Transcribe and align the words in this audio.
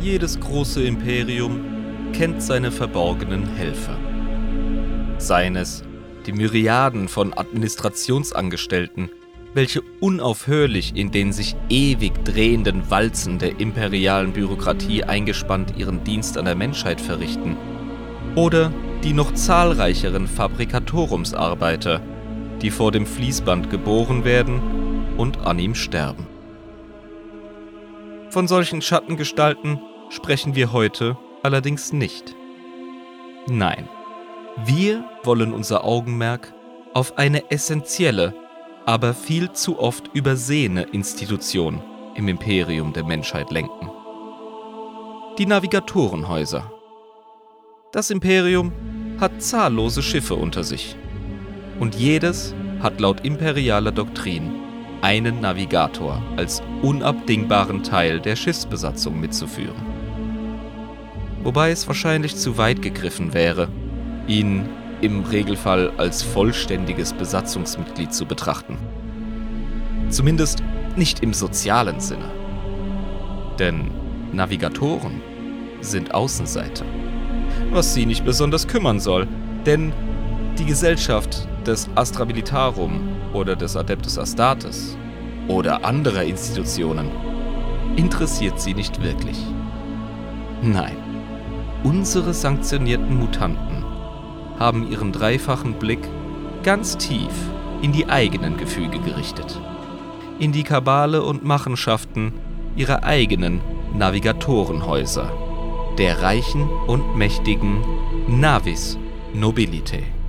jedes 0.00 0.40
große 0.40 0.82
Imperium 0.82 1.60
kennt 2.12 2.42
seine 2.42 2.70
verborgenen 2.70 3.46
Helfer. 3.46 3.96
Seien 5.18 5.56
es 5.56 5.82
die 6.26 6.32
Myriaden 6.32 7.08
von 7.08 7.32
Administrationsangestellten, 7.34 9.10
welche 9.54 9.82
unaufhörlich 10.00 10.94
in 10.94 11.10
den 11.10 11.32
sich 11.32 11.56
ewig 11.68 12.24
drehenden 12.24 12.90
Walzen 12.90 13.38
der 13.38 13.58
imperialen 13.60 14.32
Bürokratie 14.32 15.04
eingespannt 15.04 15.74
ihren 15.76 16.04
Dienst 16.04 16.38
an 16.38 16.44
der 16.44 16.54
Menschheit 16.54 17.00
verrichten, 17.00 17.56
oder 18.36 18.72
die 19.02 19.12
noch 19.12 19.34
zahlreicheren 19.34 20.28
Fabrikatorumsarbeiter, 20.28 22.00
die 22.62 22.70
vor 22.70 22.92
dem 22.92 23.06
Fließband 23.06 23.70
geboren 23.70 24.24
werden 24.24 25.14
und 25.16 25.38
an 25.38 25.58
ihm 25.58 25.74
sterben. 25.74 26.26
Von 28.28 28.46
solchen 28.46 28.82
Schattengestalten 28.82 29.80
sprechen 30.10 30.54
wir 30.54 30.72
heute 30.72 31.16
allerdings 31.42 31.92
nicht. 31.92 32.34
Nein, 33.48 33.88
wir 34.66 35.04
wollen 35.22 35.54
unser 35.54 35.84
Augenmerk 35.84 36.52
auf 36.92 37.16
eine 37.16 37.50
essentielle, 37.50 38.34
aber 38.84 39.14
viel 39.14 39.52
zu 39.52 39.78
oft 39.78 40.10
übersehene 40.12 40.82
Institution 40.82 41.80
im 42.16 42.28
Imperium 42.28 42.92
der 42.92 43.04
Menschheit 43.04 43.50
lenken. 43.50 43.90
Die 45.38 45.46
Navigatorenhäuser. 45.46 46.70
Das 47.92 48.10
Imperium 48.10 48.72
hat 49.20 49.42
zahllose 49.42 50.02
Schiffe 50.02 50.34
unter 50.34 50.64
sich. 50.64 50.96
Und 51.78 51.94
jedes 51.94 52.54
hat 52.80 53.00
laut 53.00 53.24
imperialer 53.24 53.92
Doktrin 53.92 54.60
einen 55.02 55.40
Navigator 55.40 56.22
als 56.36 56.62
unabdingbaren 56.82 57.82
Teil 57.82 58.20
der 58.20 58.36
Schiffsbesatzung 58.36 59.18
mitzuführen. 59.18 59.99
Wobei 61.42 61.70
es 61.70 61.86
wahrscheinlich 61.86 62.36
zu 62.36 62.58
weit 62.58 62.82
gegriffen 62.82 63.32
wäre, 63.32 63.68
ihn 64.26 64.68
im 65.00 65.24
Regelfall 65.24 65.92
als 65.96 66.22
vollständiges 66.22 67.12
Besatzungsmitglied 67.14 68.12
zu 68.12 68.26
betrachten. 68.26 68.76
Zumindest 70.10 70.62
nicht 70.96 71.20
im 71.20 71.32
sozialen 71.32 72.00
Sinne. 72.00 72.30
Denn 73.58 73.90
Navigatoren 74.32 75.20
sind 75.80 76.14
Außenseiter. 76.14 76.84
Was 77.70 77.94
sie 77.94 78.06
nicht 78.06 78.24
besonders 78.24 78.66
kümmern 78.68 79.00
soll, 79.00 79.26
denn 79.64 79.92
die 80.58 80.66
Gesellschaft 80.66 81.48
des 81.66 81.88
Astra 81.94 82.24
Militarum 82.24 83.00
oder 83.32 83.56
des 83.56 83.76
Adeptus 83.76 84.18
Astartes 84.18 84.96
oder 85.48 85.84
anderer 85.84 86.24
Institutionen 86.24 87.08
interessiert 87.96 88.60
sie 88.60 88.74
nicht 88.74 89.02
wirklich. 89.02 89.38
Nein, 90.62 90.96
unsere 91.82 92.34
sanktionierten 92.34 93.18
Mutanten 93.18 93.84
haben 94.58 94.90
ihren 94.90 95.12
dreifachen 95.12 95.74
Blick 95.74 96.06
ganz 96.62 96.98
tief 96.98 97.32
in 97.82 97.92
die 97.92 98.08
eigenen 98.08 98.56
Gefüge 98.58 98.98
gerichtet, 99.00 99.58
in 100.38 100.52
die 100.52 100.64
Kabale 100.64 101.22
und 101.22 101.44
Machenschaften 101.44 102.32
ihrer 102.76 103.04
eigenen 103.04 103.60
Navigatorenhäuser, 103.94 105.32
der 105.98 106.22
reichen 106.22 106.68
und 106.86 107.16
mächtigen 107.16 107.82
Navis 108.28 108.98
Nobilite. 109.32 110.19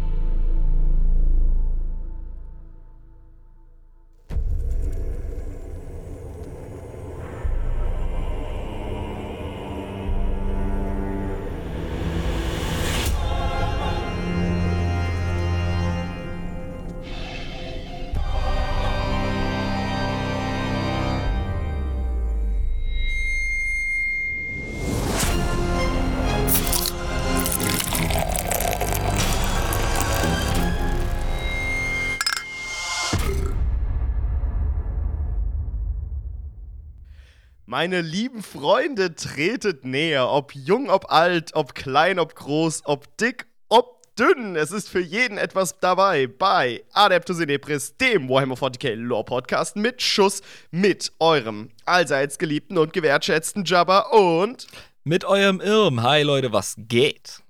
Meine 37.81 38.01
lieben 38.01 38.43
Freunde, 38.43 39.15
tretet 39.15 39.85
näher, 39.85 40.29
ob 40.29 40.53
jung, 40.53 40.91
ob 40.91 41.11
alt, 41.11 41.55
ob 41.55 41.73
klein, 41.73 42.19
ob 42.19 42.35
groß, 42.35 42.83
ob 42.85 43.17
dick, 43.17 43.47
ob 43.69 44.03
dünn. 44.13 44.55
Es 44.55 44.71
ist 44.71 44.87
für 44.87 44.99
jeden 44.99 45.39
etwas 45.39 45.79
dabei 45.79 46.27
bei 46.27 46.83
Adeptus 46.93 47.39
Inepris, 47.39 47.97
dem 47.97 48.29
Warhammer 48.29 48.53
40k 48.53 48.93
Lore 48.93 49.23
Podcast 49.23 49.77
mit 49.77 49.99
Schuss, 49.99 50.43
mit 50.69 51.11
eurem 51.17 51.71
allseits 51.85 52.37
geliebten 52.37 52.77
und 52.77 52.93
gewertschätzten 52.93 53.65
Jabba 53.65 54.11
und 54.11 54.67
mit 55.03 55.25
eurem 55.25 55.59
Irm. 55.59 56.03
Hi 56.03 56.21
Leute, 56.21 56.53
was 56.53 56.75
geht? 56.77 57.41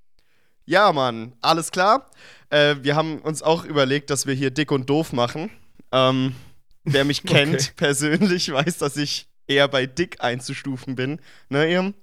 Ja, 0.64 0.94
Mann, 0.94 1.34
alles 1.42 1.72
klar. 1.72 2.10
Äh, 2.50 2.78
wir 2.84 2.96
haben 2.96 3.20
uns 3.20 3.44
auch 3.44 3.66
überlegt, 3.66 4.10
dass 4.10 4.26
wir 4.28 4.34
hier 4.34 4.52
dick 4.52 4.72
und 4.72 4.90
doof 4.90 5.12
machen. 5.12 5.52
Ähm, 5.92 6.36
wer 6.86 7.04
mich 7.04 7.24
kennt 7.26 7.56
okay. 7.56 7.72
persönlich, 7.76 8.50
weiß, 8.54 8.78
dass 8.78 8.96
ich 8.96 9.28
eher 9.48 9.68
bei 9.68 9.86
dick 9.86 10.24
einzustufen 10.24 10.96
bin. 10.96 11.20
Ne, 11.50 11.70
Irm? 11.72 11.94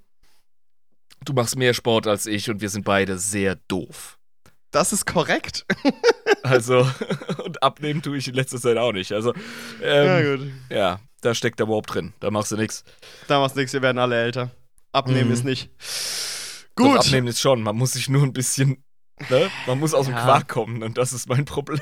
Du 1.24 1.32
machst 1.32 1.56
mehr 1.56 1.74
Sport 1.74 2.06
als 2.06 2.26
ich 2.26 2.48
und 2.48 2.60
wir 2.60 2.68
sind 2.68 2.84
beide 2.84 3.18
sehr 3.18 3.56
doof. 3.68 4.18
Das 4.70 4.92
ist 4.92 5.06
korrekt. 5.06 5.66
also, 6.42 6.88
und 7.44 7.62
abnehmen 7.62 8.02
tue 8.02 8.18
ich 8.18 8.28
in 8.28 8.34
letzter 8.34 8.60
Zeit 8.60 8.76
auch 8.76 8.92
nicht. 8.92 9.12
Also, 9.12 9.32
ähm, 9.82 10.06
ja, 10.06 10.36
gut. 10.36 10.46
ja, 10.70 11.00
da 11.22 11.34
steckt 11.34 11.58
der 11.58 11.66
überhaupt 11.66 11.94
drin. 11.94 12.12
Da 12.20 12.30
machst 12.30 12.52
du 12.52 12.56
nichts. 12.56 12.84
Da 13.26 13.40
machst 13.40 13.56
du 13.56 13.60
nichts, 13.60 13.72
wir 13.72 13.82
werden 13.82 13.98
alle 13.98 14.20
älter. 14.20 14.50
Abnehmen 14.92 15.28
mhm. 15.28 15.34
ist 15.34 15.44
nicht. 15.44 15.70
Gut. 16.76 16.86
Doch, 16.86 17.06
abnehmen 17.06 17.26
ist 17.26 17.40
schon. 17.40 17.62
Man 17.62 17.76
muss 17.76 17.92
sich 17.92 18.08
nur 18.08 18.22
ein 18.22 18.32
bisschen, 18.32 18.84
ne? 19.30 19.50
Man 19.66 19.78
muss 19.78 19.94
aus 19.94 20.06
ja. 20.06 20.12
dem 20.12 20.22
Quark 20.22 20.48
kommen 20.48 20.82
und 20.82 20.98
das 20.98 21.12
ist 21.12 21.28
mein 21.28 21.44
Problem. 21.44 21.80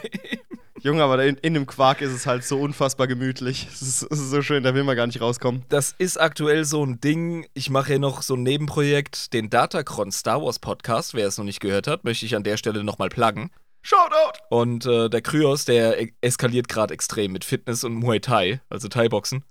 Junge, 0.86 1.02
aber 1.02 1.24
in, 1.24 1.36
in, 1.38 1.54
dem 1.54 1.66
Quark 1.66 2.00
ist 2.00 2.12
es 2.12 2.26
halt 2.26 2.44
so 2.44 2.60
unfassbar 2.60 3.08
gemütlich. 3.08 3.66
Es 3.72 3.82
ist, 3.82 4.02
es 4.04 4.20
ist, 4.20 4.30
so 4.30 4.41
schön, 4.41 4.62
da 4.62 4.72
will 4.72 4.84
man 4.84 4.94
gar 4.94 5.08
nicht 5.08 5.20
rauskommen. 5.20 5.64
Das 5.69 5.97
ist 5.98 6.16
aktuell 6.16 6.64
so 6.64 6.86
ein 6.86 7.00
Ding. 7.00 7.44
Ich 7.54 7.70
mache 7.70 7.88
hier 7.88 7.98
noch 7.98 8.22
so 8.22 8.34
ein 8.34 8.44
Nebenprojekt, 8.44 9.32
den 9.32 9.50
Datacron 9.50 10.12
Star 10.12 10.41
Wars 10.41 10.60
Podcast. 10.60 11.14
Wer 11.14 11.26
es 11.26 11.38
noch 11.38 11.44
nicht 11.44 11.58
gehört 11.58 11.88
hat, 11.88 12.04
möchte 12.04 12.25
ich 12.25 12.36
an 12.36 12.44
der 12.44 12.56
Stelle 12.56 12.84
nochmal 12.84 13.08
pluggen. 13.08 13.50
Shoutout! 13.82 14.38
Und 14.48 14.86
äh, 14.86 15.10
der 15.10 15.22
Kryos, 15.22 15.64
der 15.64 16.00
e-, 16.00 16.12
eskaliert 16.20 16.69
gerade 16.69 16.94
extrem 16.94 17.32
mit 17.32 17.44
Fitness 17.44 17.82
und 17.82 17.94
Muay 17.94 18.20
Thai, 18.20 18.60
also 18.70 18.86
Thai-Boxen. 18.86 19.42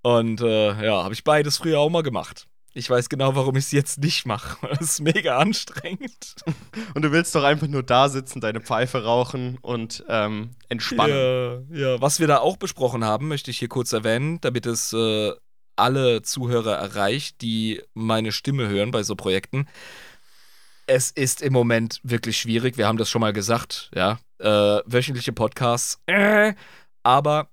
Und 0.00 0.40
äh, 0.40 0.82
ja, 0.82 1.04
habe 1.04 1.12
ich 1.12 1.24
beides 1.24 1.58
früher 1.58 1.78
auch 1.78 1.90
mal 1.90 2.02
gemacht. 2.02 2.46
Ich 2.74 2.88
weiß 2.88 3.08
genau, 3.08 3.34
warum 3.34 3.56
ich 3.56 3.64
es 3.64 3.72
jetzt 3.72 3.98
nicht 3.98 4.26
mache. 4.26 4.56
Das 4.72 4.80
ist 4.80 5.00
mega 5.00 5.38
anstrengend. 5.38 6.36
Und 6.94 7.02
du 7.02 7.12
willst 7.12 7.34
doch 7.34 7.44
einfach 7.44 7.68
nur 7.68 7.82
da 7.82 8.08
sitzen, 8.08 8.40
deine 8.40 8.60
Pfeife 8.60 9.04
rauchen 9.04 9.58
und 9.60 10.04
ähm, 10.08 10.50
entspannen. 10.68 11.66
Ja, 11.70 11.92
ja, 11.92 12.00
was 12.00 12.20
wir 12.20 12.26
da 12.26 12.38
auch 12.38 12.56
besprochen 12.56 13.04
haben, 13.04 13.28
möchte 13.28 13.50
ich 13.50 13.58
hier 13.58 13.68
kurz 13.68 13.92
erwähnen, 13.92 14.40
damit 14.40 14.66
es 14.66 14.92
äh, 14.92 15.32
alle 15.76 16.22
Zuhörer 16.22 16.76
erreicht, 16.76 17.42
die 17.42 17.82
meine 17.94 18.32
Stimme 18.32 18.68
hören 18.68 18.90
bei 18.90 19.02
so 19.02 19.14
Projekten. 19.14 19.68
Es 20.86 21.10
ist 21.10 21.42
im 21.42 21.52
Moment 21.52 22.00
wirklich 22.02 22.38
schwierig. 22.38 22.76
Wir 22.76 22.86
haben 22.86 22.98
das 22.98 23.10
schon 23.10 23.20
mal 23.20 23.32
gesagt, 23.32 23.90
ja. 23.94 24.18
Äh, 24.38 24.80
wöchentliche 24.86 25.32
Podcasts, 25.32 26.00
äh, 26.06 26.54
aber 27.04 27.48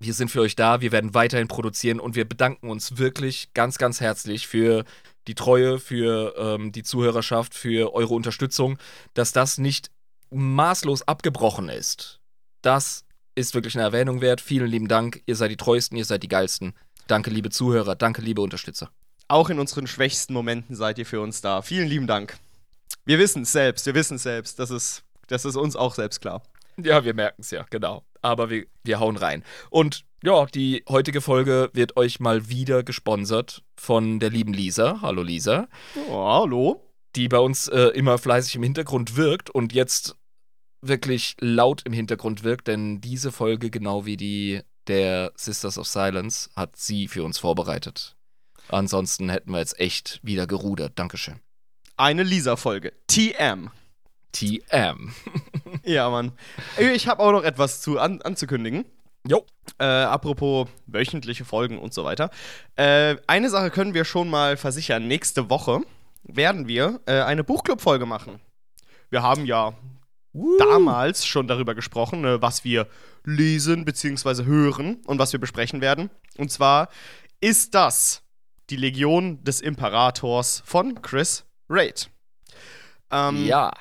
wir 0.00 0.14
sind 0.14 0.30
für 0.30 0.40
euch 0.40 0.56
da, 0.56 0.80
wir 0.80 0.92
werden 0.92 1.14
weiterhin 1.14 1.46
produzieren 1.46 2.00
und 2.00 2.16
wir 2.16 2.26
bedanken 2.28 2.68
uns 2.70 2.96
wirklich 2.96 3.52
ganz, 3.52 3.76
ganz 3.78 4.00
herzlich 4.00 4.48
für 4.48 4.84
die 5.26 5.34
Treue, 5.34 5.78
für 5.78 6.34
ähm, 6.38 6.72
die 6.72 6.82
Zuhörerschaft, 6.82 7.54
für 7.54 7.94
eure 7.94 8.14
Unterstützung, 8.14 8.78
dass 9.12 9.32
das 9.32 9.58
nicht 9.58 9.90
maßlos 10.30 11.06
abgebrochen 11.06 11.68
ist. 11.68 12.18
Das 12.62 13.04
ist 13.34 13.54
wirklich 13.54 13.74
eine 13.76 13.84
Erwähnung 13.84 14.22
wert. 14.22 14.40
Vielen 14.40 14.68
lieben 14.68 14.88
Dank. 14.88 15.22
Ihr 15.26 15.36
seid 15.36 15.50
die 15.50 15.56
treuesten, 15.56 15.98
ihr 15.98 16.04
seid 16.04 16.22
die 16.22 16.28
geilsten. 16.28 16.74
Danke, 17.06 17.30
liebe 17.30 17.50
Zuhörer. 17.50 17.94
Danke, 17.94 18.22
liebe 18.22 18.40
Unterstützer. 18.40 18.90
Auch 19.28 19.50
in 19.50 19.58
unseren 19.58 19.86
schwächsten 19.86 20.32
Momenten 20.32 20.74
seid 20.74 20.98
ihr 20.98 21.06
für 21.06 21.20
uns 21.20 21.42
da. 21.42 21.60
Vielen 21.60 21.88
lieben 21.88 22.06
Dank. 22.06 22.38
Wir 23.04 23.18
wissen 23.18 23.42
es 23.42 23.52
selbst, 23.52 23.86
wir 23.86 23.94
wissen 23.94 24.16
es 24.16 24.22
selbst. 24.22 24.58
Das 24.58 24.70
ist, 24.70 25.04
das 25.28 25.44
ist 25.44 25.56
uns 25.56 25.76
auch 25.76 25.94
selbst 25.94 26.20
klar. 26.20 26.42
Ja, 26.76 27.04
wir 27.04 27.14
merken 27.14 27.42
es 27.42 27.50
ja, 27.50 27.64
genau. 27.68 28.02
Aber 28.22 28.50
wir, 28.50 28.66
wir 28.84 29.00
hauen 29.00 29.16
rein. 29.16 29.44
Und 29.70 30.04
ja, 30.22 30.44
die 30.46 30.84
heutige 30.88 31.20
Folge 31.20 31.70
wird 31.72 31.96
euch 31.96 32.20
mal 32.20 32.48
wieder 32.48 32.82
gesponsert 32.82 33.62
von 33.76 34.20
der 34.20 34.30
lieben 34.30 34.52
Lisa. 34.52 35.00
Hallo 35.00 35.22
Lisa. 35.22 35.68
Oh, 36.10 36.26
hallo. 36.26 36.86
Die 37.16 37.28
bei 37.28 37.38
uns 37.38 37.68
äh, 37.68 37.88
immer 37.88 38.18
fleißig 38.18 38.56
im 38.56 38.62
Hintergrund 38.62 39.16
wirkt 39.16 39.50
und 39.50 39.72
jetzt 39.72 40.16
wirklich 40.82 41.36
laut 41.40 41.82
im 41.84 41.92
Hintergrund 41.92 42.44
wirkt, 42.44 42.68
denn 42.68 43.00
diese 43.00 43.32
Folge, 43.32 43.70
genau 43.70 44.06
wie 44.06 44.16
die 44.16 44.60
der 44.86 45.32
Sisters 45.36 45.78
of 45.78 45.86
Silence, 45.86 46.50
hat 46.56 46.76
sie 46.76 47.08
für 47.08 47.22
uns 47.22 47.38
vorbereitet. 47.38 48.16
Ansonsten 48.68 49.28
hätten 49.28 49.50
wir 49.52 49.58
jetzt 49.58 49.78
echt 49.78 50.20
wieder 50.22 50.46
gerudert. 50.46 50.92
Dankeschön. 50.96 51.40
Eine 51.96 52.22
Lisa-Folge. 52.22 52.92
TM. 53.08 53.70
TM. 54.32 55.12
Ja, 55.84 56.10
Mann. 56.10 56.32
Ich 56.78 57.06
habe 57.08 57.22
auch 57.22 57.32
noch 57.32 57.42
etwas 57.44 57.80
zu 57.80 57.98
an 57.98 58.20
anzukündigen. 58.22 58.84
Jo. 59.26 59.46
Äh, 59.78 59.84
apropos 59.84 60.68
wöchentliche 60.86 61.44
Folgen 61.44 61.78
und 61.78 61.94
so 61.94 62.04
weiter. 62.04 62.30
Äh, 62.76 63.16
eine 63.26 63.48
Sache 63.50 63.70
können 63.70 63.94
wir 63.94 64.04
schon 64.04 64.28
mal 64.28 64.56
versichern. 64.56 65.06
Nächste 65.06 65.48
Woche 65.48 65.80
werden 66.24 66.66
wir 66.68 67.00
äh, 67.06 67.20
eine 67.22 67.44
Buchclub-Folge 67.44 68.04
machen. 68.04 68.40
Wir 69.10 69.22
haben 69.22 69.46
ja 69.46 69.74
damals 70.58 71.26
schon 71.26 71.46
darüber 71.48 71.74
gesprochen, 71.74 72.24
äh, 72.24 72.42
was 72.42 72.64
wir 72.64 72.86
lesen 73.24 73.84
bzw. 73.84 74.44
hören 74.44 74.96
und 75.06 75.18
was 75.18 75.32
wir 75.32 75.40
besprechen 75.40 75.80
werden. 75.80 76.10
Und 76.36 76.50
zwar 76.50 76.88
ist 77.40 77.74
das 77.74 78.22
die 78.70 78.76
Legion 78.76 79.42
des 79.44 79.60
Imperators 79.60 80.62
von 80.64 81.00
Chris 81.02 81.44
Raid. 81.68 82.10
Ähm, 83.10 83.44
Ja. 83.46 83.72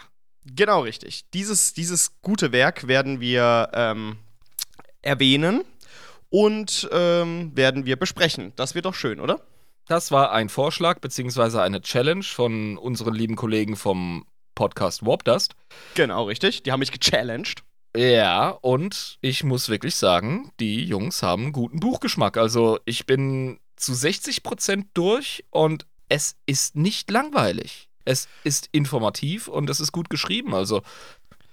Genau 0.56 0.82
richtig. 0.82 1.30
Dieses, 1.34 1.74
dieses 1.74 2.22
gute 2.22 2.52
Werk 2.52 2.88
werden 2.88 3.20
wir 3.20 3.70
ähm, 3.74 4.18
erwähnen 5.02 5.64
und 6.30 6.90
ähm, 6.92 7.52
werden 7.56 7.86
wir 7.86 7.98
besprechen. 7.98 8.54
Das 8.56 8.76
wird 8.76 8.86
doch 8.86 8.96
schön, 8.96 9.20
oder? 9.20 9.42
Das 9.88 10.12
war 10.12 10.32
ein 10.32 10.50
Vorschlag 10.50 11.00
beziehungsweise 11.00 11.62
eine 11.62 11.82
Challenge 11.82 12.24
von 12.24 12.78
unseren 12.78 13.16
lieben 13.16 13.36
Kollegen 13.36 13.76
vom 13.76 14.26
Podcast 14.54 15.06
Warpdust. 15.06 15.56
Genau 15.96 16.26
richtig. 16.26 16.64
Die 16.64 16.72
haben 16.72 16.82
mich 16.82 16.92
gechallenged. 16.92 17.64
Ja, 17.96 18.50
und 18.50 19.18
ich 19.22 19.44
muss 19.44 19.70
wirklich 19.70 19.96
sagen, 19.96 20.52
die 20.60 20.84
Jungs 20.84 21.24
haben 21.24 21.44
einen 21.44 21.52
guten 21.54 21.80
Buchgeschmack. 21.80 22.38
Also 22.38 22.78
ich 22.86 23.08
bin 23.08 23.60
zu 23.78 23.94
60% 23.94 24.86
durch 24.94 25.44
und 25.50 25.88
es 26.08 26.36
ist 26.46 26.76
nicht 26.76 27.10
langweilig. 27.10 27.89
Es 28.10 28.28
ist 28.44 28.70
informativ 28.72 29.48
und 29.48 29.70
es 29.70 29.80
ist 29.80 29.92
gut 29.92 30.10
geschrieben. 30.10 30.56
Also, 30.56 30.82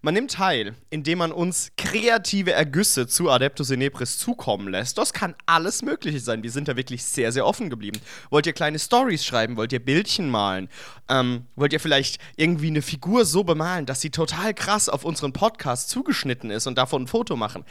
man 0.00 0.14
nimmt 0.14 0.32
teil, 0.32 0.74
indem 0.90 1.18
man 1.18 1.32
uns 1.32 1.72
kreative 1.76 2.52
Ergüsse 2.52 3.06
zu 3.08 3.30
Adeptus 3.30 3.70
Inepris 3.70 4.18
zukommen 4.18 4.68
lässt. 4.68 4.96
Das 4.96 5.12
kann 5.12 5.34
alles 5.46 5.82
Mögliche 5.82 6.20
sein. 6.20 6.42
Wir 6.42 6.52
sind 6.52 6.68
da 6.68 6.76
wirklich 6.76 7.04
sehr, 7.04 7.32
sehr 7.32 7.44
offen 7.44 7.68
geblieben. 7.68 8.00
Wollt 8.30 8.46
ihr 8.46 8.52
kleine 8.52 8.78
Stories 8.78 9.24
schreiben? 9.24 9.56
Wollt 9.56 9.72
ihr 9.72 9.84
Bildchen 9.84 10.30
malen? 10.30 10.68
Ähm, 11.08 11.46
wollt 11.56 11.72
ihr 11.72 11.80
vielleicht 11.80 12.20
irgendwie 12.36 12.68
eine 12.68 12.82
Figur 12.82 13.24
so 13.24 13.42
bemalen, 13.42 13.86
dass 13.86 14.00
sie 14.00 14.10
total 14.10 14.54
krass 14.54 14.88
auf 14.88 15.04
unseren 15.04 15.32
Podcast 15.32 15.90
zugeschnitten 15.90 16.50
ist 16.50 16.66
und 16.66 16.78
davon 16.78 17.02
ein 17.02 17.08
Foto 17.08 17.36
machen? 17.36 17.64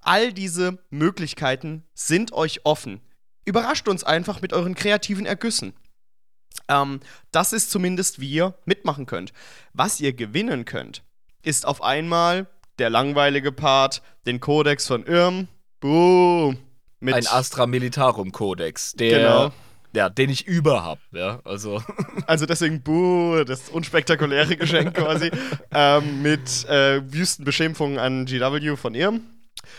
All 0.00 0.32
diese 0.32 0.78
Möglichkeiten 0.90 1.84
sind 1.94 2.32
euch 2.32 2.64
offen. 2.64 3.00
Überrascht 3.44 3.88
uns 3.88 4.04
einfach 4.04 4.40
mit 4.40 4.52
euren 4.52 4.74
kreativen 4.74 5.26
Ergüssen. 5.26 5.72
Ähm, 6.68 7.00
das 7.30 7.52
ist 7.52 7.70
zumindest, 7.70 8.20
wie 8.20 8.30
ihr 8.30 8.54
mitmachen 8.64 9.06
könnt. 9.06 9.32
Was 9.72 10.00
ihr 10.00 10.12
gewinnen 10.12 10.64
könnt, 10.64 11.02
ist 11.42 11.66
auf 11.66 11.82
einmal 11.82 12.46
der 12.78 12.90
langweilige 12.90 13.52
Part, 13.52 14.02
den 14.26 14.40
Kodex 14.40 14.86
von 14.86 15.04
Irm. 15.04 15.48
Buh. 15.80 16.54
Mit 17.00 17.14
Ein 17.14 17.26
Astra 17.26 17.66
Militarum 17.66 18.30
Kodex, 18.30 18.92
der, 18.92 19.18
Genau. 19.18 19.52
ja, 19.92 20.08
den 20.08 20.30
ich 20.30 20.46
über 20.46 20.84
hab, 20.84 21.00
ja, 21.10 21.40
also. 21.44 21.82
also 22.26 22.46
deswegen 22.46 22.82
Buh, 22.82 23.42
das 23.44 23.68
unspektakuläre 23.68 24.56
Geschenk 24.56 24.94
quasi. 24.94 25.30
ähm, 25.72 26.22
mit 26.22 26.64
äh, 26.68 27.02
Wüstenbeschimpfungen 27.12 27.98
an 27.98 28.26
GW 28.26 28.76
von 28.76 28.94
Irm. 28.94 29.22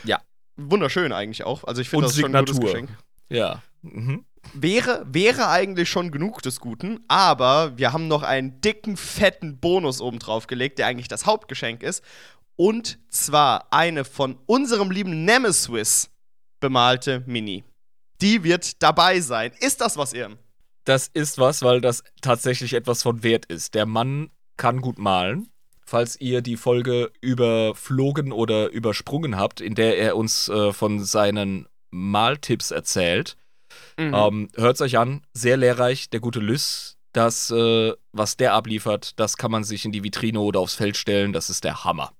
Ja. 0.03 0.19
Wunderschön 0.57 1.13
eigentlich 1.13 1.45
auch. 1.45 1.63
Also 1.63 1.81
ich 1.81 1.89
finde 1.89 2.07
das 2.07 2.17
schon 2.17 2.35
ein 2.35 2.39
gutes 2.45 2.57
Signatur. 2.57 2.73
Geschenk. 2.81 2.97
Ja. 3.29 3.63
Mhm. 3.81 4.25
Wäre, 4.53 5.05
wäre 5.07 5.49
eigentlich 5.49 5.89
schon 5.89 6.11
genug 6.11 6.41
des 6.41 6.59
Guten, 6.59 7.03
aber 7.07 7.77
wir 7.77 7.93
haben 7.93 8.07
noch 8.07 8.23
einen 8.23 8.61
dicken, 8.61 8.97
fetten 8.97 9.59
Bonus 9.59 10.01
oben 10.01 10.19
drauf 10.19 10.47
gelegt, 10.47 10.79
der 10.79 10.87
eigentlich 10.87 11.07
das 11.07 11.25
Hauptgeschenk 11.25 11.81
ist. 11.81 12.03
Und 12.55 12.99
zwar 13.09 13.71
eine 13.71 14.05
von 14.05 14.37
unserem 14.45 14.91
lieben 14.91 15.25
Nemesis 15.25 16.11
bemalte 16.59 17.23
Mini. 17.25 17.63
Die 18.21 18.43
wird 18.43 18.81
dabei 18.83 19.19
sein. 19.21 19.51
Ist 19.59 19.81
das 19.81 19.97
was, 19.97 20.13
Irm? 20.13 20.37
Das 20.85 21.07
ist 21.07 21.37
was, 21.37 21.61
weil 21.61 21.81
das 21.81 22.03
tatsächlich 22.21 22.73
etwas 22.73 23.03
von 23.03 23.23
Wert 23.23 23.45
ist. 23.45 23.73
Der 23.73 23.85
Mann 23.85 24.29
kann 24.57 24.81
gut 24.81 24.97
malen. 24.97 25.49
Falls 25.85 26.19
ihr 26.19 26.41
die 26.41 26.57
Folge 26.57 27.11
überflogen 27.21 28.31
oder 28.31 28.69
übersprungen 28.69 29.37
habt, 29.37 29.61
in 29.61 29.75
der 29.75 29.97
er 29.97 30.15
uns 30.15 30.47
äh, 30.47 30.71
von 30.71 31.03
seinen 31.03 31.67
Maltipps 31.91 32.71
erzählt, 32.71 33.35
Mhm. 33.97 34.13
ähm, 34.13 34.49
hört's 34.55 34.81
euch 34.81 34.97
an. 34.97 35.21
Sehr 35.33 35.57
lehrreich, 35.57 36.09
der 36.09 36.19
gute 36.19 36.39
Lys. 36.39 36.97
Das, 37.11 37.51
äh, 37.51 37.93
was 38.11 38.37
der 38.37 38.53
abliefert, 38.53 39.19
das 39.19 39.37
kann 39.37 39.51
man 39.51 39.63
sich 39.63 39.85
in 39.85 39.91
die 39.91 40.03
Vitrine 40.03 40.39
oder 40.39 40.59
aufs 40.59 40.75
Feld 40.75 40.97
stellen. 40.97 41.31
Das 41.31 41.49
ist 41.49 41.63
der 41.63 41.83
Hammer. 41.83 42.11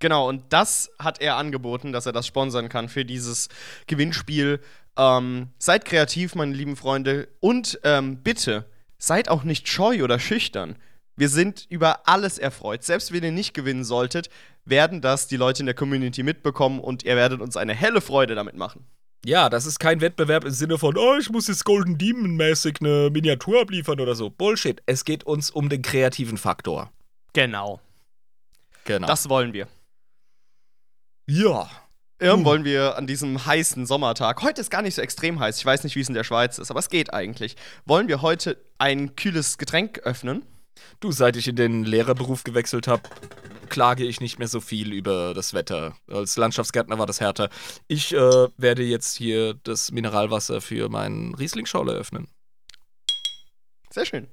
Genau, 0.00 0.28
und 0.28 0.44
das 0.52 0.90
hat 0.98 1.20
er 1.20 1.36
angeboten, 1.36 1.92
dass 1.92 2.06
er 2.06 2.12
das 2.12 2.26
sponsern 2.26 2.68
kann 2.68 2.88
für 2.88 3.04
dieses 3.04 3.48
Gewinnspiel. 3.86 4.60
Ähm, 4.96 5.48
seid 5.58 5.84
kreativ, 5.84 6.34
meine 6.34 6.54
lieben 6.54 6.76
Freunde. 6.76 7.28
Und 7.40 7.80
ähm, 7.84 8.22
bitte, 8.22 8.66
seid 8.98 9.28
auch 9.28 9.44
nicht 9.44 9.68
scheu 9.68 10.02
oder 10.02 10.18
schüchtern. 10.18 10.76
Wir 11.16 11.28
sind 11.28 11.66
über 11.68 12.08
alles 12.08 12.38
erfreut. 12.38 12.84
Selbst 12.84 13.12
wenn 13.12 13.24
ihr 13.24 13.32
nicht 13.32 13.54
gewinnen 13.54 13.84
solltet, 13.84 14.30
werden 14.64 15.00
das 15.00 15.26
die 15.26 15.36
Leute 15.36 15.60
in 15.60 15.66
der 15.66 15.74
Community 15.74 16.22
mitbekommen 16.22 16.78
und 16.78 17.02
ihr 17.02 17.16
werdet 17.16 17.40
uns 17.40 17.56
eine 17.56 17.74
helle 17.74 18.00
Freude 18.00 18.34
damit 18.34 18.56
machen. 18.56 18.86
Ja, 19.24 19.48
das 19.50 19.66
ist 19.66 19.78
kein 19.80 20.00
Wettbewerb 20.00 20.44
im 20.44 20.50
Sinne 20.52 20.78
von, 20.78 20.96
oh, 20.96 21.16
ich 21.18 21.28
muss 21.30 21.48
jetzt 21.48 21.64
Golden 21.64 21.98
Demon-mäßig 21.98 22.76
eine 22.80 23.10
Miniatur 23.10 23.60
abliefern 23.62 24.00
oder 24.00 24.14
so. 24.14 24.30
Bullshit. 24.30 24.80
Es 24.86 25.04
geht 25.04 25.24
uns 25.24 25.50
um 25.50 25.68
den 25.68 25.82
kreativen 25.82 26.38
Faktor. 26.38 26.90
Genau. 27.32 27.80
Genau. 28.84 29.06
Das 29.06 29.28
wollen 29.28 29.52
wir. 29.52 29.68
ja. 31.26 31.68
Irm 32.20 32.44
wollen 32.44 32.64
wir 32.64 32.96
an 32.98 33.06
diesem 33.06 33.46
heißen 33.46 33.86
Sommertag, 33.86 34.42
heute 34.42 34.60
ist 34.60 34.70
gar 34.72 34.82
nicht 34.82 34.96
so 34.96 35.02
extrem 35.02 35.38
heiß, 35.38 35.58
ich 35.58 35.64
weiß 35.64 35.84
nicht, 35.84 35.94
wie 35.94 36.00
es 36.00 36.08
in 36.08 36.16
der 36.16 36.24
Schweiz 36.24 36.58
ist, 36.58 36.68
aber 36.68 36.80
es 36.80 36.90
geht 36.90 37.14
eigentlich. 37.14 37.54
Wollen 37.84 38.08
wir 38.08 38.22
heute 38.22 38.56
ein 38.78 39.14
kühles 39.14 39.56
Getränk 39.56 40.00
öffnen? 40.00 40.44
Du, 41.00 41.12
seit 41.12 41.36
ich 41.36 41.48
in 41.48 41.56
den 41.56 41.84
Lehrerberuf 41.84 42.44
gewechselt 42.44 42.88
habe, 42.88 43.02
klage 43.68 44.04
ich 44.04 44.20
nicht 44.20 44.38
mehr 44.38 44.48
so 44.48 44.60
viel 44.60 44.92
über 44.92 45.34
das 45.34 45.54
Wetter. 45.54 45.96
Als 46.08 46.36
Landschaftsgärtner 46.36 46.98
war 46.98 47.06
das 47.06 47.20
härter. 47.20 47.50
Ich 47.86 48.12
äh, 48.12 48.48
werde 48.56 48.82
jetzt 48.82 49.16
hier 49.16 49.54
das 49.62 49.92
Mineralwasser 49.92 50.60
für 50.60 50.88
meinen 50.88 51.34
Riesling-Schorle 51.34 51.92
öffnen. 51.92 52.28
Sehr 53.90 54.06
schön. 54.06 54.28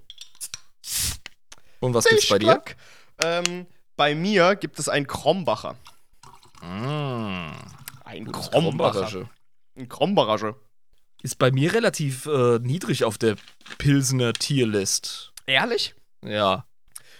Und 1.80 1.94
was 1.94 2.06
gibt's 2.06 2.30
bei 2.30 2.40
dir? 2.40 2.62
Ähm, 3.24 3.68
bei 3.96 4.16
mir 4.16 4.56
gibt 4.56 4.80
es 4.80 4.90
einen 4.90 5.08
Krombacher. 5.08 5.78
Mmh. 6.62 7.52
Ein 8.04 8.32
Krombacher. 8.32 9.30
Ein 9.76 9.90
Krombacher. 9.90 10.56
Ist 11.22 11.40
bei 11.40 11.52
mir 11.52 11.74
relativ 11.74 12.26
äh, 12.26 12.60
niedrig 12.60 13.04
auf 13.04 13.18
der 13.18 13.36
Pilsener 13.78 14.34
Tierlist. 14.34 15.34
Ehrlich? 15.48 15.96
Ja. 16.26 16.66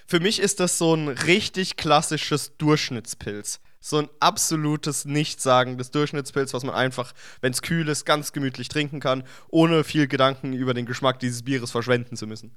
Für 0.08 0.20
mich 0.20 0.40
ist 0.40 0.60
das 0.60 0.78
so 0.78 0.94
ein 0.94 1.08
richtig 1.08 1.78
klassisches 1.78 2.58
Durchschnittspilz. 2.58 3.60
So 3.80 3.98
ein 3.98 4.10
absolutes 4.20 5.06
Nichtssagendes 5.06 5.92
Durchschnittspilz, 5.92 6.54
was 6.54 6.64
man 6.64 6.74
einfach, 6.74 7.14
wenn 7.42 7.52
es 7.52 7.62
kühl 7.62 7.88
ist, 7.88 8.06
ganz 8.06 8.32
gemütlich 8.32 8.68
trinken 8.68 9.00
kann, 9.00 9.24
ohne 9.50 9.84
viel 9.84 10.08
Gedanken 10.08 10.54
über 10.54 10.74
den 10.74 10.86
Geschmack 10.86 11.20
dieses 11.20 11.44
Bieres 11.44 11.72
verschwenden 11.72 12.16
zu 12.16 12.26
müssen. 12.26 12.56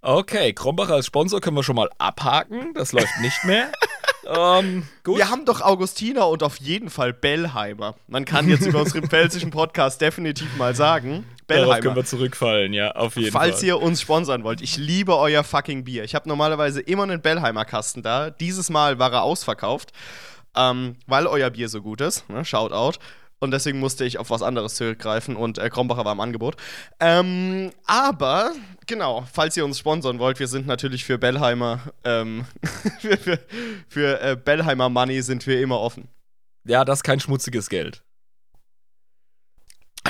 Okay, 0.00 0.52
Krombacher 0.52 0.94
als 0.94 1.06
Sponsor 1.06 1.40
können 1.40 1.56
wir 1.56 1.62
schon 1.62 1.76
mal 1.76 1.90
abhaken. 1.98 2.72
Das 2.74 2.92
läuft 2.92 3.20
nicht 3.20 3.44
mehr. 3.44 3.72
ähm. 4.26 4.86
Wir 5.04 5.30
haben 5.30 5.44
doch 5.44 5.60
Augustiner 5.60 6.28
und 6.28 6.42
auf 6.42 6.56
jeden 6.56 6.90
Fall 6.90 7.12
Bellheimer. 7.12 7.94
Man 8.06 8.24
kann 8.24 8.48
jetzt 8.48 8.66
über 8.66 8.80
unseren 8.80 9.02
pfälzischen 9.08 9.50
Podcast 9.50 10.00
definitiv 10.00 10.56
mal 10.56 10.74
sagen. 10.74 11.24
Bellheimer. 11.46 11.66
Darauf 11.68 11.80
können 11.80 11.96
wir 11.96 12.04
zurückfallen, 12.04 12.72
ja, 12.72 12.92
auf 12.92 13.16
jeden 13.16 13.32
Falls 13.32 13.56
Fall. 13.56 13.64
ihr 13.64 13.82
uns 13.82 14.00
sponsern 14.00 14.44
wollt, 14.44 14.60
ich 14.60 14.76
liebe 14.76 15.16
euer 15.16 15.42
fucking 15.42 15.84
Bier. 15.84 16.04
Ich 16.04 16.14
habe 16.14 16.28
normalerweise 16.28 16.80
immer 16.80 17.02
einen 17.02 17.20
Bellheimer 17.20 17.64
Kasten 17.64 18.02
da. 18.02 18.30
Dieses 18.30 18.70
Mal 18.70 18.98
war 18.98 19.12
er 19.12 19.22
ausverkauft, 19.22 19.92
ähm, 20.56 20.96
weil 21.06 21.26
euer 21.26 21.50
Bier 21.50 21.68
so 21.68 21.82
gut 21.82 22.00
ist. 22.00 22.28
Ne? 22.30 22.44
Shoutout. 22.44 22.98
Und 23.42 23.52
deswegen 23.52 23.80
musste 23.80 24.04
ich 24.04 24.18
auf 24.18 24.28
was 24.28 24.42
anderes 24.42 24.74
zurückgreifen 24.74 25.34
und 25.34 25.56
äh, 25.56 25.70
Krombacher 25.70 26.04
war 26.04 26.12
im 26.12 26.20
Angebot. 26.20 26.56
Ähm, 27.00 27.72
aber, 27.86 28.52
genau, 28.86 29.26
falls 29.32 29.56
ihr 29.56 29.64
uns 29.64 29.78
sponsern 29.78 30.18
wollt, 30.18 30.38
wir 30.38 30.46
sind 30.46 30.66
natürlich 30.66 31.04
für 31.04 31.16
Bellheimer, 31.16 31.80
ähm, 32.04 32.44
für, 33.00 33.16
für, 33.16 33.38
für 33.88 34.20
äh, 34.20 34.36
Bellheimer 34.36 34.90
Money 34.90 35.22
sind 35.22 35.46
wir 35.46 35.60
immer 35.62 35.80
offen. 35.80 36.08
Ja, 36.64 36.84
das 36.84 36.98
ist 36.98 37.02
kein 37.02 37.18
schmutziges 37.18 37.70
Geld. 37.70 38.02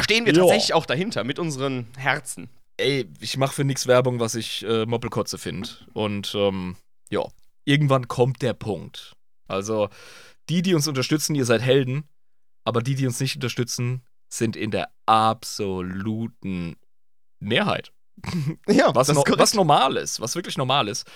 Stehen 0.01 0.27
wir 0.27 0.33
jo. 0.33 0.43
tatsächlich 0.43 0.75
auch 0.75 0.87
dahinter 0.87 1.23
mit 1.23 1.39
unseren 1.39 1.87
Herzen. 1.97 2.51
Ey, 2.79 3.09
ich 3.21 3.37
mache 3.37 3.55
für 3.55 3.65
nichts 3.65 3.87
Werbung, 3.87 4.19
was 4.19 4.35
ich 4.35 4.65
äh, 4.65 4.87
Moppelkotze 4.87 5.39
finde. 5.39 5.69
Und 5.93 6.35
ähm, 6.35 6.77
ja, 7.11 7.25
irgendwann 7.65 8.09
kommt 8.09 8.43
der 8.43 8.55
Punkt. 8.55 9.13
Also, 9.47 9.89
die, 10.49 10.63
die 10.63 10.75
uns 10.75 10.89
unterstützen, 10.89 11.37
ihr 11.37 11.45
seid 11.45 11.63
Helden 11.63 12.09
aber 12.65 12.83
die, 12.83 12.95
die 12.95 13.07
uns 13.07 13.21
nicht 13.21 13.37
unterstützen, 13.37 14.03
sind 14.29 14.57
in 14.57 14.71
der 14.71 14.91
absoluten 15.07 16.77
Mehrheit. 17.39 17.93
Ja, 18.69 18.95
was, 18.95 19.09
no 19.09 19.25
was 19.27 19.55
normal 19.55 19.97
ist, 19.97 20.21
was 20.21 20.35
wirklich 20.35 20.59
normal 20.59 20.89
ist. 20.89 21.07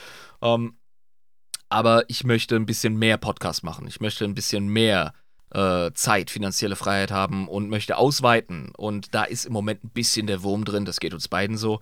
Ähm, 0.41 0.79
aber 1.69 2.05
ich 2.09 2.25
möchte 2.25 2.57
ein 2.57 2.67
bisschen 2.67 2.97
mehr 2.97 3.19
Podcast 3.19 3.63
machen. 3.63 3.87
Ich 3.87 4.01
möchte 4.01 4.25
ein 4.25 4.35
bisschen 4.35 4.69
mehr 4.69 5.13
äh, 5.51 5.93
Zeit, 5.93 6.31
finanzielle 6.31 6.77
Freiheit 6.77 7.11
haben 7.11 7.49
und 7.49 7.69
möchte 7.69 7.97
ausweiten. 7.97 8.73
Und 8.77 9.15
da 9.15 9.25
ist 9.25 9.45
im 9.45 9.53
Moment 9.53 9.85
ein 9.85 9.91
bisschen 9.91 10.27
der 10.27 10.43
Wurm 10.43 10.65
drin. 10.65 10.85
Das 10.85 11.01
geht 11.01 11.15
uns 11.15 11.29
beiden 11.29 11.57
so. 11.57 11.81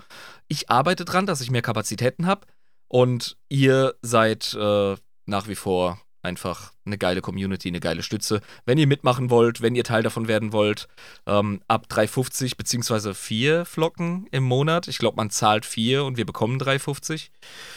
Ich 0.49 0.71
arbeite 0.71 1.05
dran, 1.05 1.27
dass 1.27 1.41
ich 1.41 1.51
mehr 1.51 1.63
Kapazitäten 1.63 2.27
habe. 2.27 2.47
Und 2.89 3.37
ihr 3.49 3.95
seid 4.03 4.55
äh, 4.55 4.97
nach 5.27 5.49
wie 5.49 5.55
vor 5.55 6.01
einfach 6.23 6.73
eine 6.85 6.99
geile 6.99 7.21
Community, 7.21 7.69
eine 7.69 7.81
geile 7.81 8.03
Stütze. 8.03 8.41
Wenn 8.65 8.79
ihr 8.79 8.87
mitmachen 8.87 9.31
wollt, 9.31 9.61
wenn 9.61 9.75
ihr 9.75 9.85
Teil 9.85 10.03
davon 10.03 10.29
werden 10.29 10.53
wollt, 10.53 10.89
ähm, 11.27 11.61
ab 11.69 11.87
3,50 11.91 12.57
beziehungsweise 12.57 13.15
4 13.15 13.65
Flocken 13.65 14.27
im 14.31 14.45
Monat. 14.45 14.89
Ich 14.89 14.99
glaube, 14.99 15.17
man 15.17 15.31
zahlt 15.31 15.67
4 15.67 16.05
und 16.05 16.17
wir 16.17 16.27
bekommen 16.27 16.59
3,50. 16.59 17.29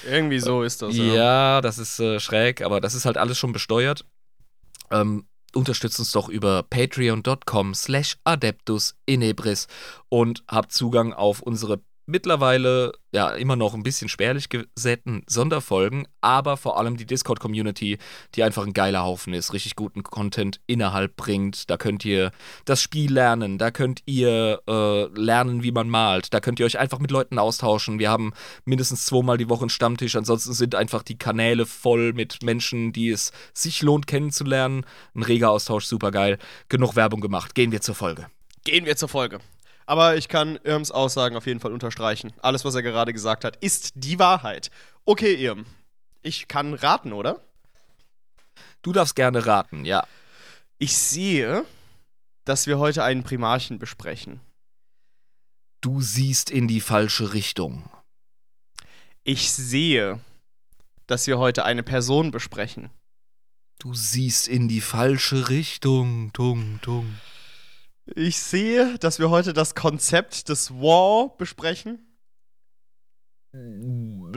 Irgendwie 0.10 0.40
so 0.40 0.64
ist 0.64 0.82
das. 0.82 0.96
Ja, 0.96 1.04
ja 1.04 1.62
das 1.62 1.78
ist 1.78 2.00
äh, 2.00 2.20
schräg, 2.20 2.62
aber 2.62 2.80
das 2.82 2.94
ist 2.94 3.06
halt 3.06 3.18
alles 3.18 3.38
schon 3.38 3.52
besteuert. 3.52 4.06
Ähm, 4.92 5.26
unterstützt 5.56 6.00
uns 6.00 6.12
doch 6.12 6.30
über 6.30 6.64
patreon.com 6.64 7.74
slash 7.74 8.18
adeptus 8.24 8.96
inebris 9.06 9.68
und 10.10 10.44
habt 10.48 10.72
Zugang 10.72 11.14
auf 11.14 11.42
unsere 11.42 11.82
mittlerweile 12.06 12.94
ja 13.12 13.30
immer 13.30 13.56
noch 13.56 13.74
ein 13.74 13.84
bisschen 13.84 14.10
spärlich 14.10 14.50
gesäten 14.50 15.24
Sonderfolgen, 15.28 16.08
aber 16.22 16.58
vor 16.58 16.78
allem 16.78 16.98
die 16.98 17.06
Discord-Community, 17.06 17.98
die 18.36 18.44
einfach 18.44 18.66
ein 18.66 18.74
geiler 18.74 19.04
Haufen 19.04 19.34
ist, 19.34 19.54
richtig 19.54 19.76
guten 19.76 20.04
Content 20.04 20.60
innerhalb 20.68 21.16
bringt. 21.16 21.70
Da 21.70 21.78
könnt 21.78 22.04
ihr 22.06 22.32
das 22.66 22.82
Spiel 22.82 23.14
lernen, 23.14 23.58
da 23.58 23.72
könnt 23.72 24.02
ihr 24.06 24.62
äh, 24.68 25.06
lernen, 25.20 25.64
wie 25.64 25.72
man 25.72 25.90
malt, 25.90 26.34
da 26.34 26.40
könnt 26.40 26.60
ihr 26.60 26.66
euch 26.66 26.78
einfach 26.78 27.00
mit 27.00 27.12
Leuten 27.12 27.40
austauschen. 27.40 28.00
Wir 28.00 28.10
haben 28.10 28.34
mindestens 28.66 29.06
zweimal 29.06 29.38
die 29.38 29.50
Woche 29.50 29.62
einen 29.62 29.70
Stammtisch, 29.70 30.16
ansonsten 30.16 30.54
sind 30.54 30.76
einfach 30.76 31.04
die 31.04 31.18
Kanäle 31.18 31.66
voll 31.66 32.14
mit 32.14 32.44
Menschen, 32.44 32.92
die 32.92 33.10
es 33.10 33.32
sich 33.54 33.82
lohnt 33.82 34.08
kennenzulernen. 34.08 34.86
Ein 35.14 35.24
reger 35.24 35.52
Austausch, 35.52 35.86
super 35.86 36.12
geil. 36.12 36.38
Genug 36.70 36.96
Werbung 36.96 37.22
gemacht. 37.22 37.56
Gehen 37.56 37.72
wir 37.72 37.82
zur 37.82 37.96
Folge. 37.96 38.28
Gehen 38.64 38.86
wir 38.86 38.98
zur 38.98 39.10
Folge. 39.10 39.40
Aber 39.86 40.18
ich 40.18 40.28
kann 40.28 40.58
Irms 40.64 40.92
Aussagen 40.92 41.36
auf 41.36 41.46
jeden 41.46 41.60
Fall 41.60 41.72
unterstreichen. 41.72 42.34
Alles, 42.42 42.66
was 42.66 42.76
er 42.76 42.82
gerade 42.82 43.14
gesagt 43.14 43.44
hat, 43.44 43.58
ist 43.58 43.92
die 43.96 44.18
Wahrheit. 44.18 44.72
Okay, 45.06 45.36
Irm. 45.36 45.66
Ich 46.24 46.48
kann 46.48 46.74
raten, 46.74 47.14
oder? 47.14 47.40
Du 48.82 48.94
darfst 48.94 49.16
gerne 49.16 49.46
raten, 49.46 49.86
ja. 49.86 50.08
Ich 50.80 50.98
sehe, 50.98 51.66
dass 52.46 52.68
wir 52.68 52.80
heute 52.80 53.04
einen 53.04 53.24
Primarchen 53.24 53.80
besprechen. 53.80 54.42
Du 55.82 56.02
siehst 56.02 56.50
in 56.50 56.68
die 56.68 56.82
falsche 56.82 57.34
Richtung. 57.34 57.90
Ich 59.24 59.52
sehe, 59.52 60.20
dass 61.08 61.28
wir 61.28 61.38
heute 61.38 61.64
eine 61.66 61.84
Person 61.84 62.32
besprechen. 62.32 62.90
Du 63.80 63.94
siehst 63.94 64.48
in 64.48 64.68
die 64.68 64.82
falsche 64.82 65.50
Richtung, 65.50 66.32
tung, 66.34 66.80
tung. 66.82 67.20
Ich 68.14 68.40
sehe, 68.40 68.98
dass 69.00 69.18
wir 69.18 69.30
heute 69.32 69.54
das 69.54 69.74
Konzept 69.74 70.50
des 70.50 70.72
War 70.72 71.36
besprechen. 71.38 72.06
Hm, 73.52 74.34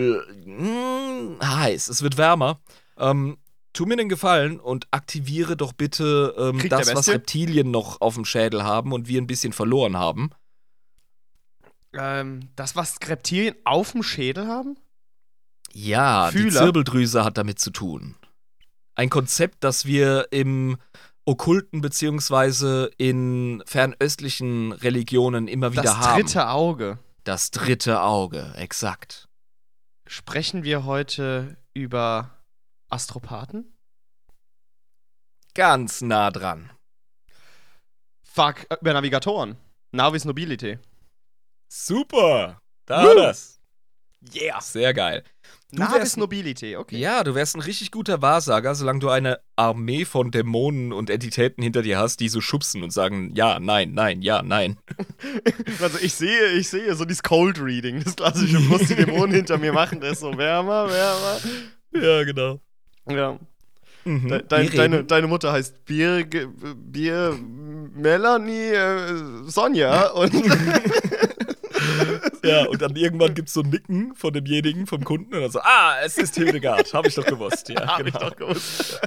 heiß, 1.43 1.89
es 1.89 2.03
wird 2.03 2.17
wärmer. 2.17 2.61
Ähm, 2.97 3.37
tu 3.73 3.85
mir 3.85 3.97
den 3.97 4.09
Gefallen 4.09 4.59
und 4.59 4.87
aktiviere 4.91 5.57
doch 5.57 5.73
bitte 5.73 6.35
ähm, 6.39 6.67
das, 6.69 6.95
was 6.95 7.09
Reptilien 7.09 7.71
noch 7.71 8.01
auf 8.01 8.15
dem 8.15 8.25
Schädel 8.25 8.63
haben 8.63 8.93
und 8.93 9.09
wir 9.09 9.21
ein 9.21 9.27
bisschen 9.27 9.53
verloren 9.53 9.97
haben. 9.97 10.31
Ähm, 11.93 12.49
das, 12.57 12.77
was 12.77 12.97
Reptilien 13.07 13.55
auf 13.65 13.93
dem 13.93 14.03
Schädel 14.03 14.47
haben? 14.47 14.79
Ja, 15.73 16.31
Fühler. 16.31 16.45
die 16.45 16.51
Zirbeldrüse 16.57 17.25
hat 17.25 17.37
damit 17.37 17.59
zu 17.59 17.71
tun. 17.71 18.15
Ein 18.95 19.11
Konzept, 19.11 19.63
das 19.63 19.85
wir 19.85 20.29
im 20.31 20.79
okkulten 21.29 21.83
beziehungsweise 21.83 22.91
in 22.97 23.63
fernöstlichen 23.67 24.73
Religionen 24.73 25.47
immer 25.47 25.73
wieder 25.73 25.83
das 25.83 25.97
haben. 25.99 26.23
Das 26.23 26.33
dritte 26.33 26.49
Auge. 26.49 26.99
Das 27.25 27.51
dritte 27.51 28.01
Auge, 28.01 28.55
exakt. 28.57 29.29
Sprechen 30.07 30.65
wir 30.65 30.87
heute 30.87 31.59
über 31.75 32.31
Astropathen? 32.89 33.77
Ganz 35.55 36.01
nah 36.01 36.31
dran. 36.31 36.71
Fuck, 38.23 38.67
über 38.81 38.95
Navigatoren. 38.95 39.57
Navis 39.93 40.25
Nobility. 40.25 40.79
Super! 41.69 42.59
Da 42.87 43.05
Woo! 43.05 43.15
das. 43.15 43.61
Yeah. 44.35 44.61
Sehr 44.63 44.95
geil. 44.95 45.25
Du 45.71 45.83
Navis 45.83 46.17
Nobility, 46.17 46.77
okay. 46.77 46.97
Ja, 46.97 47.23
du 47.23 47.35
wärst 47.35 47.55
ein 47.55 47.61
richtig 47.61 47.91
guter 47.91 48.23
Wahrsager, 48.23 48.75
solange 48.75 49.01
du 49.01 49.11
eine 49.11 49.39
Armee 49.55 50.07
von 50.07 50.31
Dämonen 50.31 50.95
und 50.95 51.11
Entitäten 51.11 51.63
hinter 51.63 51.83
dir 51.83 51.99
hast, 51.99 52.21
die 52.21 52.31
so 52.31 52.41
schubsen 52.41 52.83
und 52.83 52.91
sagen, 52.91 53.33
ja, 53.35 53.61
nein, 53.61 53.93
nein, 53.93 54.23
ja, 54.23 54.43
nein. 54.43 54.79
Also 55.83 55.99
ich 56.01 56.15
sehe, 56.15 56.53
ich 56.53 56.69
sehe 56.69 56.95
so 56.95 57.05
dieses 57.05 57.23
Cold 57.23 57.61
Reading, 57.61 58.03
das 58.03 58.17
klassische, 58.17 58.59
muss 58.61 58.89
die 58.89 58.95
Dämonen 58.95 59.35
hinter 59.35 59.59
mir 59.59 59.73
machen, 59.75 60.01
der 60.01 60.13
ist 60.13 60.21
so 60.21 60.37
wärmer, 60.39 60.89
wärmer. 60.89 61.39
Ja, 61.93 62.25
genau. 62.25 62.61
Ja. 63.07 63.39
Mhm. 64.05 64.29
De 64.29 64.43
dein, 64.49 64.71
deine, 64.71 65.05
deine 65.05 65.27
Mutter 65.27 65.53
heißt 65.53 65.85
Bier, 65.85 66.25
Bier 66.25 67.39
Melanie 67.95 68.73
äh, 68.73 69.45
Sonja 69.47 70.09
und 70.13 70.33
Ja, 72.45 72.67
und 72.67 72.83
dann 72.83 72.97
irgendwann 72.97 73.35
gibt 73.35 73.49
es 73.49 73.55
so 73.55 73.63
ein 73.63 73.71
Nicken 73.71 74.15
von 74.15 74.33
demjenigen, 74.33 74.87
vom 74.87 75.05
Kunden, 75.05 75.35
und 75.35 75.41
dann 75.41 75.51
so, 75.51 75.61
ah, 75.61 75.97
es 76.05 76.19
ist 76.19 76.35
Hildegard, 76.35 76.93
habe 76.95 77.09
ich 77.09 77.15
doch 77.15 77.27
gewusst. 77.27 77.69
Ja, 77.69 77.87
habe 77.87 78.05
genau. 78.05 78.19
ich 78.19 78.25
doch 78.25 78.37
gewusst. 78.37 79.01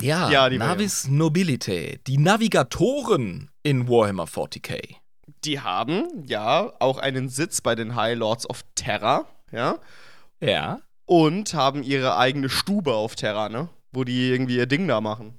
ja, 0.00 0.30
ja 0.30 0.48
die 0.48 0.58
Navis 0.58 1.08
Nobility, 1.08 2.00
die 2.06 2.18
Navigatoren 2.18 3.50
in 3.62 3.88
Warhammer 3.88 4.24
40k. 4.24 4.96
Die 5.44 5.60
haben 5.60 6.24
ja 6.26 6.72
auch 6.80 6.98
einen 6.98 7.28
Sitz 7.28 7.60
bei 7.60 7.74
den 7.74 7.94
High 7.94 8.18
Lords 8.18 8.48
of 8.48 8.64
Terra, 8.74 9.26
ja. 9.52 9.78
Ja. 10.40 10.80
Und 11.04 11.54
haben 11.54 11.82
ihre 11.82 12.16
eigene 12.16 12.48
Stube 12.48 12.94
auf 12.94 13.14
Terra, 13.14 13.48
ne? 13.48 13.68
Wo 13.92 14.04
die 14.04 14.30
irgendwie 14.30 14.56
ihr 14.56 14.66
Ding 14.66 14.88
da 14.88 15.00
machen 15.00 15.38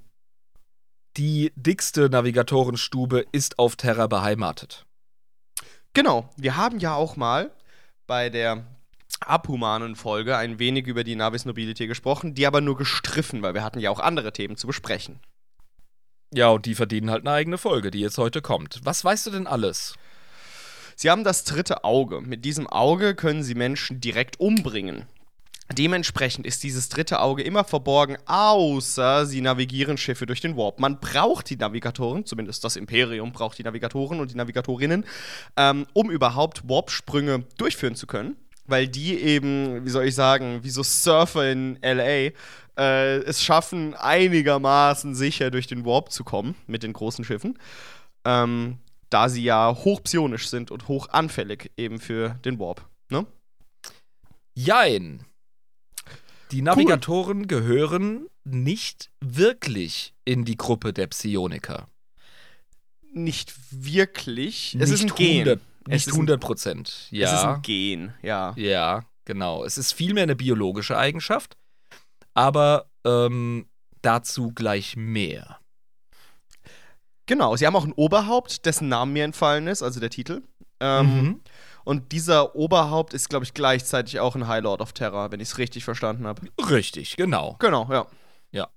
die 1.16 1.52
dickste 1.56 2.08
Navigatorenstube 2.08 3.24
ist 3.32 3.58
auf 3.58 3.76
Terra 3.76 4.06
beheimatet. 4.06 4.86
Genau, 5.94 6.28
wir 6.36 6.56
haben 6.56 6.78
ja 6.78 6.94
auch 6.94 7.16
mal 7.16 7.50
bei 8.06 8.30
der 8.30 8.64
abhumanen 9.20 9.96
Folge 9.96 10.36
ein 10.36 10.58
wenig 10.58 10.86
über 10.86 11.02
die 11.02 11.16
Navis 11.16 11.44
Nobility 11.44 11.86
gesprochen, 11.86 12.34
die 12.34 12.46
aber 12.46 12.60
nur 12.60 12.76
gestriffen, 12.76 13.42
weil 13.42 13.54
wir 13.54 13.64
hatten 13.64 13.80
ja 13.80 13.90
auch 13.90 14.00
andere 14.00 14.32
Themen 14.32 14.56
zu 14.56 14.66
besprechen. 14.66 15.18
Ja, 16.32 16.48
und 16.50 16.66
die 16.66 16.74
verdienen 16.74 17.10
halt 17.10 17.26
eine 17.26 17.34
eigene 17.34 17.58
Folge, 17.58 17.90
die 17.90 18.00
jetzt 18.00 18.18
heute 18.18 18.42
kommt. 18.42 18.80
Was 18.84 19.04
weißt 19.04 19.26
du 19.26 19.30
denn 19.30 19.46
alles? 19.46 19.94
Sie 20.94 21.10
haben 21.10 21.24
das 21.24 21.44
dritte 21.44 21.84
Auge. 21.84 22.20
Mit 22.20 22.44
diesem 22.44 22.66
Auge 22.66 23.14
können 23.14 23.42
sie 23.42 23.54
Menschen 23.54 24.00
direkt 24.00 24.40
umbringen. 24.40 25.06
Dementsprechend 25.72 26.46
ist 26.46 26.62
dieses 26.62 26.88
dritte 26.88 27.20
Auge 27.20 27.42
immer 27.42 27.62
verborgen, 27.62 28.16
außer 28.24 29.26
sie 29.26 29.42
navigieren 29.42 29.98
Schiffe 29.98 30.24
durch 30.24 30.40
den 30.40 30.56
Warp. 30.56 30.80
Man 30.80 30.98
braucht 30.98 31.50
die 31.50 31.56
Navigatoren, 31.56 32.24
zumindest 32.24 32.64
das 32.64 32.76
Imperium 32.76 33.32
braucht 33.32 33.58
die 33.58 33.64
Navigatoren 33.64 34.18
und 34.20 34.30
die 34.30 34.36
Navigatorinnen, 34.36 35.04
ähm, 35.56 35.86
um 35.92 36.10
überhaupt 36.10 36.66
Warp-Sprünge 36.68 37.44
durchführen 37.58 37.94
zu 37.94 38.06
können. 38.06 38.36
weil 38.70 38.86
die 38.86 39.18
eben, 39.18 39.86
wie 39.86 39.88
soll 39.88 40.04
ich 40.04 40.14
sagen, 40.14 40.62
wie 40.62 40.68
so 40.68 40.82
Surfer 40.82 41.50
in 41.50 41.78
LA 41.82 42.32
äh, 42.78 43.16
es 43.24 43.42
schaffen, 43.42 43.94
einigermaßen 43.94 45.14
sicher 45.14 45.50
durch 45.50 45.66
den 45.66 45.86
Warp 45.86 46.12
zu 46.12 46.22
kommen 46.22 46.54
mit 46.66 46.82
den 46.82 46.92
großen 46.92 47.24
Schiffen. 47.24 47.58
Ähm, 48.26 48.78
da 49.10 49.28
sie 49.30 49.42
ja 49.42 49.74
hochpsionisch 49.74 50.48
sind 50.48 50.70
und 50.70 50.88
hoch 50.88 51.08
anfällig 51.08 51.70
eben 51.76 51.98
für 51.98 52.38
den 52.44 52.58
Warp. 52.58 52.86
Ne? 53.08 53.26
Jein. 54.54 55.24
Die 56.50 56.62
Navigatoren 56.62 57.40
cool. 57.40 57.46
gehören 57.46 58.26
nicht 58.44 59.10
wirklich 59.20 60.14
in 60.24 60.44
die 60.44 60.56
Gruppe 60.56 60.92
der 60.92 61.06
Psioniker. 61.08 61.88
Nicht 63.12 63.54
wirklich. 63.70 64.76
Es 64.78 64.90
nicht 64.90 65.04
ist 65.04 65.10
ein 65.10 65.16
Gen. 65.16 65.48
100, 65.48 65.60
nicht 65.88 66.08
100 66.08 66.40
Prozent. 66.40 67.08
Ja. 67.10 67.28
Es 67.28 67.34
ist 67.34 67.44
ein 67.44 67.62
Gen, 67.62 68.14
ja. 68.22 68.52
Ja, 68.56 69.04
genau. 69.24 69.64
Es 69.64 69.78
ist 69.78 69.92
vielmehr 69.92 70.24
eine 70.24 70.36
biologische 70.36 70.96
Eigenschaft, 70.96 71.56
aber 72.34 72.90
ähm, 73.04 73.66
dazu 74.02 74.52
gleich 74.52 74.96
mehr. 74.96 75.58
Genau, 77.26 77.56
sie 77.56 77.66
haben 77.66 77.76
auch 77.76 77.84
ein 77.84 77.92
Oberhaupt, 77.92 78.64
dessen 78.64 78.88
Name 78.88 79.12
mir 79.12 79.24
entfallen 79.24 79.66
ist, 79.66 79.82
also 79.82 80.00
der 80.00 80.10
Titel. 80.10 80.42
Ähm, 80.80 81.06
mhm. 81.06 81.40
Und 81.88 82.12
dieser 82.12 82.54
Oberhaupt 82.54 83.14
ist, 83.14 83.30
glaube 83.30 83.46
ich, 83.46 83.54
gleichzeitig 83.54 84.20
auch 84.20 84.36
ein 84.36 84.46
High 84.46 84.62
Lord 84.62 84.82
of 84.82 84.92
Terror, 84.92 85.32
wenn 85.32 85.40
ich 85.40 85.48
es 85.48 85.56
richtig 85.56 85.84
verstanden 85.84 86.26
habe. 86.26 86.42
Richtig, 86.68 87.16
genau. 87.16 87.56
Genau, 87.60 87.88
ja. 87.90 88.06
Ja. 88.50 88.68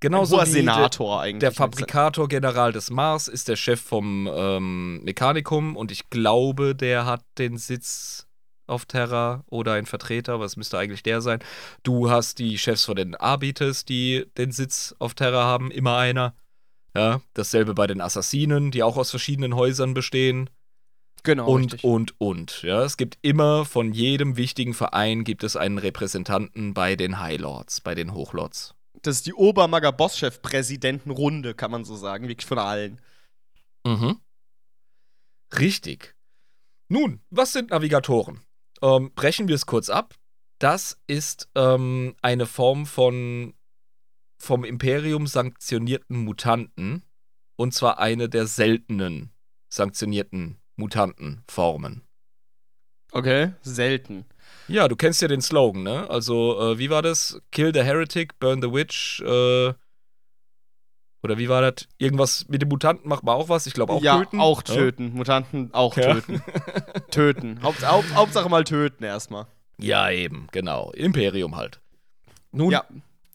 Genauso 0.00 0.40
wie 0.40 0.46
Senator 0.46 1.20
eigentlich. 1.20 1.38
Der 1.38 1.52
Fabrikator 1.52 2.26
General 2.26 2.72
des 2.72 2.90
Mars 2.90 3.28
ist 3.28 3.46
der 3.46 3.54
Chef 3.54 3.80
vom 3.80 4.28
ähm, 4.34 5.00
Mechanikum 5.04 5.76
und 5.76 5.92
ich 5.92 6.10
glaube, 6.10 6.74
der 6.74 7.06
hat 7.06 7.22
den 7.38 7.56
Sitz 7.56 8.26
auf 8.66 8.84
Terra 8.84 9.44
oder 9.46 9.74
ein 9.74 9.86
Vertreter, 9.86 10.32
aber 10.32 10.44
es 10.44 10.56
müsste 10.56 10.76
eigentlich 10.76 11.04
der 11.04 11.20
sein. 11.20 11.38
Du 11.84 12.10
hast 12.10 12.40
die 12.40 12.58
Chefs 12.58 12.84
von 12.84 12.96
den 12.96 13.14
Arbites, 13.14 13.84
die 13.84 14.26
den 14.36 14.50
Sitz 14.50 14.92
auf 14.98 15.14
Terra 15.14 15.44
haben, 15.44 15.70
immer 15.70 15.96
einer. 15.96 16.34
Ja, 16.96 17.20
dasselbe 17.34 17.74
bei 17.74 17.86
den 17.86 18.00
Assassinen, 18.00 18.72
die 18.72 18.82
auch 18.82 18.96
aus 18.96 19.10
verschiedenen 19.10 19.54
Häusern 19.54 19.94
bestehen. 19.94 20.50
Genau. 21.22 21.48
Und, 21.48 21.74
richtig. 21.74 21.84
und, 21.84 22.20
und. 22.20 22.62
Ja, 22.62 22.82
es 22.84 22.96
gibt 22.96 23.18
immer 23.22 23.64
von 23.64 23.92
jedem 23.92 24.36
wichtigen 24.36 24.74
Verein 24.74 25.24
gibt 25.24 25.44
es 25.44 25.56
einen 25.56 25.78
Repräsentanten 25.78 26.74
bei 26.74 26.96
den 26.96 27.20
High 27.20 27.40
Lords, 27.40 27.80
bei 27.80 27.94
den 27.94 28.14
Hochlords. 28.14 28.74
Das 29.02 29.16
ist 29.16 29.26
die 29.26 29.34
Obermager 29.34 29.92
Bosschef-Präsidentenrunde, 29.92 31.54
kann 31.54 31.70
man 31.70 31.84
so 31.84 31.96
sagen, 31.96 32.28
wirklich 32.28 32.46
von 32.46 32.58
allen. 32.58 33.00
Mhm. 33.86 34.20
Richtig. 35.58 36.14
Nun, 36.88 37.20
was 37.30 37.52
sind 37.52 37.70
Navigatoren? 37.70 38.40
Ähm, 38.82 39.12
brechen 39.14 39.48
wir 39.48 39.54
es 39.54 39.66
kurz 39.66 39.88
ab. 39.88 40.14
Das 40.58 41.00
ist 41.06 41.48
ähm, 41.54 42.16
eine 42.22 42.46
Form 42.46 42.86
von 42.86 43.54
vom 44.40 44.64
Imperium 44.64 45.26
sanktionierten 45.26 46.24
Mutanten. 46.24 47.02
Und 47.56 47.74
zwar 47.74 47.98
eine 47.98 48.28
der 48.28 48.46
seltenen 48.46 49.32
sanktionierten 49.68 50.57
Mutantenformen. 50.78 52.02
Okay, 53.12 53.52
selten. 53.62 54.24
Ja, 54.66 54.88
du 54.88 54.96
kennst 54.96 55.22
ja 55.22 55.28
den 55.28 55.40
Slogan, 55.40 55.82
ne? 55.82 56.08
Also, 56.10 56.58
äh, 56.60 56.78
wie 56.78 56.90
war 56.90 57.02
das? 57.02 57.40
Kill 57.52 57.72
the 57.72 57.82
Heretic, 57.82 58.38
burn 58.38 58.62
the 58.62 58.72
Witch, 58.72 59.20
äh, 59.20 59.74
oder 61.22 61.36
wie 61.36 61.48
war 61.48 61.60
das? 61.60 61.88
Irgendwas 61.98 62.48
mit 62.48 62.62
den 62.62 62.68
Mutanten 62.68 63.08
macht 63.08 63.24
man 63.24 63.34
auch 63.34 63.48
was? 63.48 63.66
Ich 63.66 63.74
glaube 63.74 63.92
auch 63.92 64.02
ja, 64.02 64.18
töten. 64.18 64.40
Auch 64.40 64.62
töten. 64.62 65.08
Ja. 65.08 65.14
Mutanten 65.14 65.74
auch 65.74 65.96
ja. 65.96 66.14
töten. 66.14 66.42
töten. 67.10 67.62
Haupt, 67.62 67.86
Haupt, 67.86 68.14
Hauptsache 68.14 68.48
mal 68.48 68.64
töten 68.64 69.02
erstmal. 69.04 69.46
Ja, 69.78 70.10
eben, 70.10 70.46
genau. 70.52 70.92
Imperium 70.92 71.56
halt. 71.56 71.80
Nun, 72.52 72.70
ja 72.70 72.84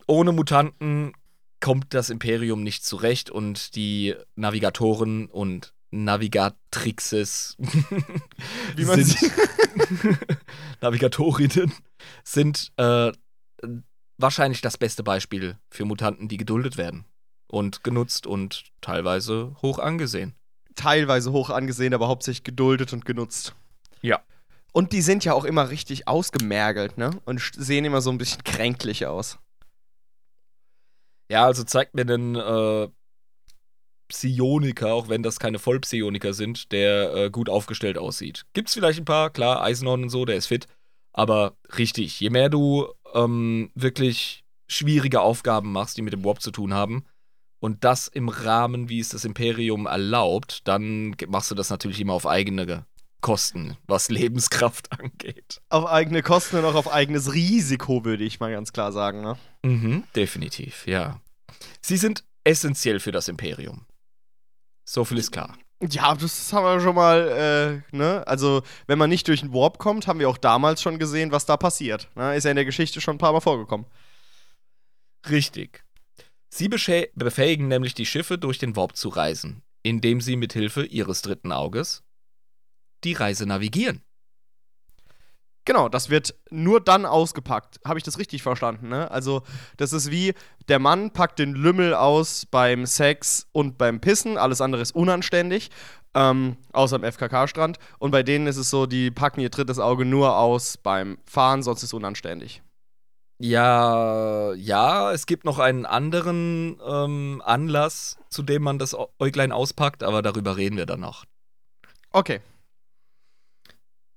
ohne 0.08 0.32
Mutanten 0.32 1.14
kommt 1.60 1.94
das 1.94 2.10
Imperium 2.10 2.64
nicht 2.64 2.86
zurecht 2.86 3.30
und 3.30 3.76
die 3.76 4.16
Navigatoren 4.36 5.28
und 5.28 5.74
Navigatrixes, 5.94 7.56
wie 8.76 8.86
man 8.86 9.04
sind, 9.04 9.32
Navigatorinnen 10.82 11.72
sind 12.24 12.72
äh, 12.78 13.12
wahrscheinlich 14.18 14.62
das 14.62 14.78
beste 14.78 15.04
Beispiel 15.04 15.58
für 15.70 15.86
Mutanten, 15.86 16.28
die 16.28 16.38
geduldet 16.38 16.78
werden 16.78 17.06
und 17.48 17.84
genutzt 17.84 18.26
und 18.26 18.64
teilweise 18.82 19.56
hoch 19.62 19.78
angesehen. 19.78 20.34
Teilweise 20.76 21.32
hoch 21.32 21.52
angesehen, 21.52 21.94
aber 21.94 22.08
hauptsächlich 22.08 22.44
geduldet 22.44 22.92
und 22.94 23.06
genutzt. 23.06 23.54
Ja. 24.02 24.24
Und 24.72 24.92
die 24.92 25.04
sind 25.04 25.24
ja 25.24 25.34
auch 25.34 25.46
immer 25.46 25.70
richtig 25.70 26.08
ausgemergelt, 26.08 26.98
ne? 26.98 27.12
Und 27.26 27.40
sehen 27.56 27.86
immer 27.86 28.02
so 28.02 28.10
ein 28.10 28.18
bisschen 28.18 28.44
kränklich 28.44 29.06
aus. 29.06 29.38
Ja, 31.30 31.46
also 31.46 31.64
zeigt 31.64 31.94
mir 31.94 32.02
einen 32.02 32.36
äh, 32.36 32.90
Psioniker, 34.08 34.94
auch 34.94 35.10
wenn 35.10 35.24
das 35.24 35.40
keine 35.40 35.60
Vollpsioniker 35.60 36.34
sind, 36.34 36.72
der 36.72 37.14
äh, 37.14 37.30
gut 37.30 37.50
aufgestellt 37.50 37.98
aussieht. 37.98 38.44
Gibt's 38.54 38.74
vielleicht 38.74 39.00
ein 39.00 39.06
paar, 39.06 39.30
klar, 39.30 39.62
Eisenhorn 39.62 40.04
und 40.04 40.10
so, 40.10 40.26
der 40.26 40.36
ist 40.36 40.48
fit. 40.48 40.68
Aber 41.14 41.56
richtig, 41.78 42.20
je 42.20 42.30
mehr 42.30 42.50
du 42.50 42.88
ähm, 43.14 43.72
wirklich 43.76 44.44
schwierige 44.68 45.22
Aufgaben 45.22 45.72
machst, 45.72 45.98
die 45.98 46.02
mit 46.02 46.14
dem 46.14 46.24
Warp 46.24 46.42
zu 46.42 46.52
tun 46.52 46.74
haben, 46.74 47.06
und 47.64 47.86
das 47.86 48.10
im 48.10 48.28
Rahmen, 48.28 48.90
wie 48.90 49.00
es 49.00 49.08
das 49.08 49.24
Imperium 49.24 49.86
erlaubt, 49.86 50.68
dann 50.68 51.16
machst 51.28 51.50
du 51.50 51.56
das 51.56 51.70
natürlich 51.70 52.02
immer 52.02 52.12
auf 52.12 52.28
eigene 52.28 52.86
Kosten, 53.22 53.78
was 53.88 54.10
Lebenskraft 54.10 54.92
angeht. 54.92 55.62
Auf 55.70 55.86
eigene 55.86 56.24
Kosten 56.24 56.58
und 56.58 56.66
auch 56.66 56.76
auf 56.76 56.92
eigenes 56.92 57.34
Risiko, 57.34 58.04
würde 58.04 58.26
ich 58.26 58.42
mal 58.42 58.52
ganz 58.52 58.74
klar 58.74 58.92
sagen, 58.92 59.22
ne? 59.22 59.38
Mhm, 59.64 60.04
definitiv, 60.14 60.86
ja. 60.88 61.22
Sie 61.82 61.96
sind 61.96 62.26
essentiell 62.44 63.00
für 63.00 63.14
das 63.14 63.30
Imperium. 63.30 63.86
So 64.86 65.06
viel 65.06 65.18
ist 65.18 65.32
klar. 65.32 65.58
Ja, 65.90 66.16
das 66.16 66.54
haben 66.54 66.66
wir 66.66 66.80
schon 66.80 66.96
mal, 66.96 67.84
äh, 67.92 67.96
ne? 67.96 68.26
Also, 68.26 68.64
wenn 68.88 68.98
man 68.98 69.10
nicht 69.10 69.28
durch 69.28 69.42
den 69.42 69.54
Warp 69.54 69.80
kommt, 69.80 70.08
haben 70.08 70.20
wir 70.20 70.30
auch 70.30 70.38
damals 70.38 70.82
schon 70.82 70.98
gesehen, 70.98 71.32
was 71.32 71.46
da 71.46 71.58
passiert. 71.58 72.10
Ne? 72.16 72.36
Ist 72.36 72.46
ja 72.46 72.52
in 72.52 72.56
der 72.56 72.66
Geschichte 72.66 73.02
schon 73.02 73.16
ein 73.16 73.20
paar 73.20 73.34
Mal 73.34 73.42
vorgekommen. 73.42 73.86
Richtig. 75.30 75.84
Sie 76.50 76.70
befähigen 76.70 77.68
nämlich 77.68 77.96
die 77.96 78.06
Schiffe, 78.06 78.38
durch 78.38 78.60
den 78.60 78.76
Warp 78.76 78.96
zu 78.96 79.10
reisen, 79.10 79.64
indem 79.82 80.22
sie 80.22 80.36
mithilfe 80.36 80.86
ihres 80.86 81.22
dritten 81.22 81.52
Auges 81.52 82.04
die 83.04 83.14
Reise 83.14 83.46
navigieren. 83.46 84.04
Genau, 85.66 85.88
das 85.88 86.10
wird 86.10 86.36
nur 86.50 86.82
dann 86.82 87.06
ausgepackt. 87.06 87.80
Habe 87.86 87.98
ich 87.98 88.04
das 88.04 88.20
richtig 88.20 88.44
verstanden, 88.44 88.90
ne? 88.90 89.10
Also, 89.10 89.44
das 89.78 89.94
ist 89.94 90.12
wie, 90.12 90.34
der 90.68 90.80
Mann 90.80 91.12
packt 91.12 91.40
den 91.40 91.54
Lümmel 91.54 91.94
aus 91.94 92.46
beim 92.46 92.86
Sex 92.86 93.48
und 93.54 93.78
beim 93.78 94.02
Pissen, 94.02 94.38
alles 94.38 94.60
andere 94.60 94.82
ist 94.82 94.94
unanständig, 94.94 95.72
ähm, 96.16 96.58
außer 96.74 96.98
am 96.98 97.04
FKK-Strand. 97.04 97.78
Und 97.98 98.12
bei 98.12 98.24
denen 98.24 98.48
ist 98.48 98.58
es 98.58 98.70
so, 98.70 98.86
die 98.86 99.10
packen 99.10 99.40
ihr 99.40 99.50
drittes 99.50 99.80
Auge 99.80 100.04
nur 100.06 100.38
aus 100.38 100.78
beim 100.78 101.18
Fahren, 101.26 101.64
sonst 101.64 101.80
ist 101.80 101.90
es 101.90 101.94
unanständig. 101.94 102.62
Ja, 103.40 104.54
ja, 104.54 105.12
es 105.12 105.26
gibt 105.26 105.44
noch 105.44 105.60
einen 105.60 105.86
anderen 105.86 106.80
ähm, 106.86 107.42
Anlass, 107.44 108.18
zu 108.30 108.44
dem 108.44 108.64
man 108.64 108.80
das 108.80 108.96
Äuglein 109.20 109.52
auspackt, 109.52 110.04
aber 110.04 110.22
darüber 110.22 110.56
reden 110.56 110.78
wir 110.78 110.86
dann 110.86 111.00
noch. 111.02 111.26
Okay. 112.12 112.42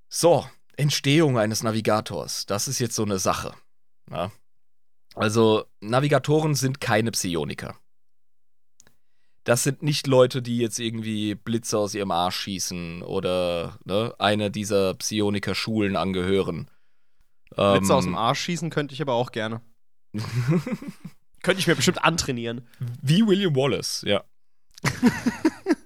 So, 0.09 0.47
Entstehung 0.77 1.39
eines 1.39 1.63
Navigators, 1.63 2.47
das 2.47 2.69
ist 2.69 2.79
jetzt 2.79 2.95
so 2.95 3.03
eine 3.03 3.19
Sache. 3.19 3.55
Ja. 4.11 4.31
Also, 5.15 5.65
Navigatoren 5.81 6.55
sind 6.55 6.81
keine 6.81 7.11
Psioniker. 7.11 7.77
Das 9.45 9.63
sind 9.63 9.83
nicht 9.83 10.07
Leute, 10.07 10.43
die 10.43 10.59
jetzt 10.59 10.79
irgendwie 10.79 11.37
Blitze 11.37 11.79
aus 11.79 11.95
ihrem 11.95 12.11
Arsch 12.11 12.37
schießen 12.37 13.03
oder 13.03 13.79
ne, 13.85 14.15
einer 14.19 14.51
dieser 14.51 14.95
Psioniker-Schulen 14.95 15.97
angehören. 15.97 16.69
Blitze 17.51 17.77
ähm, 17.77 17.91
aus 17.91 18.05
dem 18.05 18.17
Arsch 18.17 18.41
schießen 18.41 18.71
könnte 18.71 18.93
ich 18.93 19.01
aber 19.01 19.15
auch 19.15 19.33
gerne. 19.33 19.63
könnte 21.43 21.61
ich 21.61 21.67
mir 21.67 21.77
bestimmt 21.77 22.03
antrainieren. 22.03 22.67
Wie 23.01 23.27
William 23.27 23.55
Wallace, 23.55 24.03
ja. 24.03 24.25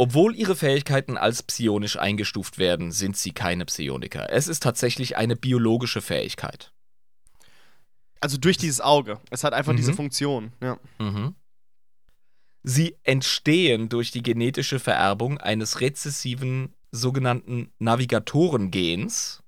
Obwohl 0.00 0.34
ihre 0.34 0.56
Fähigkeiten 0.56 1.18
als 1.18 1.42
psionisch 1.42 1.98
eingestuft 1.98 2.56
werden, 2.56 2.90
sind 2.90 3.18
sie 3.18 3.32
keine 3.32 3.66
Psioniker. 3.66 4.32
Es 4.32 4.48
ist 4.48 4.62
tatsächlich 4.62 5.18
eine 5.18 5.36
biologische 5.36 6.00
Fähigkeit. 6.00 6.72
Also 8.18 8.38
durch 8.38 8.56
dieses 8.56 8.80
Auge. 8.80 9.20
Es 9.28 9.44
hat 9.44 9.52
einfach 9.52 9.74
mhm. 9.74 9.76
diese 9.76 9.92
Funktion, 9.92 10.54
ja. 10.62 10.78
Mhm. 10.98 11.34
Sie 12.62 12.96
entstehen 13.02 13.90
durch 13.90 14.10
die 14.10 14.22
genetische 14.22 14.78
Vererbung 14.78 15.36
eines 15.36 15.82
rezessiven 15.82 16.72
sogenannten 16.90 17.70
Navigatorengens. 17.78 19.42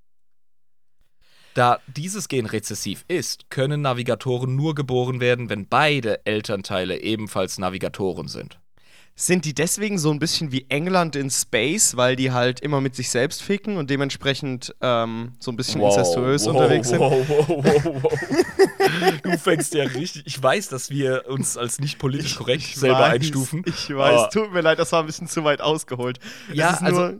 Da 1.54 1.80
dieses 1.86 2.28
Gen 2.28 2.44
rezessiv 2.44 3.06
ist, 3.08 3.48
können 3.48 3.80
Navigatoren 3.80 4.54
nur 4.54 4.74
geboren 4.74 5.18
werden, 5.20 5.48
wenn 5.48 5.66
beide 5.66 6.26
Elternteile 6.26 7.00
ebenfalls 7.00 7.56
Navigatoren 7.56 8.28
sind. 8.28 8.61
Sind 9.14 9.44
die 9.44 9.54
deswegen 9.54 9.98
so 9.98 10.10
ein 10.10 10.18
bisschen 10.18 10.52
wie 10.52 10.64
England 10.70 11.16
in 11.16 11.30
Space, 11.30 11.96
weil 11.96 12.16
die 12.16 12.32
halt 12.32 12.60
immer 12.60 12.80
mit 12.80 12.96
sich 12.96 13.10
selbst 13.10 13.42
ficken 13.42 13.76
und 13.76 13.90
dementsprechend 13.90 14.74
ähm, 14.80 15.32
so 15.38 15.52
ein 15.52 15.56
bisschen 15.56 15.82
incestuös 15.82 16.46
unterwegs 16.46 16.88
sind? 16.88 16.98
Wow, 17.00 17.22
wow, 17.28 17.48
wow, 17.48 18.02
wow. 18.02 18.12
du 19.22 19.38
fängst 19.38 19.74
ja 19.74 19.84
richtig. 19.84 20.22
Ich 20.26 20.42
weiß, 20.42 20.68
dass 20.70 20.88
wir 20.88 21.24
uns 21.28 21.58
als 21.58 21.78
nicht 21.78 21.98
politisch 21.98 22.36
korrekt 22.36 22.62
Ich 22.62 22.76
selber 22.76 23.00
weiß, 23.00 23.12
einstufen. 23.14 23.62
Ich 23.66 23.94
weiß, 23.94 24.20
aber- 24.20 24.30
tut 24.30 24.52
mir 24.52 24.62
leid, 24.62 24.78
das 24.78 24.90
war 24.92 25.00
ein 25.00 25.06
bisschen 25.06 25.28
zu 25.28 25.44
weit 25.44 25.60
ausgeholt. 25.60 26.18
Ja, 26.52 26.70
also- 26.80 27.12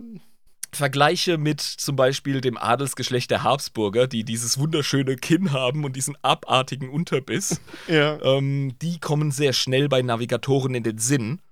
Vergleiche 0.75 1.37
mit 1.37 1.61
zum 1.61 1.97
Beispiel 1.97 2.41
dem 2.41 2.57
Adelsgeschlecht 2.57 3.31
der 3.31 3.43
Habsburger, 3.43 4.07
die 4.07 4.25
dieses 4.25 4.59
wunderschöne 4.59 5.17
Kinn 5.17 5.53
haben 5.53 5.85
und 5.85 5.95
diesen 5.97 6.17
abartigen 6.23 6.89
Unterbiss. 6.89 7.61
ja. 7.89 8.19
ähm, 8.23 8.73
die 8.81 8.99
kommen 8.99 9.31
sehr 9.33 9.53
schnell 9.53 9.91
bei 9.91 10.01
Navigatoren 10.01 10.75
in 10.75 10.83
den 10.83 10.97
Sinn. 10.97 11.43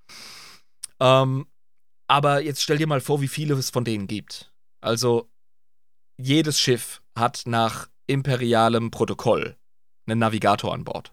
Ähm, 1.00 1.46
aber 2.06 2.42
jetzt 2.42 2.62
stell 2.62 2.78
dir 2.78 2.86
mal 2.86 3.00
vor, 3.00 3.20
wie 3.20 3.28
viele 3.28 3.54
es 3.54 3.70
von 3.70 3.84
denen 3.84 4.06
gibt. 4.06 4.52
Also, 4.80 5.30
jedes 6.16 6.58
Schiff 6.58 7.02
hat 7.14 7.42
nach 7.46 7.88
imperialem 8.06 8.90
Protokoll 8.90 9.56
einen 10.06 10.18
Navigator 10.18 10.74
an 10.74 10.84
Bord. 10.84 11.12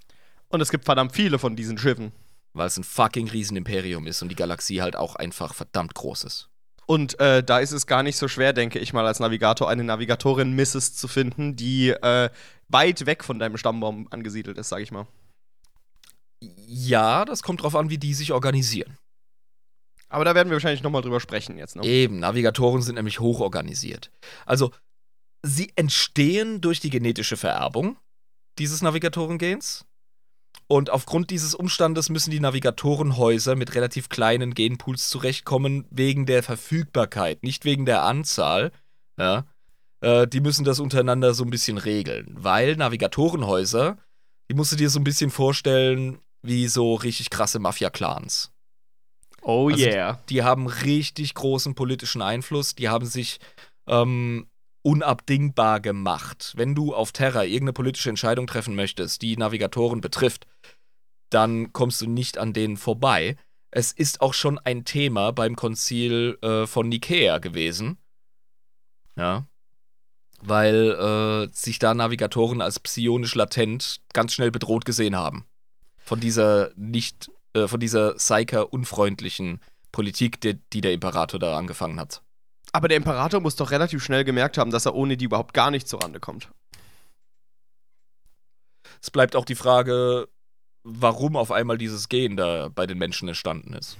Und 0.49 0.61
es 0.61 0.71
gibt 0.71 0.85
verdammt 0.85 1.13
viele 1.13 1.39
von 1.39 1.55
diesen 1.55 1.77
Schiffen. 1.77 2.11
Weil 2.53 2.67
es 2.67 2.77
ein 2.77 2.83
fucking 2.83 3.29
Riesenimperium 3.29 4.07
ist 4.07 4.23
und 4.23 4.29
die 4.29 4.35
Galaxie 4.35 4.81
halt 4.81 4.95
auch 4.95 5.15
einfach 5.15 5.53
verdammt 5.53 5.93
groß 5.93 6.23
ist. 6.23 6.49
Und 6.87 7.19
äh, 7.19 7.43
da 7.43 7.59
ist 7.59 7.73
es 7.73 7.85
gar 7.85 8.01
nicht 8.01 8.17
so 8.17 8.27
schwer, 8.27 8.53
denke 8.53 8.79
ich 8.79 8.93
mal, 8.93 9.05
als 9.05 9.19
Navigator 9.19 9.69
eine 9.69 9.83
Navigatorin 9.83 10.55
Mrs. 10.55 10.95
zu 10.95 11.07
finden, 11.07 11.55
die 11.55 11.89
äh, 11.89 12.29
weit 12.69 13.05
weg 13.05 13.23
von 13.23 13.37
deinem 13.37 13.57
Stammbaum 13.57 14.07
angesiedelt 14.09 14.57
ist, 14.57 14.69
sag 14.69 14.81
ich 14.81 14.91
mal. 14.91 15.05
Ja, 16.39 17.25
das 17.25 17.43
kommt 17.43 17.61
drauf 17.61 17.75
an, 17.75 17.89
wie 17.89 17.97
die 17.97 18.13
sich 18.13 18.31
organisieren. 18.31 18.97
Aber 20.09 20.25
da 20.25 20.35
werden 20.35 20.49
wir 20.49 20.55
wahrscheinlich 20.55 20.83
nochmal 20.83 21.01
drüber 21.01 21.19
sprechen 21.19 21.57
jetzt. 21.57 21.75
Ne? 21.75 21.83
Eben, 21.83 22.19
Navigatoren 22.19 22.81
sind 22.81 22.95
nämlich 22.95 23.19
hochorganisiert. 23.19 24.11
Also, 24.45 24.71
sie 25.43 25.71
entstehen 25.75 26.61
durch 26.61 26.79
die 26.79 26.89
genetische 26.89 27.37
Vererbung 27.37 27.97
dieses 28.57 28.81
Navigatorengens. 28.81 29.85
Und 30.67 30.89
aufgrund 30.89 31.29
dieses 31.29 31.55
Umstandes 31.55 32.09
müssen 32.09 32.31
die 32.31 32.39
Navigatorenhäuser 32.39 33.55
mit 33.55 33.75
relativ 33.75 34.09
kleinen 34.09 34.53
Genpools 34.53 35.09
zurechtkommen, 35.09 35.85
wegen 35.91 36.25
der 36.25 36.43
Verfügbarkeit, 36.43 37.43
nicht 37.43 37.63
wegen 37.63 37.85
der 37.85 38.03
Anzahl. 38.03 38.71
Ja, 39.17 39.45
äh, 40.01 40.27
die 40.27 40.41
müssen 40.41 40.65
das 40.65 40.79
untereinander 40.79 41.33
so 41.33 41.43
ein 41.43 41.49
bisschen 41.49 41.77
regeln, 41.77 42.35
weil 42.37 42.75
Navigatorenhäuser, 42.75 43.97
die 44.49 44.55
musst 44.55 44.71
du 44.71 44.75
dir 44.75 44.89
so 44.89 44.99
ein 44.99 45.05
bisschen 45.05 45.31
vorstellen 45.31 46.19
wie 46.41 46.67
so 46.67 46.95
richtig 46.95 47.29
krasse 47.29 47.59
Mafia-Clans 47.59 48.51
Oh 49.49 49.69
Also- 49.69 49.85
yeah. 49.85 50.19
die 50.29 50.43
haben 50.43 50.67
richtig 50.67 51.33
großen 51.33 51.73
politischen 51.73 52.21
Einfluss, 52.21 52.75
die 52.75 52.89
haben 52.89 53.05
sich 53.05 53.39
ähm, 53.87 54.47
unabdingbar 54.81 55.79
gemacht. 55.79 56.53
Wenn 56.57 56.75
du 56.75 56.93
auf 56.93 57.13
Terra 57.13 57.45
irgendeine 57.45 57.71
politische 57.71 58.09
Entscheidung 58.09 58.45
treffen 58.47 58.75
möchtest, 58.75 59.21
die 59.21 59.37
Navigatoren 59.37 60.01
betrifft, 60.01 60.47
dann 61.29 61.71
kommst 61.71 62.01
du 62.01 62.09
nicht 62.09 62.37
an 62.37 62.51
denen 62.51 62.75
vorbei. 62.75 63.37
Es 63.71 63.93
ist 63.93 64.19
auch 64.19 64.33
schon 64.33 64.59
ein 64.59 64.83
Thema 64.83 65.31
beim 65.31 65.55
Konzil 65.55 66.37
äh, 66.41 66.65
von 66.67 66.89
Nikea 66.89 67.37
gewesen. 67.37 67.97
Ja. 69.15 69.47
Weil 70.41 70.91
äh, 71.49 71.53
sich 71.53 71.79
da 71.79 71.93
Navigatoren 71.93 72.61
als 72.61 72.79
psionisch 72.81 73.33
latent 73.35 74.01
ganz 74.13 74.33
schnell 74.33 74.51
bedroht 74.51 74.83
gesehen 74.83 75.15
haben. 75.15 75.45
Von 75.97 76.19
dieser 76.19 76.71
nicht 76.75 77.31
äh, 77.57 77.67
von 77.67 77.79
dieser 77.79 78.13
Psyker-unfreundlichen 78.13 79.61
Politik, 79.91 80.39
die, 80.41 80.59
die 80.73 80.81
der 80.81 80.93
Imperator 80.93 81.39
da 81.39 81.57
angefangen 81.57 81.99
hat. 81.99 82.21
Aber 82.71 82.87
der 82.87 82.97
Imperator 82.97 83.39
muss 83.39 83.55
doch 83.55 83.71
relativ 83.71 84.03
schnell 84.03 84.23
gemerkt 84.23 84.57
haben, 84.57 84.71
dass 84.71 84.85
er 84.85 84.95
ohne 84.95 85.17
die 85.17 85.25
überhaupt 85.25 85.53
gar 85.53 85.71
nicht 85.71 85.87
zurande 85.87 86.19
kommt. 86.19 86.49
Es 89.01 89.11
bleibt 89.11 89.35
auch 89.35 89.45
die 89.45 89.55
Frage, 89.55 90.27
warum 90.83 91.35
auf 91.35 91.51
einmal 91.51 91.77
dieses 91.77 92.09
Gen 92.09 92.37
da 92.37 92.69
bei 92.69 92.87
den 92.87 92.97
Menschen 92.97 93.27
entstanden 93.27 93.73
ist. 93.73 93.97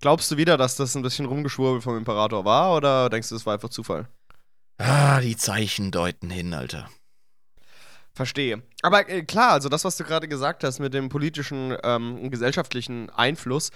Glaubst 0.00 0.30
du 0.30 0.36
wieder, 0.36 0.56
dass 0.56 0.76
das 0.76 0.94
ein 0.94 1.02
bisschen 1.02 1.26
Rumgeschwurbel 1.26 1.80
vom 1.80 1.96
Imperator 1.96 2.44
war 2.44 2.74
oder 2.74 3.10
denkst 3.10 3.28
du, 3.28 3.34
das 3.34 3.46
war 3.46 3.54
einfach 3.54 3.68
Zufall? 3.68 4.08
Ah, 4.78 5.20
die 5.20 5.36
Zeichen 5.36 5.90
deuten 5.90 6.30
hin, 6.30 6.54
Alter. 6.54 6.88
Verstehe. 8.12 8.62
Aber 8.82 9.08
äh, 9.08 9.22
klar, 9.22 9.52
also 9.52 9.68
das, 9.68 9.84
was 9.84 9.96
du 9.96 10.04
gerade 10.04 10.26
gesagt 10.26 10.64
hast 10.64 10.80
mit 10.80 10.92
dem 10.92 11.08
politischen, 11.08 11.76
ähm, 11.84 12.30
gesellschaftlichen 12.30 13.08
Einfluss 13.10 13.70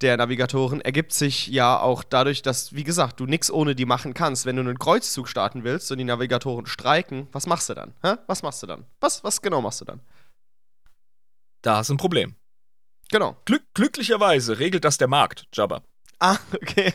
der 0.00 0.16
Navigatoren, 0.16 0.80
ergibt 0.80 1.12
sich 1.12 1.48
ja 1.48 1.78
auch 1.78 2.04
dadurch, 2.04 2.42
dass, 2.42 2.72
wie 2.72 2.84
gesagt, 2.84 3.18
du 3.20 3.26
nichts 3.26 3.50
ohne 3.50 3.74
die 3.74 3.86
machen 3.86 4.14
kannst. 4.14 4.46
Wenn 4.46 4.56
du 4.56 4.62
einen 4.62 4.78
Kreuzzug 4.78 5.28
starten 5.28 5.64
willst 5.64 5.90
und 5.90 5.98
die 5.98 6.04
Navigatoren 6.04 6.66
streiken, 6.66 7.26
was 7.32 7.46
machst 7.46 7.68
du 7.68 7.74
dann? 7.74 7.94
Hä? 8.02 8.14
Was 8.26 8.42
machst 8.42 8.62
du 8.62 8.66
dann? 8.66 8.86
Was, 9.00 9.24
was 9.24 9.42
genau 9.42 9.60
machst 9.60 9.80
du 9.80 9.84
dann? 9.84 10.00
Da 11.62 11.76
hast 11.78 11.90
du 11.90 11.94
ein 11.94 11.98
Problem. 11.98 12.36
Genau. 13.10 13.36
Glück, 13.44 13.64
glücklicherweise 13.74 14.58
regelt 14.60 14.84
das 14.84 14.98
der 14.98 15.08
Markt, 15.08 15.46
Jabba. 15.52 15.82
Ah, 16.20 16.36
okay. 16.54 16.92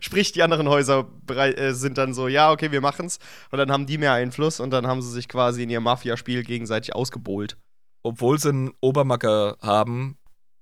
Sprich, 0.00 0.32
die 0.32 0.42
anderen 0.42 0.68
Häuser 0.68 1.08
äh, 1.28 1.72
sind 1.72 1.98
dann 1.98 2.14
so, 2.14 2.28
ja, 2.28 2.50
okay, 2.50 2.72
wir 2.72 2.80
machen's. 2.80 3.18
Und 3.50 3.58
dann 3.58 3.70
haben 3.70 3.86
die 3.86 3.98
mehr 3.98 4.12
Einfluss 4.12 4.60
und 4.60 4.70
dann 4.70 4.86
haben 4.86 5.02
sie 5.02 5.10
sich 5.10 5.28
quasi 5.28 5.62
in 5.62 5.70
ihrem 5.70 5.84
Mafia-Spiel 5.84 6.44
gegenseitig 6.44 6.94
ausgebohlt. 6.94 7.56
Obwohl 8.02 8.38
sie 8.38 8.50
einen 8.50 8.72
Obermacker 8.80 9.56
haben, 9.60 10.18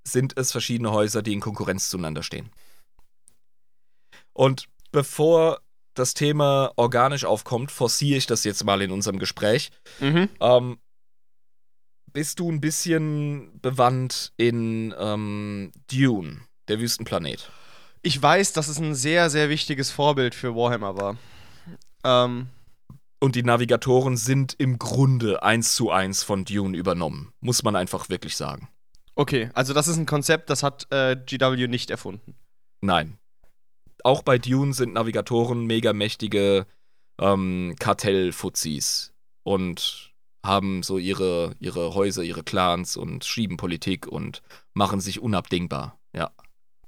sind 0.06 0.36
es 0.36 0.52
verschiedene 0.52 0.92
Häuser, 0.92 1.22
die 1.22 1.32
in 1.32 1.40
Konkurrenz 1.40 1.88
zueinander 1.88 2.22
stehen. 2.22 2.50
Und 4.32 4.66
bevor 4.92 5.60
das 5.94 6.14
Thema 6.14 6.72
organisch 6.76 7.24
aufkommt, 7.24 7.70
forciere 7.70 8.18
ich 8.18 8.26
das 8.26 8.44
jetzt 8.44 8.64
mal 8.64 8.80
in 8.82 8.90
unserem 8.90 9.18
Gespräch. 9.18 9.70
Mhm. 10.00 10.28
Ähm, 10.40 10.78
bist 12.12 12.40
du 12.40 12.50
ein 12.50 12.60
bisschen 12.60 13.60
bewandt 13.60 14.32
in 14.36 14.94
ähm, 14.98 15.72
Dune, 15.90 16.40
der 16.68 16.80
Wüstenplanet? 16.80 17.50
Ich 18.02 18.20
weiß, 18.20 18.52
dass 18.54 18.68
es 18.68 18.78
ein 18.78 18.94
sehr, 18.94 19.28
sehr 19.30 19.48
wichtiges 19.50 19.90
Vorbild 19.90 20.34
für 20.34 20.54
Warhammer 20.54 20.96
war. 20.96 21.16
Ähm, 22.04 22.48
Und 23.20 23.36
die 23.36 23.42
Navigatoren 23.42 24.16
sind 24.16 24.54
im 24.58 24.78
Grunde 24.78 25.42
eins 25.42 25.74
zu 25.74 25.90
eins 25.90 26.22
von 26.22 26.44
Dune 26.46 26.76
übernommen. 26.76 27.32
Muss 27.40 27.62
man 27.62 27.76
einfach 27.76 28.08
wirklich 28.08 28.36
sagen. 28.36 28.68
okay, 29.16 29.50
also 29.52 29.74
das 29.74 29.86
ist 29.86 29.98
ein 29.98 30.06
Konzept, 30.06 30.48
das 30.48 30.62
hat 30.62 30.86
äh, 30.90 31.14
GW 31.14 31.68
nicht 31.68 31.90
erfunden. 31.90 32.34
Nein. 32.80 33.18
Auch 34.02 34.22
bei 34.22 34.38
Dune 34.38 34.72
sind 34.72 34.94
Navigatoren 34.94 35.66
mega 35.66 35.92
mächtige 35.92 36.66
ähm, 37.20 37.76
Kartellfuzis 37.78 39.12
und 39.42 40.14
haben 40.42 40.82
so 40.82 40.96
ihre, 40.96 41.54
ihre 41.60 41.92
Häuser, 41.92 42.22
ihre 42.22 42.42
Clans 42.42 42.96
und 42.96 43.26
schieben 43.26 43.58
Politik 43.58 44.06
und 44.06 44.40
machen 44.72 45.00
sich 45.00 45.20
unabdingbar. 45.20 45.98
Ja. 46.14 46.30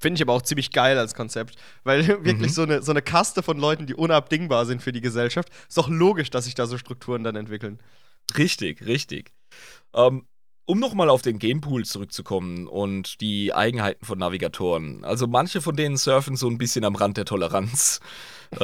Finde 0.02 0.16
ich 0.16 0.22
aber 0.22 0.32
auch 0.32 0.42
ziemlich 0.42 0.72
geil 0.72 0.98
als 0.98 1.14
Konzept, 1.14 1.54
weil 1.84 2.06
wirklich 2.24 2.36
Mhm. 2.36 2.48
so, 2.48 2.62
eine, 2.62 2.82
so 2.82 2.90
eine 2.90 3.02
Kaste 3.02 3.42
von 3.42 3.56
Leuten, 3.58 3.86
die 3.86 3.94
unabdingbar 3.94 4.66
sind 4.66 4.82
für 4.82 4.90
die 4.92 5.00
Gesellschaft, 5.00 5.48
ist 5.68 5.78
doch 5.78 5.88
logisch, 5.88 6.28
dass 6.30 6.44
sich 6.46 6.56
da 6.56 6.66
so 6.66 6.76
Strukturen 6.76 7.22
dann 7.22 7.36
entwickeln. 7.36 7.78
Richtig, 8.36 8.84
richtig. 8.84 9.32
Ähm, 9.94 10.26
um 10.64 10.78
nochmal 10.80 11.08
auf 11.10 11.22
den 11.22 11.38
Gamepool 11.38 11.84
zurückzukommen 11.84 12.66
und 12.66 13.20
die 13.20 13.52
Eigenheiten 13.52 14.04
von 14.04 14.18
Navigatoren. 14.18 15.04
Also 15.04 15.26
manche 15.26 15.60
von 15.60 15.76
denen 15.76 15.96
surfen 15.96 16.36
so 16.36 16.48
ein 16.48 16.58
bisschen 16.58 16.84
am 16.84 16.94
Rand 16.96 17.16
der 17.16 17.24
Toleranz, 17.24 18.00
äh, 18.52 18.58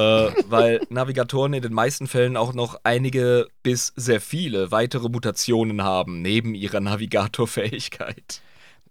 weil 0.47 0.81
Navigatoren 0.89 1.53
in 1.53 1.61
den 1.61 1.73
meisten 1.73 2.07
Fällen 2.07 2.35
auch 2.37 2.53
noch 2.53 2.79
einige 2.83 3.47
bis 3.63 3.93
sehr 3.95 4.21
viele 4.21 4.71
weitere 4.71 5.07
Mutationen 5.09 5.83
haben, 5.83 6.21
neben 6.21 6.53
ihrer 6.55 6.79
Navigatorfähigkeit. 6.81 8.41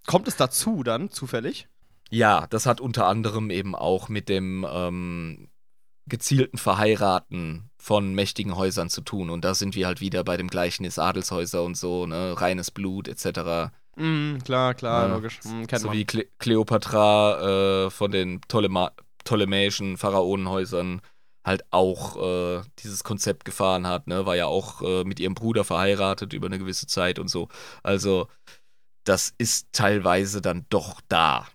Kommt 0.06 0.28
es 0.28 0.36
dazu 0.36 0.82
dann, 0.82 1.10
zufällig? 1.10 1.66
Ja, 2.10 2.46
das 2.48 2.66
hat 2.66 2.80
unter 2.80 3.06
anderem 3.06 3.50
eben 3.50 3.74
auch 3.74 4.08
mit 4.08 4.28
dem 4.28 4.66
ähm, 4.70 5.48
gezielten 6.06 6.58
Verheiraten 6.58 7.70
von 7.78 8.14
mächtigen 8.14 8.56
Häusern 8.56 8.88
zu 8.88 9.02
tun. 9.02 9.30
Und 9.30 9.44
da 9.44 9.54
sind 9.54 9.74
wir 9.74 9.86
halt 9.86 10.00
wieder 10.00 10.24
bei 10.24 10.36
dem 10.36 10.48
Gleichnis 10.48 10.98
Adelshäuser 10.98 11.62
und 11.62 11.76
so, 11.76 12.06
ne, 12.06 12.34
reines 12.40 12.70
Blut 12.70 13.08
etc. 13.08 13.70
Mhm, 13.96 14.38
klar, 14.44 14.74
klar, 14.74 15.06
Ja. 15.06 15.14
logisch. 15.14 15.40
Mhm, 15.44 15.66
kennt 15.66 15.82
So 15.82 15.88
man. 15.88 15.96
wie 15.96 16.04
Cle 16.04 16.26
Kleopatra 16.38 17.86
äh, 17.86 17.90
von 17.90 18.10
den 18.10 18.40
Ptolema 18.40 18.92
ptolemäischen 19.24 19.98
Pharaonenhäusern 19.98 21.02
halt 21.44 21.64
auch 21.70 22.16
äh, 22.16 22.62
dieses 22.78 23.04
Konzept 23.04 23.44
gefahren 23.44 23.86
hat, 23.86 24.06
ne, 24.06 24.24
war 24.24 24.36
ja 24.36 24.46
auch 24.46 24.80
äh, 24.82 25.04
mit 25.04 25.20
ihrem 25.20 25.34
Bruder 25.34 25.64
verheiratet 25.64 26.32
über 26.32 26.46
eine 26.46 26.58
gewisse 26.58 26.86
Zeit 26.86 27.18
und 27.18 27.28
so. 27.28 27.48
Also, 27.82 28.28
das 29.04 29.34
ist 29.38 29.68
teilweise 29.72 30.40
dann 30.40 30.66
doch 30.70 31.00
da. 31.08 31.46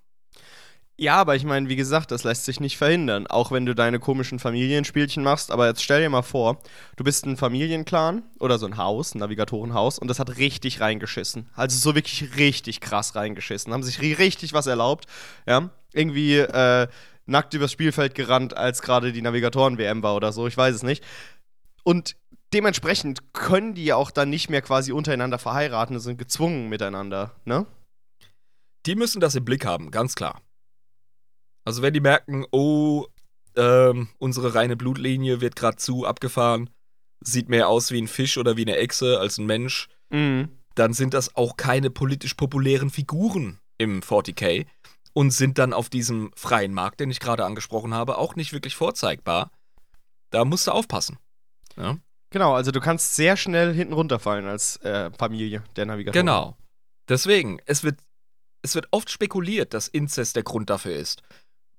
Ja, 0.96 1.16
aber 1.16 1.36
ich 1.36 1.44
meine, 1.44 1.70
wie 1.70 1.76
gesagt, 1.76 2.12
das 2.12 2.24
lässt 2.24 2.46
sich 2.46 2.60
nicht 2.60 2.78
verhindern. 2.78 3.26
Auch 3.26 3.52
wenn 3.52 3.66
du 3.66 3.74
deine 3.74 4.00
komischen 4.00 4.38
Familienspielchen 4.38 5.24
machst. 5.24 5.52
Aber 5.52 5.68
jetzt 5.68 5.84
stell 5.84 6.02
dir 6.02 6.10
mal 6.10 6.22
vor, 6.22 6.62
du 6.98 7.04
bist 7.04 7.26
ein 7.26 7.36
Familienclan 7.36 8.22
oder 8.40 8.60
so 8.60 8.68
ein 8.68 8.78
Haus, 8.78 9.16
ein 9.16 9.20
Navigatorenhaus, 9.20 9.98
und 9.98 10.08
das 10.08 10.20
hat 10.20 10.38
richtig 10.38 10.82
reingeschissen. 10.82 11.50
Also 11.56 11.78
so 11.80 11.96
wirklich 11.96 12.38
richtig 12.38 12.80
krass 12.80 13.16
reingeschissen. 13.16 13.74
Haben 13.74 13.82
sich 13.84 14.00
richtig 14.02 14.54
was 14.54 14.68
erlaubt. 14.68 15.06
Ja, 15.48 15.72
irgendwie 15.94 16.38
äh, 16.38 16.88
nackt 17.26 17.54
übers 17.56 17.72
Spielfeld 17.72 18.14
gerannt, 18.14 18.56
als 18.56 18.84
gerade 18.84 19.12
die 19.12 19.22
Navigatoren-WM 19.24 20.04
war 20.04 20.16
oder 20.16 20.32
so. 20.32 20.46
Ich 20.46 20.58
weiß 20.58 20.76
es 20.76 20.84
nicht. 20.84 21.04
Und 21.84 22.16
dementsprechend 22.54 23.34
können 23.34 23.74
die 23.74 23.86
ja 23.86 23.96
auch 23.96 24.12
dann 24.12 24.30
nicht 24.30 24.50
mehr 24.50 24.62
quasi 24.62 24.92
untereinander 24.92 25.40
verheiraten, 25.40 26.00
sind 26.00 26.18
gezwungen 26.18 26.70
miteinander, 26.70 27.32
ne? 27.46 27.66
Die 28.86 28.96
müssen 28.96 29.22
das 29.22 29.36
im 29.36 29.46
Blick 29.46 29.66
haben, 29.66 29.92
ganz 29.92 30.14
klar. 30.14 30.42
Also 31.66 31.82
wenn 31.82 31.94
die 31.94 32.00
merken, 32.00 32.46
oh, 32.52 33.06
ähm, 33.56 34.10
unsere 34.18 34.56
reine 34.56 34.76
Blutlinie 34.76 35.42
wird 35.42 35.56
gerade 35.56 35.78
zu 35.78 36.06
abgefahren, 36.06 36.70
sieht 37.22 37.50
mehr 37.50 37.68
aus 37.70 37.92
wie 37.92 38.02
ein 38.02 38.08
Fisch 38.08 38.38
oder 38.38 38.58
wie 38.58 38.64
eine 38.64 38.78
Echse 38.78 39.20
als 39.20 39.38
ein 39.38 39.46
Mensch, 39.46 39.88
Mhm. 40.10 40.50
dann 40.76 40.94
sind 40.94 41.14
das 41.14 41.36
auch 41.36 41.56
keine 41.58 41.90
politisch 41.90 42.34
populären 42.36 42.90
Figuren 42.90 43.60
im 43.78 44.02
40k 44.02 44.66
und 45.14 45.32
sind 45.32 45.58
dann 45.58 45.74
auf 45.74 45.90
diesem 45.90 46.32
freien 46.36 46.74
Markt, 46.74 47.00
den 47.00 47.10
ich 47.12 47.20
gerade 47.20 47.46
angesprochen 47.46 47.94
habe, 47.94 48.18
auch 48.18 48.36
nicht 48.36 48.54
wirklich 48.54 48.76
vorzeigbar. 48.76 49.52
Da 50.32 50.46
musst 50.46 50.68
du 50.68 50.72
aufpassen. 50.72 51.18
Ja? 51.78 51.98
Genau, 52.32 52.54
also 52.56 52.72
du 52.72 52.80
kannst 52.80 53.16
sehr 53.16 53.38
schnell 53.38 53.74
hinten 53.74 53.94
runterfallen 53.94 54.48
als 54.48 54.78
äh, 54.78 55.12
Familie 55.18 55.64
der 55.76 55.86
Navigatoren. 55.86 56.26
Genau. 56.26 56.58
Deswegen, 57.08 57.60
es 57.66 57.84
wird, 57.84 58.00
es 58.64 58.74
wird 58.76 58.88
oft 58.92 59.12
spekuliert, 59.12 59.74
dass 59.74 59.88
Inzest 59.88 60.36
der 60.36 60.44
Grund 60.44 60.70
dafür 60.70 60.96
ist. 60.96 61.22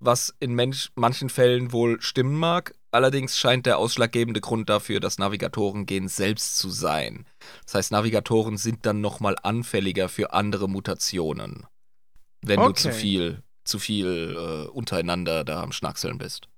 Was 0.04 0.34
in 0.38 0.52
Mensch, 0.54 0.90
manchen 0.96 1.30
Fällen 1.30 1.72
wohl 1.72 1.98
stimmen 2.02 2.36
mag, 2.38 2.74
allerdings 2.90 3.38
scheint 3.38 3.64
der 3.64 3.78
ausschlaggebende 3.78 4.42
Grund 4.42 4.68
dafür, 4.68 5.00
das 5.00 5.16
Navigatoren-Gen 5.18 6.08
selbst 6.08 6.58
zu 6.58 6.68
sein. 6.68 7.24
Das 7.64 7.74
heißt, 7.74 7.92
Navigatoren 7.92 8.58
sind 8.58 8.84
dann 8.84 9.00
nochmal 9.00 9.34
anfälliger 9.42 10.10
für 10.10 10.34
andere 10.34 10.68
Mutationen. 10.68 11.64
Wenn 12.42 12.60
du 12.60 12.72
zu 12.72 12.88
Okay. 12.88 12.98
viel, 12.98 13.42
zu 13.64 13.78
viel 13.78 14.36
äh, 14.36 14.68
untereinander 14.68 15.42
da 15.42 15.62
am 15.62 15.72
Schnackseln 15.72 16.18
bist. 16.18 16.48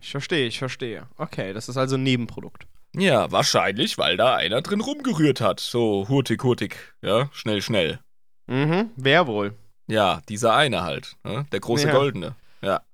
Ich 0.00 0.10
verstehe, 0.10 0.48
ich 0.48 0.58
verstehe. 0.58 1.06
Okay, 1.16 1.52
das 1.52 1.68
ist 1.68 1.76
also 1.76 1.94
ein 1.94 2.02
Nebenprodukt. 2.02 2.66
Ja, 2.96 3.30
wahrscheinlich, 3.30 3.98
weil 3.98 4.16
da 4.16 4.34
einer 4.34 4.62
drin 4.62 4.80
rumgerührt 4.80 5.40
hat. 5.40 5.60
So 5.60 6.06
hurtig, 6.08 6.42
hurtig. 6.42 6.76
Ja, 7.02 7.30
schnell, 7.32 7.62
schnell. 7.62 8.00
Mhm, 8.48 8.90
wer 8.96 9.28
wohl? 9.28 9.54
Ja, 9.86 10.22
dieser 10.28 10.56
eine 10.56 10.82
halt. 10.82 11.14
Ne? 11.22 11.46
Der 11.52 11.60
große 11.60 11.86
Ja. 11.86 11.92
Goldene. 11.92 12.34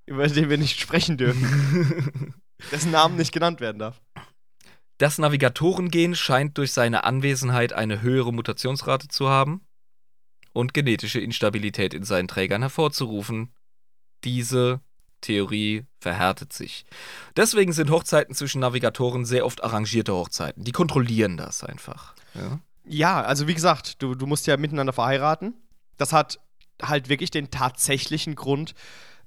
Über 0.07 0.27
den 0.27 0.51
wir 0.51 0.59
nicht 0.59 0.81
sprechen 0.81 1.17
dürfen. 1.17 2.35
dessen 2.71 2.91
Namen 2.91 3.17
nicht 3.17 3.33
genannt 3.33 3.61
werden 3.61 3.79
darf. 3.79 4.01
Das 4.99 5.19
Navigatorengen 5.19 6.15
scheint 6.15 6.59
durch 6.59 6.73
seine 6.73 7.05
Anwesenheit 7.05 7.73
eine 7.73 8.03
höhere 8.03 8.33
Mutationsrate 8.33 9.09
zu 9.09 9.29
haben 9.29 9.63
und 10.53 10.75
genetische 10.75 11.21
Instabilität 11.21 11.95
in 11.95 12.05
seinen 12.05 12.29
Trägern 12.29 12.63
hervorzurufen. 12.63 13.53
Diese 14.23 14.81
Theorie 15.23 15.87
verhärtet 16.01 16.53
sich. 16.53 16.85
Deswegen 17.37 17.73
sind 17.73 17.91
Hochzeiten 17.91 18.35
zwischen 18.35 18.61
Navigatoren 18.61 19.25
sehr 19.25 19.47
oft 19.47 19.65
arrangierte 19.65 20.13
Hochzeiten. 20.13 20.65
Die 20.65 20.73
kontrollieren 20.73 21.37
das 21.37 21.65
einfach. 21.65 22.15
Ja. 22.35 22.61
Ja, 22.85 23.23
also 23.23 23.47
wie 23.47 23.55
gesagt, 23.55 24.03
du, 24.03 24.15
du 24.15 24.27
musst 24.27 24.47
ja 24.47 24.57
miteinander 24.57 24.93
verheiraten. 24.93 25.55
Das 25.97 26.13
hat 26.13 26.41
halt 26.83 27.09
wirklich 27.09 27.31
den 27.31 27.51
tatsächlichen 27.51 28.35
Grund, 28.35 28.75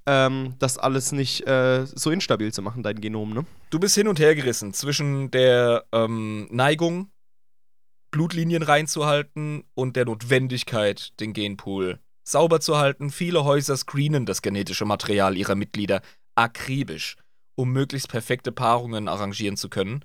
ähm, 0.06 0.56
das 0.60 0.78
alles 0.78 1.12
nicht 1.12 1.48
äh, 1.48 1.86
so 1.86 2.12
instabil 2.12 2.54
zu 2.54 2.62
machen, 2.62 2.84
dein 2.84 3.02
Genom, 3.02 3.34
ne? 3.34 3.46
Du 3.70 3.80
bist 3.80 3.96
hin 3.96 4.08
und 4.08 4.20
her 4.20 4.36
gerissen 4.36 4.74
zwischen 4.74 5.32
der 5.32 5.86
ähm, 5.92 6.48
Neigung, 6.52 7.10
Blutlinien 8.12 8.64
reinzuhalten 8.64 9.64
und 9.74 9.96
der 9.96 10.06
Notwendigkeit, 10.06 11.20
den 11.20 11.34
Genpool 11.34 12.00
sauber 12.24 12.60
zu 12.60 12.78
halten. 12.78 13.10
Viele 13.10 13.44
Häuser 13.44 13.78
screenen 13.78 14.26
das 14.26 14.42
genetische 14.42 14.86
Material 14.86 15.38
ihrer 15.38 15.56
Mitglieder 15.56 16.02
akribisch, 16.36 17.18
um 17.56 17.72
möglichst 17.72 18.10
perfekte 18.10 18.52
Paarungen 18.52 19.08
arrangieren 19.08 19.58
zu 19.58 19.70
können 19.70 20.04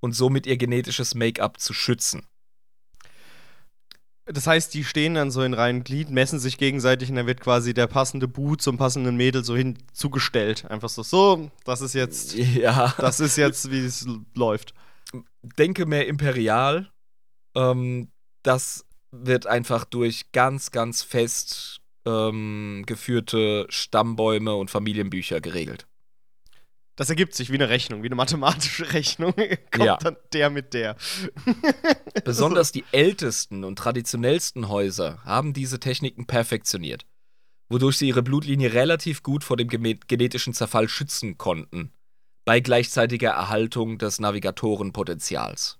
und 0.00 0.12
somit 0.12 0.46
ihr 0.46 0.56
genetisches 0.56 1.14
Make-up 1.14 1.60
zu 1.60 1.72
schützen. 1.72 2.26
Das 4.32 4.46
heißt, 4.46 4.74
die 4.74 4.84
stehen 4.84 5.14
dann 5.14 5.30
so 5.30 5.42
in 5.42 5.54
reinen 5.54 5.84
Glied, 5.84 6.10
messen 6.10 6.38
sich 6.38 6.58
gegenseitig 6.58 7.08
und 7.10 7.16
dann 7.16 7.26
wird 7.26 7.40
quasi 7.40 7.72
der 7.72 7.86
passende 7.86 8.28
Boot 8.28 8.60
zum 8.60 8.76
passenden 8.76 9.16
Mädel 9.16 9.42
so 9.44 9.56
hinzugestellt. 9.56 10.66
Einfach 10.70 10.88
so, 10.88 11.02
so, 11.02 11.50
das 11.64 11.80
ist 11.80 11.94
jetzt, 11.94 12.34
Ja, 12.34 12.94
das 12.98 13.20
ist 13.20 13.36
jetzt, 13.36 13.70
wie 13.70 13.84
es 13.84 14.06
läuft. 14.34 14.74
denke 15.42 15.86
mehr 15.86 16.06
imperial. 16.06 16.90
Ähm, 17.54 18.08
das 18.42 18.84
wird 19.10 19.46
einfach 19.46 19.84
durch 19.84 20.32
ganz, 20.32 20.70
ganz 20.70 21.02
fest 21.02 21.80
ähm, 22.04 22.84
geführte 22.86 23.66
Stammbäume 23.70 24.54
und 24.54 24.70
Familienbücher 24.70 25.40
geregelt. 25.40 25.86
Das 26.98 27.08
ergibt 27.10 27.32
sich 27.32 27.50
wie 27.50 27.54
eine 27.54 27.68
Rechnung, 27.68 28.02
wie 28.02 28.08
eine 28.08 28.16
mathematische 28.16 28.92
Rechnung. 28.92 29.32
Kommt 29.70 29.84
Ja. 29.86 29.96
dann 29.98 30.16
der 30.32 30.50
mit 30.50 30.74
der. 30.74 30.96
Besonders 32.24 32.72
die 32.72 32.84
ältesten 32.90 33.62
und 33.62 33.76
traditionellsten 33.78 34.68
Häuser 34.68 35.22
haben 35.24 35.52
diese 35.52 35.78
Techniken 35.78 36.26
perfektioniert, 36.26 37.06
wodurch 37.68 37.98
sie 37.98 38.08
ihre 38.08 38.24
Blutlinie 38.24 38.72
relativ 38.72 39.22
gut 39.22 39.44
vor 39.44 39.56
dem 39.56 39.68
genetischen 39.68 40.54
Zerfall 40.54 40.88
schützen 40.88 41.38
konnten, 41.38 41.92
bei 42.44 42.58
gleichzeitiger 42.58 43.30
Erhaltung 43.30 43.98
des 43.98 44.18
Navigatorenpotenzials. 44.18 45.78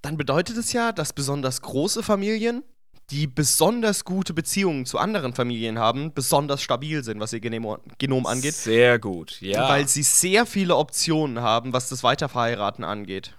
Dann 0.00 0.16
bedeutet 0.16 0.56
es 0.56 0.72
ja, 0.72 0.90
dass 0.90 1.12
besonders 1.12 1.62
große 1.62 2.02
Familien, 2.02 2.64
die 3.12 3.26
besonders 3.26 4.04
gute 4.04 4.32
Beziehungen 4.32 4.86
zu 4.86 4.98
anderen 4.98 5.34
Familien 5.34 5.78
haben, 5.78 6.14
besonders 6.14 6.62
stabil 6.62 7.04
sind, 7.04 7.20
was 7.20 7.32
ihr 7.32 7.40
Genom, 7.40 7.78
Genom 7.98 8.26
angeht, 8.26 8.54
Sehr 8.54 8.98
gut, 8.98 9.40
ja. 9.40 9.68
weil 9.68 9.86
sie 9.86 10.02
sehr 10.02 10.46
viele 10.46 10.76
Optionen 10.76 11.40
haben, 11.40 11.72
was 11.72 11.90
das 11.90 12.02
Weiterverheiraten 12.02 12.84
angeht. 12.84 13.36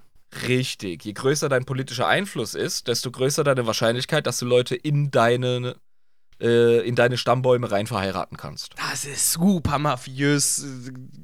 Richtig. 0.48 1.06
Je 1.06 1.14
größer 1.14 1.50
dein 1.50 1.66
politischer 1.66 2.08
Einfluss 2.08 2.54
ist, 2.54 2.88
desto 2.88 3.12
größer 3.12 3.44
deine 3.44 3.66
Wahrscheinlichkeit, 3.66 4.28
dass 4.28 4.38
du 4.38 4.46
Leute 4.46 4.76
in 4.76 5.12
deine, 5.12 5.76
äh, 6.40 6.88
in 6.88 6.96
deine 6.96 7.18
Stammbäume 7.18 7.72
rein 7.72 7.88
verheiraten 7.88 8.38
kannst. 8.38 8.74
Das 8.78 9.06
ist 9.06 9.32
super 9.34 9.80
mafiös, 9.80 10.66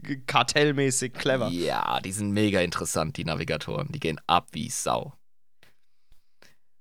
äh, 0.07 0.15
kartellmäßig 0.27 1.13
clever. 1.13 1.49
Ja, 1.49 1.99
die 2.01 2.11
sind 2.11 2.31
mega 2.31 2.61
interessant, 2.61 3.17
die 3.17 3.25
Navigatoren. 3.25 3.91
Die 3.91 3.99
gehen 3.99 4.19
ab 4.27 4.49
wie 4.51 4.69
Sau. 4.69 5.13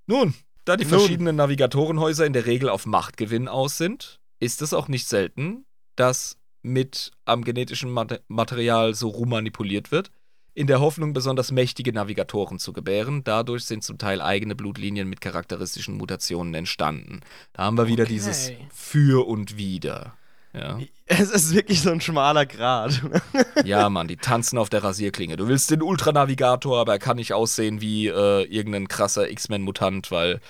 Nun, 0.06 0.34
da 0.68 0.76
die 0.76 0.84
Nun. 0.84 0.98
verschiedenen 0.98 1.36
Navigatorenhäuser 1.36 2.26
in 2.26 2.32
der 2.32 2.46
Regel 2.46 2.68
auf 2.68 2.86
Machtgewinn 2.86 3.48
aus 3.48 3.78
sind, 3.78 4.20
ist 4.40 4.62
es 4.62 4.72
auch 4.74 4.88
nicht 4.88 5.08
selten, 5.08 5.64
dass 5.96 6.36
mit 6.62 7.12
am 7.24 7.44
genetischen 7.44 7.90
Mate- 7.90 8.22
Material 8.28 8.94
so 8.94 9.08
rummanipuliert 9.08 9.90
wird, 9.90 10.10
in 10.54 10.66
der 10.66 10.80
Hoffnung, 10.80 11.12
besonders 11.12 11.52
mächtige 11.52 11.92
Navigatoren 11.92 12.58
zu 12.58 12.72
gebären. 12.72 13.22
Dadurch 13.22 13.64
sind 13.64 13.84
zum 13.84 13.96
Teil 13.96 14.20
eigene 14.20 14.56
Blutlinien 14.56 15.08
mit 15.08 15.20
charakteristischen 15.20 15.96
Mutationen 15.96 16.52
entstanden. 16.54 17.20
Da 17.52 17.62
haben 17.64 17.76
wir 17.78 17.86
wieder 17.86 18.02
Okay. 18.04 18.12
dieses 18.12 18.52
Für 18.72 19.26
und 19.28 19.56
Wider. 19.56 20.16
Ja. 20.58 20.78
Es 21.06 21.30
ist 21.30 21.54
wirklich 21.54 21.80
so 21.80 21.90
ein 21.90 22.00
schmaler 22.00 22.44
Grat. 22.46 23.00
Ja, 23.64 23.88
Mann, 23.88 24.08
die 24.08 24.16
tanzen 24.16 24.58
auf 24.58 24.68
der 24.68 24.84
Rasierklinge. 24.84 25.36
Du 25.36 25.48
willst 25.48 25.70
den 25.70 25.82
Ultranavigator, 25.82 26.78
aber 26.80 26.92
er 26.92 26.98
kann 26.98 27.16
nicht 27.16 27.32
aussehen 27.32 27.80
wie 27.80 28.08
äh, 28.08 28.42
irgendein 28.44 28.88
krasser 28.88 29.30
X-Men-Mutant, 29.30 30.10
weil, 30.10 30.40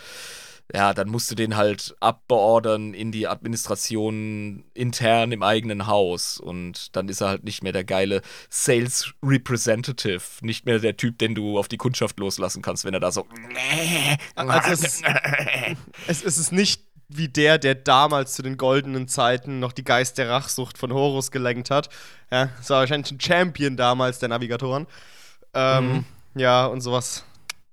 ja, 0.75 0.95
dann 0.95 1.09
musst 1.09 1.31
du 1.31 1.35
den 1.37 1.57
halt 1.57 1.95
abbeordern 2.01 2.93
in 2.93 3.13
die 3.13 3.29
Administration 3.29 4.65
intern 4.75 5.31
im 5.33 5.43
eigenen 5.43 5.87
Haus. 5.87 6.39
Und 6.39 6.95
dann 6.97 7.09
ist 7.09 7.21
er 7.21 7.29
halt 7.29 7.45
nicht 7.45 7.63
mehr 7.63 7.73
der 7.73 7.85
geile 7.85 8.23
Sales 8.51 9.13
Representative, 9.23 10.21
nicht 10.41 10.67
mehr 10.67 10.79
der 10.81 10.97
Typ, 10.97 11.19
den 11.19 11.35
du 11.35 11.59
auf 11.59 11.69
die 11.69 11.77
Kundschaft 11.79 12.19
loslassen 12.19 12.63
kannst, 12.63 12.85
wenn 12.85 12.95
er 12.95 13.01
da 13.01 13.13
so. 13.13 13.27
Also 14.35 14.71
es 14.73 14.83
ist- 14.83 15.05
es, 16.09 16.25
es 16.25 16.39
ist 16.39 16.53
nicht 16.53 16.83
wie 17.09 17.29
der, 17.29 17.59
der 17.59 17.75
damals 17.75 18.35
zu 18.35 18.43
den 18.43 18.57
goldenen 18.57 19.09
Zeiten 19.09 19.61
noch 19.61 19.73
die 19.73 19.85
Geist 19.85 20.19
der 20.19 20.29
Rachsucht 20.29 20.77
von 20.79 20.93
Horus 20.93 21.31
gelenkt 21.31 21.71
hat. 21.71 21.89
Ja, 22.31 22.51
das 22.59 22.69
war 22.71 22.81
wahrscheinlich 22.81 23.11
ein 23.11 23.21
Champion 23.21 23.77
damals 23.77 24.19
der 24.19 24.29
Navigatoren. 24.29 24.87
Ähm, 25.55 26.05
Ja, 26.35 26.67
und 26.67 26.83
sowas, 26.83 27.25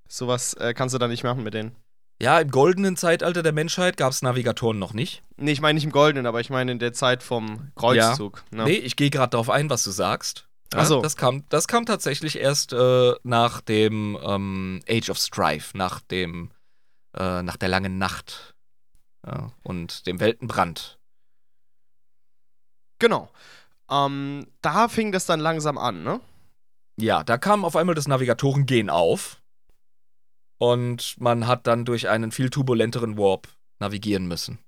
sowas 0.08 0.54
äh, 0.54 0.74
kannst 0.74 0.94
du 0.94 0.98
da 0.98 1.06
nicht 1.08 1.22
machen 1.22 1.42
mit 1.44 1.54
denen. 1.54 1.76
Ja, 2.20 2.40
im 2.40 2.50
goldenen 2.50 2.96
Zeitalter 2.96 3.42
der 3.42 3.52
Menschheit 3.52 3.98
gab 3.98 4.10
es 4.10 4.22
Navigatoren 4.22 4.78
noch 4.78 4.94
nicht. 4.94 5.22
Nee, 5.36 5.52
ich 5.52 5.60
meine 5.60 5.74
nicht 5.74 5.84
im 5.84 5.92
Goldenen, 5.92 6.26
aber 6.26 6.40
ich 6.40 6.48
meine 6.48 6.72
in 6.72 6.78
der 6.78 6.94
Zeit 6.94 7.22
vom 7.22 7.70
Kreuzzug. 7.76 8.42
ne? 8.50 8.64
Nee, 8.64 8.76
ich 8.76 8.96
gehe 8.96 9.10
gerade 9.10 9.30
darauf 9.30 9.50
ein, 9.50 9.68
was 9.68 9.84
du 9.84 9.90
sagst. 9.90 10.48
Ja, 10.72 10.84
so. 10.86 11.02
das, 11.02 11.16
kam, 11.16 11.44
das 11.50 11.68
kam 11.68 11.84
tatsächlich 11.84 12.38
erst 12.40 12.72
äh, 12.72 13.12
nach 13.22 13.60
dem 13.60 14.18
ähm, 14.24 14.80
Age 14.88 15.10
of 15.10 15.18
Strife, 15.18 15.76
nach 15.76 16.00
dem, 16.00 16.50
äh, 17.16 17.42
nach 17.42 17.56
der 17.58 17.68
langen 17.68 17.98
Nacht 17.98 18.54
ja, 19.26 19.52
und 19.62 20.06
dem 20.06 20.20
Weltenbrand. 20.20 20.98
Genau. 22.98 23.30
Ähm, 23.90 24.46
da 24.62 24.88
fing 24.88 25.12
das 25.12 25.26
dann 25.26 25.40
langsam 25.40 25.78
an, 25.78 26.02
ne? 26.02 26.20
Ja, 26.98 27.22
da 27.24 27.36
kam 27.36 27.64
auf 27.64 27.76
einmal 27.76 27.94
das 27.94 28.08
Navigatorengehen 28.08 28.88
auf. 28.90 29.42
Und 30.58 31.20
man 31.20 31.46
hat 31.46 31.66
dann 31.66 31.84
durch 31.84 32.08
einen 32.08 32.32
viel 32.32 32.48
turbulenteren 32.48 33.18
Warp 33.18 33.48
navigieren 33.78 34.26
müssen. 34.26 34.58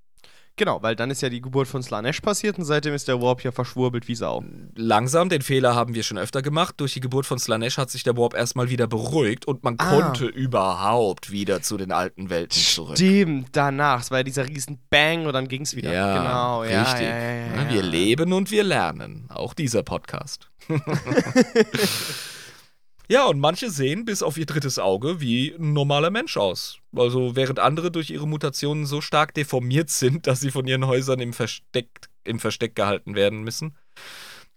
Genau, 0.59 0.83
weil 0.83 0.97
dann 0.97 1.11
ist 1.11 1.23
ja 1.23 1.29
die 1.31 1.41
Geburt 1.41 1.69
von 1.69 1.83
Slanesh 1.83 2.21
passiert 2.21 2.59
und 2.59 2.65
seitdem 2.65 2.93
ist 2.93 3.09
der 3.09 3.23
Warp 3.23 3.43
ja 3.45 3.53
verschwurbelt 3.53 4.09
wie 4.09 4.15
Sau. 4.17 4.45
Langsam, 4.75 5.29
den 5.29 5.41
Fehler 5.41 5.75
haben 5.75 5.95
wir 5.95 6.03
schon 6.03 6.19
öfter 6.19 6.43
gemacht. 6.43 6.75
Durch 6.79 6.93
die 6.95 7.01
Geburt 7.01 7.27
von 7.27 7.39
Slanesh 7.39 7.79
hat 7.79 7.91
sich 7.91 8.03
der 8.03 8.17
Warp 8.17 8.35
erstmal 8.35 8.69
wieder 8.69 8.87
beruhigt 8.89 9.47
und 9.47 9.63
man 9.65 9.77
Ah. 9.79 9.89
konnte 9.91 10.27
überhaupt 10.27 11.31
wieder 11.31 11.63
zu 11.63 11.77
den 11.77 11.93
alten 11.93 12.29
Welten 12.29 12.61
zurück. 12.61 12.97
Stimmt, 12.97 13.51
danach. 13.53 14.01
Es 14.03 14.11
war 14.11 14.19
ja 14.19 14.25
dieser 14.25 14.47
riesen 14.49 14.79
Bang 14.91 15.27
und 15.27 15.33
dann 15.33 15.47
ging 15.49 15.63
es 15.63 15.77
wieder. 15.77 15.93
Ja, 15.93 16.19
genau, 16.19 16.65
ja, 16.65 16.83
richtig. 16.83 17.07
Ja, 17.09 17.63
ja. 17.65 17.71
Wir 17.71 17.83
leben 17.83 18.33
und 18.33 18.51
wir 18.51 18.65
lernen. 18.65 19.27
Auch 19.33 19.55
dieser 19.55 19.85
Podcast. 19.85 20.51
ja, 23.09 23.27
und 23.27 23.41
manche 23.41 23.71
sehen 23.71 24.05
bis 24.05 24.23
auf 24.23 24.37
ihr 24.37 24.47
drittes 24.47 24.79
Auge 24.79 25.21
wie 25.21 25.55
ein 25.55 25.73
normaler 25.73 26.11
Mensch 26.11 26.37
aus. 26.37 26.79
Also 26.95 27.37
während 27.37 27.59
andere 27.59 27.91
durch 27.91 28.11
ihre 28.11 28.29
Mutationen 28.29 28.87
so 28.87 29.01
stark 29.01 29.35
deformiert 29.35 29.91
sind, 29.91 30.27
dass 30.27 30.41
sie 30.41 30.51
von 30.51 30.67
ihren 30.67 30.87
Häusern 30.87 31.21
im 31.21 31.33
Versteck, 31.33 31.89
im 32.25 32.39
Versteck 32.39 32.77
gehalten 32.77 33.15
werden 33.15 33.43
müssen, 33.43 33.77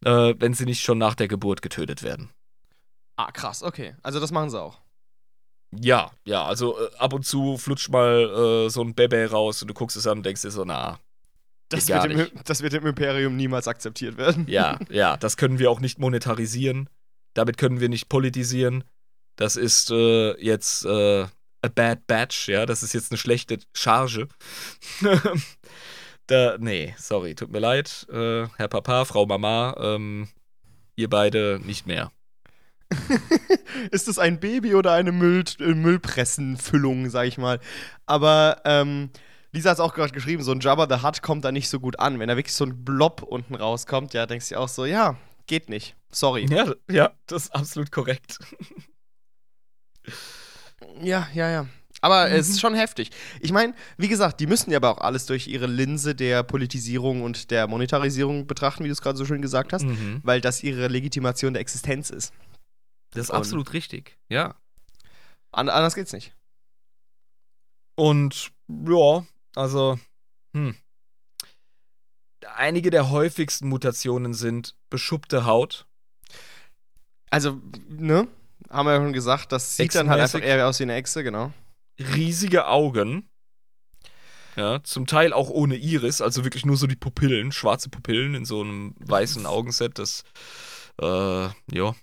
äh, 0.03 0.33
wenn 0.37 0.53
sie 0.53 0.65
nicht 0.65 0.83
schon 0.83 0.97
nach 0.97 1.15
der 1.15 1.27
Geburt 1.27 1.61
getötet 1.61 2.03
werden. 2.03 2.29
Ah, 3.15 3.31
krass, 3.31 3.63
okay. 3.63 3.95
Also 4.03 4.19
das 4.19 4.31
machen 4.31 4.49
sie 4.49 4.61
auch. 4.61 4.81
Ja, 5.73 6.11
ja, 6.25 6.43
also 6.43 6.77
äh, 6.77 6.89
ab 6.97 7.13
und 7.13 7.25
zu 7.25 7.57
flutscht 7.57 7.89
mal 7.89 8.65
äh, 8.65 8.69
so 8.69 8.81
ein 8.81 8.93
Baby 8.93 9.23
raus 9.23 9.61
und 9.61 9.69
du 9.69 9.73
guckst 9.73 9.95
es 9.95 10.05
an 10.05 10.17
und 10.19 10.25
denkst 10.25 10.41
dir 10.41 10.51
so, 10.51 10.65
na, 10.65 10.99
Das 11.69 11.87
wird, 11.87 12.05
im, 12.05 12.27
das 12.43 12.61
wird 12.61 12.73
im 12.73 12.85
Imperium 12.85 13.37
niemals 13.37 13.67
akzeptiert 13.69 14.17
werden. 14.17 14.45
Ja, 14.49 14.77
ja, 14.89 15.15
das 15.15 15.37
können 15.37 15.59
wir 15.59 15.71
auch 15.71 15.79
nicht 15.79 15.99
monetarisieren. 15.99 16.89
Damit 17.34 17.58
können 17.58 17.80
wir 17.80 17.89
nicht 17.89 18.10
politisieren. 18.10 18.84
Das 19.36 19.56
ist 19.56 19.91
äh, 19.91 20.39
jetzt 20.44 20.86
äh, 20.86 21.26
a 21.62 21.67
bad 21.74 22.06
batch, 22.08 22.50
ja, 22.50 22.65
das 22.65 22.84
ist 22.84 22.94
jetzt 22.94 23.12
eine 23.12 23.17
schlechte 23.17 23.60
Charge. 23.74 24.28
da, 26.28 26.58
nee, 26.60 26.94
sorry, 26.98 27.36
tut 27.36 27.52
mir 27.52 27.60
leid, 27.60 28.08
äh, 28.12 28.48
Herr 28.58 28.67
Papa, 28.67 29.06
Frau 29.06 29.26
Mama, 29.26 29.76
ähm, 29.80 30.28
ihr 30.96 31.10
beide 31.10 31.60
nicht 31.63 31.88
mehr. 31.88 32.12
ist 33.91 34.08
es 34.08 34.20
ein 34.20 34.39
Baby 34.39 34.76
oder 34.76 34.91
eine 34.94 35.12
Müll 35.12 35.46
äh, 35.60 35.74
Müllpressenfüllung, 35.74 37.10
sag 37.10 37.28
ich 37.28 37.38
mal. 37.38 37.60
Aber 38.06 38.62
ähm, 38.65 39.12
Lisa 39.54 39.70
hat 39.70 39.78
es 39.78 39.82
auch 39.82 39.94
gerade 39.94 40.13
geschrieben, 40.13 40.44
so 40.44 40.52
ein 40.52 40.60
Jabba 40.60 40.88
the 40.89 41.04
Hutt 41.06 41.22
kommt 41.22 41.46
da 41.46 41.52
nicht 41.52 41.70
so 41.70 41.80
gut 41.80 42.00
an. 42.00 42.20
Wenn 42.20 42.28
da 42.28 42.36
wirklich 42.36 42.56
so 42.56 42.65
ein 42.65 42.84
Blob 42.84 43.22
unten 43.22 43.56
rauskommt, 43.56 44.13
ja, 44.13 44.26
denkst 44.26 44.50
du 44.50 44.60
auch 44.60 44.67
so, 44.67 44.86
ja, 44.86 45.17
geht 45.48 45.70
nicht. 45.70 45.96
Sorry. 46.13 46.45
Ja, 46.50 46.74
ja, 46.89 47.13
das 47.28 47.43
ist 47.45 47.56
absolut 47.56 47.91
korrekt. 47.91 48.38
Ja, 51.02 51.28
ja, 51.34 51.50
ja. 51.50 51.67
Aber 52.04 52.32
es 52.32 52.47
Mhm. 52.47 52.54
ist 52.54 52.60
schon 52.62 52.74
heftig. 52.76 53.12
Ich 53.41 53.52
meine, 53.52 53.76
wie 53.97 54.08
gesagt, 54.08 54.39
die 54.39 54.47
müssen 54.47 54.71
ja 54.71 54.78
aber 54.78 54.89
auch 54.89 54.97
alles 55.02 55.28
durch 55.28 55.47
ihre 55.47 55.67
Linse 55.67 56.15
der 56.15 56.41
Politisierung 56.41 57.21
und 57.21 57.52
der 57.52 57.67
Monetarisierung 57.67 58.47
betrachten, 58.47 58.84
wie 58.84 58.88
du 58.88 58.93
es 58.93 59.02
gerade 59.02 59.17
so 59.17 59.26
schön 59.26 59.41
gesagt 59.41 59.71
hast, 59.71 59.84
Mhm. 59.86 60.19
weil 60.24 60.41
das 60.41 60.63
ihre 60.63 60.88
Legitimation 60.88 61.54
der 61.54 61.62
Existenz 61.62 62.10
ist. 62.10 62.34
Das 63.12 63.26
ist 63.26 63.30
Und- 63.30 63.38
absolut 63.38 63.74
richtig, 63.74 64.17
ja. 64.30 64.56
An 65.52 65.69
anders 65.69 65.93
geht's 65.93 66.13
nicht. 66.13 66.34
Und 67.95 68.52
ja, 68.67 69.26
also, 69.56 70.00
hm. 70.56 70.76
Einige 72.56 72.89
der 72.89 73.12
häufigsten 73.12 73.67
Mutationen 73.69 74.34
sind 74.34 74.76
beschuppte 74.89 75.45
Haut, 75.45 75.86
Also, 77.32 77.60
ne? 77.89 78.28
Haben 78.70 78.86
wir 78.86 78.94
ja 78.94 79.00
schon 79.02 79.13
gesagt, 79.13 79.52
das 79.52 79.76
sieht 79.76 79.96
dann 79.96 80.10
halt 80.10 80.22
einfach 80.22 80.41
eher 80.41 80.67
aus 80.67 80.80
wie 80.80 80.84
eine 80.84 80.94
Echse, 80.94 81.24
genau. 81.24 81.52
riesige 82.00 82.67
Augen, 82.67 83.28
ja, 84.56 84.82
zum 84.84 85.08
Teil 85.08 85.34
auch 85.34 85.50
ohne 85.50 85.76
Iris, 85.76 86.22
also 86.22 86.44
wirklich 86.44 86.65
nur 86.65 86.78
so 86.78 86.88
die 86.88 86.96
Pupillen, 86.96 87.52
schwarze 87.52 87.89
Pupillen 87.89 88.34
in 88.36 88.46
so 88.46 88.62
einem 88.62 88.96
weißen 89.00 89.46
Augenset, 89.46 90.00
das, 90.00 90.24
äh, 91.02 91.06
ja. 91.06 91.52
Ja, 91.72 91.96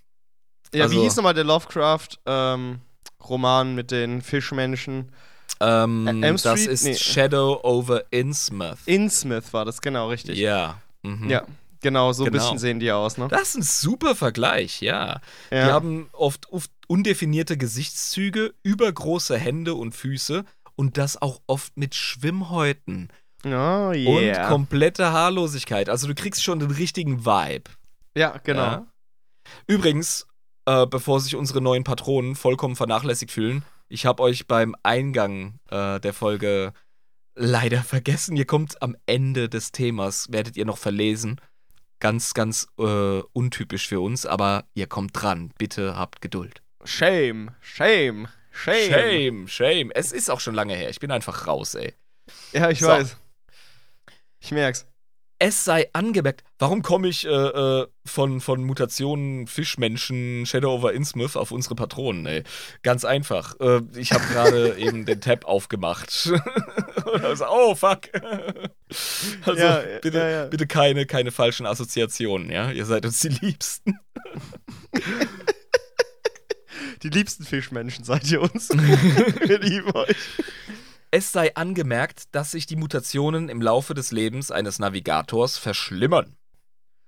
Also- 0.83 0.95
wie 0.95 1.01
hieß 1.01 1.15
nochmal 1.15 1.33
der 1.33 1.43
Lovecraft-Roman 1.45 3.75
mit 3.75 3.91
den 3.91 4.21
Fischmenschen? 4.21 5.11
Ähm, 5.59 6.21
das 6.43 6.65
ist 6.65 6.83
Nee. 6.83 6.95
Shadow 6.95 7.59
over 7.63 8.03
Innsmouth. 8.11 8.77
Innsmouth 8.85 9.51
war 9.53 9.65
das, 9.65 9.81
genau, 9.81 10.09
richtig. 10.09 10.37
Ja. 10.37 10.79
Mhm. 11.01 11.29
Ja, 11.29 11.45
genau, 11.81 12.11
so 12.13 12.23
ein 12.23 12.31
Genau. 12.31 12.43
bisschen 12.43 12.59
sehen 12.59 12.79
die 12.79 12.91
aus, 12.91 13.17
ne? 13.17 13.27
Das 13.29 13.49
ist 13.49 13.55
ein 13.55 13.63
super 13.63 14.15
Vergleich, 14.15 14.81
ja. 14.81 15.21
Ja. 15.51 15.65
Die 15.65 15.71
haben 15.71 16.09
oft, 16.13 16.51
oft 16.51 16.71
undefinierte 16.87 17.57
Gesichtszüge, 17.57 18.53
übergroße 18.63 19.37
Hände 19.37 19.75
und 19.75 19.93
Füße 19.93 20.43
und 20.75 20.97
das 20.97 21.21
auch 21.21 21.41
oft 21.47 21.77
mit 21.77 21.95
Schwimmhäuten 21.95 23.09
oh, 23.45 23.49
und 23.49 23.95
yeah. 23.95 24.47
komplette 24.47 25.11
Haarlosigkeit. 25.11 25.89
Also 25.89 26.07
du 26.07 26.15
kriegst 26.15 26.43
schon 26.43 26.59
den 26.59 26.71
richtigen 26.71 27.25
Vibe. 27.25 27.69
ja, 28.15 28.37
genau. 28.43 28.61
Ja. 28.61 28.87
Übrigens, 29.67 30.27
äh, 30.65 30.85
bevor 30.85 31.19
sich 31.19 31.35
unsere 31.35 31.61
neuen 31.61 31.83
Patronen 31.83 32.35
vollkommen 32.35 32.75
vernachlässigt 32.75 33.31
fühlen, 33.31 33.63
ich 33.87 34.05
habe 34.05 34.21
euch 34.21 34.47
beim 34.47 34.75
Eingang 34.83 35.59
äh, 35.69 35.99
der 35.99 36.13
Folge 36.13 36.73
leider 37.35 37.81
vergessen. 37.83 38.35
Ihr 38.37 38.45
kommt 38.45 38.81
am 38.81 38.95
Ende 39.05 39.49
des 39.49 39.71
Themas, 39.71 40.31
werdet 40.31 40.57
ihr 40.57 40.65
noch 40.65 40.77
verlesen. 40.77 41.41
Ganz, 41.99 42.33
ganz 42.33 42.67
äh, 42.77 43.21
untypisch 43.33 43.87
für 43.87 43.99
uns, 43.99 44.25
aber 44.25 44.65
ihr 44.73 44.87
kommt 44.87 45.11
dran. 45.21 45.51
Bitte 45.57 45.95
habt 45.97 46.21
Geduld. 46.21 46.61
Shame, 46.85 47.51
shame, 47.61 48.27
shame. 48.51 48.91
Shame, 48.93 49.47
shame. 49.47 49.91
Es 49.93 50.11
ist 50.11 50.29
auch 50.29 50.39
schon 50.39 50.55
lange 50.55 50.75
her. 50.75 50.89
Ich 50.89 50.99
bin 50.99 51.11
einfach 51.11 51.47
raus, 51.47 51.75
ey. 51.75 51.93
Ja, 52.53 52.69
ich 52.69 52.79
So. 52.79 52.87
weiß. 52.87 53.17
Ich 54.39 54.51
merk's. 54.51 54.85
Es 55.41 55.63
sei 55.63 55.87
angemerkt, 55.93 56.43
warum 56.57 56.81
komme 56.81 57.07
ich 57.07 57.25
äh, 57.25 57.29
äh, 57.29 57.87
von, 58.05 58.41
von 58.41 58.61
Mutationen 58.65 59.47
Fischmenschen 59.47 60.45
Shadow 60.45 60.73
over 60.73 60.91
Innsmouth 60.91 61.37
auf 61.37 61.51
unsere 61.51 61.75
Patronen, 61.75 62.25
ey? 62.25 62.43
Ganz 62.83 63.05
einfach. 63.05 63.57
Äh, 63.61 63.79
ich 63.95 64.11
habe 64.11 64.25
gerade 64.25 64.75
eben 64.77 65.05
den 65.05 65.21
Tab 65.21 65.45
aufgemacht. 65.45 66.29
Und 67.05 67.23
also, 67.23 67.45
oh, 67.49 67.73
fuck. 67.73 68.09
Also, 69.45 69.61
Ja, 69.61 69.81
ja, 69.83 69.99
bitte, 70.01 70.17
ja, 70.17 70.29
ja. 70.29 70.45
bitte 70.45 70.65
keine, 70.65 71.05
keine 71.05 71.31
falschen 71.31 71.67
Assoziationen, 71.67 72.49
ja? 72.49 72.71
Ihr 72.71 72.85
seid 72.85 73.05
uns 73.05 73.19
die 73.19 73.29
Liebsten. 73.29 73.99
Die 77.03 77.09
liebsten 77.09 77.45
Fischmenschen 77.45 78.03
seid 78.03 78.29
ihr 78.31 78.41
uns. 78.41 78.69
Wir 78.69 79.59
lieben 79.59 79.91
euch. 79.91 80.17
Es 81.11 81.31
sei 81.31 81.55
angemerkt, 81.55 82.35
dass 82.35 82.51
sich 82.51 82.67
die 82.67 82.75
Mutationen 82.75 83.49
im 83.49 83.61
Laufe 83.61 83.93
des 83.93 84.11
Lebens 84.11 84.51
eines 84.51 84.77
Navigators 84.77 85.57
verschlimmern. 85.57 86.35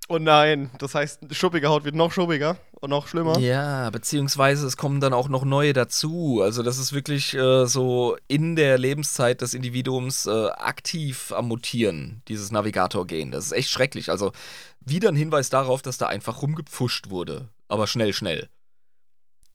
Oh 0.09 0.17
nein, 0.17 0.71
das 0.79 0.95
heißt, 0.95 1.33
schuppige 1.33 1.69
Haut 1.69 1.85
wird 1.85 1.95
noch 1.95 2.11
schuppiger 2.11 2.57
und 2.81 2.89
noch 2.89 3.07
schlimmer. 3.07 3.37
Ja, 3.39 3.89
beziehungsweise 3.91 4.65
es 4.65 4.75
kommen 4.75 4.99
dann 4.99 5.13
auch 5.13 5.29
noch 5.29 5.45
neue 5.45 5.71
dazu. 5.71 6.41
Also 6.43 6.63
das 6.63 6.79
ist 6.79 6.91
wirklich 6.91 7.33
äh, 7.33 7.65
so 7.65 8.17
in 8.27 8.57
der 8.57 8.77
Lebenszeit 8.77 9.39
des 9.39 9.53
Individuums 9.53 10.25
äh, 10.25 10.49
aktiv 10.49 11.31
am 11.31 11.47
Mutieren, 11.47 12.23
dieses 12.27 12.51
Navigator-Gen. 12.51 13.31
Das 13.31 13.45
ist 13.45 13.51
echt 13.53 13.69
schrecklich. 13.69 14.09
Also 14.09 14.33
wieder 14.81 15.09
ein 15.09 15.15
Hinweis 15.15 15.49
darauf, 15.49 15.81
dass 15.81 15.97
da 15.97 16.07
einfach 16.07 16.41
rumgepfuscht 16.41 17.09
wurde. 17.09 17.47
Aber 17.69 17.87
schnell, 17.87 18.11
schnell. 18.11 18.49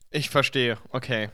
Ich 0.09 0.29
verstehe, 0.31 0.77
okay. 0.89 1.29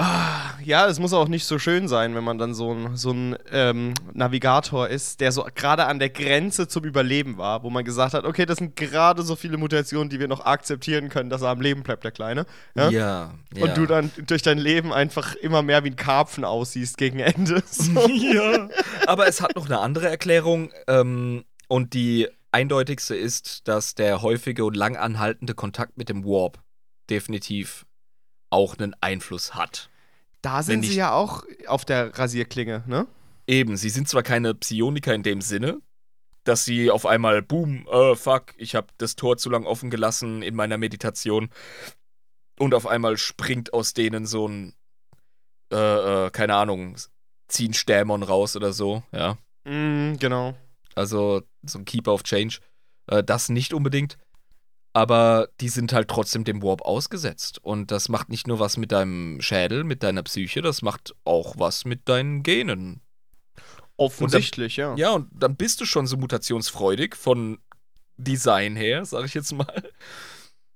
Ah, 0.00 0.52
Ja, 0.62 0.86
es 0.86 1.00
muss 1.00 1.12
auch 1.12 1.26
nicht 1.26 1.44
so 1.44 1.58
schön 1.58 1.88
sein, 1.88 2.14
wenn 2.14 2.22
man 2.22 2.38
dann 2.38 2.54
so 2.54 2.72
ein, 2.72 2.96
so 2.96 3.10
ein 3.10 3.36
ähm, 3.50 3.94
Navigator 4.12 4.86
ist, 4.88 5.20
der 5.20 5.32
so 5.32 5.44
gerade 5.54 5.86
an 5.86 5.98
der 5.98 6.10
Grenze 6.10 6.68
zum 6.68 6.84
Überleben 6.84 7.36
war, 7.36 7.64
wo 7.64 7.70
man 7.70 7.84
gesagt 7.84 8.14
hat, 8.14 8.24
okay, 8.24 8.46
das 8.46 8.58
sind 8.58 8.76
gerade 8.76 9.22
so 9.22 9.34
viele 9.34 9.56
Mutationen, 9.56 10.08
die 10.08 10.20
wir 10.20 10.28
noch 10.28 10.44
akzeptieren 10.44 11.08
können, 11.08 11.30
dass 11.30 11.42
er 11.42 11.48
am 11.48 11.60
Leben 11.60 11.82
bleibt, 11.82 12.04
der 12.04 12.12
Kleine. 12.12 12.46
Ja? 12.76 12.90
Ja. 12.90 13.34
ja. 13.54 13.64
Und 13.64 13.76
du 13.76 13.86
dann 13.86 14.12
durch 14.26 14.42
dein 14.42 14.58
Leben 14.58 14.92
einfach 14.92 15.34
immer 15.34 15.62
mehr 15.62 15.82
wie 15.82 15.90
ein 15.90 15.96
Karpfen 15.96 16.44
aussiehst 16.44 16.96
gegen 16.96 17.18
Ende. 17.18 17.62
So. 17.70 18.08
ja. 18.08 18.68
Aber 19.06 19.26
es 19.26 19.40
hat 19.40 19.56
noch 19.56 19.66
eine 19.66 19.78
andere 19.80 20.08
Erklärung. 20.08 20.70
Ähm, 20.86 21.44
und 21.68 21.94
die 21.94 22.28
eindeutigste 22.52 23.14
ist, 23.16 23.66
dass 23.68 23.94
der 23.94 24.22
häufige 24.22 24.64
und 24.64 24.76
lang 24.76 24.96
anhaltende 24.96 25.54
Kontakt 25.54 25.96
mit 25.96 26.08
dem 26.08 26.24
Warp 26.24 26.60
definitiv 27.10 27.86
auch 28.50 28.78
einen 28.78 28.94
Einfluss 29.00 29.54
hat. 29.54 29.90
Da 30.42 30.62
sind 30.62 30.84
sie 30.84 30.94
ja 30.94 31.12
auch 31.12 31.44
auf 31.66 31.84
der 31.84 32.16
Rasierklinge, 32.16 32.84
ne? 32.86 33.06
Eben, 33.46 33.76
sie 33.76 33.90
sind 33.90 34.08
zwar 34.08 34.22
keine 34.22 34.54
Psioniker 34.54 35.14
in 35.14 35.22
dem 35.22 35.40
Sinne, 35.40 35.80
dass 36.44 36.64
sie 36.64 36.90
auf 36.90 37.06
einmal, 37.06 37.42
boom, 37.42 37.86
äh, 37.88 38.14
fuck, 38.14 38.54
ich 38.56 38.74
habe 38.74 38.88
das 38.98 39.16
Tor 39.16 39.36
zu 39.36 39.50
lang 39.50 39.64
offen 39.64 39.90
gelassen 39.90 40.42
in 40.42 40.54
meiner 40.54 40.78
Meditation 40.78 41.48
und 42.58 42.74
auf 42.74 42.86
einmal 42.86 43.16
springt 43.16 43.72
aus 43.72 43.94
denen 43.94 44.26
so 44.26 44.46
ein, 44.46 44.74
äh, 45.72 46.26
äh, 46.26 46.30
keine 46.30 46.54
Ahnung, 46.54 46.96
ziehen 47.48 47.74
Stämon 47.74 48.22
raus 48.22 48.54
oder 48.54 48.72
so, 48.72 49.02
ja. 49.12 49.38
Mm, 49.64 50.16
genau. 50.18 50.54
Also 50.94 51.42
so 51.62 51.78
ein 51.78 51.84
Keeper 51.84 52.12
of 52.12 52.22
Change. 52.22 52.58
Äh, 53.06 53.24
das 53.24 53.48
nicht 53.48 53.72
unbedingt. 53.72 54.18
Aber 54.92 55.48
die 55.60 55.68
sind 55.68 55.92
halt 55.92 56.08
trotzdem 56.08 56.44
dem 56.44 56.62
Warp 56.62 56.82
ausgesetzt. 56.82 57.58
Und 57.62 57.90
das 57.90 58.08
macht 58.08 58.28
nicht 58.30 58.46
nur 58.46 58.58
was 58.58 58.76
mit 58.76 58.90
deinem 58.92 59.40
Schädel, 59.40 59.84
mit 59.84 60.02
deiner 60.02 60.22
Psyche, 60.22 60.62
das 60.62 60.82
macht 60.82 61.14
auch 61.24 61.54
was 61.58 61.84
mit 61.84 62.08
deinen 62.08 62.42
Genen. 62.42 63.00
Offensichtlich, 63.96 64.76
ja. 64.76 64.94
Ja, 64.96 65.10
und 65.10 65.28
dann 65.32 65.56
bist 65.56 65.80
du 65.80 65.84
schon 65.84 66.06
so 66.06 66.16
mutationsfreudig 66.16 67.16
von 67.16 67.58
Design 68.16 68.76
her, 68.76 69.04
sag 69.04 69.24
ich 69.24 69.34
jetzt 69.34 69.52
mal. 69.52 69.82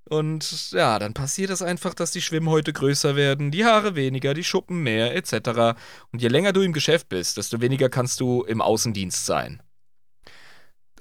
Und 0.08 0.72
ja, 0.72 0.98
dann 0.98 1.14
passiert 1.14 1.50
es 1.50 1.62
einfach, 1.62 1.94
dass 1.94 2.10
die 2.10 2.20
Schwimmhäute 2.20 2.72
größer 2.72 3.16
werden, 3.16 3.50
die 3.50 3.64
Haare 3.64 3.94
weniger, 3.94 4.34
die 4.34 4.44
Schuppen 4.44 4.82
mehr, 4.82 5.14
etc. 5.14 5.78
Und 6.12 6.20
je 6.20 6.28
länger 6.28 6.52
du 6.52 6.60
im 6.60 6.72
Geschäft 6.72 7.08
bist, 7.08 7.36
desto 7.36 7.60
weniger 7.60 7.88
kannst 7.88 8.20
du 8.20 8.42
im 8.42 8.60
Außendienst 8.60 9.24
sein. 9.24 9.62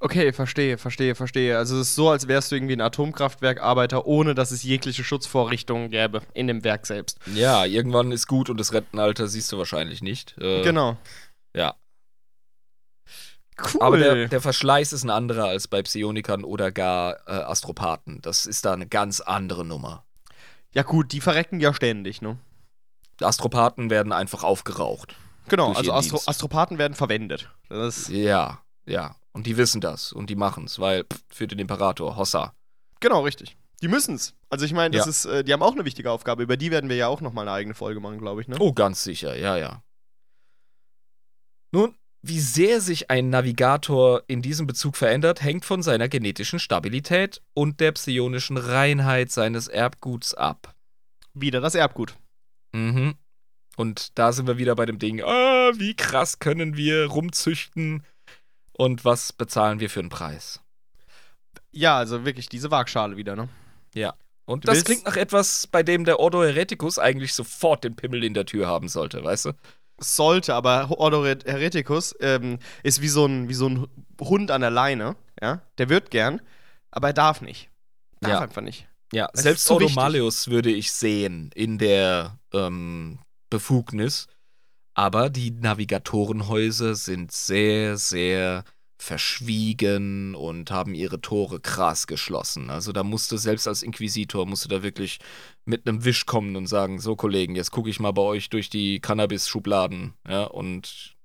Okay, 0.03 0.33
verstehe, 0.33 0.79
verstehe, 0.79 1.13
verstehe. 1.13 1.57
Also 1.59 1.75
es 1.75 1.89
ist 1.89 1.95
so, 1.95 2.09
als 2.09 2.27
wärst 2.27 2.51
du 2.51 2.55
irgendwie 2.55 2.73
ein 2.73 2.81
Atomkraftwerkarbeiter, 2.81 4.07
ohne 4.07 4.33
dass 4.33 4.49
es 4.49 4.63
jegliche 4.63 5.03
Schutzvorrichtungen 5.03 5.91
gäbe 5.91 6.23
in 6.33 6.47
dem 6.47 6.63
Werk 6.63 6.87
selbst. 6.87 7.19
Ja, 7.35 7.65
irgendwann 7.65 8.11
ist 8.11 8.25
gut 8.25 8.49
und 8.49 8.59
das 8.59 8.73
Rentenalter 8.73 9.27
siehst 9.27 9.51
du 9.51 9.59
wahrscheinlich 9.59 10.01
nicht. 10.01 10.35
Äh, 10.39 10.63
Genau. 10.63 10.97
Ja. 11.55 11.75
Cool. 13.73 13.81
Aber 13.83 13.97
der, 13.99 14.27
der 14.27 14.41
Verschleiß 14.41 14.91
ist 14.91 15.03
ein 15.03 15.11
anderer 15.11 15.45
als 15.45 15.67
bei 15.67 15.83
Psionikern 15.83 16.43
oder 16.43 16.71
gar 16.71 17.17
äh, 17.27 17.31
Astropathen. 17.33 18.23
Das 18.23 18.47
ist 18.47 18.65
da 18.65 18.73
eine 18.73 18.87
ganz 18.87 19.19
andere 19.21 19.63
Nummer. 19.63 20.03
ja 20.73 20.81
gut, 20.81 21.11
die 21.11 21.21
verrecken 21.21 21.59
ja 21.59 21.75
ständig, 21.75 22.23
ne? 22.23 22.39
Astropathen 23.21 23.91
werden 23.91 24.13
einfach 24.13 24.43
aufgeraucht. 24.43 25.15
Genau, 25.47 25.73
also 25.73 25.93
Astro 25.93 26.17
Dienst. 26.17 26.29
Astropathen 26.29 26.79
werden 26.79 26.95
verwendet. 26.95 27.51
Das 27.69 28.07
Ja, 28.07 28.61
ja. 28.87 29.15
Und 29.33 29.47
die 29.47 29.55
wissen 29.57 29.79
das 29.81 30.11
und 30.11 30.29
die 30.29 30.35
machen's, 30.35 30.77
weil 30.79 31.03
pff, 31.05 31.21
für 31.29 31.47
den 31.47 31.59
Imperator, 31.59 32.17
Hossa. 32.17 32.53
genau, 32.99 33.21
richtig. 33.23 33.55
Die 33.81 33.87
müssen's. 33.87 34.35
Also 34.49 34.65
ich 34.65 34.73
meine, 34.73 34.95
das 34.95 35.05
Ja. 35.05 35.09
ist, 35.09 35.25
äh, 35.25 35.43
die 35.43 35.53
haben 35.53 35.63
auch 35.63 35.71
eine 35.73 35.85
wichtige 35.85 36.11
Aufgabe. 36.11 36.43
Über 36.43 36.55
die 36.57 36.69
werden 36.69 36.89
wir 36.89 36.97
ja 36.97 37.07
auch 37.07 37.21
noch 37.21 37.33
mal 37.33 37.41
eine 37.43 37.51
eigene 37.53 37.73
Folge 37.73 37.99
machen, 37.99 38.19
glaube 38.19 38.41
ich, 38.41 38.47
ne? 38.47 38.57
Oh, 38.59 38.73
ganz 38.73 39.03
sicher, 39.03 39.35
ja, 39.37 39.57
ja. 39.57 39.81
Nun, 41.71 41.95
wie 42.21 42.39
sehr 42.39 42.81
sich 42.81 43.09
ein 43.09 43.29
Navigator 43.29 44.23
in 44.27 44.41
diesem 44.41 44.67
Bezug 44.67 44.95
verändert, 44.97 45.41
hängt 45.41 45.65
von 45.65 45.81
seiner 45.81 46.09
genetischen 46.09 46.59
Stabilität 46.59 47.41
und 47.53 47.79
der 47.79 47.93
psionischen 47.93 48.57
Reinheit 48.57 49.31
seines 49.31 49.67
Erbguts 49.67 50.33
ab. 50.35 50.75
Wieder 51.33 51.61
das 51.61 51.73
Erbgut. 51.73 52.15
Mhm. 52.73 53.15
Und 53.77 54.19
da 54.19 54.33
sind 54.33 54.45
wir 54.47 54.57
wieder 54.57 54.75
bei 54.75 54.85
dem 54.85 54.99
Ding, 54.99 55.23
ah, 55.23 55.71
wie 55.75 55.95
krass 55.95 56.37
können 56.39 56.75
wir 56.75 57.07
rumzüchten 57.07 58.03
und 58.73 59.05
was 59.05 59.33
bezahlen 59.33 59.79
wir 59.79 59.89
für 59.89 59.99
einen 59.99 60.09
Preis? 60.09 60.59
Ja, 61.71 61.97
also 61.97 62.25
wirklich 62.25 62.49
diese 62.49 62.71
Waagschale 62.71 63.15
wieder, 63.17 63.35
ne? 63.35 63.49
Und 64.45 64.63
Du 64.63 64.67
das 64.67 64.77
willst- 64.77 64.85
klingt 64.85 65.05
nach 65.05 65.15
etwas, 65.15 65.67
bei 65.67 65.83
dem 65.83 66.03
der 66.03 66.19
Ordo 66.19 66.43
Hereticus 66.43 66.97
eigentlich 66.99 67.33
sofort 67.33 67.83
den 67.83 67.95
Pimmel 67.95 68.23
in 68.23 68.33
der 68.33 68.45
Tür 68.45 68.67
haben 68.67 68.89
sollte, 68.89 69.23
weißt 69.23 69.45
du? 69.45 69.51
Sollte, 69.99 70.55
aber 70.55 70.89
Ordo 70.91 71.23
Her- 71.23 71.37
Hereticus 71.45 72.15
ähm, 72.19 72.57
ist 72.83 73.01
wie 73.01 73.07
so, 73.07 73.25
ein, 73.25 73.47
wie 73.49 73.53
so 73.53 73.69
ein 73.69 73.87
Hund 74.19 74.49
an 74.51 74.61
der 74.61 74.71
Leine, 74.71 75.15
ja? 75.41 75.61
Der 75.77 75.89
wird 75.89 76.09
gern, 76.11 76.41
aber 76.89 77.09
er 77.09 77.13
darf 77.13 77.41
nicht. 77.41 77.69
Darf 78.19 78.31
Ja. 78.31 78.39
einfach 78.41 78.61
nicht. 78.63 78.87
Ja, 79.13 79.27
Das 79.31 79.43
selbst 79.43 79.69
Ordo. 79.71 79.87
Malleus 79.89 80.47
würde 80.49 80.71
ich 80.71 80.91
sehen 80.91 81.51
in 81.53 81.77
der 81.77 82.39
ähm, 82.51 83.19
Befugnis. 83.49 84.27
Aber 85.01 85.31
die 85.31 85.49
Navigatorenhäuser 85.49 86.93
sind 86.93 87.31
sehr, 87.31 87.97
sehr 87.97 88.63
verschwiegen 88.99 90.35
und 90.35 90.69
haben 90.69 90.93
ihre 90.93 91.19
Tore 91.19 91.59
krass 91.59 92.05
geschlossen. 92.05 92.69
Also 92.69 92.91
da 92.91 93.01
musste 93.01 93.39
selbst 93.39 93.67
als 93.67 93.81
Inquisitor 93.81 94.45
musste 94.45 94.67
da 94.67 94.83
wirklich 94.83 95.17
mit 95.65 95.87
einem 95.87 96.05
Wisch 96.05 96.27
kommen 96.27 96.55
und 96.55 96.67
sagen, 96.67 96.99
so 96.99 97.15
Kollegen, 97.15 97.55
jetzt 97.55 97.71
gucke 97.71 97.89
ich 97.89 97.99
mal 97.99 98.11
bei 98.11 98.21
euch 98.21 98.51
durch 98.51 98.69
die 98.69 98.99
Cannabis-Schubladen, 98.99 100.13
ja, 100.29 100.43
und 100.43 101.15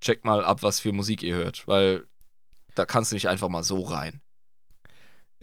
check 0.00 0.24
mal 0.24 0.42
ab, 0.42 0.62
was 0.62 0.80
für 0.80 0.92
Musik 0.92 1.22
ihr 1.22 1.34
hört, 1.34 1.68
weil 1.68 2.06
da 2.74 2.86
kannst 2.86 3.12
du 3.12 3.16
nicht 3.16 3.28
einfach 3.28 3.50
mal 3.50 3.64
so 3.64 3.82
rein. 3.82 4.22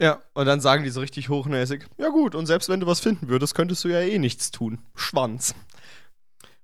Ja, 0.00 0.20
und 0.34 0.46
dann 0.46 0.60
sagen 0.60 0.82
die 0.82 0.90
so 0.90 0.98
richtig 0.98 1.28
hochnäsig: 1.28 1.86
Ja, 1.96 2.08
gut, 2.08 2.34
und 2.34 2.46
selbst 2.46 2.68
wenn 2.70 2.80
du 2.80 2.88
was 2.88 2.98
finden 2.98 3.28
würdest, 3.28 3.54
könntest 3.54 3.84
du 3.84 3.88
ja 3.88 4.00
eh 4.00 4.18
nichts 4.18 4.50
tun. 4.50 4.80
Schwanz. 4.96 5.54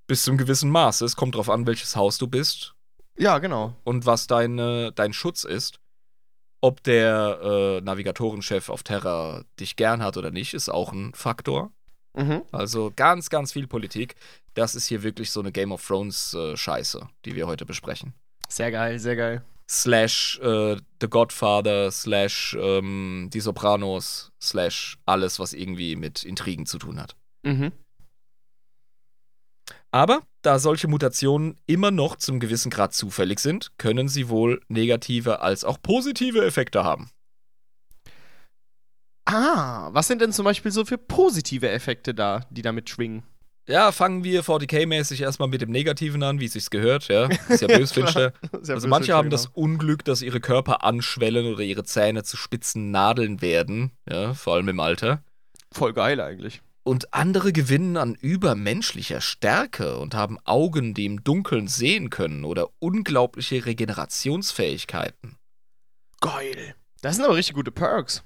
Bis 0.08 0.24
zum 0.24 0.36
gewissen 0.38 0.70
Maße. 0.70 1.04
Es 1.04 1.14
kommt 1.16 1.36
drauf 1.36 1.48
an, 1.50 1.66
welches 1.66 1.94
Haus 1.94 2.18
du 2.18 2.26
bist 2.26 2.74
Ja, 3.16 3.38
genau. 3.38 3.76
und 3.84 4.06
was 4.06 4.26
deine, 4.26 4.90
dein 4.92 5.12
Schutz 5.12 5.44
ist. 5.44 5.78
Ob 6.60 6.82
der 6.82 7.38
äh, 7.42 7.80
Navigatorenchef 7.82 8.68
auf 8.68 8.82
Terra 8.82 9.44
dich 9.60 9.76
gern 9.76 10.02
hat 10.02 10.16
oder 10.16 10.32
nicht, 10.32 10.54
ist 10.54 10.68
auch 10.70 10.92
ein 10.92 11.12
Faktor. 11.14 11.70
Mhm. 12.16 12.42
Also 12.50 12.90
ganz, 12.96 13.30
ganz 13.30 13.52
viel 13.52 13.68
Politik. 13.68 14.16
Das 14.54 14.74
ist 14.74 14.86
hier 14.86 15.04
wirklich 15.04 15.30
so 15.30 15.38
eine 15.40 15.52
Game 15.52 15.70
of 15.70 15.86
Thrones 15.86 16.34
äh, 16.34 16.56
Scheiße, 16.56 17.06
die 17.24 17.36
wir 17.36 17.46
heute 17.46 17.64
besprechen. 17.64 18.12
Sehr 18.48 18.72
geil, 18.72 18.98
sehr 18.98 19.14
geil. 19.14 19.44
Slash 19.70 20.40
äh, 20.42 20.76
The 21.00 21.08
Godfather, 21.08 21.90
slash 21.92 22.56
ähm, 22.58 23.28
Die 23.32 23.40
Sopranos, 23.40 24.32
slash 24.40 24.96
alles, 25.04 25.38
was 25.38 25.52
irgendwie 25.52 25.94
mit 25.94 26.24
Intrigen 26.24 26.64
zu 26.64 26.78
tun 26.78 26.98
hat. 26.98 27.14
Mhm. 27.44 27.72
Aber 29.90 30.22
da 30.42 30.58
solche 30.58 30.88
Mutationen 30.88 31.58
immer 31.66 31.90
noch 31.90 32.16
zum 32.16 32.40
gewissen 32.40 32.70
Grad 32.70 32.94
zufällig 32.94 33.40
sind, 33.40 33.72
können 33.78 34.08
sie 34.08 34.28
wohl 34.28 34.60
negative 34.68 35.40
als 35.40 35.64
auch 35.64 35.80
positive 35.80 36.44
Effekte 36.44 36.84
haben. 36.84 37.10
Ah, 39.24 39.90
was 39.92 40.08
sind 40.08 40.22
denn 40.22 40.32
zum 40.32 40.44
Beispiel 40.44 40.70
so 40.70 40.84
für 40.84 40.96
positive 40.96 41.68
Effekte 41.68 42.14
da, 42.14 42.46
die 42.50 42.62
damit 42.62 42.88
schwingen? 42.88 43.24
Ja, 43.68 43.92
fangen 43.92 44.24
wir 44.24 44.42
40k-mäßig 44.42 45.20
erstmal 45.20 45.48
mit 45.48 45.60
dem 45.60 45.70
Negativen 45.70 46.22
an, 46.22 46.40
wie 46.40 46.46
es 46.46 46.54
sich 46.54 46.70
gehört, 46.70 47.08
ja. 47.08 47.28
Ist 47.50 47.60
ja 47.60 47.68
bösfinster. 47.68 48.32
Sehr 48.62 48.76
Also 48.76 48.88
manche 48.88 49.12
haben 49.12 49.28
das 49.28 49.46
Unglück, 49.46 50.06
dass 50.06 50.22
ihre 50.22 50.40
Körper 50.40 50.82
anschwellen 50.82 51.52
oder 51.52 51.62
ihre 51.62 51.84
Zähne 51.84 52.22
zu 52.22 52.38
spitzen 52.38 52.90
Nadeln 52.90 53.42
werden, 53.42 53.92
ja, 54.10 54.32
vor 54.32 54.54
allem 54.54 54.68
im 54.68 54.80
Alter. 54.80 55.22
Voll 55.70 55.92
geil 55.92 56.18
eigentlich. 56.22 56.62
Und 56.88 57.12
andere 57.12 57.52
gewinnen 57.52 57.98
an 57.98 58.14
übermenschlicher 58.14 59.20
Stärke 59.20 59.98
und 59.98 60.14
haben 60.14 60.38
Augen, 60.46 60.94
die 60.94 61.04
im 61.04 61.22
Dunkeln 61.22 61.68
sehen 61.68 62.08
können 62.08 62.46
oder 62.46 62.70
unglaubliche 62.78 63.66
Regenerationsfähigkeiten. 63.66 65.36
Geil. 66.22 66.74
Das 67.02 67.16
sind 67.16 67.26
aber 67.26 67.36
richtig 67.36 67.56
gute 67.56 67.72
Perks. 67.72 68.24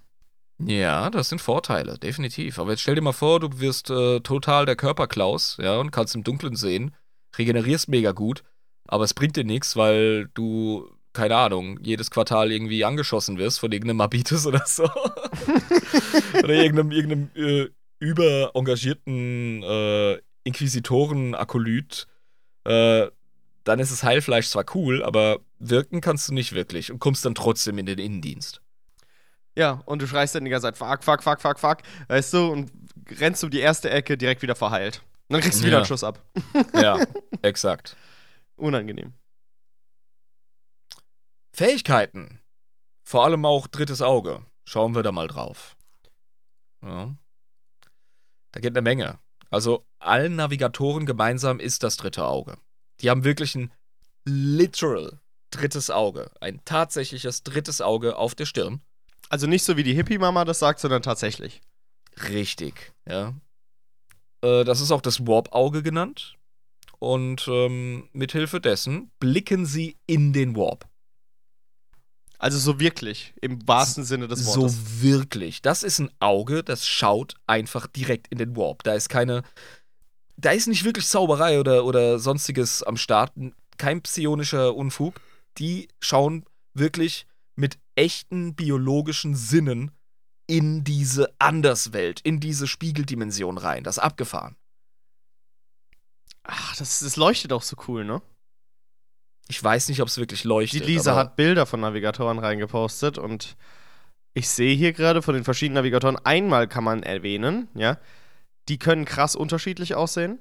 Ja, 0.60 1.10
das 1.10 1.28
sind 1.28 1.40
Vorteile, 1.40 1.98
definitiv. 1.98 2.60
Aber 2.60 2.70
jetzt 2.70 2.82
stell 2.82 2.94
dir 2.94 3.00
mal 3.00 3.10
vor, 3.10 3.40
du 3.40 3.58
wirst 3.58 3.90
äh, 3.90 4.20
total 4.20 4.64
der 4.64 4.76
Körperklaus, 4.76 5.56
ja, 5.60 5.80
und 5.80 5.90
kannst 5.90 6.14
im 6.14 6.22
Dunkeln 6.22 6.54
sehen, 6.54 6.94
regenerierst 7.36 7.88
mega 7.88 8.12
gut, 8.12 8.44
aber 8.86 9.02
es 9.02 9.12
bringt 9.12 9.34
dir 9.34 9.42
nichts, 9.42 9.74
weil 9.74 10.28
du, 10.34 10.88
keine 11.12 11.34
Ahnung, 11.34 11.80
jedes 11.82 12.12
Quartal 12.12 12.52
irgendwie 12.52 12.84
angeschossen 12.84 13.38
wirst 13.38 13.58
von 13.58 13.72
irgendeinem 13.72 13.96
Mabitis 13.96 14.46
oder 14.46 14.62
so. 14.66 14.84
oder 16.44 16.54
irgendeinem, 16.54 16.92
irgendeinem 16.92 17.30
äh, 17.34 17.68
überengagierten 18.02 19.62
äh, 19.62 20.18
Inquisitoren-Akolyt. 20.44 22.06
Äh, 22.64 23.06
dann 23.64 23.78
ist 23.78 23.92
das 23.92 24.02
Heilfleisch 24.02 24.48
zwar 24.48 24.64
cool, 24.74 25.04
aber 25.04 25.38
wirken 25.60 26.00
kannst 26.00 26.28
du 26.28 26.34
nicht 26.34 26.52
wirklich 26.52 26.90
und 26.90 26.98
kommst 26.98 27.24
dann 27.24 27.34
trotzdem 27.36 27.78
in 27.78 27.86
den 27.86 27.98
Innendienst. 27.98 28.60
Ja, 29.56 29.82
und 29.86 30.02
du 30.02 30.06
schreist 30.08 30.34
dann 30.34 30.44
die 30.44 30.50
ganze 30.50 30.66
Zeit, 30.66 30.76
fuck, 30.76 31.04
fuck, 31.04 31.22
fuck, 31.22 31.40
fuck, 31.40 31.58
fuck, 31.60 31.78
weißt 32.08 32.32
du, 32.34 32.50
und 32.50 32.72
rennst 33.20 33.44
um 33.44 33.50
die 33.50 33.60
erste 33.60 33.90
Ecke 33.90 34.16
direkt 34.18 34.42
wieder 34.42 34.56
verheilt. 34.56 35.02
Und 35.28 35.34
dann 35.34 35.40
kriegst 35.42 35.60
du 35.60 35.64
wieder 35.64 35.72
Ja. 35.74 35.78
einen 35.78 35.86
Schuss 35.86 36.02
ab. 36.04 36.20
Ja, 36.74 36.98
exakt. 37.42 37.96
Unangenehm. 38.56 39.12
Fähigkeiten. 41.52 42.40
Vor 43.04 43.24
allem 43.24 43.44
auch 43.44 43.66
drittes 43.66 44.00
Auge. 44.02 44.44
Schauen 44.64 44.94
wir 44.94 45.02
da 45.02 45.12
mal 45.12 45.28
drauf. 45.28 45.76
Ja. 46.82 47.14
Da 48.52 48.60
geht 48.60 48.72
eine 48.72 48.82
Menge. 48.82 49.18
Also 49.50 49.84
allen 49.98 50.36
Navigatoren 50.36 51.04
gemeinsam 51.06 51.60
ist 51.60 51.82
das 51.82 51.96
dritte 51.96 52.24
Auge. 52.24 52.56
Die 53.00 53.10
haben 53.10 53.24
wirklich 53.24 53.54
ein 53.54 53.72
literal 54.24 55.20
drittes 55.50 55.90
Auge. 55.90 56.30
Ein 56.40 56.60
tatsächliches 56.64 57.42
drittes 57.42 57.80
Auge 57.80 58.16
auf 58.16 58.34
der 58.34 58.46
Stirn. 58.46 58.80
Also 59.28 59.46
nicht 59.46 59.64
so 59.64 59.76
wie 59.76 59.82
die 59.82 59.94
Hippie-Mama 59.94 60.44
das 60.44 60.58
sagt, 60.58 60.80
sondern 60.80 61.02
tatsächlich. 61.02 61.60
Richtig, 62.28 62.92
ja. 63.06 63.34
Äh, 64.42 64.64
das 64.64 64.80
ist 64.80 64.90
auch 64.90 65.00
das 65.00 65.26
Warp-Auge 65.26 65.82
genannt. 65.82 66.36
Und 66.98 67.48
ähm, 67.48 68.08
mithilfe 68.12 68.60
dessen 68.60 69.10
blicken 69.18 69.66
sie 69.66 69.96
in 70.06 70.32
den 70.32 70.54
Warp. 70.54 70.88
Also 72.42 72.58
so 72.58 72.80
wirklich, 72.80 73.34
im 73.40 73.68
wahrsten 73.68 74.02
Sinne 74.02 74.26
des 74.26 74.40
So 74.40 74.62
Wortes. 74.62 75.00
wirklich. 75.00 75.62
Das 75.62 75.84
ist 75.84 76.00
ein 76.00 76.10
Auge, 76.18 76.64
das 76.64 76.88
schaut 76.88 77.36
einfach 77.46 77.86
direkt 77.86 78.26
in 78.32 78.38
den 78.38 78.56
Warp. 78.56 78.82
Da 78.82 78.94
ist 78.94 79.08
keine. 79.08 79.44
Da 80.36 80.50
ist 80.50 80.66
nicht 80.66 80.82
wirklich 80.82 81.06
Zauberei 81.06 81.60
oder, 81.60 81.84
oder 81.84 82.18
sonstiges 82.18 82.82
am 82.82 82.96
Start. 82.96 83.32
Kein 83.78 84.02
psionischer 84.02 84.74
Unfug. 84.74 85.20
Die 85.58 85.86
schauen 86.00 86.44
wirklich 86.74 87.26
mit 87.54 87.78
echten 87.94 88.56
biologischen 88.56 89.36
Sinnen 89.36 89.92
in 90.48 90.82
diese 90.82 91.32
Anderswelt, 91.38 92.18
in 92.22 92.40
diese 92.40 92.66
Spiegeldimension 92.66 93.56
rein. 93.56 93.84
Das 93.84 93.98
ist 93.98 94.02
abgefahren. 94.02 94.56
Ach, 96.42 96.74
das, 96.76 96.98
das 96.98 97.14
leuchtet 97.14 97.52
auch 97.52 97.62
so 97.62 97.76
cool, 97.86 98.04
ne? 98.04 98.20
Ich 99.52 99.62
weiß 99.62 99.90
nicht, 99.90 100.00
ob 100.00 100.08
es 100.08 100.16
wirklich 100.16 100.42
Die 100.42 100.48
leuchtet. 100.48 100.86
Lisa 100.86 101.10
aber 101.12 101.20
hat 101.20 101.36
Bilder 101.36 101.66
von 101.66 101.80
Navigatoren 101.80 102.38
reingepostet 102.38 103.18
und 103.18 103.54
ich 104.32 104.48
sehe 104.48 104.74
hier 104.74 104.94
gerade 104.94 105.20
von 105.20 105.34
den 105.34 105.44
verschiedenen 105.44 105.74
Navigatoren, 105.74 106.16
einmal 106.16 106.66
kann 106.68 106.84
man 106.84 107.02
erwähnen, 107.02 107.68
ja, 107.74 107.98
die 108.70 108.78
können 108.78 109.04
krass 109.04 109.36
unterschiedlich 109.36 109.94
aussehen. 109.94 110.38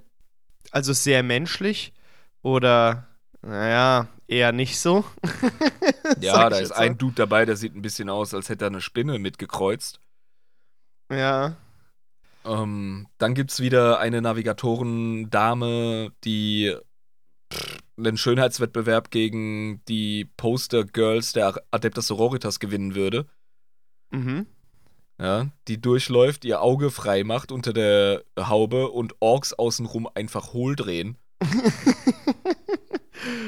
Also 0.72 0.94
sehr 0.94 1.24
menschlich 1.24 1.92
oder, 2.42 3.10
naja, 3.42 4.08
eher 4.28 4.54
nicht 4.54 4.80
so. 4.80 5.04
Ja, 6.22 6.50
da 6.50 6.58
ist 6.58 6.72
ein 6.72 6.98
Dude 6.98 7.16
dabei, 7.16 7.46
der 7.46 7.58
sieht 7.58 7.76
ein 7.76 7.82
bisschen 7.82 8.10
aus, 8.10 8.34
als 8.34 8.48
hätte 8.48 8.66
er 8.66 8.70
eine 8.70 8.82
Spinne 8.82 9.20
mitgekreuzt. 9.20 10.00
so. 11.10 11.16
Ja. 11.16 11.58
Ähm, 12.46 13.08
dann 13.18 13.34
gibt's 13.34 13.60
wieder 13.60 14.00
eine 14.00 14.22
Navigatorendame, 14.22 16.12
die 16.24 16.76
einen 17.98 18.18
Schönheitswettbewerb 18.18 19.12
gegen 19.12 19.84
die 19.88 20.26
Poster-Girls 20.38 21.34
der 21.34 21.62
Adeptus 21.72 22.08
Sororitas 22.08 22.60
gewinnen 22.60 22.96
würde. 22.96 23.28
Mhm. 24.12 24.48
Ja, 25.20 25.52
die 25.68 25.80
durchläuft, 25.80 26.46
ihr 26.46 26.62
Auge 26.62 26.90
frei 26.90 27.24
macht 27.24 27.52
unter 27.52 27.74
der 27.74 28.24
Haube 28.40 28.90
und 28.90 29.14
Orks 29.20 29.54
außenrum 29.54 30.10
einfach 30.16 30.54
hohl 30.54 30.76
drehen. 30.76 31.18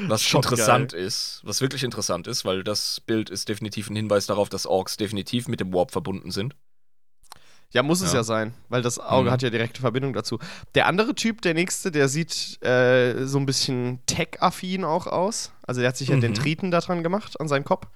Was 0.06 0.22
Schon 0.22 0.42
interessant 0.42 0.92
ist, 0.92 1.40
was 1.44 1.60
wirklich 1.60 1.82
interessant 1.82 2.28
ist, 2.28 2.44
weil 2.44 2.62
das 2.62 3.00
Bild 3.00 3.28
ist 3.30 3.48
definitiv 3.48 3.90
ein 3.90 3.96
Hinweis 3.96 4.26
darauf, 4.26 4.48
dass 4.48 4.66
Orks 4.66 4.96
definitiv 4.96 5.48
mit 5.48 5.58
dem 5.60 5.72
Warp 5.72 5.90
verbunden 5.90 6.30
sind. 6.30 6.54
Ja, 7.74 7.82
muss 7.82 8.00
es 8.00 8.12
Ja. 8.12 8.20
ja, 8.20 8.24
sein, 8.24 8.54
weil 8.68 8.82
das 8.82 8.98
Auge 8.98 9.28
Mhm. 9.28 9.32
hat 9.32 9.42
ja 9.42 9.50
direkte 9.50 9.80
Verbindung 9.80 10.12
dazu. 10.14 10.38
Der 10.74 10.86
andere 10.86 11.14
Typ, 11.14 11.42
der 11.42 11.54
nächste, 11.54 11.90
der 11.90 12.08
sieht 12.08 12.62
äh, 12.64 13.26
so 13.26 13.38
ein 13.38 13.46
bisschen 13.46 13.98
tech-affin 14.06 14.84
auch 14.84 15.06
aus. 15.08 15.52
Also 15.66 15.80
der 15.80 15.88
hat 15.88 15.96
sich 15.96 16.08
ja 16.08 16.16
Mhm. 16.16 16.20
den 16.22 16.34
Triten 16.34 16.70
da 16.70 16.80
dran 16.80 17.02
gemacht, 17.02 17.38
an 17.40 17.48
seinen 17.48 17.64
Kopf. 17.64 17.86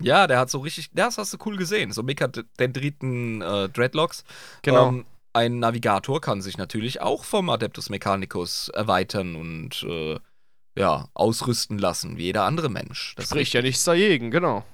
Ja, 0.00 0.26
der 0.26 0.38
hat 0.40 0.50
so 0.50 0.58
richtig, 0.58 0.90
das 0.92 1.16
hast 1.16 1.32
du 1.32 1.38
cool 1.46 1.56
gesehen. 1.56 1.92
So 1.92 2.02
Mekadendriten 2.02 3.40
äh, 3.40 3.68
Dreadlocks. 3.68 4.24
Genau. 4.62 4.88
Ähm, 4.88 5.04
ein 5.32 5.60
Navigator 5.60 6.20
kann 6.20 6.42
sich 6.42 6.58
natürlich 6.58 7.00
auch 7.00 7.24
vom 7.24 7.48
Adeptus 7.50 7.88
Mechanicus 7.88 8.68
erweitern 8.68 9.36
und 9.36 9.82
äh, 9.88 10.18
ja, 10.76 11.08
ausrüsten 11.14 11.78
lassen, 11.78 12.16
wie 12.16 12.24
jeder 12.24 12.44
andere 12.44 12.68
Mensch. 12.68 13.14
Das 13.16 13.26
Spricht 13.26 13.54
ja 13.54 13.62
nichts 13.62 13.84
dagegen, 13.84 14.30
genau. 14.30 14.64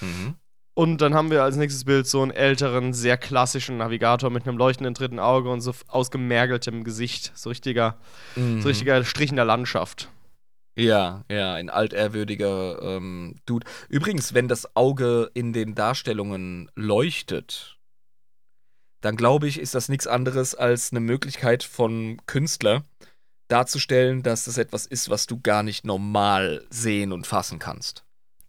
Mhm. 0.00 0.34
Und 0.78 1.00
dann 1.00 1.14
haben 1.14 1.30
wir 1.30 1.42
als 1.42 1.56
nächstes 1.56 1.84
Bild 1.84 2.06
so 2.06 2.20
einen 2.20 2.32
älteren, 2.32 2.92
sehr 2.92 3.16
klassischen 3.16 3.78
Navigator 3.78 4.28
mit 4.28 4.46
einem 4.46 4.58
leuchtenden 4.58 4.92
dritten 4.92 5.18
Auge 5.18 5.48
und 5.48 5.62
so 5.62 5.72
ausgemergeltem 5.88 6.84
Gesicht. 6.84 7.32
So 7.34 7.48
richtiger, 7.48 7.96
Mhm. 8.34 8.60
so 8.60 8.68
richtiger 8.68 9.02
Strich 9.02 9.30
in 9.30 9.36
der 9.36 9.46
Landschaft. 9.46 10.10
Ja, 10.76 11.24
ja, 11.30 11.54
ein 11.54 11.70
altehrwürdiger 11.70 12.82
ähm, 12.82 13.36
Dude. 13.46 13.66
Übrigens, 13.88 14.34
wenn 14.34 14.48
das 14.48 14.76
Auge 14.76 15.30
in 15.32 15.54
den 15.54 15.74
Darstellungen 15.74 16.70
leuchtet, 16.74 17.78
dann 19.00 19.16
glaube 19.16 19.48
ich, 19.48 19.58
ist 19.58 19.74
das 19.74 19.88
nichts 19.88 20.06
anderes 20.06 20.54
als 20.54 20.90
eine 20.90 21.00
Möglichkeit 21.00 21.62
von 21.62 22.20
Künstler 22.26 22.82
darzustellen, 23.48 24.22
dass 24.22 24.44
das 24.44 24.58
etwas 24.58 24.84
ist, 24.84 25.08
was 25.08 25.26
du 25.26 25.40
gar 25.40 25.62
nicht 25.62 25.86
normal 25.86 26.66
sehen 26.68 27.12
und 27.12 27.26
fassen 27.26 27.58
kannst. 27.58 28.05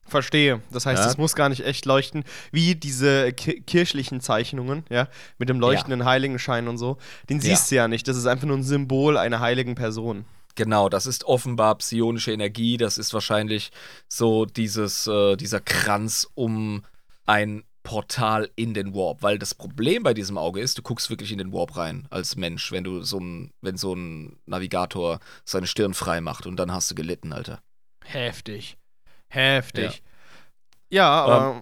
Verstehe. 0.08 0.62
Das 0.72 0.86
heißt, 0.86 1.04
Ja. 1.04 1.10
es 1.10 1.18
muss 1.18 1.36
gar 1.36 1.50
nicht 1.50 1.66
echt 1.66 1.86
leuchten, 1.86 2.24
wie 2.52 2.76
diese 2.76 3.34
ki 3.34 3.62
kirchlichen 3.62 4.22
Zeichnungen, 4.22 4.84
ja, 4.90 5.08
mit 5.38 5.50
dem 5.50 5.60
leuchtenden 5.60 6.06
Heiligenschein 6.06 6.68
und 6.68 6.78
so. 6.78 6.98
Den 7.30 7.38
Ja. 7.40 7.44
siehst 7.44 7.72
du 7.72 7.76
ja 7.76 7.88
nicht. 7.88 8.08
Das 8.08 8.16
ist 8.18 8.26
einfach 8.26 8.48
nur 8.48 8.58
ein 8.58 8.64
Symbol 8.64 9.18
einer 9.18 9.40
heiligen 9.40 9.76
Person. 9.76 10.26
Genau, 10.56 10.90
das 10.90 11.06
ist 11.06 11.26
offenbar 11.26 11.76
psionische 11.78 12.32
Energie. 12.32 12.78
Das 12.78 12.98
ist 12.98 13.14
wahrscheinlich 13.14 13.72
so 14.08 14.46
dieses, 14.46 15.06
äh, 15.06 15.36
dieser 15.36 15.60
Kranz 15.60 16.28
um 16.34 16.84
ein 17.26 17.64
Portal 17.84 18.50
in 18.56 18.74
den 18.74 18.94
Warp. 18.96 19.22
Weil 19.22 19.38
das 19.38 19.54
Problem 19.54 20.04
bei 20.04 20.14
diesem 20.14 20.38
Auge 20.38 20.60
ist, 20.60 20.78
du 20.78 20.82
guckst 20.82 21.10
wirklich 21.10 21.32
in 21.32 21.38
den 21.38 21.54
Warp 21.54 21.78
rein 21.78 22.08
als 22.10 22.36
Mensch, 22.36 22.72
wenn 22.72 22.84
du 22.84 23.04
so 23.04 23.20
ein, 23.20 23.52
wenn 23.62 23.78
so 23.78 23.94
ein 23.94 24.40
Navigator 24.46 25.20
seine 25.46 25.68
Stirn 25.68 25.94
frei 25.94 26.22
macht 26.22 26.46
und 26.48 26.58
dann 26.58 26.72
hast 26.72 26.90
du 26.92 26.96
gelitten, 26.96 27.32
Alter. 27.34 27.62
Heftig. 28.04 28.78
Heftig. 29.30 30.04
Ja, 30.90 31.10
aber. 31.10 31.62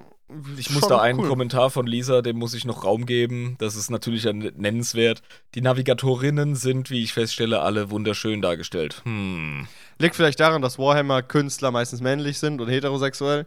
Ich 0.58 0.72
muss 0.72 0.88
da 0.88 1.00
einen 1.00 1.20
cool. 1.20 1.28
Kommentar 1.30 1.70
von 1.70 1.86
Lisa, 1.86 2.24
dem 2.24 2.38
muss 2.38 2.56
ich 2.56 2.66
noch 2.66 2.84
Raum 2.84 3.06
geben. 3.06 3.56
Das 3.60 3.76
ist 3.76 3.92
natürlich 3.92 4.24
ja 4.24 4.34
nennenswert. 4.34 5.22
Die 5.54 5.62
Navigatorinnen 5.62 6.56
sind, 6.56 6.90
wie 6.90 7.04
ich 7.04 7.14
feststelle, 7.14 7.62
alle 7.62 7.92
wunderschön 7.92 8.42
dargestellt. 8.42 9.02
Hm. 9.06 9.68
Liegt 10.00 10.16
vielleicht 10.16 10.40
daran, 10.40 10.64
dass 10.64 10.80
Warhammer-Künstler 10.80 11.70
meistens 11.70 12.02
männlich 12.02 12.40
sind 12.40 12.60
und 12.60 12.70
heterosexuell. 12.70 13.46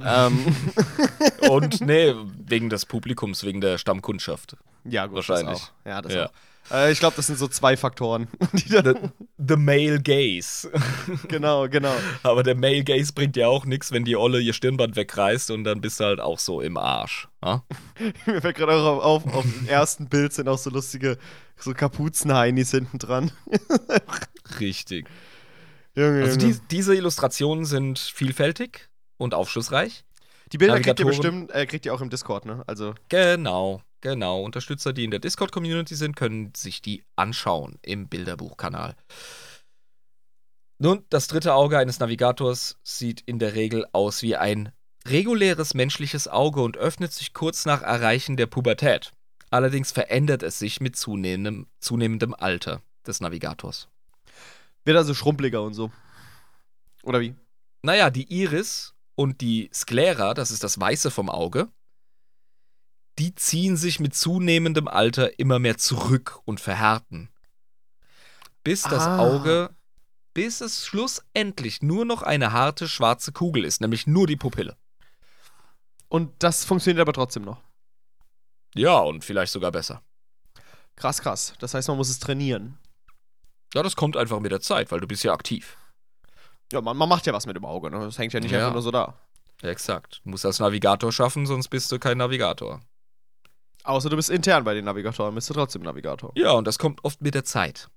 ähm, 0.00 0.56
Und 1.50 1.82
nee, 1.82 2.14
wegen 2.38 2.70
des 2.70 2.86
Publikums, 2.86 3.44
wegen 3.44 3.60
der 3.60 3.76
Stammkundschaft. 3.76 4.56
ja, 4.84 5.04
gut. 5.06 5.16
Wahrscheinlich. 5.16 5.58
Das 5.58 5.62
auch. 5.62 5.86
Ja, 5.86 6.02
das 6.02 6.14
Ja. 6.14 6.26
auch. 6.26 6.32
Äh, 6.70 6.92
ich 6.92 6.98
glaube, 6.98 7.16
das 7.16 7.26
sind 7.26 7.38
so 7.38 7.48
zwei 7.48 7.76
Faktoren. 7.76 8.28
The, 8.54 8.94
the 9.38 9.56
Male 9.56 10.00
Gaze. 10.00 10.70
genau, 11.28 11.68
genau. 11.68 11.94
Aber 12.22 12.42
der 12.42 12.54
Male 12.54 12.84
Gaze 12.84 13.12
bringt 13.12 13.36
ja 13.36 13.48
auch 13.48 13.64
nichts, 13.66 13.92
wenn 13.92 14.04
die 14.04 14.16
Olle 14.16 14.40
ihr 14.40 14.52
Stirnband 14.52 14.96
wegreißt 14.96 15.50
und 15.50 15.64
dann 15.64 15.80
bist 15.80 16.00
du 16.00 16.04
halt 16.04 16.20
auch 16.20 16.38
so 16.38 16.60
im 16.60 16.76
Arsch. 16.76 17.28
Ja? 17.44 17.62
Mir 18.26 18.40
fällt 18.40 18.56
gerade 18.56 18.72
auch 18.72 19.02
auf, 19.04 19.26
auf 19.34 19.44
dem 19.44 19.68
ersten 19.68 20.08
Bild 20.08 20.32
sind 20.32 20.48
auch 20.48 20.58
so 20.58 20.70
lustige, 20.70 21.18
so 21.56 21.74
Kapuzenheinis 21.74 22.70
hinten 22.70 22.98
dran. 22.98 23.30
Richtig. 24.60 25.08
Junge, 25.94 26.22
Also 26.24 26.40
Junge. 26.40 26.54
die, 26.54 26.60
diese 26.70 26.94
Illustrationen 26.94 27.64
sind 27.64 27.98
vielfältig 27.98 28.88
und 29.16 29.34
aufschlussreich. 29.34 30.04
Die 30.52 30.58
Bilder 30.58 30.80
kriegt 30.80 31.00
ihr 31.00 31.06
bestimmt, 31.06 31.50
äh, 31.52 31.66
kriegt 31.66 31.86
ihr 31.86 31.94
auch 31.94 32.00
im 32.00 32.10
Discord, 32.10 32.44
ne? 32.46 32.62
Also, 32.66 32.94
Genau, 33.08 33.82
genau. 34.04 34.42
Unterstützer, 34.42 34.92
die 34.92 35.02
in 35.02 35.10
der 35.10 35.18
Discord-Community 35.18 35.96
sind, 35.96 36.14
können 36.14 36.52
sich 36.54 36.80
die 36.80 37.04
anschauen 37.16 37.78
im 37.82 38.08
Bilderbuchkanal. 38.08 38.94
Nun, 40.78 41.04
das 41.08 41.26
dritte 41.26 41.54
Auge 41.54 41.78
eines 41.78 41.98
Navigators 41.98 42.78
sieht 42.84 43.22
in 43.22 43.40
der 43.40 43.54
Regel 43.54 43.86
aus 43.92 44.22
wie 44.22 44.36
ein 44.36 44.70
reguläres 45.06 45.74
menschliches 45.74 46.28
Auge 46.28 46.62
und 46.62 46.76
öffnet 46.76 47.12
sich 47.12 47.32
kurz 47.32 47.66
nach 47.66 47.82
Erreichen 47.82 48.36
der 48.36 48.46
Pubertät. 48.46 49.12
Allerdings 49.50 49.92
verändert 49.92 50.42
es 50.42 50.58
sich 50.58 50.80
mit 50.80 50.96
zunehmendem, 50.96 51.66
zunehmendem 51.80 52.34
Alter 52.34 52.82
des 53.06 53.20
Navigators. 53.20 53.88
wird 54.84 54.96
also 54.96 55.14
schrumpeliger 55.14 55.62
und 55.62 55.74
so. 55.74 55.90
Oder 57.02 57.20
wie? 57.20 57.34
Naja, 57.82 58.10
die 58.10 58.32
Iris 58.32 58.94
und 59.14 59.40
die 59.40 59.70
Sklera, 59.72 60.34
das 60.34 60.50
ist 60.50 60.64
das 60.64 60.80
Weiße 60.80 61.10
vom 61.10 61.30
Auge, 61.30 61.68
die 63.18 63.34
ziehen 63.34 63.76
sich 63.76 64.00
mit 64.00 64.14
zunehmendem 64.14 64.88
Alter 64.88 65.38
immer 65.38 65.58
mehr 65.58 65.78
zurück 65.78 66.40
und 66.44 66.60
verhärten. 66.60 67.28
Bis 68.64 68.82
das 68.82 69.02
Ah. 69.04 69.18
Auge, 69.18 69.70
bis 70.32 70.60
es 70.60 70.84
schlussendlich 70.86 71.82
nur 71.82 72.04
noch 72.04 72.22
eine 72.22 72.52
harte 72.52 72.88
schwarze 72.88 73.30
Kugel 73.32 73.64
ist, 73.64 73.80
nämlich 73.80 74.06
nur 74.06 74.26
die 74.26 74.36
Pupille. 74.36 74.76
Und 76.08 76.32
das 76.40 76.64
funktioniert 76.64 77.00
aber 77.00 77.12
trotzdem 77.12 77.44
noch. 77.44 77.60
Ja, 78.74 78.98
und 78.98 79.24
vielleicht 79.24 79.52
sogar 79.52 79.70
besser. 79.70 80.02
Krass, 80.96 81.20
krass. 81.20 81.54
Das 81.58 81.74
heißt, 81.74 81.88
man 81.88 81.96
muss 81.96 82.08
es 82.08 82.18
trainieren. 82.18 82.78
Ja, 83.74 83.82
das 83.82 83.96
kommt 83.96 84.16
einfach 84.16 84.40
mit 84.40 84.52
der 84.52 84.60
Zeit, 84.60 84.90
weil 84.90 85.00
du 85.00 85.06
bist 85.06 85.24
ja 85.24 85.32
aktiv. 85.32 85.76
Ja, 86.72 86.80
man, 86.80 86.96
man 86.96 87.08
macht 87.08 87.26
ja 87.26 87.32
was 87.32 87.46
mit 87.46 87.56
dem 87.56 87.64
Auge, 87.64 87.90
ne? 87.90 88.00
Das 88.00 88.18
hängt 88.18 88.32
ja 88.32 88.40
nicht 88.40 88.50
Ja. 88.52 88.58
einfach 88.60 88.72
nur 88.72 88.82
so 88.82 88.90
da. 88.90 89.14
Ja, 89.62 89.68
exakt. 89.70 90.20
Du 90.24 90.30
musst 90.30 90.44
als 90.46 90.58
Navigator 90.60 91.12
schaffen, 91.12 91.46
sonst 91.46 91.68
bist 91.68 91.90
du 91.92 91.98
kein 91.98 92.18
Navigator. 92.18 92.80
Außer 93.84 94.10
du 94.10 94.16
bist 94.16 94.30
intern 94.30 94.64
bei 94.64 94.74
den 94.74 94.86
Navigatoren, 94.86 95.34
bist 95.34 95.48
du 95.50 95.54
trotzdem 95.54 95.82
Navigator. 95.82 96.32
Ja, 96.34 96.52
und 96.52 96.66
das 96.66 96.78
kommt 96.78 97.04
oft 97.04 97.20
mit 97.20 97.34
der 97.34 97.44
Zeit. 97.44 97.88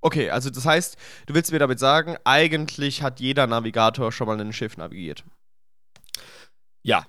Okay, 0.00 0.30
also 0.30 0.48
das 0.48 0.64
heißt, 0.64 0.96
du 1.26 1.34
willst 1.34 1.52
mir 1.52 1.58
damit 1.58 1.78
sagen, 1.78 2.16
eigentlich 2.24 3.02
hat 3.02 3.20
jeder 3.20 3.46
Navigator 3.46 4.12
schon 4.12 4.26
mal 4.26 4.40
ein 4.40 4.52
Schiff 4.52 4.76
navigiert. 4.76 5.24
Ja. 6.82 7.06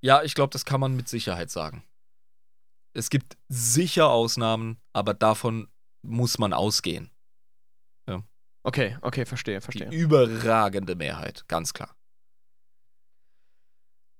Ja, 0.00 0.22
ich 0.22 0.34
glaube, 0.34 0.52
das 0.52 0.64
kann 0.64 0.80
man 0.80 0.96
mit 0.96 1.08
Sicherheit 1.08 1.50
sagen. 1.50 1.84
Es 2.94 3.10
gibt 3.10 3.36
sicher 3.48 4.08
Ausnahmen, 4.08 4.80
aber 4.92 5.12
davon 5.12 5.68
muss 6.02 6.38
man 6.38 6.52
ausgehen. 6.52 7.10
Okay, 8.64 8.98
okay, 9.00 9.24
verstehe, 9.24 9.60
verstehe. 9.60 9.88
Die 9.88 9.96
überragende 9.96 10.94
Mehrheit, 10.94 11.44
ganz 11.48 11.72
klar. 11.72 11.96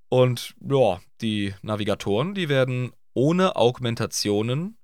Und 0.09 0.55
ja, 0.61 1.01
die 1.21 1.55
Navigatoren, 1.63 2.35
die 2.35 2.49
werden 2.49 2.93
ohne 3.15 3.57
Augmentationen 3.57 4.79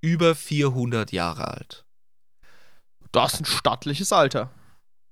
über 0.00 0.34
400 0.34 1.12
Jahre 1.12 1.48
alt. 1.48 1.84
Das 3.12 3.34
ist 3.34 3.40
ein 3.40 3.44
stattliches 3.46 4.12
Alter. 4.12 4.50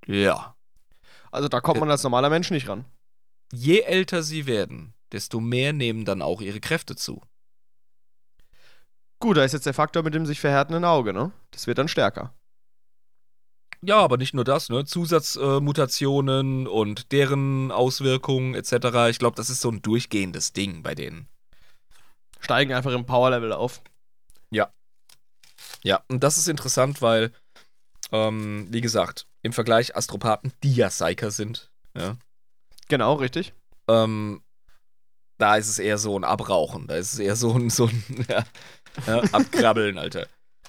Ja. 0.06 0.54
Also 1.30 1.48
da 1.48 1.60
kommt 1.60 1.80
man 1.80 1.90
als 1.90 2.02
normaler 2.02 2.30
Mensch 2.30 2.50
nicht 2.50 2.68
ran. 2.68 2.84
je 3.52 3.80
älter 3.80 4.22
sie 4.22 4.46
werden, 4.46 4.94
desto 5.12 5.40
mehr 5.40 5.72
nehmen 5.72 6.04
dann 6.04 6.22
auch 6.22 6.40
ihre 6.40 6.60
Kräfte 6.60 6.96
zu. 6.96 7.22
Gut, 9.20 9.36
da 9.36 9.44
ist 9.44 9.52
jetzt 9.52 9.66
der 9.66 9.74
Faktor 9.74 10.02
mit 10.02 10.14
dem 10.14 10.26
sich 10.26 10.38
verhärtenden 10.38 10.84
Auge, 10.84 11.12
ne? 11.12 11.32
Das 11.50 11.66
wird 11.66 11.78
dann 11.78 11.88
stärker. 11.88 12.37
Ja, 13.80 13.98
aber 13.98 14.16
nicht 14.16 14.34
nur 14.34 14.44
das, 14.44 14.68
ne? 14.70 14.84
Zusatzmutationen 14.84 16.66
äh, 16.66 16.68
und 16.68 17.12
deren 17.12 17.70
Auswirkungen 17.70 18.54
etc. 18.54 19.08
Ich 19.10 19.18
glaube, 19.18 19.36
das 19.36 19.50
ist 19.50 19.60
so 19.60 19.70
ein 19.70 19.82
durchgehendes 19.82 20.52
Ding 20.52 20.82
bei 20.82 20.94
denen. 20.94 21.28
Steigen 22.40 22.72
einfach 22.72 22.92
im 22.92 23.06
Powerlevel 23.06 23.52
auf. 23.52 23.82
Ja. 24.50 24.72
Ja, 25.84 26.02
und 26.08 26.24
das 26.24 26.38
ist 26.38 26.48
interessant, 26.48 27.02
weil, 27.02 27.32
ähm, 28.10 28.66
wie 28.70 28.80
gesagt, 28.80 29.26
im 29.42 29.52
Vergleich 29.52 29.96
Astropathen, 29.96 30.52
die 30.62 30.74
ja 30.74 30.88
Psyker 30.88 31.30
sind, 31.30 31.70
ja. 31.96 32.16
Genau, 32.88 33.14
richtig. 33.14 33.52
Ähm, 33.88 34.42
da 35.38 35.56
ist 35.56 35.68
es 35.68 35.78
eher 35.78 35.98
so 35.98 36.18
ein 36.18 36.24
Abrauchen, 36.24 36.86
da 36.88 36.96
ist 36.96 37.12
es 37.12 37.18
eher 37.18 37.36
so 37.36 37.52
ein, 37.54 37.70
so 37.70 37.86
ein 37.86 38.26
ja, 38.28 38.44
ja, 39.06 39.20
Abkrabbeln, 39.32 39.98
Alter. 39.98 40.26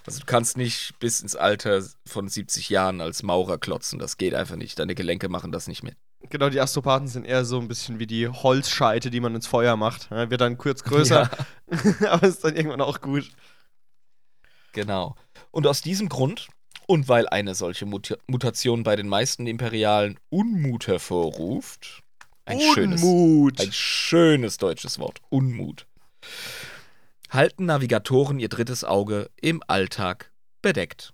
Also 0.09 0.21
du 0.21 0.25
kannst 0.25 0.57
nicht 0.57 0.97
bis 0.97 1.21
ins 1.21 1.35
Alter 1.35 1.83
von 2.03 2.27
70 2.27 2.69
Jahren 2.69 2.99
als 2.99 3.21
Maurer 3.21 3.59
klotzen, 3.59 3.99
das 3.99 4.17
geht 4.17 4.33
einfach 4.33 4.55
nicht. 4.55 4.79
Deine 4.79 4.95
Gelenke 4.95 5.29
machen 5.29 5.51
das 5.51 5.67
nicht 5.67 5.83
mit. 5.83 5.97
Genau, 6.31 6.49
die 6.49 6.59
Astropathen 6.59 7.07
sind 7.07 7.25
eher 7.25 7.45
so 7.45 7.59
ein 7.59 7.67
bisschen 7.67 7.99
wie 7.99 8.07
die 8.07 8.27
Holzscheite, 8.27 9.11
die 9.11 9.19
man 9.19 9.35
ins 9.35 9.45
Feuer 9.45 9.77
macht. 9.77 10.09
Ja, 10.09 10.31
wird 10.31 10.41
dann 10.41 10.57
kurz 10.57 10.83
größer, 10.83 11.29
ja. 11.71 12.09
aber 12.09 12.27
ist 12.27 12.43
dann 12.43 12.55
irgendwann 12.55 12.81
auch 12.81 13.01
gut. 13.01 13.29
Genau. 14.73 15.15
Und 15.51 15.67
aus 15.67 15.83
diesem 15.83 16.09
Grund 16.09 16.47
und 16.87 17.07
weil 17.07 17.29
eine 17.29 17.53
solche 17.53 17.85
Mut 17.85 18.17
Mutation 18.25 18.81
bei 18.81 18.95
den 18.95 19.07
meisten 19.07 19.45
Imperialen 19.45 20.19
Unmut 20.29 20.87
hervorruft, 20.87 22.01
ein 22.45 22.57
Unmut. 22.57 22.73
schönes, 22.73 23.03
ein 23.59 23.73
schönes 23.73 24.57
deutsches 24.57 24.97
Wort, 24.97 25.19
Unmut, 25.29 25.85
halten 27.29 27.65
Navigatoren 27.65 28.39
ihr 28.39 28.49
drittes 28.49 28.83
Auge 28.83 29.29
im 29.39 29.63
Alltag 29.67 30.31
bedeckt. 30.61 31.13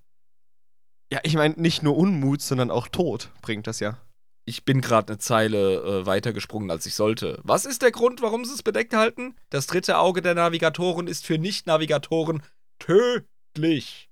Ja, 1.12 1.20
ich 1.24 1.36
meine, 1.36 1.56
nicht 1.56 1.84
nur 1.84 1.98
Unmut, 1.98 2.42
sondern 2.42 2.72
auch 2.72 2.88
Tod 2.88 3.30
bringt 3.42 3.68
das 3.68 3.80
ja. 3.80 3.98
Ich 4.46 4.64
bin 4.64 4.82
gerade 4.82 5.14
eine 5.14 5.18
Zeile 5.18 5.82
äh, 5.82 6.06
weitergesprungen, 6.06 6.70
als 6.70 6.86
ich 6.86 6.94
sollte. 6.94 7.40
Was 7.44 7.66
ist 7.66 7.82
der 7.82 7.92
Grund, 7.92 8.22
warum 8.22 8.46
sie 8.46 8.54
es 8.54 8.64
bedeckt 8.64 8.94
halten? 8.94 9.36
Das 9.50 9.66
dritte 9.66 9.98
Auge 9.98 10.22
der 10.22 10.36
Navigatoren 10.36 11.08
ist 11.08 11.26
für 11.26 11.38
Nicht-Navigatoren 11.38 12.44
tödlich. 12.80 14.10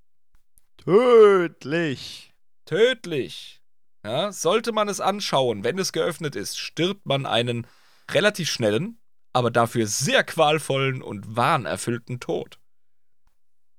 Tödlich. 0.78 2.34
Tödlich. 2.66 3.62
Ja, 4.04 4.32
sollte 4.32 4.72
man 4.72 4.90
es 4.90 5.00
anschauen, 5.00 5.64
wenn 5.64 5.78
es 5.80 5.94
geöffnet 5.94 6.36
ist, 6.36 6.58
stirbt 6.58 7.06
man 7.06 7.26
einen 7.26 7.68
relativ 8.12 8.50
schnellen, 8.50 8.98
aber 9.34 9.52
dafür 9.52 9.88
sehr 9.88 10.24
qualvollen 10.24 11.02
und 11.02 11.36
wahnerfüllten 11.36 12.20
Tod. 12.20 12.60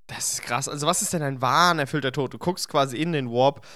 Das 0.09 0.34
ist 0.34 0.42
krass. 0.42 0.68
Also, 0.68 0.86
was 0.86 1.00
ist 1.00 1.12
denn 1.12 1.22
ein 1.22 1.40
wahnerfüllter 1.40 2.12
Tod? 2.12 2.34
Du 2.34 2.38
guckst 2.38 2.68
quasi 2.68 2.96
in 2.98 3.12
den 3.12 3.30
Warp, 3.30 3.66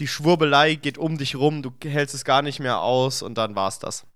die 0.00 0.08
Schwurbelei 0.08 0.74
geht 0.74 0.98
um 0.98 1.16
dich 1.16 1.36
rum, 1.36 1.62
du 1.62 1.72
hältst 1.82 2.14
es 2.14 2.24
gar 2.24 2.42
nicht 2.42 2.60
mehr 2.60 2.80
aus 2.80 3.22
und 3.22 3.36
dann 3.36 3.56
war's 3.56 3.78
das. 3.78 4.06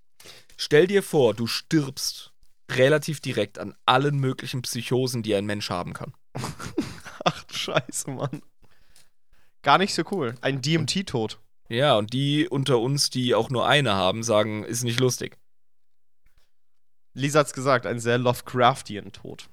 Stell 0.57 0.87
dir 0.87 1.03
vor, 1.03 1.35
du 1.35 1.47
stirbst 1.47 2.33
relativ 2.71 3.21
direkt 3.21 3.59
an 3.59 3.75
allen 3.87 4.19
möglichen 4.19 4.63
Psychosen, 4.63 5.23
die 5.23 5.35
ein 5.35 5.47
Mensch 5.47 5.71
haben 5.71 5.93
kann. 5.93 6.13
Ach 7.25 7.43
du 7.45 7.55
Scheiße, 7.55 8.11
Mann. 8.11 8.43
Gar 9.63 9.79
nicht 9.79 9.95
so 9.95 10.03
cool. 10.11 10.35
Ein 10.41 10.61
DMT-Tod. 10.61 11.39
Ja, 11.69 11.97
und 11.97 12.13
die 12.13 12.49
unter 12.49 12.81
uns, 12.81 13.11
die 13.11 13.35
auch 13.35 13.51
nur 13.51 13.67
eine 13.67 13.95
haben, 13.95 14.23
sagen, 14.23 14.65
ist 14.65 14.83
nicht 14.83 15.01
lustig. 15.01 15.39
Lisa 17.15 17.41
hat's 17.41 17.53
gesagt, 17.53 17.87
ein 17.87 18.01
sehr 18.01 18.19
Lovecraftian 18.19 19.13
Tod. 19.13 19.49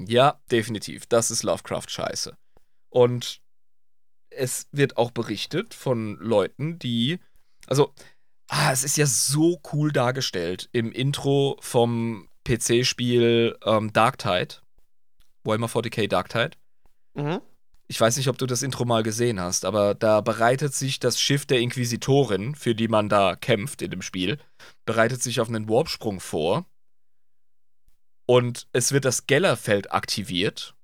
Ja, 0.00 0.40
definitiv. 0.50 1.06
Das 1.06 1.30
ist 1.30 1.42
Lovecraft-Scheiße. 1.42 2.36
Und 2.90 3.40
es 4.30 4.66
wird 4.72 4.96
auch 4.96 5.10
berichtet 5.10 5.74
von 5.74 6.16
Leuten, 6.16 6.78
die. 6.78 7.18
Also, 7.66 7.92
ah, 8.48 8.72
es 8.72 8.84
ist 8.84 8.96
ja 8.96 9.06
so 9.06 9.60
cool 9.72 9.92
dargestellt 9.92 10.68
im 10.72 10.92
Intro 10.92 11.56
vom 11.60 12.28
PC-Spiel 12.44 13.56
ähm, 13.64 13.92
Darktide. 13.92 14.56
Warhammer 15.44 15.68
40k 15.68 16.08
Darktide. 16.08 16.56
Mhm. 17.14 17.40
Ich 17.86 18.00
weiß 18.00 18.16
nicht, 18.16 18.28
ob 18.28 18.38
du 18.38 18.46
das 18.46 18.62
Intro 18.62 18.86
mal 18.86 19.02
gesehen 19.02 19.38
hast, 19.38 19.66
aber 19.66 19.94
da 19.94 20.22
bereitet 20.22 20.74
sich 20.74 21.00
das 21.00 21.20
Schiff 21.20 21.44
der 21.44 21.60
Inquisitorin, 21.60 22.54
für 22.54 22.74
die 22.74 22.88
man 22.88 23.10
da 23.10 23.36
kämpft 23.36 23.82
in 23.82 23.90
dem 23.90 24.00
Spiel, 24.00 24.38
bereitet 24.86 25.22
sich 25.22 25.40
auf 25.40 25.48
einen 25.48 25.68
Warpsprung 25.68 26.18
vor. 26.18 26.64
Und 28.26 28.66
es 28.72 28.92
wird 28.92 29.04
das 29.04 29.26
Gellerfeld 29.26 29.92
aktiviert. 29.92 30.74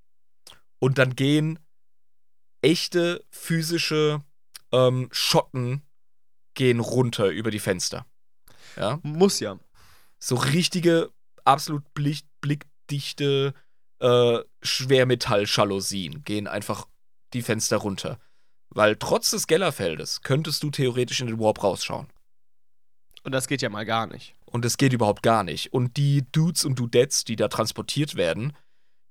Und 0.79 0.97
dann 0.97 1.15
gehen 1.15 1.59
echte 2.61 3.23
physische 3.29 4.23
ähm, 4.71 5.09
Schotten 5.11 5.81
gehen 6.53 6.79
runter 6.79 7.29
über 7.29 7.51
die 7.51 7.59
Fenster. 7.59 8.05
Ja? 8.75 8.99
Muss 9.03 9.39
ja. 9.39 9.59
So 10.19 10.35
richtige, 10.35 11.09
absolut 11.43 11.93
blick, 11.93 12.23
blickdichte 12.41 13.53
äh, 13.99 14.39
Schwermetall-Jalousien 14.61 16.23
gehen 16.23 16.47
einfach 16.47 16.87
die 17.33 17.41
Fenster 17.41 17.77
runter. 17.77 18.19
Weil 18.69 18.95
trotz 18.95 19.31
des 19.31 19.47
Gellerfeldes 19.47 20.21
könntest 20.21 20.63
du 20.63 20.71
theoretisch 20.71 21.21
in 21.21 21.27
den 21.27 21.39
Warp 21.39 21.63
rausschauen. 21.63 22.07
Und 23.23 23.33
das 23.33 23.47
geht 23.47 23.61
ja 23.61 23.69
mal 23.69 23.85
gar 23.85 24.07
nicht. 24.07 24.35
Und 24.45 24.65
es 24.65 24.77
geht 24.77 24.93
überhaupt 24.93 25.23
gar 25.23 25.43
nicht. 25.43 25.73
Und 25.73 25.97
die 25.97 26.25
Dudes 26.31 26.65
und 26.65 26.79
Dudettes, 26.79 27.23
die 27.23 27.35
da 27.35 27.47
transportiert 27.47 28.15
werden, 28.15 28.53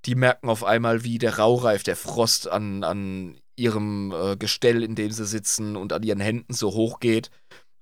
die 0.05 0.15
merken 0.15 0.49
auf 0.49 0.63
einmal, 0.63 1.03
wie 1.03 1.17
der 1.17 1.37
Raureif, 1.37 1.83
der 1.83 1.95
Frost 1.95 2.47
an, 2.47 2.83
an 2.83 3.39
ihrem 3.55 4.11
äh, 4.11 4.35
Gestell, 4.35 4.83
in 4.83 4.95
dem 4.95 5.11
sie 5.11 5.25
sitzen 5.25 5.75
und 5.75 5.93
an 5.93 6.03
ihren 6.03 6.19
Händen 6.19 6.53
so 6.53 6.73
hoch 6.73 6.99
geht. 6.99 7.29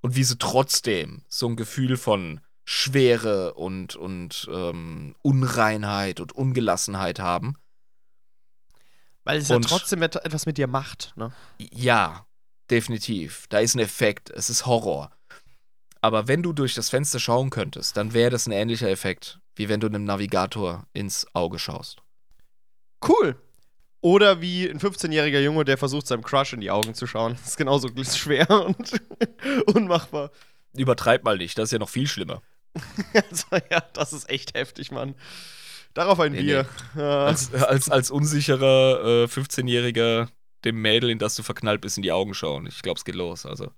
Und 0.02 0.16
wie 0.16 0.24
sie 0.24 0.38
trotzdem 0.38 1.24
so 1.28 1.48
ein 1.48 1.56
Gefühl 1.56 1.98
von 1.98 2.42
Schwere 2.64 3.56
und, 3.56 3.96
und 3.96 4.48
ähm, 4.52 5.16
Unreinheit 5.22 6.20
und 6.20 6.32
Ungelassenheit 6.34 7.20
haben. 7.20 7.56
Weil 9.24 9.40
es 9.40 9.50
und 9.50 9.64
ja 9.64 9.70
trotzdem 9.70 10.02
etwas 10.02 10.46
mit 10.46 10.58
dir 10.58 10.68
macht, 10.68 11.14
ne? 11.16 11.32
Ja, 11.58 12.26
definitiv. 12.70 13.48
Da 13.50 13.60
ist 13.60 13.76
ein 13.76 13.80
Effekt. 13.80 14.30
Es 14.30 14.50
ist 14.50 14.66
Horror. 14.66 15.12
Aber 16.02 16.28
wenn 16.28 16.44
du 16.44 16.54
durch 16.54 16.74
das 16.74 16.90
Fenster 16.90 17.20
schauen 17.20 17.50
könntest, 17.50 17.98
dann 17.98 18.14
wäre 18.14 18.30
das 18.30 18.48
ein 18.48 18.52
ähnlicher 18.52 18.90
Effekt, 18.90 19.40
wie 19.56 19.68
wenn 19.68 19.80
du 19.80 19.88
einem 19.88 20.06
Navigator 20.06 20.88
ins 20.94 21.28
Auge 21.34 21.60
schaust. 21.60 21.98
Cool. 23.06 23.36
Oder 24.02 24.40
wie 24.40 24.70
ein 24.70 24.80
15-jähriger 24.80 25.42
Junge, 25.42 25.66
der 25.66 25.78
versucht, 25.78 26.08
seinem 26.08 26.24
Crush 26.24 26.54
in 26.54 26.62
die 26.62 26.72
Augen 26.72 26.94
zu 26.94 27.06
schauen. 27.06 27.34
Das 27.34 27.50
ist 27.50 27.58
genauso 27.58 27.90
schwer 28.04 28.50
und 28.66 29.02
unmachbar. 29.74 30.32
Übertreib 30.74 31.24
mal 31.26 31.38
nicht, 31.38 31.58
das 31.58 31.66
ist 31.66 31.72
ja 31.74 31.80
noch 31.80 31.90
viel 31.90 32.08
schlimmer. 32.08 32.42
also, 33.14 33.48
ja, 33.70 33.82
das 33.94 34.14
ist 34.14 34.30
echt 34.30 34.54
heftig, 34.54 34.92
Mann. 34.92 35.16
Darauf 35.94 36.20
ein 36.20 36.32
nee, 36.32 36.42
Bier. 36.44 36.66
Nee. 36.94 37.02
Als, 37.02 37.54
als, 37.54 37.90
als 37.90 38.12
unsicherer 38.12 39.24
äh, 39.24 39.26
15-Jähriger 39.26 40.30
dem 40.64 40.82
Mädel, 40.82 41.10
in 41.10 41.20
das 41.20 41.36
du 41.36 41.44
verknallt 41.44 41.82
bist, 41.82 41.98
in 41.98 42.04
die 42.04 42.12
Augen 42.12 42.34
schauen. 42.34 42.68
Ich 42.68 42.82
glaube, 42.82 42.98
es 42.98 43.06
geht 43.06 43.16
los. 43.16 43.46
Also. 43.46 43.72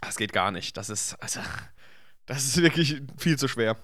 Das 0.00 0.16
geht 0.16 0.32
gar 0.32 0.50
nicht. 0.50 0.76
Das 0.76 0.90
ist, 0.90 1.14
also, 1.14 1.40
das 2.26 2.44
ist 2.44 2.62
wirklich 2.62 3.02
viel 3.16 3.38
zu 3.38 3.48
schwer. 3.48 3.76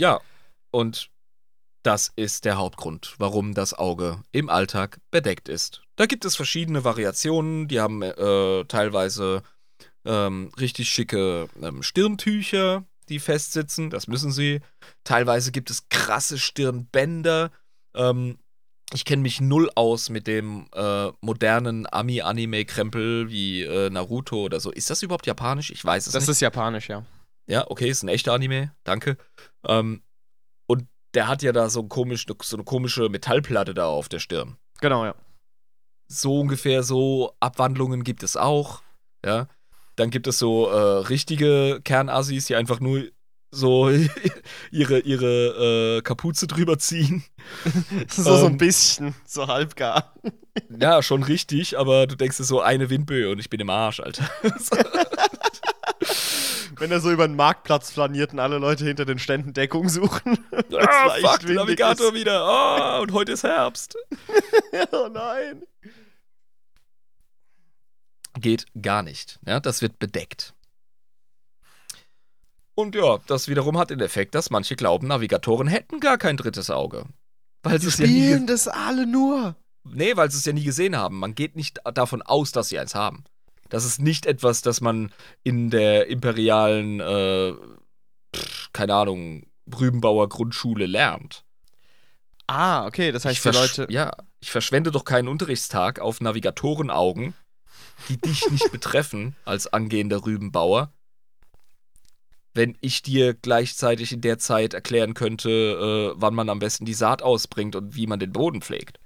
Ja, 0.00 0.20
und 0.70 1.10
das 1.82 2.12
ist 2.16 2.44
der 2.44 2.56
Hauptgrund, 2.56 3.14
warum 3.18 3.54
das 3.54 3.74
Auge 3.74 4.22
im 4.32 4.48
Alltag 4.48 5.00
bedeckt 5.10 5.48
ist. 5.48 5.82
Da 5.96 6.06
gibt 6.06 6.24
es 6.24 6.36
verschiedene 6.36 6.84
Variationen, 6.84 7.68
die 7.68 7.80
haben 7.80 8.02
äh, 8.02 8.64
teilweise 8.66 9.42
ähm, 10.04 10.50
richtig 10.58 10.88
schicke 10.88 11.48
ähm, 11.60 11.82
Stirntücher, 11.82 12.84
die 13.08 13.18
festsitzen, 13.18 13.90
das 13.90 14.06
müssen 14.06 14.32
sie. 14.32 14.60
Teilweise 15.04 15.52
gibt 15.52 15.70
es 15.70 15.88
krasse 15.88 16.38
Stirnbänder. 16.38 17.50
Ähm, 17.94 18.38
ich 18.94 19.04
kenne 19.04 19.22
mich 19.22 19.40
null 19.40 19.70
aus 19.74 20.10
mit 20.10 20.26
dem 20.26 20.66
äh, 20.74 21.08
modernen 21.20 21.86
Ami-Anime-Krempel 21.90 23.30
wie 23.30 23.62
äh, 23.62 23.90
Naruto 23.90 24.42
oder 24.42 24.60
so. 24.60 24.70
Ist 24.70 24.90
das 24.90 25.02
überhaupt 25.02 25.26
japanisch? 25.26 25.70
Ich 25.70 25.84
weiß 25.84 26.06
es 26.06 26.12
das 26.12 26.22
nicht. 26.22 26.28
Das 26.28 26.36
ist 26.36 26.40
japanisch, 26.40 26.88
ja. 26.88 27.04
Ja, 27.46 27.68
okay, 27.68 27.88
ist 27.88 28.02
ein 28.02 28.08
echter 28.08 28.32
Anime. 28.32 28.72
Danke. 28.84 29.16
Ähm, 29.66 30.02
und 30.66 30.86
der 31.14 31.28
hat 31.28 31.42
ja 31.42 31.52
da 31.52 31.68
so, 31.68 31.82
komisch, 31.84 32.26
so 32.42 32.56
eine 32.56 32.64
komische 32.64 33.08
Metallplatte 33.08 33.74
da 33.74 33.86
auf 33.86 34.08
der 34.08 34.20
Stirn. 34.20 34.56
Genau, 34.80 35.04
ja. 35.04 35.14
So 36.08 36.40
ungefähr 36.40 36.82
so 36.82 37.34
Abwandlungen 37.40 38.04
gibt 38.04 38.22
es 38.22 38.36
auch. 38.36 38.82
Ja. 39.24 39.48
Dann 39.96 40.10
gibt 40.10 40.26
es 40.26 40.38
so 40.38 40.68
äh, 40.68 41.06
richtige 41.06 41.80
Kernassis, 41.84 42.46
die 42.46 42.56
einfach 42.56 42.80
nur 42.80 43.04
so 43.50 43.90
ihre, 44.70 45.00
ihre 45.00 45.98
äh, 45.98 46.02
Kapuze 46.02 46.46
drüber 46.46 46.78
ziehen. 46.78 47.24
so, 48.08 48.22
so 48.22 48.46
ein 48.46 48.52
Ähm. 48.52 48.58
bisschen, 48.58 49.14
so 49.26 49.46
halbgar. 49.46 50.14
Ja, 50.80 51.00
schon 51.02 51.22
richtig, 51.22 51.78
aber 51.78 52.06
du 52.08 52.16
denkst 52.16 52.36
dir 52.36 52.44
so 52.44 52.60
eine 52.60 52.90
Windböe 52.90 53.30
und 53.30 53.38
ich 53.38 53.48
bin 53.50 53.60
im 53.60 53.70
Arsch, 53.70 54.00
Alter. 54.00 54.28
Wenn 56.76 56.90
er 56.90 57.00
so 57.00 57.10
über 57.10 57.26
den 57.26 57.36
Marktplatz 57.36 57.90
flaniert 57.90 58.32
und 58.32 58.40
alle 58.40 58.58
Leute 58.58 58.84
hinter 58.84 59.04
den 59.04 59.18
Ständen 59.18 59.52
Deckung 59.52 59.88
suchen. 59.88 60.38
ah, 60.52 61.06
leicht 61.06 61.20
fuck, 61.26 61.42
windig 61.44 61.56
Navigator 61.56 62.08
ist. 62.08 62.14
wieder. 62.14 62.40
Ah, 62.42 62.98
und 62.98 63.12
heute 63.12 63.32
ist 63.32 63.44
Herbst. 63.44 63.96
oh 64.92 65.08
nein. 65.12 65.62
Geht 68.38 68.66
gar 68.80 69.02
nicht. 69.02 69.38
Ja, 69.46 69.60
das 69.60 69.82
wird 69.82 69.98
bedeckt. 69.98 70.52
Und 72.80 72.94
ja, 72.94 73.18
das 73.26 73.48
wiederum 73.48 73.76
hat 73.78 73.90
den 73.90 74.00
Effekt, 74.00 74.34
dass 74.34 74.50
manche 74.50 74.76
glauben, 74.76 75.08
Navigatoren 75.08 75.68
hätten 75.68 76.00
gar 76.00 76.18
kein 76.18 76.36
drittes 76.36 76.70
Auge. 76.70 77.04
Weil 77.62 77.80
sie 77.80 77.88
es 77.88 77.98
ja 77.98 78.06
nie, 78.06 78.12
spielen 78.24 78.46
das 78.46 78.68
alle 78.68 79.06
nur. 79.06 79.54
nee, 79.84 80.16
weil 80.16 80.30
sie 80.30 80.38
es 80.38 80.44
ja 80.46 80.52
nie 80.52 80.64
gesehen 80.64 80.96
haben. 80.96 81.18
Man 81.18 81.34
geht 81.34 81.56
nicht 81.56 81.80
davon 81.94 82.22
aus, 82.22 82.52
dass 82.52 82.68
sie 82.70 82.78
eins 82.78 82.94
haben. 82.94 83.24
Das 83.68 83.84
ist 83.84 84.00
nicht 84.00 84.26
etwas, 84.26 84.62
das 84.62 84.80
man 84.80 85.12
in 85.44 85.70
der 85.70 86.06
imperialen, 86.08 87.00
äh, 87.00 87.52
pff, 88.34 88.70
keine 88.72 88.94
Ahnung, 88.94 89.46
Rübenbauer 89.78 90.28
Grundschule 90.28 90.86
lernt. 90.86 91.44
Ah, 92.46 92.86
okay, 92.86 93.12
das 93.12 93.24
heißt, 93.24 93.38
ich 93.38 93.44
versch- 93.44 93.60
Leute. 93.60 93.86
Ja, 93.92 94.10
ich 94.40 94.50
verschwende 94.50 94.90
doch 94.90 95.04
keinen 95.04 95.28
Unterrichtstag 95.28 96.00
auf 96.00 96.20
Navigatorenaugen, 96.20 97.34
die 98.08 98.16
dich 98.16 98.50
nicht 98.50 98.72
betreffen 98.72 99.36
als 99.44 99.66
angehender 99.72 100.24
Rübenbauer, 100.26 100.92
wenn 102.54 102.76
ich 102.80 103.02
dir 103.02 103.34
gleichzeitig 103.34 104.12
in 104.12 104.20
der 104.20 104.38
Zeit 104.38 104.74
erklären 104.74 105.14
könnte, 105.14 105.50
äh, 105.50 106.20
wann 106.20 106.34
man 106.34 106.48
am 106.48 106.58
besten 106.58 106.84
die 106.84 106.94
Saat 106.94 107.22
ausbringt 107.22 107.76
und 107.76 107.94
wie 107.94 108.06
man 108.06 108.18
den 108.18 108.32
Boden 108.32 108.60
pflegt. 108.60 108.98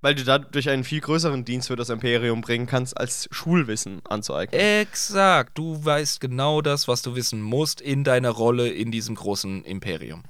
Weil 0.00 0.14
du 0.14 0.22
dadurch 0.22 0.68
einen 0.68 0.84
viel 0.84 1.00
größeren 1.00 1.44
Dienst 1.44 1.68
für 1.68 1.76
das 1.76 1.90
Imperium 1.90 2.40
bringen 2.40 2.66
kannst, 2.66 2.96
als 2.96 3.28
Schulwissen 3.32 4.00
anzueignen. 4.04 4.60
Exakt, 4.60 5.58
du 5.58 5.84
weißt 5.84 6.20
genau 6.20 6.60
das, 6.60 6.86
was 6.86 7.02
du 7.02 7.16
wissen 7.16 7.42
musst 7.42 7.80
in 7.80 8.04
deiner 8.04 8.30
Rolle 8.30 8.68
in 8.68 8.92
diesem 8.92 9.16
großen 9.16 9.64
Imperium. 9.64 10.22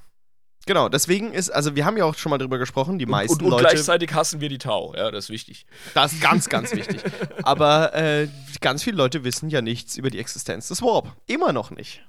Genau, 0.64 0.90
deswegen 0.90 1.32
ist, 1.32 1.48
also 1.48 1.74
wir 1.76 1.86
haben 1.86 1.96
ja 1.96 2.04
auch 2.04 2.14
schon 2.14 2.28
mal 2.28 2.36
drüber 2.36 2.58
gesprochen, 2.58 2.98
die 2.98 3.06
meisten 3.06 3.38
und, 3.38 3.44
und 3.44 3.50
Leute. 3.52 3.64
gleichzeitig 3.64 4.12
hassen 4.12 4.40
wir 4.42 4.50
die 4.50 4.58
Tau, 4.58 4.94
ja, 4.94 5.10
das 5.10 5.24
ist 5.24 5.30
wichtig. 5.30 5.64
Das 5.94 6.12
ist 6.12 6.20
ganz, 6.20 6.48
ganz 6.50 6.74
wichtig. 6.74 7.00
Aber 7.42 7.94
äh, 7.94 8.28
ganz 8.60 8.82
viele 8.82 8.98
Leute 8.98 9.24
wissen 9.24 9.48
ja 9.48 9.62
nichts 9.62 9.96
über 9.96 10.10
die 10.10 10.18
Existenz 10.18 10.68
des 10.68 10.82
Warp. 10.82 11.16
Immer 11.26 11.54
noch 11.54 11.70
nicht. 11.70 12.02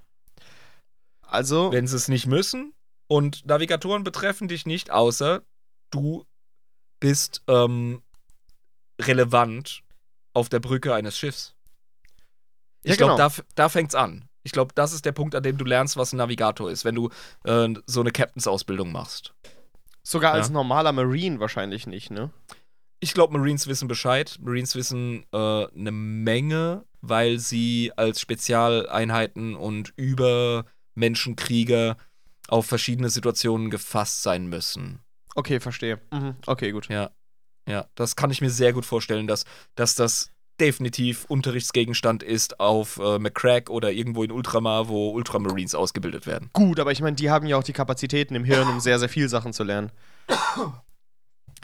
Also, 1.31 1.71
wenn 1.71 1.87
sie 1.87 1.95
es 1.95 2.07
nicht 2.07 2.25
müssen. 2.27 2.73
Und 3.07 3.45
Navigatoren 3.45 4.03
betreffen 4.03 4.47
dich 4.47 4.65
nicht, 4.65 4.91
außer 4.91 5.41
du 5.89 6.25
bist 6.99 7.41
ähm, 7.47 8.01
relevant 9.01 9.81
auf 10.33 10.49
der 10.49 10.59
Brücke 10.59 10.93
eines 10.93 11.17
Schiffs. 11.17 11.55
Ich 12.83 12.91
Ja, 12.91 12.95
glaube, 12.97 13.15
genau. 13.15 13.29
da, 13.29 13.43
da 13.55 13.69
fängt's 13.69 13.95
an. 13.95 14.25
Ich 14.43 14.51
glaube, 14.51 14.73
das 14.75 14.93
ist 14.93 15.05
der 15.05 15.11
Punkt, 15.11 15.35
an 15.35 15.43
dem 15.43 15.57
du 15.57 15.65
lernst, 15.65 15.97
was 15.97 16.13
ein 16.13 16.17
Navigator 16.17 16.69
ist, 16.71 16.85
wenn 16.85 16.95
du 16.95 17.09
äh, 17.43 17.67
so 17.87 17.99
eine 18.01 18.11
Captain's-Ausbildung 18.11 18.91
machst. 18.91 19.33
sogar 20.03 20.33
als 20.33 20.47
ja. 20.47 20.53
normaler 20.53 20.91
Marine 20.91 21.39
wahrscheinlich 21.39 21.87
nicht, 21.87 22.09
ne? 22.11 22.31
Ich 23.01 23.13
glaube, 23.13 23.37
Marines 23.37 23.67
wissen 23.67 23.87
Bescheid. 23.87 24.37
Marines 24.41 24.75
wissen 24.75 25.25
äh, 25.31 25.37
eine 25.67 25.91
Menge, 25.91 26.85
weil 27.01 27.39
sie 27.39 27.91
als 27.95 28.19
Spezialeinheiten 28.19 29.55
und 29.55 29.93
Übermenschenkrieger 30.95 31.97
auf 32.47 32.65
verschiedene 32.65 33.09
Situationen 33.09 33.69
gefasst 33.69 34.23
sein 34.23 34.47
müssen. 34.47 34.99
Okay, 35.35 35.59
verstehe. 35.59 35.99
Mhm. 36.11 36.35
Okay, 36.45 36.71
gut. 36.71 36.89
Ja, 36.89 37.11
ja, 37.67 37.85
das 37.95 38.15
kann 38.15 38.31
ich 38.31 38.41
mir 38.41 38.49
sehr 38.49 38.73
gut 38.73 38.85
vorstellen, 38.85 39.27
dass, 39.27 39.45
dass 39.75 39.95
das 39.95 40.31
definitiv 40.59 41.25
Unterrichtsgegenstand 41.25 42.21
ist 42.21 42.59
auf 42.59 42.97
äh, 42.97 43.19
McCrack 43.19 43.69
oder 43.69 43.91
irgendwo 43.91 44.23
in 44.23 44.31
Ultramar, 44.31 44.89
wo 44.89 45.11
Ultramarines 45.11 45.75
ausgebildet 45.75 46.27
werden. 46.27 46.49
Gut, 46.51 46.79
aber 46.79 46.91
ich 46.91 47.01
meine, 47.01 47.15
die 47.15 47.29
haben 47.29 47.47
ja 47.47 47.55
auch 47.55 47.63
die 47.63 47.71
Kapazitäten 47.71 48.35
im 48.35 48.43
Hirn, 48.43 48.67
um 48.67 48.79
sehr, 48.81 48.99
sehr 48.99 49.07
viel 49.07 49.29
Sachen 49.29 49.53
zu 49.53 49.63
lernen. 49.63 49.91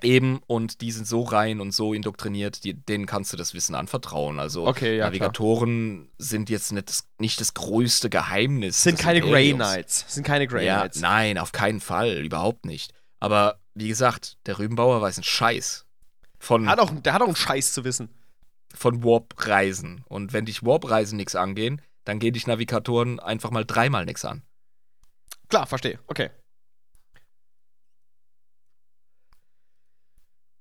Eben, 0.02 0.40
und 0.48 0.82
die 0.82 0.92
sind 0.92 1.08
so 1.08 1.22
rein 1.24 1.62
und 1.62 1.72
so 1.72 1.94
indoktriniert, 1.94 2.64
die, 2.64 2.74
denen 2.74 3.06
kannst 3.06 3.32
du 3.34 3.38
das 3.38 3.54
Wissen 3.54 3.76
anvertrauen. 3.76 4.40
Also 4.40 4.68
Okay, 4.68 4.98
ja, 4.98 5.06
Navigatoren 5.06 6.10
sind 6.18 6.50
jetzt 6.50 6.72
nicht 6.74 6.90
das, 6.90 7.08
nicht 7.18 7.40
das 7.40 7.54
größte 7.54 8.10
Geheimnis. 8.10 8.84
Sind 8.84 9.00
keine 9.00 9.22
Grey. 9.22 9.54
Knights. 9.54 10.06
Sind 10.08 10.26
keine 10.26 10.48
Grey 10.48 10.66
Ja, 10.66 10.80
Knights. 10.82 11.00
nein, 11.00 11.38
auf 11.38 11.52
keinen 11.52 11.80
Fall, 11.80 12.24
überhaupt 12.24 12.66
nicht. 12.66 12.94
Aber 13.20 13.60
wie 13.74 13.88
gesagt, 13.88 14.38
der 14.46 14.60
Rübenbauer 14.60 15.02
weiß 15.02 15.18
einen 15.18 15.24
Scheiß 15.24 15.86
von, 16.40 16.68
Hat 16.70 16.80
auch, 16.80 16.92
der 16.92 17.14
hat 17.14 17.22
auch 17.22 17.28
einen 17.28 17.36
Scheiß 17.36 17.74
zu 17.74 17.84
wissen. 17.84 18.10
von 18.74 19.04
Warp-Reisen. 19.04 20.04
Und 20.08 20.34
wenn 20.34 20.46
dich 20.46 20.64
Warp-Reisen 20.64 21.16
nichts 21.18 21.36
angehen, 21.36 21.82
dann 22.04 22.20
gehen 22.20 22.34
dich 22.34 22.46
Navigatoren 22.48 23.20
einfach 23.20 23.50
mal 23.52 23.66
dreimal 23.66 24.06
nichts 24.06 24.26
an. 24.26 24.44
Klar, 25.50 25.66
verstehe. 25.68 26.00
Okay. 26.08 26.30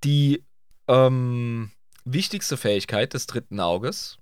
Die 0.04 0.44
ähm, 0.86 1.70
wichtigste 2.04 2.56
Fähigkeit 2.56 3.14
des 3.14 3.26
dritten 3.26 3.58
Auges 3.58 4.18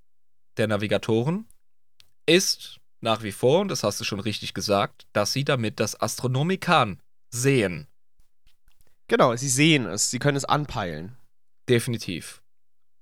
der 0.57 0.69
Navigatoren 0.69 1.47
ist 2.25 2.79
nach 3.01 3.25
wie 3.25 3.33
vor, 3.33 3.61
und 3.61 3.69
das 3.69 3.83
hast 3.83 4.01
du 4.01 4.05
schon 4.05 4.21
richtig 4.21 4.55
gesagt, 4.55 5.09
dass 5.13 5.33
sie 5.33 5.45
damit 5.45 5.81
das 5.81 6.01
Astronomikan 6.01 7.01
sehen. 7.31 7.89
Genau, 9.09 9.35
sie 9.35 9.49
sehen 9.49 9.87
es. 9.87 10.11
Sie 10.11 10.21
können 10.21 10.37
es 10.37 10.45
anpeilen. 10.45 11.17
Definitiv. 11.69 12.43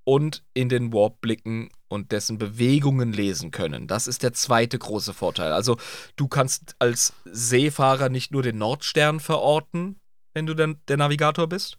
Und 0.05 0.43
in 0.55 0.71
den 0.71 0.93
Warp 0.93 1.21
blicken 1.21 1.69
und 1.89 2.13
dessen 2.13 2.39
Bewegungen 2.39 3.13
lesen 3.13 3.51
können. 3.51 3.87
Das 3.87 4.07
ist 4.07 4.23
der 4.23 4.33
zweite 4.33 4.79
große 4.79 5.13
Vorteil. 5.13 5.53
Also 5.53 5.77
du 6.17 6.29
kannst 6.29 6.77
als 6.79 7.13
Seefahrer 7.27 8.09
nicht 8.09 8.33
nur 8.33 8.43
den 8.43 8.57
Nordstern 8.57 9.21
verorten, 9.21 10.01
wenn 10.33 10.47
du 10.47 10.55
dann 10.55 10.81
der 10.89 10.97
Navigator 10.97 11.47
bist. 11.47 11.77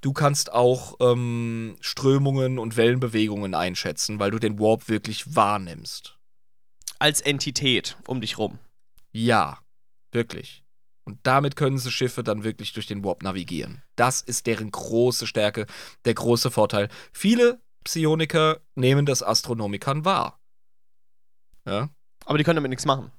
Du 0.00 0.12
kannst 0.12 0.52
auch 0.52 0.96
ähm, 1.00 1.76
Strömungen 1.80 2.58
und 2.58 2.76
Wellenbewegungen 2.76 3.54
einschätzen, 3.54 4.18
weil 4.18 4.30
du 4.30 4.38
den 4.38 4.58
Warp 4.58 4.88
wirklich 4.88 5.34
wahrnimmst. 5.34 6.18
Als 6.98 7.20
Entität 7.20 7.96
um 8.06 8.20
dich 8.20 8.38
rum. 8.38 8.58
Ja, 9.12 9.58
wirklich. 10.12 10.62
Und 11.04 11.20
damit 11.22 11.54
können 11.56 11.78
sie 11.78 11.92
Schiffe 11.92 12.24
dann 12.24 12.42
wirklich 12.42 12.72
durch 12.72 12.86
den 12.86 13.04
Warp 13.04 13.22
navigieren. 13.22 13.82
Das 13.94 14.20
ist 14.20 14.46
deren 14.46 14.70
große 14.70 15.26
Stärke, 15.26 15.66
der 16.04 16.14
große 16.14 16.50
Vorteil. 16.50 16.88
Viele 17.12 17.60
Psioniker 17.84 18.60
nehmen 18.74 19.06
das 19.06 19.22
Astronomikon 19.22 20.04
wahr. 20.04 20.40
Ja, 21.64 21.90
Aber 22.24 22.38
die 22.38 22.44
können 22.44 22.56
damit 22.56 22.70
nichts 22.70 22.84
machen. 22.84 23.12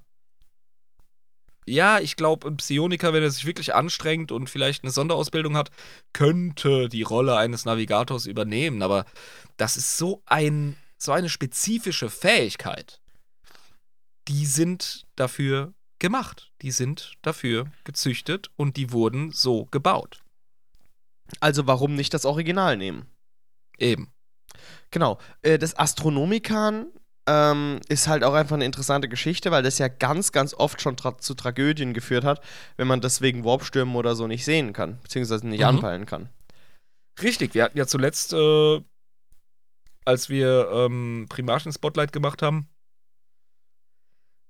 Ja 1.68 2.00
ich 2.00 2.16
glaube, 2.16 2.48
ein 2.48 2.56
Psioniker, 2.56 3.12
wenn 3.12 3.22
er 3.22 3.30
sich 3.30 3.46
wirklich 3.46 3.74
anstrengt 3.74 4.32
und 4.32 4.48
vielleicht 4.48 4.84
eine 4.84 4.90
Sonderausbildung 4.90 5.56
hat, 5.56 5.70
könnte 6.12 6.88
die 6.88 7.02
Rolle 7.02 7.36
eines 7.36 7.64
Navigators 7.64 8.26
übernehmen. 8.26 8.82
Aber 8.82 9.04
das 9.56 9.76
ist 9.76 9.98
so, 9.98 10.22
ein, 10.26 10.76
so 10.96 11.12
eine 11.12 11.28
spezifische 11.28 12.10
Fähigkeit. 12.10 13.00
Die 14.28 14.46
sind 14.46 15.06
dafür 15.16 15.72
gemacht. 15.98 16.52
Die 16.62 16.70
sind 16.70 17.14
dafür 17.22 17.66
gezüchtet 17.84 18.50
und 18.56 18.76
die 18.76 18.92
wurden 18.92 19.32
so 19.32 19.66
gebaut. 19.66 20.22
Also 21.40 21.66
warum 21.66 21.94
nicht 21.94 22.14
das 22.14 22.24
Original 22.24 22.76
nehmen? 22.76 23.06
Eben. 23.78 24.12
Genau. 24.90 25.18
Äh, 25.42 25.58
das 25.58 25.78
Astronomikan 25.78 26.86
ähm, 27.28 27.80
ist 27.88 28.08
halt 28.08 28.24
auch 28.24 28.34
einfach 28.34 28.56
eine 28.56 28.64
interessante 28.64 29.08
Geschichte, 29.08 29.50
weil 29.50 29.62
das 29.62 29.78
ja 29.78 29.88
ganz, 29.88 30.32
ganz 30.32 30.54
oft 30.54 30.80
schon 30.80 30.96
tra 30.96 31.18
zu 31.18 31.34
Tragödien 31.34 31.92
geführt 31.94 32.24
hat, 32.24 32.42
wenn 32.76 32.88
man 32.88 33.00
das 33.00 33.20
wegen 33.20 33.44
Warpstürmen 33.44 33.94
oder 33.94 34.16
so 34.16 34.26
nicht 34.26 34.44
sehen 34.44 34.72
kann, 34.72 34.98
beziehungsweise 35.02 35.46
nicht 35.46 35.60
Mhm. 35.60 35.66
anpeilen 35.66 36.06
kann. 36.06 36.30
Richtig, 37.22 37.54
wir 37.54 37.64
hatten 37.64 37.76
ja 37.78 37.86
zuletzt, 37.86 38.32
äh, 38.32 38.80
als 40.04 40.28
wir 40.28 40.70
ähm, 40.72 41.26
Primarchen 41.28 41.72
Spotlight 41.72 42.12
gemacht 42.12 42.42
haben, 42.42 42.68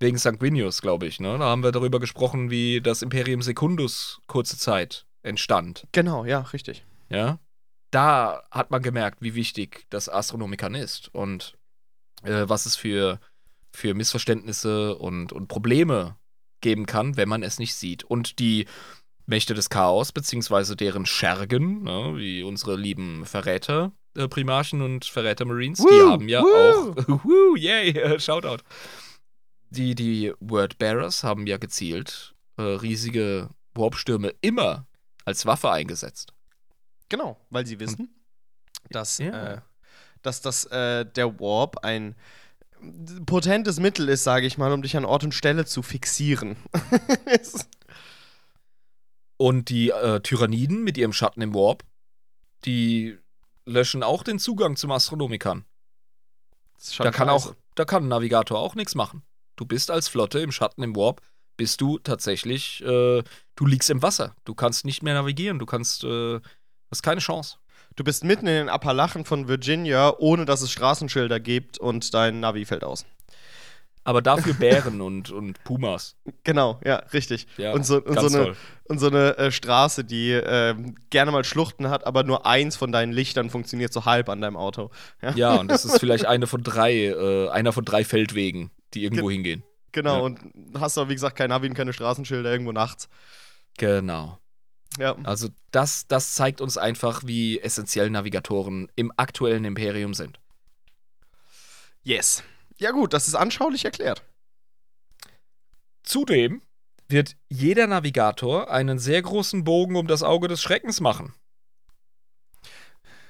wegen 0.01 0.17
Sanguinius, 0.19 0.81
glaube 0.81 1.07
ich, 1.07 1.19
ne? 1.19 1.39
Da 1.39 1.47
haben 1.47 1.65
wir 1.65 1.73
darüber 1.73 1.99
gesprochen, 1.99 2.51
wie 2.51 2.81
das 2.81 3.03
Imperium 3.03 3.43
Secundus 3.43 4.21
kurze 4.29 4.57
Zeit 4.57 5.07
entstand. 5.23 5.89
Genau, 5.93 6.25
ja, 6.25 6.41
richtig. 6.41 6.85
Ja. 7.09 7.41
Da 7.91 8.45
hat 8.53 8.71
man 8.71 8.83
gemerkt, 8.83 9.23
wie 9.23 9.35
wichtig 9.35 9.87
das 9.91 10.09
Astronomikan 10.09 10.75
ist 10.77 11.13
und 11.13 11.58
äh, 12.23 12.49
was 12.49 12.67
es 12.67 12.77
für, 12.77 13.21
für 13.73 13.95
Missverständnisse 13.95 14.97
und, 14.97 15.33
und 15.33 15.49
Probleme 15.49 16.17
geben 16.61 16.87
kann, 16.87 17.17
wenn 17.17 17.29
man 17.29 17.43
es 17.43 17.59
nicht 17.59 17.75
sieht. 17.75 18.05
Und 18.05 18.39
die 18.39 18.67
Mächte 19.27 19.55
des 19.55 19.69
Chaos, 19.71 20.11
beziehungsweise 20.13 20.75
deren 20.75 21.07
Schergen, 21.07 21.83
ne, 21.83 22.15
wie 22.17 22.43
unsere 22.43 22.77
lieben 22.77 23.27
Verräter, 23.27 23.93
äh, 24.17 24.27
Primarchen 24.27 24.81
und 24.83 25.05
Verräter 25.05 25.45
Marines, 25.45 25.79
die 25.79 25.85
Woo, 25.85 26.11
haben 26.11 26.29
ja 26.29 26.43
woo. 26.43 26.49
auch, 26.49 26.97
woo, 27.25 27.55
yay, 27.57 27.91
äh, 27.91 28.19
Shoutout. 28.21 28.63
die, 29.71 29.95
die 29.95 30.33
Wordbearers 30.41 31.23
haben 31.25 31.47
ja 31.47 31.59
gezielt 31.59 32.35
äh, 32.57 32.63
riesige 32.63 33.51
Warpstürme 33.75 34.35
immer 34.41 34.87
als 35.25 35.45
Waffe 35.47 35.71
eingesetzt. 35.71 36.33
Genau, 37.11 37.39
weil 37.51 37.67
sie 37.67 37.79
wissen, 37.79 38.09
dass, 38.91 39.19
Ja. 39.19 39.53
äh, 39.55 39.61
dass 40.23 40.41
das, 40.41 40.65
äh, 40.67 41.05
der 41.05 41.41
Warp 41.41 41.85
ein 41.85 42.15
potentes 43.27 43.81
Mittel 43.81 44.09
ist, 44.09 44.25
sage 44.25 44.47
ich 44.47 44.59
mal, 44.59 44.73
um 44.73 44.83
dich 44.83 44.97
an 44.97 45.05
Ort 45.05 45.25
und 45.25 45.35
Stelle 45.35 45.65
zu 45.65 45.83
fixieren. 45.83 46.57
Und 49.41 49.69
die 49.69 49.91
äh, 49.91 50.21
Tyranniden 50.21 50.83
mit 50.83 50.99
ihrem 50.99 51.13
Schatten 51.13 51.41
im 51.43 51.55
Warp, 51.55 51.85
die 52.65 53.17
löschen 53.67 54.03
auch 54.03 54.25
den 54.25 54.41
Zugang 54.41 54.75
zum 54.75 54.91
Astronomikern. 54.91 55.65
Da 56.99 57.13
kann 57.13 57.29
auch, 57.29 57.55
da 57.77 57.85
kann 57.85 58.05
ein 58.05 58.09
Navigator 58.09 58.59
auch 58.59 58.75
nichts 58.75 58.97
machen. 58.97 59.23
Du 59.55 59.65
bist 59.65 59.93
als 59.93 60.09
Flotte 60.09 60.41
im 60.41 60.51
Schatten 60.51 60.83
im 60.83 60.97
Warp, 60.97 61.23
bist 61.57 61.81
du 61.81 61.99
tatsächlich, 61.99 62.83
äh, 62.83 63.23
du 63.55 63.67
liegst 63.67 63.91
im 63.91 64.03
Wasser. 64.03 64.35
Du 64.45 64.55
kannst 64.55 64.85
nicht 64.85 65.03
mehr 65.03 65.15
navigieren, 65.15 65.59
du 65.59 65.67
kannst, 65.67 66.03
äh, 66.05 66.41
hast 66.91 67.03
keine 67.03 67.21
Chance. 67.21 67.59
Du 67.99 68.05
bist 68.05 68.23
mitten 68.23 68.47
in 68.47 68.55
den 68.55 68.69
Appalachen 68.69 69.25
von 69.25 69.49
Virginia, 69.49 70.15
ohne 70.19 70.45
dass 70.45 70.63
es 70.63 70.71
Straßenschilder 70.71 71.41
gibt 71.41 71.79
und 71.79 72.15
dein 72.15 72.39
Navi 72.39 72.65
fällt 72.65 72.85
aus. 72.85 73.05
Aber 74.05 74.23
dafür 74.23 74.55
Bären 74.55 75.01
und, 75.01 75.33
und 75.33 75.65
Pumas. 75.65 76.15
Genau, 76.45 76.79
ja, 76.85 76.99
richtig. 77.13 77.49
Ja, 77.57 77.73
und 77.73 77.85
so, 77.85 78.01
und 78.01 78.21
so 78.21 78.27
eine, 78.29 78.55
und 78.85 79.01
so 79.01 79.09
eine 79.09 79.37
äh, 79.37 79.51
Straße, 79.51 80.05
die 80.05 80.31
ähm, 80.31 80.95
gerne 81.11 81.33
mal 81.33 81.43
Schluchten 81.43 81.91
hat, 81.91 82.07
aber 82.07 82.23
nur 82.23 82.47
eins 82.47 82.77
von 82.77 82.93
deinen 82.93 83.13
Lichtern 83.13 83.51
funktioniert 83.51 83.93
so 83.93 84.05
halb 84.05 84.29
an 84.29 84.41
deinem 84.43 84.57
Auto. 84.57 84.93
Ja, 85.21 85.33
Ja, 85.33 85.55
und 85.57 85.67
das 85.67 85.85
ist 85.85 85.99
vielleicht 85.99 86.25
eine 86.25 86.47
von 86.47 86.63
drei, 86.63 87.07
äh, 87.07 87.49
einer 87.49 87.73
von 87.73 87.85
drei 87.85 88.05
Feldwegen, 88.05 88.71
die 88.95 89.03
irgendwo 89.03 89.29
hingehen. 89.29 89.65
genau. 89.91 90.19
Ja. 90.19 90.23
Und 90.23 90.39
hast 90.79 90.99
aber, 90.99 91.11
wie 91.11 91.15
gesagt, 91.15 91.35
kein 91.35 91.49
Navi 91.49 91.67
und 91.67 91.75
keine 91.75 91.93
Straßenschilder 91.93 92.53
irgendwo 92.53 92.71
nachts. 92.71 93.09
Genau. 93.77 94.39
Ja. 94.99 95.17
Also 95.25 95.49
das, 95.71 96.07
das 96.09 96.35
zeigt 96.35 96.61
uns 96.61 96.77
einfach, 96.77 97.23
wie 97.25 97.61
essentiell 97.61 98.11
Navigatoren 98.11 98.91
im 98.97 99.13
aktuellen 99.17 99.65
Imperium 99.65 100.15
sind. 100.15 100.41
Yes. 102.03 102.43
Ja, 102.79 102.91
gut, 102.91 103.13
das 103.13 103.29
ist 103.29 103.35
anschaulich 103.35 103.85
erklärt. 103.85 104.23
Zudem 106.03 106.63
wird 107.09 107.37
jeder 107.49 107.87
Navigator 107.87 108.71
einen 108.71 108.99
sehr 108.99 109.23
großen 109.23 109.65
Bogen 109.65 109.97
um 109.97 110.07
das 110.07 110.23
Auge 110.23 110.49
des 110.49 110.63
Schreckens 110.63 111.01
machen. 111.01 111.35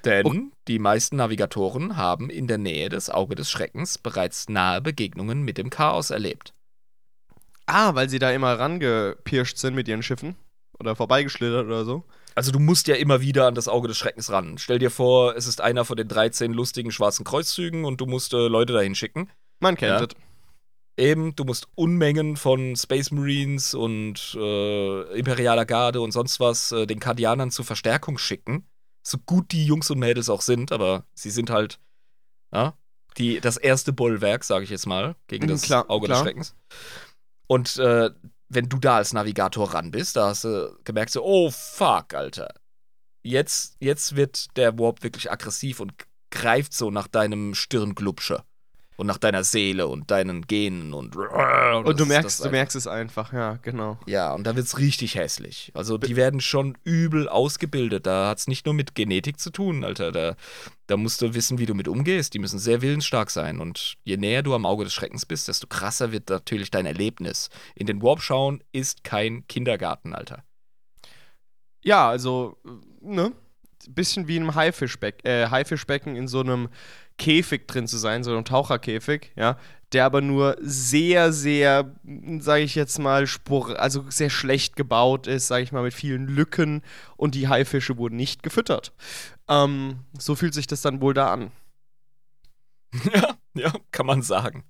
Denn 0.05 0.25
Oh. 0.25 0.33
die 0.67 0.79
meisten 0.79 1.17
Navigatoren 1.17 1.97
haben 1.97 2.29
in 2.29 2.47
der 2.47 2.57
Nähe 2.57 2.87
des 2.89 3.09
Auge 3.09 3.35
des 3.35 3.51
Schreckens 3.51 3.97
bereits 3.97 4.47
nahe 4.47 4.81
Begegnungen 4.81 5.43
mit 5.43 5.57
dem 5.57 5.69
Chaos 5.69 6.09
erlebt. 6.09 6.53
Ah, 7.65 7.95
weil 7.95 8.09
sie 8.09 8.19
da 8.19 8.31
immer 8.31 8.57
rangepirscht 8.57 9.57
sind 9.57 9.75
mit 9.75 9.87
ihren 9.87 10.01
Schiffen. 10.03 10.35
Oder 10.79 10.95
vorbeigeschlittert 10.95 11.65
oder 11.65 11.83
so. 11.85 12.03
Also 12.35 12.51
du 12.51 12.59
musst 12.59 12.87
ja 12.87 12.95
immer 12.95 13.19
wieder 13.21 13.47
an 13.47 13.55
das 13.55 13.67
Auge 13.67 13.87
des 13.89 13.97
Schreckens 13.97 14.31
ran. 14.31 14.57
Stell 14.57 14.79
dir 14.79 14.91
vor, 14.91 15.35
es 15.35 15.45
ist 15.45 15.59
einer 15.61 15.83
von 15.83 15.97
den 15.97 16.07
13 16.07 16.53
lustigen 16.53 16.91
schwarzen 16.91 17.25
Kreuzzügen 17.25 17.83
und 17.85 17.99
du 17.99 18.05
musst 18.05 18.33
äh, 18.33 18.47
Leute 18.47 18.73
dahin 18.73 18.95
schicken. 18.95 19.29
Man 19.59 19.75
kennt 19.75 19.99
Ja. 19.99 20.05
es. 20.05 20.15
Eben, 20.97 21.35
du 21.35 21.45
musst 21.45 21.67
Unmengen 21.75 22.35
von 22.37 22.75
Space 22.75 23.11
Marines 23.11 23.73
und 23.73 24.35
äh, 24.39 25.17
Imperialer 25.17 25.65
Garde 25.65 26.01
und 26.01 26.11
sonst 26.11 26.39
was 26.41 26.71
äh, 26.73 26.85
den 26.87 26.99
Kardianern 26.99 27.51
zur 27.51 27.63
Verstärkung 27.65 28.17
schicken. 28.17 28.65
So 29.01 29.17
gut 29.25 29.51
die 29.53 29.65
Jungs 29.65 29.89
und 29.89 29.99
Mädels 29.99 30.29
auch 30.29 30.41
sind, 30.41 30.71
aber 30.73 31.05
sie 31.13 31.29
sind 31.29 31.49
halt 31.49 31.79
ja, 32.53 32.73
die, 33.17 33.39
das 33.39 33.55
erste 33.57 33.93
Bollwerk, 33.93 34.43
sage 34.43 34.65
ich 34.65 34.69
jetzt 34.69 34.87
mal, 34.87 35.15
gegen 35.27 35.45
Mhm, 35.45 35.49
das 35.51 35.61
klar, 35.61 35.89
Auge 35.89 36.07
klar. 36.07 36.17
des 36.17 36.23
Schreckens. 36.25 36.55
Und 37.47 37.77
äh, 37.77 38.11
wenn 38.49 38.67
du 38.67 38.77
da 38.77 38.97
als 38.97 39.13
Navigator 39.13 39.73
ran 39.73 39.91
bist, 39.91 40.15
da 40.15 40.29
hast 40.29 40.43
du 40.43 40.77
gemerkt 40.83 41.11
so, 41.11 41.23
oh 41.23 41.51
fuck, 41.51 42.13
Alter. 42.13 42.53
Jetzt, 43.21 43.77
jetzt 43.79 44.15
wird 44.15 44.57
der 44.57 44.77
Warp 44.79 45.03
wirklich 45.03 45.31
aggressiv 45.31 45.79
und 45.79 45.93
greift 46.31 46.73
so 46.73 46.91
nach 46.91 47.07
deinem 47.07 47.53
Stirnglubsche 47.53 48.43
und 48.99 49.07
nach 49.07 49.17
deiner 49.17 49.45
Seele 49.45 49.87
und 49.87 50.11
deinen 50.11 50.45
Genen 50.45 50.93
und 50.93 51.15
Und 51.15 51.87
das 51.87 51.95
du 51.95 52.05
merkst, 52.05 52.43
du 52.43 52.49
merkst 52.49 52.75
es 52.75 52.85
einfach, 52.85 53.31
ja, 53.31 53.57
genau. 53.61 53.97
Ja, 54.07 54.33
und 54.33 54.43
da 54.45 54.57
wird's 54.57 54.77
richtig 54.77 55.15
hässlich. 55.15 55.71
Also 55.73 55.97
die 55.97 56.17
werden 56.17 56.41
schon 56.41 56.77
übel 56.83 57.29
ausgebildet. 57.29 58.05
Da 58.05 58.27
hat's 58.27 58.49
nicht 58.49 58.65
nur 58.65 58.75
mit 58.75 58.95
Genetik 58.95 59.39
zu 59.39 59.51
tun, 59.51 59.85
Alter. 59.85 60.11
Da, 60.11 60.35
da 60.87 60.97
musst 60.97 61.21
du 61.21 61.33
wissen, 61.33 61.59
wie 61.59 61.65
du 61.65 61.75
mit 61.75 61.87
umgehst. 61.87 62.33
Die 62.33 62.39
müssen 62.39 62.59
sehr 62.59 62.81
willensstark 62.81 63.31
sein. 63.31 63.61
Und 63.61 63.95
je 64.03 64.17
näher 64.17 64.43
du 64.43 64.53
am 64.53 64.65
Auge 64.65 64.83
des 64.83 64.93
Schreckens 64.93 65.25
bist, 65.25 65.47
desto 65.47 65.67
krasser 65.67 66.11
wird 66.11 66.29
natürlich 66.29 66.69
dein 66.69 66.85
Erlebnis. 66.85 67.49
In 67.75 67.87
den 67.87 68.01
Warp 68.01 68.21
schauen 68.21 68.61
ist 68.73 69.05
kein 69.05 69.47
Kindergarten, 69.47 70.13
Alter. 70.13 70.43
Ja, 71.85 72.09
also, 72.09 72.57
äh, 72.65 72.69
ne? 72.99 73.31
Bisschen 73.87 74.27
wie 74.27 74.35
einem 74.35 74.55
Haifischbeck 74.55 75.23
äh, 75.23 75.47
Haifischbecken 75.47 76.17
in 76.17 76.27
so 76.27 76.41
einem 76.41 76.67
Käfig 77.19 77.67
drin 77.67 77.87
zu 77.87 77.99
sein, 77.99 78.23
so 78.23 78.31
einem 78.31 78.45
Taucherkäfig, 78.45 79.31
ja, 79.35 79.57
der 79.91 80.05
aber 80.05 80.21
nur 80.21 80.57
sehr, 80.61 81.31
sehr, 81.31 81.93
sage 82.39 82.63
ich 82.63 82.73
jetzt 82.73 82.97
mal, 82.97 83.27
spor 83.27 83.79
also 83.79 84.05
sehr 84.09 84.29
schlecht 84.31 84.75
gebaut 84.75 85.27
ist, 85.27 85.47
sage 85.47 85.63
ich 85.63 85.71
mal, 85.71 85.83
mit 85.83 85.93
vielen 85.93 86.27
Lücken 86.27 86.81
und 87.17 87.35
die 87.35 87.47
Haifische 87.47 87.97
wurden 87.97 88.15
nicht 88.15 88.41
gefüttert. 88.41 88.93
Ähm, 89.47 89.99
so 90.17 90.35
fühlt 90.35 90.53
sich 90.53 90.67
das 90.67 90.81
dann 90.81 91.01
wohl 91.01 91.13
da 91.13 91.31
an. 91.31 91.51
ja, 93.13 93.35
ja, 93.53 93.73
kann 93.91 94.05
man 94.05 94.21
sagen. 94.21 94.63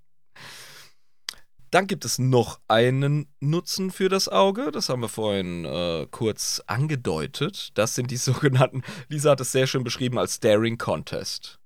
Dann 1.72 1.86
gibt 1.86 2.04
es 2.04 2.18
noch 2.18 2.60
einen 2.68 3.28
Nutzen 3.40 3.92
für 3.92 4.10
das 4.10 4.28
Auge. 4.28 4.72
Das 4.72 4.90
haben 4.90 5.02
wir 5.02 5.10
vorhin 5.10 5.66
äh, 5.66 6.08
kurz 6.10 6.64
angedeutet. 6.66 7.78
Das 7.78 7.94
sind 7.94 8.10
die 8.10 8.18
sogenannten, 8.18 8.84
Lisa 9.08 9.32
hat 9.32 9.42
es 9.42 9.52
sehr 9.52 9.68
schön 9.68 9.84
beschrieben 9.84 10.18
als 10.18 10.36
Staring 10.36 10.78
Contest. 10.78 11.59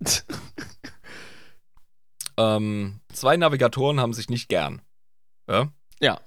Ähm, 2.36 3.00
zwei 3.12 3.36
Navigatoren 3.36 4.00
haben 4.00 4.12
sich 4.12 4.28
nicht 4.28 4.48
gern. 4.48 4.82
Ja? 5.48 5.72
Ja. 6.00 6.20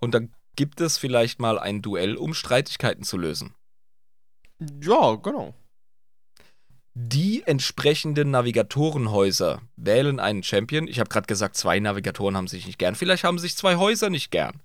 Und 0.00 0.14
dann 0.14 0.32
gibt 0.56 0.80
es 0.80 0.98
vielleicht 0.98 1.40
mal 1.40 1.58
ein 1.58 1.82
Duell, 1.82 2.16
um 2.16 2.34
Streitigkeiten 2.34 3.04
zu 3.04 3.16
lösen. 3.16 3.54
ja, 4.80 5.14
genau. 5.16 5.54
Die 7.00 7.44
entsprechenden 7.46 8.32
Navigatorenhäuser 8.32 9.62
wählen 9.76 10.18
einen 10.18 10.42
Champion. 10.42 10.88
Ich 10.88 10.98
habe 10.98 11.08
gerade 11.08 11.28
gesagt, 11.28 11.56
zwei 11.56 11.78
Navigatoren 11.78 12.36
haben 12.36 12.48
sich 12.48 12.66
nicht 12.66 12.78
gern. 12.78 12.96
Vielleicht 12.96 13.22
haben 13.22 13.38
sich 13.38 13.56
zwei 13.56 13.76
Häuser 13.76 14.10
nicht 14.10 14.32
gern. 14.32 14.60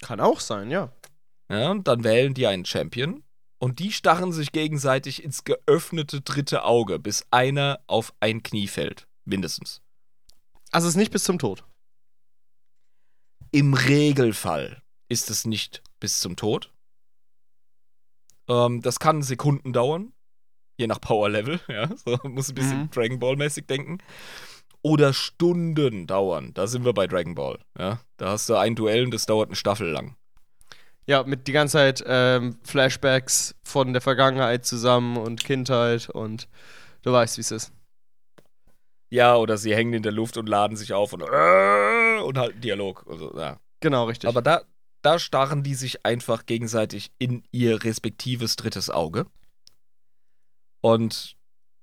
Kann 0.00 0.18
auch 0.18 0.40
sein, 0.40 0.70
ja. 0.72 0.92
Ja, 1.48 1.70
und 1.70 1.86
dann 1.86 2.02
wählen 2.02 2.34
die 2.34 2.48
einen 2.48 2.64
Champion. 2.64 3.22
Und 3.62 3.78
die 3.78 3.92
starren 3.92 4.32
sich 4.32 4.52
gegenseitig 4.52 5.22
ins 5.22 5.44
geöffnete 5.44 6.22
dritte 6.22 6.64
Auge, 6.64 6.98
bis 6.98 7.26
einer 7.30 7.80
auf 7.86 8.14
ein 8.18 8.42
Knie 8.42 8.66
fällt. 8.68 9.06
Mindestens. 9.26 9.82
Also 10.70 10.88
es 10.88 10.94
ist 10.94 10.98
nicht 10.98 11.12
bis 11.12 11.24
zum 11.24 11.38
Tod. 11.38 11.64
Im 13.52 13.74
Regelfall 13.74 14.82
ist 15.08 15.28
es 15.28 15.44
nicht 15.44 15.82
bis 16.00 16.20
zum 16.20 16.36
Tod. 16.36 16.72
Ähm, 18.48 18.80
das 18.80 18.98
kann 18.98 19.22
Sekunden 19.22 19.74
dauern, 19.74 20.14
je 20.78 20.86
nach 20.86 21.00
Power 21.00 21.28
Level. 21.28 21.60
Ja, 21.68 21.94
so 21.96 22.18
muss 22.28 22.48
ein 22.48 22.54
bisschen 22.54 22.80
Mhm. 22.84 22.90
Dragon 22.90 23.18
Ball 23.18 23.36
mäßig 23.36 23.66
denken. 23.66 23.98
Oder 24.82 25.12
Stunden 25.12 26.06
dauern. 26.06 26.54
Da 26.54 26.66
sind 26.66 26.86
wir 26.86 26.94
bei 26.94 27.06
Dragon 27.06 27.34
Ball. 27.34 27.58
Ja, 27.78 28.00
da 28.16 28.30
hast 28.30 28.48
du 28.48 28.54
ein 28.54 28.74
Duell 28.74 29.04
und 29.04 29.10
das 29.12 29.26
dauert 29.26 29.50
eine 29.50 29.56
Staffel 29.56 29.90
lang. 29.90 30.16
Ja, 31.10 31.24
mit 31.24 31.48
die 31.48 31.52
ganze 31.52 31.72
Zeit 31.72 32.04
ähm, 32.06 32.60
Flashbacks 32.62 33.56
von 33.64 33.92
der 33.92 34.00
Vergangenheit 34.00 34.64
zusammen 34.64 35.16
und 35.16 35.42
Kindheit 35.42 36.08
und 36.08 36.46
du 37.02 37.10
weißt, 37.10 37.36
wie 37.36 37.40
es 37.40 37.50
ist. 37.50 37.72
Ja, 39.08 39.34
oder 39.34 39.58
sie 39.58 39.74
hängen 39.74 39.92
in 39.92 40.04
der 40.04 40.12
Luft 40.12 40.36
und 40.36 40.48
laden 40.48 40.76
sich 40.76 40.92
auf 40.92 41.12
und, 41.12 41.22
äh, 41.22 42.20
und 42.20 42.38
halten 42.38 42.60
Dialog. 42.60 43.06
Also, 43.10 43.36
ja. 43.36 43.58
Genau, 43.80 44.04
richtig. 44.04 44.28
Aber 44.28 44.40
da, 44.40 44.62
da 45.02 45.18
starren 45.18 45.64
die 45.64 45.74
sich 45.74 46.06
einfach 46.06 46.46
gegenseitig 46.46 47.10
in 47.18 47.42
ihr 47.50 47.82
respektives 47.82 48.54
drittes 48.54 48.88
Auge. 48.88 49.26
Und 50.80 51.34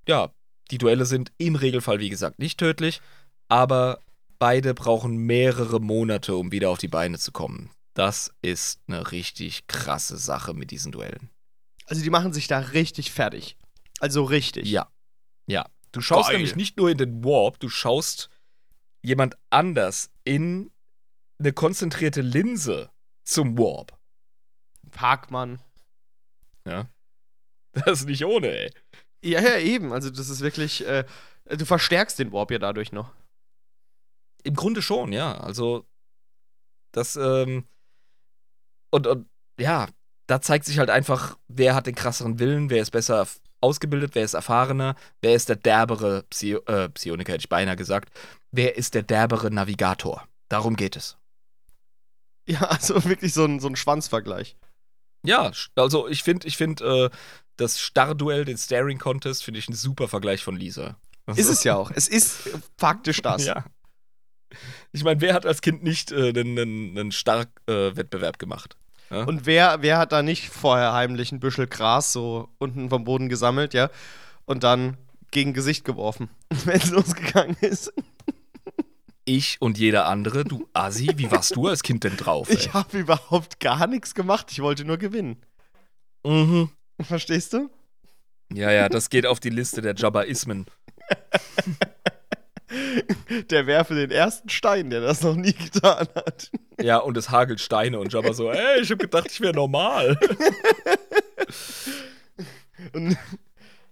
ja, 0.07 0.31
die 0.71 0.77
Duelle 0.77 1.03
sind 1.03 1.33
im 1.37 1.57
Regelfall, 1.57 1.99
wie 1.99 2.09
gesagt, 2.09 2.39
nicht 2.39 2.61
tödlich, 2.61 3.01
aber 3.49 3.99
beide 4.39 4.73
brauchen 4.73 5.17
mehrere 5.17 5.81
Monate, 5.81 6.33
um 6.37 6.53
wieder 6.53 6.69
auf 6.69 6.77
die 6.77 6.87
Beine 6.87 7.19
zu 7.19 7.33
kommen. 7.33 7.71
Das 7.97 8.31
ist 8.43 8.79
eine 8.87 9.11
richtig 9.11 9.65
krasse 9.65 10.17
Sache 10.17 10.53
mit 10.53 10.69
diesen 10.69 10.91
Duellen. 10.91 11.31
also 11.87 12.03
die 12.03 12.11
machen 12.11 12.31
sich 12.31 12.47
da 12.47 12.59
richtig 12.59 13.11
fertig. 13.11 13.57
Also 13.99 14.23
richtig. 14.23 14.67
Ja. 14.67 14.91
Ja. 15.47 15.67
Du 15.93 16.01
schaust 16.01 16.29
Geil. 16.29 16.37
nämlich 16.37 16.55
nicht 16.55 16.77
nur 16.77 16.91
in 16.91 16.99
den 16.99 17.23
Warp, 17.23 17.59
du 17.59 17.69
schaust 17.69 18.29
jemand 19.01 19.35
anders 19.49 20.11
in 20.25 20.69
eine 21.39 21.53
konzentrierte 21.53 22.21
Linse 22.21 22.91
zum 23.23 23.57
Warp. 23.57 23.97
Parkmann. 24.91 25.59
Das 26.65 28.01
ist 28.01 28.05
nicht 28.05 28.25
ohne, 28.25 28.47
ey. 28.47 28.73
Ja, 29.23 29.41
ja, 29.41 29.57
eben. 29.57 29.91
Also 29.91 30.11
das 30.11 30.29
ist 30.29 30.41
wirklich, 30.41 30.85
äh, 30.85 31.03
du 31.45 31.65
verstärkst 31.65 32.19
den 32.19 32.31
Warp 32.31 32.51
ja 32.51 32.59
dadurch 32.59 32.91
noch. 32.91 33.11
Im 34.43 34.55
Grunde 34.55 34.83
schon, 34.83 35.13
ja. 35.13 35.35
Also, 35.39 35.87
das, 36.91 37.15
ähm, 37.15 37.67
und, 38.89 39.07
und 39.07 39.27
ja, 39.59 39.87
da 40.27 40.41
zeigt 40.41 40.65
sich 40.65 40.79
halt 40.79 40.89
einfach, 40.89 41.37
wer 41.47 41.73
hat 41.75 41.87
den 41.87 41.95
krasseren 41.95 42.39
Willen, 42.39 42.69
wer 42.69 42.81
ist 42.81 42.91
besser 42.91 43.27
ausgebildet, 43.61 44.13
wer 44.13 44.23
ist 44.23 44.33
erfahrener, 44.33 44.95
wer 45.21 45.33
ist 45.33 45.49
der 45.49 45.55
derbere 45.55 46.23
Psi 46.29 46.53
äh, 46.53 46.89
Psioniker, 46.89 47.33
hätte 47.33 47.41
ich 47.41 47.49
beinahe 47.49 47.75
gesagt, 47.75 48.11
wer 48.51 48.77
ist 48.77 48.93
der 48.93 49.03
derbere 49.03 49.49
Navigator. 49.51 50.27
Darum 50.49 50.75
geht 50.75 50.95
es. 50.95 51.17
Ja, 52.47 52.61
also 52.69 53.03
wirklich 53.05 53.33
so 53.33 53.45
ein, 53.45 53.59
so 53.59 53.67
ein 53.67 53.75
Schwanzvergleich. 53.75 54.55
Ja, 55.23 55.51
also 55.75 56.07
ich 56.07 56.23
finde, 56.23 56.47
ich 56.47 56.57
finde, 56.57 57.09
äh, 57.11 57.17
das 57.57 57.79
Starrduell, 57.79 58.45
den 58.45 58.57
Staring 58.57 58.99
Contest, 58.99 59.43
finde 59.43 59.59
ich 59.59 59.67
ein 59.67 59.73
super 59.73 60.07
Vergleich 60.07 60.43
von 60.43 60.55
Lisa. 60.55 60.95
Ist 61.35 61.49
es 61.49 61.63
ja 61.63 61.75
auch. 61.75 61.91
Es 61.91 62.07
ist 62.07 62.49
faktisch 62.77 63.21
das. 63.21 63.45
Ja. 63.45 63.65
Ich 64.91 65.03
meine, 65.03 65.21
wer 65.21 65.33
hat 65.33 65.45
als 65.45 65.61
Kind 65.61 65.83
nicht 65.83 66.11
äh, 66.11 66.29
einen, 66.29 66.57
einen, 66.57 66.97
einen 66.97 67.11
Stark-Wettbewerb 67.11 68.35
äh, 68.35 68.37
gemacht? 68.37 68.77
Ja? 69.09 69.23
Und 69.23 69.45
wer, 69.45 69.81
wer 69.81 69.97
hat 69.97 70.11
da 70.11 70.21
nicht 70.21 70.49
vorher 70.49 70.93
heimlich 70.93 71.31
ein 71.31 71.39
Büschel 71.39 71.67
Gras 71.67 72.11
so 72.13 72.49
unten 72.57 72.89
vom 72.89 73.03
Boden 73.03 73.29
gesammelt, 73.29 73.73
ja? 73.73 73.89
Und 74.45 74.63
dann 74.63 74.97
gegen 75.31 75.53
Gesicht 75.53 75.85
geworfen, 75.85 76.29
wenn 76.65 76.77
es 76.77 76.89
losgegangen 76.89 77.57
ist? 77.61 77.93
Ich 79.25 79.57
und 79.59 79.77
jeder 79.77 80.05
andere, 80.05 80.45
du 80.45 80.69
Assi, 80.71 81.09
wie 81.17 81.29
warst 81.29 81.55
du 81.55 81.67
als 81.67 81.83
Kind 81.83 82.05
denn 82.05 82.15
drauf? 82.15 82.49
Ey? 82.49 82.55
Ich 82.55 82.73
habe 82.73 82.97
überhaupt 82.99 83.59
gar 83.59 83.85
nichts 83.85 84.15
gemacht, 84.15 84.47
ich 84.51 84.61
wollte 84.61 84.85
nur 84.85 84.97
gewinnen. 84.97 85.41
Mhm. 86.23 86.69
Verstehst 87.01 87.53
du? 87.53 87.69
Ja, 88.53 88.71
ja, 88.71 88.87
das 88.87 89.09
geht 89.09 89.25
auf 89.25 89.41
die 89.41 89.49
Liste 89.49 89.81
der 89.81 89.95
Jabbaismen. 89.95 90.65
der 93.49 93.67
werfe 93.67 93.95
den 93.95 94.11
ersten 94.11 94.49
Stein, 94.49 94.89
der 94.89 95.01
das 95.01 95.21
noch 95.21 95.35
nie 95.35 95.53
getan 95.53 96.07
hat. 96.15 96.51
Ja, 96.81 96.97
und 96.97 97.17
es 97.17 97.29
hagelt 97.29 97.61
Steine 97.61 97.99
und 97.99 98.11
Jabba 98.11 98.33
so, 98.33 98.51
ey, 98.51 98.81
ich 98.81 98.91
hab 98.91 98.99
gedacht, 98.99 99.27
ich 99.31 99.41
wäre 99.41 99.53
normal. 99.53 100.17
und, 102.93 103.17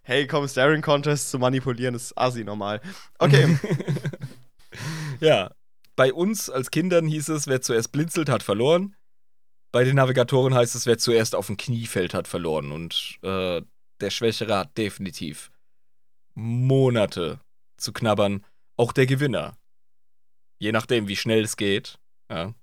hey, 0.04 0.28
komm, 0.28 0.48
Staring 0.48 0.82
Contest 0.82 1.32
zu 1.32 1.40
manipulieren 1.40 1.96
ist 1.96 2.18
assi 2.18 2.44
normal. 2.44 2.82
Okay. 3.18 3.58
ja, 5.20 5.52
bei 5.96 6.14
uns 6.14 6.50
als 6.50 6.72
Kindern 6.72 7.08
hieß 7.08 7.30
es, 7.30 7.48
wer 7.48 7.62
zuerst 7.62 7.92
blinzelt, 7.92 8.30
hat 8.30 8.44
verloren. 8.44 8.96
Bei 9.72 9.84
den 9.84 9.96
Navigatoren 9.96 10.54
heißt 10.54 10.76
es, 10.76 10.86
wer 10.86 10.98
zuerst 10.98 11.36
auf 11.36 11.50
ein 11.50 11.58
Knie 11.58 11.86
fällt, 11.86 12.14
hat 12.14 12.28
verloren. 12.28 12.72
Und 12.72 13.20
äh, 13.24 13.62
der 14.02 14.10
Schwächere 14.10 14.58
hat 14.58 14.78
definitiv 14.78 15.52
Monate 16.34 17.40
zu 17.78 17.94
knabbern. 17.94 18.46
Auch 18.78 18.92
der 18.92 19.06
Gewinner, 19.06 19.58
je 20.60 20.72
nachdem, 20.72 21.08
wie 21.08 21.16
schnell 21.16 21.44
es 21.44 21.58
geht, 21.58 22.00
ja, 22.30 22.54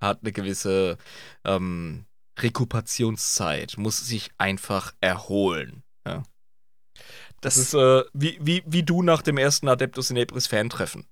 hat 0.00 0.20
eine 0.22 0.32
gewisse 0.32 0.98
ähm, 1.44 2.06
Rekupationszeit, 2.38 3.76
muss 3.76 4.06
sich 4.06 4.30
einfach 4.38 4.94
erholen. 5.00 5.82
Ja. 6.06 6.22
Das, 7.40 7.56
das 7.56 7.58
ist 7.58 7.74
äh, 7.74 8.02
wie, 8.12 8.38
wie, 8.40 8.62
wie 8.66 8.82
du 8.82 9.02
nach 9.02 9.22
dem 9.22 9.38
ersten 9.38 9.68
Adeptus 9.68 10.10
in 10.10 10.16
Ebris 10.16 10.46
Fan-Treffen. 10.46 11.06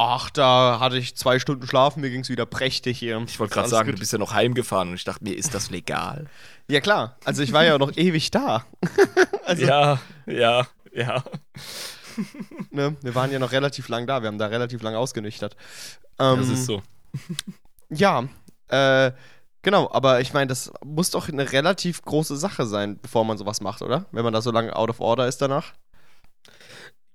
Ach, 0.00 0.30
da 0.30 0.78
hatte 0.78 0.96
ich 0.96 1.16
zwei 1.16 1.40
Stunden 1.40 1.66
schlafen, 1.66 2.02
mir 2.02 2.10
ging 2.10 2.20
es 2.20 2.28
wieder 2.28 2.46
prächtig 2.46 3.00
hier. 3.00 3.20
Ich 3.26 3.40
wollte 3.40 3.54
gerade 3.54 3.68
sagen, 3.68 3.88
gut. 3.88 3.96
du 3.96 4.00
bist 4.00 4.12
ja 4.12 4.18
noch 4.18 4.32
heimgefahren 4.32 4.90
und 4.90 4.94
ich 4.94 5.02
dachte 5.02 5.24
mir, 5.24 5.34
ist 5.34 5.54
das 5.54 5.70
legal? 5.70 6.26
Ja, 6.70 6.82
klar. 6.82 7.16
Also 7.24 7.42
ich 7.42 7.54
war 7.54 7.64
ja 7.64 7.78
noch 7.78 7.96
ewig 7.96 8.30
da. 8.30 8.66
also, 9.46 9.64
ja, 9.64 9.98
ja, 10.26 10.66
ja. 10.92 11.24
ne? 12.70 12.96
Wir 13.02 13.14
waren 13.14 13.30
ja 13.30 13.38
noch 13.38 13.52
relativ 13.52 13.88
lang 13.88 14.06
da, 14.06 14.22
wir 14.22 14.28
haben 14.28 14.38
da 14.38 14.46
relativ 14.46 14.82
lang 14.82 14.94
ausgenüchtert. 14.94 15.56
Ähm, 16.18 16.38
das 16.40 16.48
ist 16.48 16.66
so. 16.66 16.82
ja, 17.90 18.28
äh, 18.68 19.12
genau, 19.62 19.90
aber 19.92 20.20
ich 20.20 20.32
meine, 20.32 20.48
das 20.48 20.72
muss 20.84 21.10
doch 21.10 21.28
eine 21.28 21.52
relativ 21.52 22.02
große 22.02 22.36
Sache 22.36 22.66
sein, 22.66 22.98
bevor 23.00 23.24
man 23.24 23.38
sowas 23.38 23.60
macht, 23.60 23.82
oder? 23.82 24.06
Wenn 24.12 24.24
man 24.24 24.32
da 24.32 24.42
so 24.42 24.50
lange 24.50 24.74
out 24.74 24.90
of 24.90 25.00
order 25.00 25.26
ist 25.26 25.38
danach. 25.38 25.74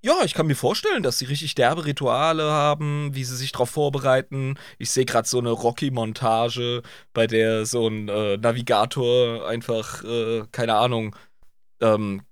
Ja, 0.06 0.26
ich 0.26 0.34
kann 0.34 0.48
mir 0.48 0.56
vorstellen, 0.56 1.02
dass 1.02 1.18
sie 1.20 1.26
richtig 1.26 1.56
derbe 1.56 1.86
Rituale 1.86 2.52
haben, 2.52 3.16
wie 3.16 3.24
sie 3.24 3.38
sich 3.38 3.54
darauf 3.54 3.70
vorbereiten. 3.70 4.56
Ich 4.78 4.92
sehe 4.92 5.06
gerade 5.06 5.26
so 5.26 5.40
eine 5.40 5.52
Rocky-Montage, 5.52 6.82
bei 7.14 7.26
der 7.26 7.66
so 7.66 7.88
ein 7.88 8.10
äh, 8.10 8.36
Navigator 8.36 9.48
einfach, 9.48 10.04
äh, 10.04 10.44
keine 10.52 10.76
Ahnung, 10.76 11.16
ähm, 11.80 12.24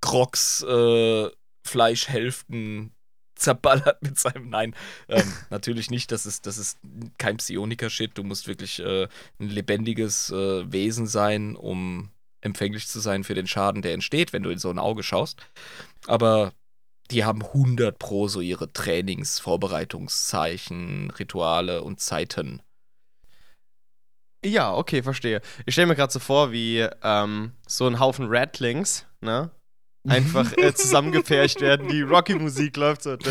Crocs 0.00 0.64
äh, 0.64 1.28
Fleischhälften 1.62 2.92
zerballert 3.34 4.02
mit 4.02 4.18
seinem. 4.18 4.48
Nein, 4.50 4.74
ähm, 5.08 5.32
natürlich 5.50 5.90
nicht. 5.90 6.12
Das 6.12 6.26
ist, 6.26 6.46
das 6.46 6.58
ist 6.58 6.78
kein 7.18 7.38
Psioniker-Shit. 7.38 8.16
Du 8.16 8.22
musst 8.22 8.46
wirklich 8.46 8.80
äh, 8.80 9.08
ein 9.38 9.48
lebendiges 9.48 10.30
äh, 10.30 10.70
Wesen 10.70 11.06
sein, 11.06 11.56
um 11.56 12.10
empfänglich 12.42 12.88
zu 12.88 13.00
sein 13.00 13.24
für 13.24 13.34
den 13.34 13.46
Schaden, 13.46 13.82
der 13.82 13.94
entsteht, 13.94 14.32
wenn 14.32 14.42
du 14.42 14.50
in 14.50 14.58
so 14.58 14.70
ein 14.70 14.78
Auge 14.78 15.02
schaust. 15.02 15.40
Aber 16.06 16.52
die 17.10 17.24
haben 17.24 17.42
100 17.42 17.98
pro 17.98 18.28
so 18.28 18.40
ihre 18.40 18.72
Trainings, 18.72 19.40
Vorbereitungszeichen, 19.40 21.10
Rituale 21.10 21.82
und 21.82 22.00
Zeiten. 22.00 22.62
Ja, 24.44 24.74
okay, 24.74 25.02
verstehe. 25.02 25.42
Ich 25.66 25.74
stelle 25.74 25.88
mir 25.88 25.96
gerade 25.96 26.12
so 26.12 26.18
vor, 26.18 26.50
wie 26.50 26.86
ähm, 27.02 27.52
so 27.66 27.86
ein 27.86 27.98
Haufen 27.98 28.26
Ratlings, 28.28 29.06
ne? 29.20 29.50
Einfach 30.08 30.56
äh, 30.56 30.72
zusammengepfercht 30.72 31.60
werden, 31.60 31.88
die 31.88 32.00
Rocky-Musik 32.00 32.74
läuft 32.78 33.02
so 33.02 33.10
und, 33.10 33.26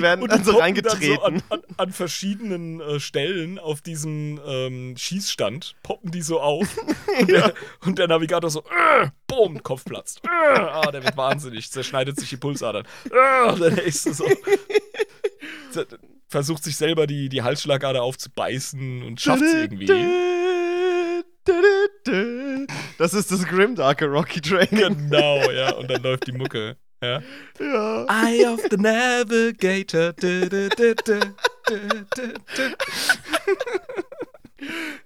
werden 0.00 0.22
und 0.22 0.32
dann 0.32 0.42
so 0.42 0.56
reingetreten. 0.56 1.18
Dann 1.22 1.40
so 1.40 1.42
an, 1.42 1.42
an, 1.50 1.60
an, 1.76 1.92
verschiedenen 1.92 2.80
äh, 2.80 3.00
Stellen 3.00 3.58
auf 3.58 3.82
diesem 3.82 4.40
ähm, 4.46 4.96
Schießstand 4.96 5.74
poppen 5.82 6.10
die 6.10 6.22
so 6.22 6.40
auf 6.40 6.74
und, 7.20 7.30
ja. 7.30 7.48
der, 7.48 7.54
und 7.84 7.98
der 7.98 8.08
Navigator 8.08 8.48
so, 8.48 8.60
äh, 8.60 9.08
boom, 9.26 9.62
Kopf 9.62 9.84
platzt. 9.84 10.22
Äh, 10.24 10.58
ah, 10.58 10.90
der 10.90 11.04
wird 11.04 11.18
wahnsinnig, 11.18 11.70
zerschneidet 11.70 12.18
sich 12.18 12.30
die 12.30 12.38
Pulsadern. 12.38 12.86
Äh, 13.10 13.58
der 13.58 13.72
nächste 13.72 14.14
so. 14.14 14.24
Versucht 16.28 16.64
sich 16.64 16.76
selber 16.76 17.06
die, 17.06 17.28
die 17.28 17.42
Halsschlagader 17.42 18.02
aufzubeißen 18.02 19.02
und 19.02 19.20
schafft 19.20 19.42
es 19.42 19.52
irgendwie. 19.52 19.86
Das 23.00 23.14
ist 23.14 23.32
das 23.32 23.46
Grimdarker 23.46 24.08
Rocky 24.08 24.42
Train. 24.42 24.68
Genau, 24.68 25.50
ja. 25.50 25.72
Und 25.72 25.90
dann 25.90 26.02
läuft 26.02 26.26
die 26.26 26.32
Mucke. 26.32 26.76
Ja. 27.02 27.22
ja. 27.58 28.04
Eye 28.04 28.46
of 28.46 28.60
the 28.70 28.76
Navigator. 28.76 30.12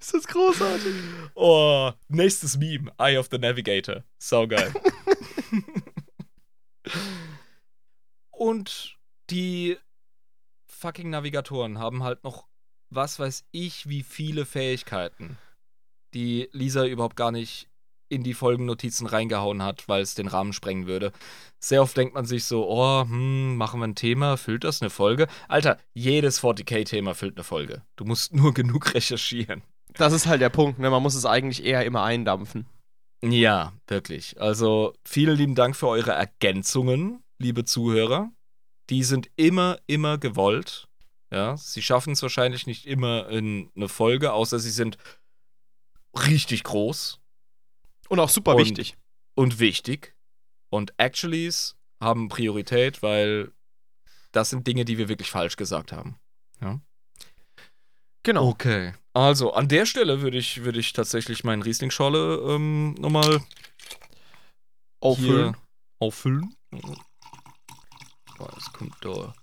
ist 0.00 0.12
das 0.12 0.26
großartig. 0.26 0.92
Oh, 1.36 1.92
nächstes 2.08 2.56
Meme. 2.56 2.90
Eye 2.98 3.16
of 3.16 3.28
the 3.30 3.38
Navigator. 3.38 4.02
Saugeil. 4.18 4.74
Und 8.30 8.98
die 9.30 9.78
fucking 10.66 11.10
Navigatoren 11.10 11.78
haben 11.78 12.02
halt 12.02 12.24
noch 12.24 12.48
was 12.90 13.20
weiß 13.20 13.46
ich 13.52 13.88
wie 13.88 14.02
viele 14.02 14.46
Fähigkeiten 14.46 15.38
die 16.12 16.48
Lisa 16.52 16.86
überhaupt 16.86 17.16
gar 17.16 17.30
nicht 17.30 17.68
in 18.14 18.22
die 18.22 18.34
Folgennotizen 18.34 19.06
reingehauen 19.06 19.62
hat, 19.62 19.88
weil 19.88 20.02
es 20.02 20.14
den 20.14 20.28
Rahmen 20.28 20.52
sprengen 20.52 20.86
würde. 20.86 21.12
Sehr 21.58 21.82
oft 21.82 21.96
denkt 21.96 22.14
man 22.14 22.26
sich 22.26 22.44
so, 22.44 22.68
oh, 22.68 23.02
hm, 23.02 23.56
machen 23.56 23.80
wir 23.80 23.86
ein 23.86 23.94
Thema, 23.94 24.36
füllt 24.36 24.64
das 24.64 24.82
eine 24.82 24.90
Folge? 24.90 25.26
Alter, 25.48 25.78
jedes 25.92 26.42
40k-Thema 26.42 27.14
füllt 27.14 27.36
eine 27.36 27.44
Folge. 27.44 27.82
Du 27.96 28.04
musst 28.04 28.34
nur 28.34 28.54
genug 28.54 28.94
recherchieren. 28.94 29.62
Das 29.94 30.12
ist 30.12 30.26
halt 30.26 30.40
der 30.40 30.50
Punkt, 30.50 30.78
ne? 30.78 30.90
Man 30.90 31.02
muss 31.02 31.14
es 31.14 31.26
eigentlich 31.26 31.64
eher 31.64 31.84
immer 31.84 32.02
eindampfen. 32.02 32.66
Ja, 33.22 33.72
wirklich. 33.86 34.40
Also 34.40 34.92
vielen 35.04 35.36
lieben 35.36 35.54
Dank 35.54 35.76
für 35.76 35.88
eure 35.88 36.12
Ergänzungen, 36.12 37.22
liebe 37.38 37.64
Zuhörer. 37.64 38.30
Die 38.90 39.02
sind 39.02 39.30
immer, 39.36 39.78
immer 39.86 40.18
gewollt. 40.18 40.88
Ja, 41.30 41.56
sie 41.56 41.82
schaffen 41.82 42.12
es 42.12 42.22
wahrscheinlich 42.22 42.66
nicht 42.66 42.86
immer 42.86 43.28
in 43.28 43.70
eine 43.74 43.88
Folge, 43.88 44.32
außer 44.32 44.58
sie 44.58 44.70
sind 44.70 44.98
richtig 46.14 46.64
groß. 46.64 47.20
Und 48.14 48.20
auch 48.20 48.28
super 48.28 48.54
und, 48.54 48.62
wichtig. 48.62 48.96
Und 49.34 49.58
wichtig. 49.58 50.14
Und 50.70 50.94
Actuallys 50.98 51.74
haben 52.00 52.28
Priorität, 52.28 53.02
weil 53.02 53.50
das 54.30 54.50
sind 54.50 54.68
Dinge, 54.68 54.84
die 54.84 54.98
wir 54.98 55.08
wirklich 55.08 55.32
falsch 55.32 55.56
gesagt 55.56 55.90
haben. 55.90 56.16
Ja. 56.60 56.78
Genau. 58.22 58.46
Okay. 58.46 58.94
Also, 59.14 59.52
an 59.52 59.66
der 59.66 59.84
Stelle 59.84 60.22
würde 60.22 60.38
ich, 60.38 60.62
würd 60.62 60.76
ich 60.76 60.92
tatsächlich 60.92 61.42
meinen 61.42 61.62
Riesling-Scholle 61.62 62.36
ähm, 62.54 62.94
nochmal 63.00 63.42
auffüllen. 65.00 65.56
auffüllen. 65.98 66.54
Oh, 68.38 68.46
jetzt 68.54 68.72
kommt 68.74 68.94
da. 69.00 69.34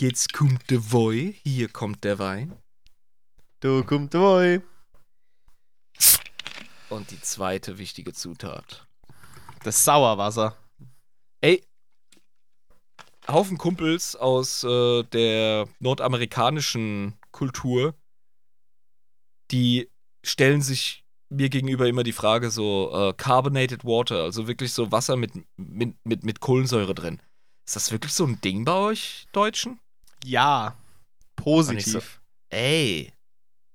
Jetzt 0.00 0.32
kommt 0.32 0.68
der 0.72 0.90
Woi. 0.90 1.36
Hier 1.44 1.68
kommt 1.68 2.02
der 2.02 2.18
Wein. 2.18 2.56
Da 3.60 3.80
kommt 3.82 4.12
der 4.12 4.20
Woi. 4.20 4.60
Und 6.94 7.10
die 7.10 7.20
zweite 7.20 7.78
wichtige 7.78 8.12
Zutat. 8.12 8.86
Das 9.64 9.84
Sauerwasser. 9.84 10.56
Ey. 11.40 11.64
Haufen 13.26 13.58
Kumpels 13.58 14.14
aus 14.14 14.62
äh, 14.62 15.02
der 15.02 15.66
nordamerikanischen 15.80 17.14
Kultur, 17.32 17.94
die 19.50 19.90
stellen 20.24 20.62
sich 20.62 21.04
mir 21.30 21.48
gegenüber 21.48 21.88
immer 21.88 22.04
die 22.04 22.12
Frage 22.12 22.52
so 22.52 22.92
äh, 22.94 23.12
carbonated 23.14 23.84
water, 23.84 24.22
also 24.22 24.46
wirklich 24.46 24.72
so 24.72 24.92
Wasser 24.92 25.16
mit, 25.16 25.32
mit, 25.56 25.96
mit, 26.04 26.22
mit 26.22 26.38
Kohlensäure 26.38 26.94
drin. 26.94 27.20
Ist 27.66 27.74
das 27.74 27.90
wirklich 27.90 28.12
so 28.12 28.24
ein 28.24 28.40
Ding 28.40 28.64
bei 28.64 28.74
euch 28.74 29.26
Deutschen? 29.32 29.80
Ja. 30.22 30.76
Positiv. 31.34 32.20
Ey. 32.50 33.13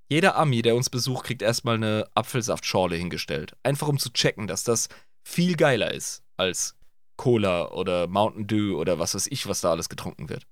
Jeder 0.09 0.35
Ami, 0.35 0.63
der 0.63 0.75
uns 0.75 0.89
besucht, 0.89 1.25
kriegt 1.25 1.41
erstmal 1.43 1.75
eine 1.75 2.09
Apfelsaftschorle 2.15 2.95
hingestellt. 2.95 3.55
Einfach 3.63 3.87
um 3.87 3.99
zu 3.99 4.11
checken, 4.11 4.47
dass 4.47 4.63
das 4.63 4.89
viel 5.23 5.55
geiler 5.55 5.93
ist 5.93 6.23
als 6.35 6.75
Cola 7.15 7.71
oder 7.71 8.07
Mountain 8.07 8.47
Dew 8.47 8.79
oder 8.79 8.97
was 8.97 9.13
weiß 9.13 9.27
ich, 9.27 9.47
was 9.47 9.61
da 9.61 9.69
alles 9.71 9.87
getrunken 9.87 10.29
wird. 10.29 10.47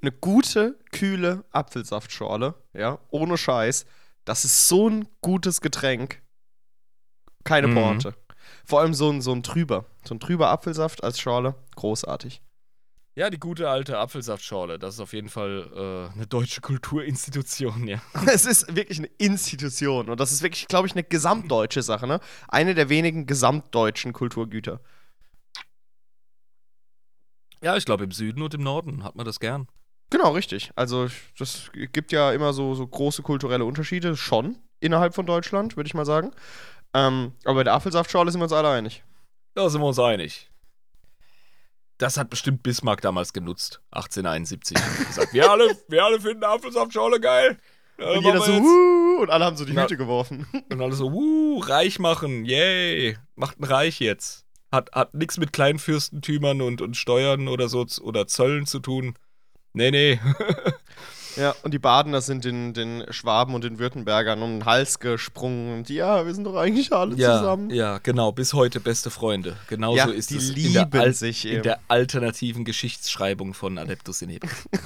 Eine 0.00 0.10
gute, 0.10 0.78
kühle 0.90 1.44
Apfelsaftschorle, 1.52 2.54
ja, 2.72 2.98
ohne 3.10 3.38
Scheiß. 3.38 3.86
Das 4.24 4.44
ist 4.44 4.68
so 4.68 4.88
ein 4.88 5.08
gutes 5.20 5.60
Getränk. 5.60 6.22
Keine 7.44 7.68
Mhm. 7.68 8.00
Vor 8.64 8.80
allem 8.80 8.94
so 8.94 9.10
ein, 9.10 9.20
so 9.22 9.32
ein 9.32 9.42
trüber. 9.42 9.86
So 10.04 10.14
ein 10.14 10.20
trüber 10.20 10.48
Apfelsaft 10.48 11.04
als 11.04 11.20
Schorle. 11.20 11.54
Großartig. 11.76 12.42
Ja, 13.16 13.30
die 13.30 13.38
gute 13.38 13.70
alte 13.70 13.96
Apfelsaftschorle, 13.96 14.76
das 14.80 14.94
ist 14.94 15.00
auf 15.00 15.12
jeden 15.12 15.28
Fall 15.28 15.70
äh, 15.72 16.12
eine 16.12 16.26
deutsche 16.26 16.60
Kulturinstitution, 16.60 17.86
ja. 17.86 18.02
Es 18.26 18.44
ist 18.44 18.74
wirklich 18.74 18.98
eine 18.98 19.06
Institution. 19.18 20.08
Und 20.10 20.18
das 20.18 20.32
ist 20.32 20.42
wirklich, 20.42 20.66
glaube 20.66 20.88
ich, 20.88 20.94
eine 20.94 21.04
gesamtdeutsche 21.04 21.82
Sache, 21.82 22.08
ne? 22.08 22.18
Eine 22.48 22.74
der 22.74 22.88
wenigen 22.88 23.26
gesamtdeutschen 23.26 24.12
Kulturgüter. 24.12 24.80
Ja, 27.62 27.76
ich 27.76 27.84
glaube, 27.84 28.02
im 28.02 28.10
Süden 28.10 28.42
und 28.42 28.52
im 28.52 28.64
Norden 28.64 29.04
hat 29.04 29.14
man 29.14 29.24
das 29.24 29.38
gern. 29.38 29.68
Genau, 30.10 30.32
richtig. 30.32 30.72
Also, 30.74 31.08
das 31.38 31.70
gibt 31.72 32.10
ja 32.10 32.32
immer 32.32 32.52
so, 32.52 32.74
so 32.74 32.84
große 32.84 33.22
kulturelle 33.22 33.64
Unterschiede, 33.64 34.16
schon 34.16 34.58
innerhalb 34.80 35.14
von 35.14 35.24
Deutschland, 35.24 35.76
würde 35.76 35.86
ich 35.86 35.94
mal 35.94 36.04
sagen. 36.04 36.32
Ähm, 36.92 37.32
aber 37.44 37.54
bei 37.54 37.64
der 37.64 37.74
Apfelsaftschorle 37.74 38.32
sind 38.32 38.40
wir 38.40 38.44
uns 38.44 38.52
alle 38.52 38.70
einig. 38.70 39.04
Da 39.54 39.68
sind 39.70 39.80
wir 39.80 39.86
uns 39.86 40.00
einig. 40.00 40.50
Das 42.04 42.18
hat 42.18 42.28
bestimmt 42.28 42.62
Bismarck 42.62 43.00
damals 43.00 43.32
genutzt, 43.32 43.80
1871. 43.92 44.76
und 44.76 45.06
gesagt, 45.06 45.32
wir 45.32 45.50
alle, 45.50 45.74
wir 45.88 46.04
alle 46.04 46.20
finden 46.20 46.44
Apfelsaftschorle 46.44 47.18
geil. 47.18 47.56
Ja, 47.98 48.10
Und 48.10 48.24
jeder 48.26 48.42
so, 48.42 48.52
wuh, 48.52 49.22
und 49.22 49.30
alle 49.30 49.46
haben 49.46 49.56
so 49.56 49.64
die 49.64 49.72
Hüte 49.72 49.96
geworfen. 49.96 50.46
Und 50.70 50.82
alle 50.82 50.92
so, 50.92 51.10
wuh, 51.10 51.60
reich 51.60 51.98
machen, 51.98 52.44
yay, 52.44 53.16
macht 53.36 53.58
ein 53.58 53.64
Reich 53.64 54.00
jetzt. 54.00 54.44
Hat, 54.70 54.92
hat 54.92 55.14
nichts 55.14 55.38
mit 55.38 55.54
Kleinfürstentümern 55.54 56.60
und, 56.60 56.82
und 56.82 56.94
Steuern 56.94 57.48
oder 57.48 57.70
so 57.70 57.86
oder 58.02 58.26
Zöllen 58.26 58.66
zu 58.66 58.80
tun. 58.80 59.14
Nee, 59.72 59.90
nee. 59.90 60.20
Ja, 61.36 61.54
und 61.62 61.74
die 61.74 61.78
Badener 61.78 62.20
sind 62.20 62.44
den, 62.44 62.74
den 62.74 63.04
Schwaben 63.10 63.54
und 63.54 63.64
den 63.64 63.78
Württembergern 63.78 64.42
um 64.42 64.60
den 64.60 64.64
Hals 64.64 64.98
gesprungen. 64.98 65.78
Und 65.78 65.88
ja, 65.88 66.24
wir 66.26 66.34
sind 66.34 66.44
doch 66.44 66.56
eigentlich 66.56 66.92
alle 66.92 67.16
ja, 67.16 67.38
zusammen. 67.38 67.70
ja, 67.70 67.98
genau, 67.98 68.32
bis 68.32 68.52
heute 68.52 68.80
beste 68.80 69.10
Freunde. 69.10 69.56
Genauso 69.68 69.96
Ja, 69.96 70.06
ist 70.06 70.30
die 70.30 70.36
es 70.36 70.50
in 70.50 70.54
lieben 70.54 70.90
der, 70.90 71.00
Al 71.00 71.12
sich 71.12 71.44
in 71.46 71.62
der 71.62 71.80
alternativen 71.88 72.64
Geschichtsschreibung 72.64 73.54
von 73.54 73.78
Adeptus 73.78 74.22
in. 74.22 74.38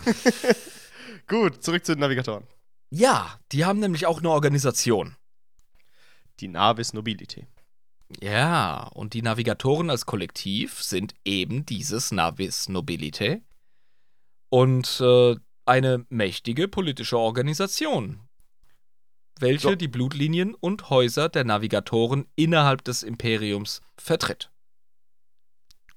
Gut, 1.28 1.62
zurück 1.62 1.84
zu 1.84 1.92
den 1.92 2.00
Navigatoren. 2.00 2.44
Ja, 2.90 3.38
die 3.52 3.64
haben 3.64 3.80
nämlich 3.80 4.06
auch 4.06 4.18
eine 4.18 4.30
Organisation. 4.30 5.16
Die 6.40 6.48
Navis 6.48 6.92
Nobility. 6.92 7.46
Ja, 8.22 8.88
und 8.94 9.12
die 9.12 9.22
Navigatoren 9.22 9.90
als 9.90 10.06
Kollektiv 10.06 10.82
sind 10.82 11.14
eben 11.24 11.66
dieses 11.66 12.10
Navis 12.10 12.68
Nobilite 12.68 13.42
und 14.48 15.00
äh, 15.00 15.36
eine 15.68 16.06
mächtige 16.08 16.66
politische 16.66 17.18
Organisation, 17.18 18.20
welche 19.38 19.68
So. 19.68 19.74
die 19.74 19.88
Blutlinien 19.88 20.54
und 20.54 20.90
Häuser 20.90 21.28
der 21.28 21.44
Navigatoren 21.44 22.26
innerhalb 22.36 22.82
des 22.84 23.02
Imperiums 23.02 23.80
vertritt. 23.98 24.50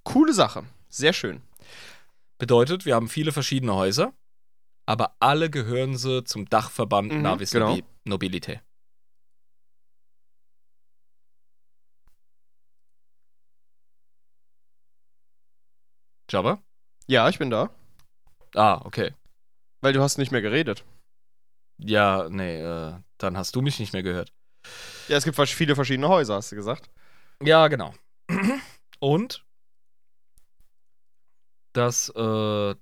Coole 0.03 0.33
Sache. 0.33 0.65
Sehr 0.89 1.13
schön. 1.13 1.41
Bedeutet, 2.37 2.85
wir 2.85 2.95
haben 2.95 3.07
viele 3.07 3.31
verschiedene 3.31 3.73
Häuser, 3.75 4.13
aber 4.85 5.15
alle 5.19 5.49
gehören 5.49 5.95
sie 5.95 6.23
zum 6.23 6.45
Dachverband 6.49 7.13
Mhm, 7.13 7.21
Navis 7.21 7.51
genau. 7.51 7.75
Nobi- 7.75 7.83
Nobilite. 8.03 8.61
Jabba? 16.29 16.61
Ja, 17.07 17.27
ich 17.29 17.39
bin 17.39 17.49
da. 17.49 17.69
Ah, 18.55 18.81
okay. 18.85 19.13
Weil 19.81 19.93
du 19.93 20.01
hast 20.01 20.17
nicht 20.17 20.31
mehr 20.31 20.41
geredet. 20.41 20.85
Ja, 21.77 22.29
nee, 22.29 22.61
äh, 22.61 22.93
dann 23.17 23.37
hast 23.37 23.55
du 23.55 23.61
mich 23.61 23.79
nicht 23.79 23.93
mehr 23.93 24.03
gehört. 24.03 24.31
Ja, 25.07 25.17
es 25.17 25.23
gibt 25.23 25.35
viele 25.49 25.75
verschiedene 25.75 26.07
Häuser, 26.07 26.35
hast 26.35 26.51
du 26.51 26.55
gesagt. 26.55 26.89
Ja, 27.41 27.67
genau. 27.67 27.93
Und 28.99 29.43
das, 31.73 32.09
äh, 32.09 32.75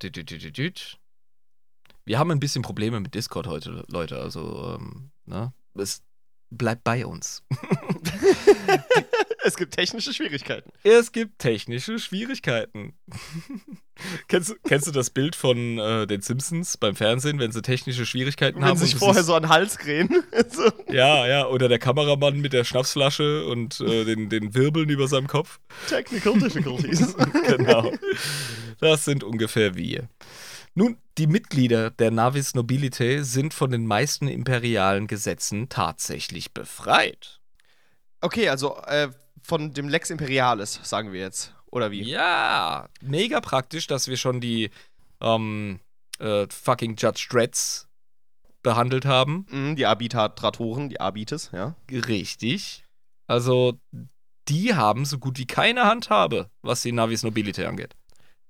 wir 2.05 2.19
haben 2.19 2.31
ein 2.31 2.39
bisschen 2.39 2.61
Probleme 2.61 2.99
mit 2.99 3.15
Discord 3.15 3.47
heute, 3.47 3.85
Leute. 3.87 4.19
Also, 4.19 4.75
ähm, 4.75 5.11
ne? 5.25 5.53
Es 5.75 6.03
bleibt 6.49 6.83
bei 6.83 7.05
uns. 7.05 7.43
es 9.49 9.57
gibt 9.57 9.73
technische 9.73 10.13
Schwierigkeiten. 10.13 10.71
Es 10.83 11.11
gibt 11.11 11.39
technische 11.39 11.97
Schwierigkeiten. 11.97 12.93
kennst, 14.27 14.51
du, 14.51 14.55
kennst 14.63 14.87
du 14.87 14.91
das 14.91 15.09
Bild 15.09 15.35
von 15.35 15.79
äh, 15.79 16.05
den 16.05 16.21
Simpsons 16.21 16.77
beim 16.77 16.95
Fernsehen, 16.95 17.39
wenn 17.39 17.51
sie 17.51 17.61
technische 17.63 18.05
Schwierigkeiten 18.05 18.59
Wenn 18.59 18.65
haben? 18.65 18.77
sie 18.77 18.85
sich 18.85 18.95
vorher 18.95 19.23
so 19.23 19.33
an 19.33 19.43
den 19.43 19.49
Hals 19.49 19.77
krähen. 19.77 20.23
so. 20.49 20.71
Ja, 20.87 21.27
ja, 21.27 21.47
oder 21.47 21.67
der 21.67 21.79
Kameramann 21.79 22.39
mit 22.39 22.53
der 22.53 22.63
Schnapsflasche 22.63 23.45
und 23.47 23.79
äh, 23.81 24.05
den, 24.05 24.29
den 24.29 24.53
Wirbeln 24.53 24.89
über 24.89 25.07
seinem 25.07 25.27
Kopf. 25.27 25.59
Technical 25.87 26.37
Difficulties. 26.39 27.15
genau. 27.47 27.91
Das 28.79 29.03
sind 29.05 29.23
ungefähr 29.23 29.75
wir. 29.75 30.07
Nun, 30.75 30.97
die 31.17 31.27
Mitglieder 31.27 31.89
der 31.89 32.11
Navis 32.11 32.53
Nobilite 32.53 33.23
sind 33.25 33.53
von 33.53 33.71
den 33.71 33.87
meisten 33.87 34.27
imperialen 34.27 35.07
Gesetzen 35.07 35.69
tatsächlich 35.69 36.53
befreit. 36.53 37.41
okay, 38.21 38.49
also 38.49 38.77
äh, 38.85 39.09
von 39.49 39.73
dem 39.73 39.89
Lex 39.89 40.09
Imperialis, 40.09 40.79
sagen 40.83 41.11
wir 41.11 41.19
jetzt. 41.19 41.53
Oder 41.71 41.91
wie? 41.91 42.03
Ja, 42.03 42.87
mega 43.01 43.41
praktisch, 43.41 43.87
dass 43.87 44.07
wir 44.07 44.17
schon 44.17 44.39
die 44.39 44.69
ähm, 45.21 45.79
äh, 46.19 46.47
fucking 46.49 46.95
Judge 46.95 47.27
Dredds 47.29 47.87
behandelt 48.63 49.05
haben. 49.05 49.45
Mhm, 49.49 49.75
die 49.75 49.85
Arbitratoren, 49.85 50.89
die 50.89 50.99
Arbites, 50.99 51.49
ja. 51.53 51.75
Richtig. 51.91 52.83
Also, 53.27 53.79
die 54.47 54.75
haben 54.75 55.05
so 55.05 55.19
gut 55.19 55.37
wie 55.37 55.45
keine 55.45 55.85
Handhabe, 55.85 56.49
was 56.61 56.81
die 56.81 56.91
Navis 56.91 57.23
Nobilite 57.23 57.67
angeht. 57.67 57.95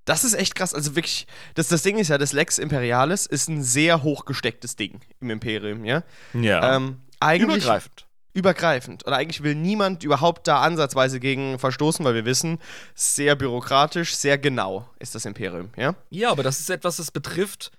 Das 0.06 0.24
ist 0.24 0.34
echt 0.34 0.56
krass. 0.56 0.74
Also 0.74 0.95
wirklich, 0.95 1.28
das, 1.54 1.68
das 1.68 1.84
Ding 1.84 1.97
ist 1.97 2.08
ja, 2.08 2.18
das 2.18 2.34
Lex 2.34 2.58
Imperialis 2.58 3.26
ist 3.26 3.47
ein 3.47 3.62
sehr 3.62 4.02
hochgestecktes 4.02 4.76
Ding 4.76 5.02
im 5.20 5.30
Imperium, 5.30 5.86
ja. 5.86 6.04
Ja. 6.34 6.76
Ähm, 6.76 7.02
eigentlich 7.20 7.58
Übergreifend. 7.58 8.08
Übergreifend. 8.34 9.03
Und 9.03 9.13
eigentlich 9.13 9.43
will 9.43 9.55
niemand 9.55 10.03
überhaupt 10.03 10.47
da 10.47 10.61
ansatzweise 10.61 11.19
gegen 11.19 11.59
verstoßen, 11.59 12.05
weil 12.05 12.15
wir 12.15 12.25
wissen, 12.25 12.59
sehr 12.95 13.36
bürokratisch, 13.36 14.15
sehr 14.15 14.37
genau 14.37 14.89
ist 14.99 15.16
das 15.16 15.25
Imperium, 15.25 15.70
ja. 15.75 15.95
Ja, 16.09 16.32
aber 16.32 16.43
das 16.43 16.59
ist 16.59 16.70
etwas, 16.70 16.97
das 16.97 17.12
betrifft 17.12 17.71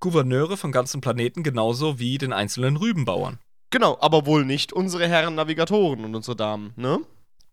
Gouverneure 0.00 0.56
von 0.56 0.72
ganzen 0.72 1.00
Planeten 1.00 1.42
genauso 1.42 1.98
wie 1.98 2.18
den 2.18 2.32
einzelnen 2.32 2.76
Rübenbauern. 2.76 3.38
Genau, 3.70 3.98
aber 4.00 4.26
wohl 4.26 4.44
nicht 4.44 4.72
unsere 4.72 5.06
Herren 5.06 5.36
Navigatoren 5.36 6.04
und 6.04 6.14
unsere 6.14 6.36
Damen, 6.36 6.72
ne? 6.76 7.00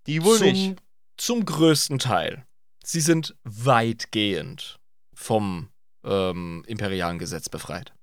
Die 0.08 0.24
wohl 0.24 0.38
zum, 0.38 0.48
nicht. 0.48 0.78
Zum 1.18 1.46
größten 1.46 2.00
Teil. 2.00 2.46
Sie 2.84 3.02
sind 3.02 3.36
weitgehend 3.44 4.80
vom 5.14 5.70
ähm, 6.06 6.64
imperialen 6.68 7.20
Gesetz 7.20 7.50
befreit. 7.50 7.94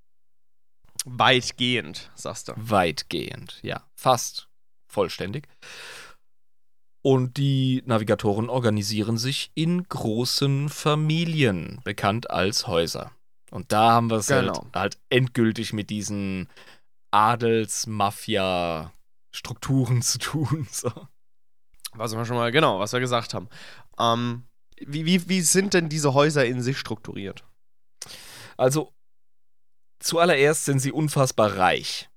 Weitgehend, 1.04 2.10
sagst 2.14 2.48
du. 2.48 2.54
Weitgehend, 2.56 3.60
ja. 3.62 3.86
Fast 3.94 4.48
vollständig. 4.88 5.46
Und 7.02 7.36
die 7.36 7.82
Navigatoren 7.84 8.48
organisieren 8.48 9.18
sich 9.18 9.50
in 9.54 9.82
großen 9.84 10.70
Familien, 10.70 11.82
bekannt 11.84 12.30
als 12.30 12.66
Häuser. 12.66 13.12
Und 13.50 13.72
da 13.72 13.92
haben 13.92 14.08
wir 14.10 14.16
es 14.16 14.28
Genau. 14.28 14.64
halt, 14.72 14.74
halt 14.74 14.98
endgültig 15.10 15.74
mit 15.74 15.90
diesen 15.90 16.48
Adels-Mafia-Strukturen 17.10 20.00
zu 20.02 20.18
tun. 20.18 20.66
So. 20.70 20.90
Was 21.96 22.16
wir 22.16 22.24
schon 22.24 22.36
mal, 22.36 22.50
genau, 22.50 22.80
was 22.80 22.92
wir 22.92 22.98
gesagt 22.98 23.34
haben. 23.34 23.48
Ähm, 24.00 24.48
wie, 24.80 25.06
wie, 25.06 25.28
wie 25.28 25.40
sind 25.42 25.74
denn 25.74 25.88
diese 25.88 26.12
Häuser 26.14 26.44
in 26.44 26.60
sich 26.60 26.76
strukturiert? 26.78 27.44
Also, 28.56 28.92
zuallererst 30.04 30.64
sind 30.64 30.78
sie 30.78 30.92
unfassbar 30.92 31.56
reich. 31.56 32.08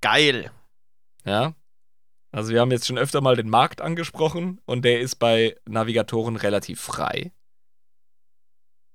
Geil. 0.00 0.50
Ja. 1.24 1.54
Also, 2.30 2.52
wir 2.52 2.60
haben 2.60 2.72
jetzt 2.72 2.86
schon 2.86 2.98
öfter 2.98 3.20
mal 3.20 3.36
den 3.36 3.48
Markt 3.48 3.80
angesprochen 3.80 4.60
und 4.66 4.84
der 4.84 5.00
ist 5.00 5.16
bei 5.16 5.56
Navigatoren 5.66 6.36
relativ 6.36 6.80
frei. 6.80 7.32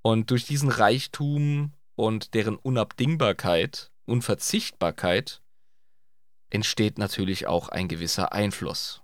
Und 0.02 0.32
durch 0.32 0.46
diesen 0.46 0.70
Reichtum 0.70 1.74
und 1.96 2.34
deren 2.34 2.56
Unabdingbarkeit, 2.58 3.92
Unverzichtbarkeit, 4.06 5.42
entsteht 6.50 6.98
natürlich 6.98 7.48
auch 7.48 7.70
ein 7.70 7.88
gewisser 7.88 8.34
Einfluss. 8.34 9.04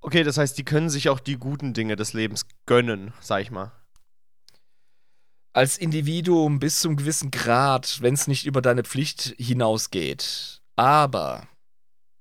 Okay, 0.00 0.22
das 0.22 0.38
heißt, 0.38 0.56
die 0.56 0.64
können 0.64 0.90
sich 0.90 1.08
auch 1.08 1.20
die 1.20 1.36
guten 1.36 1.74
Dinge 1.74 1.96
des 1.96 2.12
Lebens 2.12 2.46
gönnen, 2.66 3.12
sag 3.20 3.42
ich 3.42 3.50
mal. 3.50 3.72
Als 5.52 5.78
Individuum 5.78 6.60
bis 6.60 6.80
zum 6.80 6.96
gewissen 6.96 7.30
Grad, 7.30 7.98
wenn 8.00 8.14
es 8.14 8.26
nicht 8.26 8.46
über 8.46 8.62
deine 8.62 8.84
Pflicht 8.84 9.34
hinausgeht. 9.38 10.60
Aber 10.76 11.48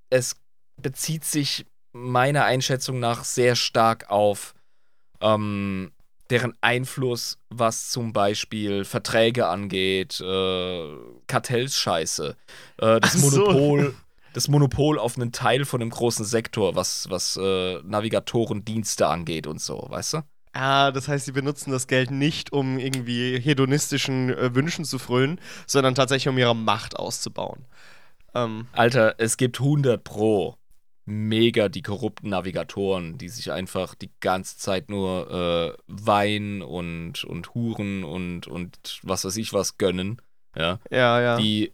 es 0.10 0.36
bezieht 0.82 1.26
sich 1.26 1.66
meiner 1.92 2.46
Einschätzung 2.46 3.00
nach 3.00 3.24
sehr 3.24 3.56
stark 3.56 4.10
auf 4.10 4.54
ähm, 5.22 5.92
deren 6.30 6.54
Einfluss, 6.62 7.38
was 7.50 7.90
zum 7.90 8.14
Beispiel 8.14 8.86
Verträge 8.86 9.48
angeht, 9.48 10.20
äh, 10.20 10.96
Kartellsscheiße, 11.28 12.36
äh, 12.78 13.00
das 13.00 13.14
so. 13.14 13.40
Monopol, 13.40 13.96
das 14.34 14.48
Monopol 14.48 15.00
auf 15.00 15.16
einen 15.16 15.32
Teil 15.32 15.66
von 15.66 15.82
einem 15.82 15.90
großen 15.90 16.26
Sektor, 16.26 16.76
was, 16.76 17.10
was 17.10 17.38
äh, 17.42 17.82
Navigatorendienste 17.84 19.08
angeht 19.08 19.48
und 19.48 19.62
so, 19.62 19.86
weißt 19.90 20.14
du? 20.14 20.22
Ah, 20.58 20.92
das 20.92 21.08
heißt, 21.08 21.26
sie 21.26 21.32
benutzen 21.34 21.72
das 21.72 21.86
Geld 21.86 22.10
nicht, 22.10 22.52
um 22.52 22.80
irgendwie 22.80 23.40
hedonistischen 23.40 24.30
äh, 24.30 24.56
Wünschen 24.56 24.86
zu 24.86 24.98
frönen, 24.98 25.40
sondern 25.68 25.94
tatsächlich, 25.94 26.30
um 26.30 26.38
ihre 26.40 26.56
Macht 26.56 26.96
auszubauen. 26.96 27.66
Ähm, 28.34 28.68
Alter, 28.72 29.16
es 29.20 29.38
gibt 29.38 29.60
100 29.60 30.04
pro 30.04 30.58
mega 31.06 31.70
die 31.70 31.84
korrupten 31.84 32.30
Navigatoren, 32.30 33.20
die 33.20 33.30
sich 33.30 33.52
einfach 33.52 33.94
die 33.94 34.10
ganze 34.20 34.58
Zeit 34.58 34.90
nur 34.90 35.32
äh, 35.32 35.78
Wein 35.88 36.64
und, 36.64 37.24
und 37.24 37.54
Huren 37.54 38.04
und, 38.04 38.48
und 38.48 39.00
was 39.04 39.26
weiß 39.26 39.38
ich 39.38 39.54
was 39.54 39.78
gönnen. 39.78 40.22
Ja. 40.56 40.80
ja, 40.90 41.22
ja. 41.22 41.38
Die, 41.38 41.72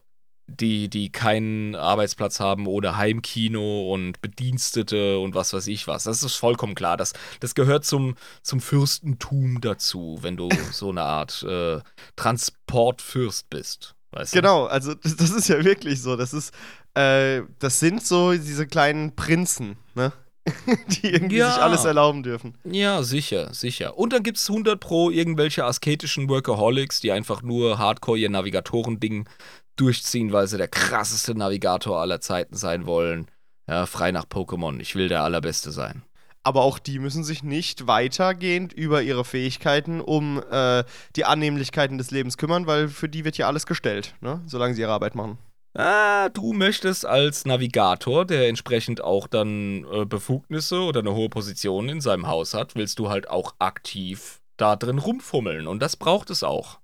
die, 0.48 0.90
die 0.90 1.10
keinen 1.11 1.76
Arbeitsplatz 1.76 2.40
haben 2.40 2.68
oder 2.68 2.98
Heimkino 2.98 3.91
und 3.94 4.22
Bedienstete 4.22 5.20
und 5.20 5.36
was 5.36 5.53
weiß 5.53 5.68
ich 5.68 5.88
was. 5.88 6.03
Das 6.03 6.22
ist 6.22 6.36
vollkommen 6.36 6.76
klar. 6.76 6.98
Das, 6.98 7.14
das 7.40 7.56
gehört 7.56 7.86
zum, 7.86 8.15
zum 8.41 8.60
Fürstentum 8.60 9.61
dazu, 9.61 10.20
wenn 10.22 10.36
du 10.38 10.49
so 10.72 10.90
eine 10.90 11.03
Art 11.03 11.44
äh, 11.44 11.80
Transportfürst 12.15 13.49
bist. 13.49 13.95
Weißt 14.11 14.34
du? 14.34 14.38
Genau, 14.38 14.65
also 14.65 14.94
das, 15.03 15.15
das 15.15 15.32
ist 15.32 15.48
ja 15.48 15.64
wirklich 15.64 16.02
so. 16.02 16.15
Das 16.15 16.34
ist, 16.34 16.53
äh, 16.94 17.41
das 17.60 17.80
sind 17.80 18.06
so 18.06 18.34
diese 18.34 18.68
kleinen 18.68 19.15
Prinzen, 19.15 19.78
ne? 19.95 20.11
Die 20.90 21.07
irgendwie 21.07 21.38
Ja. 21.38 21.53
sich 21.53 21.61
alles 21.61 21.86
erlauben 21.86 22.22
dürfen. 22.22 22.57
Ja, 22.65 23.02
sicher, 23.02 23.53
sicher. 23.53 23.98
Und 23.98 24.11
dann 24.11 24.24
gibt 24.24 24.38
es 24.38 24.49
100 24.49 24.78
pro 24.78 25.10
irgendwelche 25.10 25.64
asketischen 25.64 26.28
Workaholics, 26.28 26.99
die 26.99 27.14
einfach 27.14 27.41
nur 27.44 27.78
hardcore 27.78 28.20
ihr 28.20 28.30
Navigatoren-Ding 28.30 29.30
durchziehen, 29.76 30.32
weil 30.32 30.48
sie 30.48 30.58
der 30.58 30.68
krasseste 30.68 31.36
Navigator 31.36 32.00
aller 32.00 32.22
Zeiten 32.22 32.56
sein 32.56 32.86
wollen. 32.86 33.28
Ja, 33.68 33.86
frei 33.86 34.12
nach 34.12 34.26
Pokémon. 34.26 34.80
Ich 34.80 34.95
will 34.95 35.08
der 35.08 35.24
Allerbeste 35.24 35.72
sein. 35.72 36.04
Aber 36.44 36.64
auch 36.64 36.78
die 36.78 37.00
müssen 37.00 37.24
sich 37.24 37.41
nicht 37.41 37.88
weitergehend 37.88 38.74
über 38.74 39.02
ihre 39.02 39.24
Fähigkeiten 39.24 40.02
um 40.02 40.44
äh, 40.52 40.84
die 41.16 41.24
Annehmlichkeiten 41.24 41.98
des 41.98 42.12
Lebens 42.12 42.38
kümmern, 42.38 42.68
weil 42.68 42.90
für 42.90 43.08
die 43.08 43.24
wird 43.24 43.38
ja 43.38 43.48
alles 43.48 43.66
gestellt, 43.66 44.16
ne? 44.20 44.41
Solange 44.45 44.76
sie 44.76 44.82
ihre 44.82 44.91
Arbeit 44.91 45.16
machen. 45.16 45.38
Ah, 45.76 46.30
du 46.30 46.54
möchtest 46.54 47.06
als 47.06 47.45
Navigator, 47.45 48.26
der 48.26 48.48
entsprechend 48.48 49.02
auch 49.02 49.28
dann 49.28 49.86
äh, 49.91 50.06
Befugnisse 50.06 50.82
oder 50.82 51.00
eine 51.00 51.16
hohe 51.16 51.30
Position 51.30 51.90
in 51.90 52.00
seinem 52.00 52.28
Haus 52.28 52.54
hat, 52.54 52.76
willst 52.76 53.00
du 53.00 53.10
halt 53.10 53.28
auch 53.30 53.56
aktiv 53.58 54.41
da 54.58 54.76
drin 54.76 55.00
rumfummeln. 55.00 55.66
Und 55.66 55.82
das 55.82 55.95
braucht 55.95 56.30
es 56.30 56.44
auch. 56.44 56.80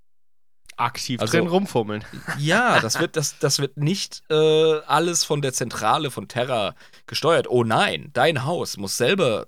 Aktiv 0.80 1.19
Also- 1.22 1.38
drin 1.38 1.47
rumfummeln. 1.47 2.03
Ja, 2.38 2.80
das 2.80 2.99
wird, 2.99 3.15
das, 3.15 3.38
das 3.39 3.60
wird 3.60 3.77
nicht 3.77 4.23
äh, 4.30 4.80
alles 4.88 5.23
von 5.26 5.41
der 5.41 5.53
Zentrale 5.53 6.11
von 6.11 6.27
Terra 6.27 6.76
gesteuert. 7.07 7.47
Oh 7.49 7.64
nein, 7.64 8.10
dein 8.14 8.45
Haus 8.45 8.77
muss 8.77 8.97
selber 8.97 9.47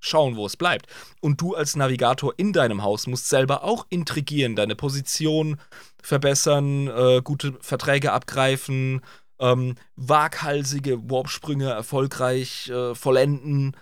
schauen, 0.00 0.36
wo 0.36 0.46
es 0.46 0.56
bleibt. 0.56 0.86
Und 1.20 1.40
du 1.40 1.54
als 1.54 1.76
Navigator 1.76 2.34
in 2.36 2.52
deinem 2.52 2.82
Haus 2.82 3.06
musst 3.06 3.28
selber 3.28 3.62
auch 3.62 3.86
intrigieren, 3.88 4.56
deine 4.56 4.74
Position 4.74 5.60
verbessern, 6.02 6.88
äh, 6.88 7.20
gute 7.22 7.52
Verträge 7.60 8.12
abgreifen, 8.12 9.02
ähm, 9.38 9.76
waghalsige 9.96 11.08
Warpsprünge 11.10 11.70
erfolgreich 11.70 12.68
äh, 12.68 12.94
vollenden, 12.94 13.76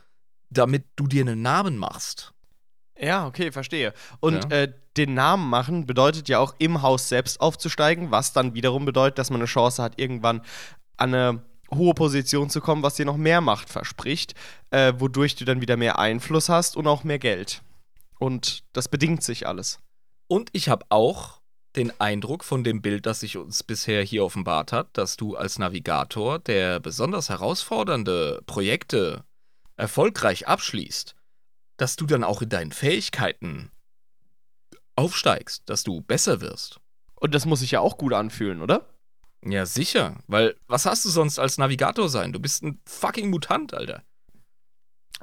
damit 0.50 0.84
du 0.96 1.06
dir 1.06 1.22
einen 1.22 1.42
Namen 1.42 1.78
machst. 1.78 2.32
Ja, 3.00 3.26
okay, 3.26 3.50
verstehe. 3.50 3.94
Und 4.20 4.50
Ja. 4.50 4.58
äh, 4.58 4.72
den 4.96 5.14
Namen 5.14 5.48
machen 5.48 5.86
bedeutet 5.86 6.28
ja 6.28 6.38
auch 6.38 6.54
im 6.58 6.82
Haus 6.82 7.08
selbst 7.08 7.40
aufzusteigen, 7.40 8.10
was 8.10 8.32
dann 8.32 8.54
wiederum 8.54 8.84
bedeutet, 8.84 9.18
dass 9.18 9.30
man 9.30 9.40
eine 9.40 9.46
Chance 9.46 9.82
hat, 9.82 9.98
irgendwann 9.98 10.42
an 10.96 11.14
eine 11.14 11.42
hohe 11.72 11.94
Position 11.94 12.50
zu 12.50 12.60
kommen, 12.60 12.82
was 12.82 12.96
dir 12.96 13.06
noch 13.06 13.16
mehr 13.16 13.40
Macht 13.40 13.70
verspricht, 13.70 14.34
äh, 14.70 14.92
wodurch 14.98 15.36
du 15.36 15.44
dann 15.44 15.60
wieder 15.60 15.76
mehr 15.76 15.98
Einfluss 15.98 16.48
hast 16.48 16.76
und 16.76 16.86
auch 16.86 17.04
mehr 17.04 17.18
Geld. 17.18 17.62
Und 18.18 18.64
das 18.72 18.88
bedingt 18.88 19.22
sich 19.22 19.46
alles. 19.46 19.78
Und 20.26 20.50
ich 20.52 20.68
habe 20.68 20.84
auch 20.90 21.40
den 21.76 21.92
Eindruck 22.00 22.44
von 22.44 22.64
dem 22.64 22.82
Bild, 22.82 23.06
das 23.06 23.20
sich 23.20 23.36
uns 23.36 23.62
bisher 23.62 24.02
hier 24.02 24.24
offenbart 24.24 24.72
hat, 24.72 24.88
dass 24.98 25.16
du 25.16 25.36
als 25.36 25.58
Navigator, 25.58 26.40
der 26.40 26.80
besonders 26.80 27.28
herausfordernde 27.28 28.42
Projekte 28.46 29.24
erfolgreich 29.76 30.48
abschließt, 30.48 31.14
dass 31.80 31.96
du 31.96 32.06
dann 32.06 32.24
auch 32.24 32.42
in 32.42 32.48
deinen 32.50 32.72
Fähigkeiten 32.72 33.70
aufsteigst, 34.96 35.62
dass 35.66 35.82
du 35.82 36.02
besser 36.02 36.40
wirst. 36.40 36.78
Und 37.14 37.34
das 37.34 37.46
muss 37.46 37.60
sich 37.60 37.70
ja 37.70 37.80
auch 37.80 37.96
gut 37.96 38.12
anfühlen, 38.12 38.60
oder? 38.60 38.86
Ja, 39.44 39.64
sicher, 39.64 40.16
weil 40.26 40.56
was 40.66 40.84
hast 40.84 41.04
du 41.04 41.08
sonst 41.08 41.38
als 41.38 41.56
Navigator 41.56 42.08
sein? 42.10 42.32
Du 42.32 42.40
bist 42.40 42.62
ein 42.62 42.80
fucking 42.84 43.30
Mutant, 43.30 43.72
Alter. 43.72 44.02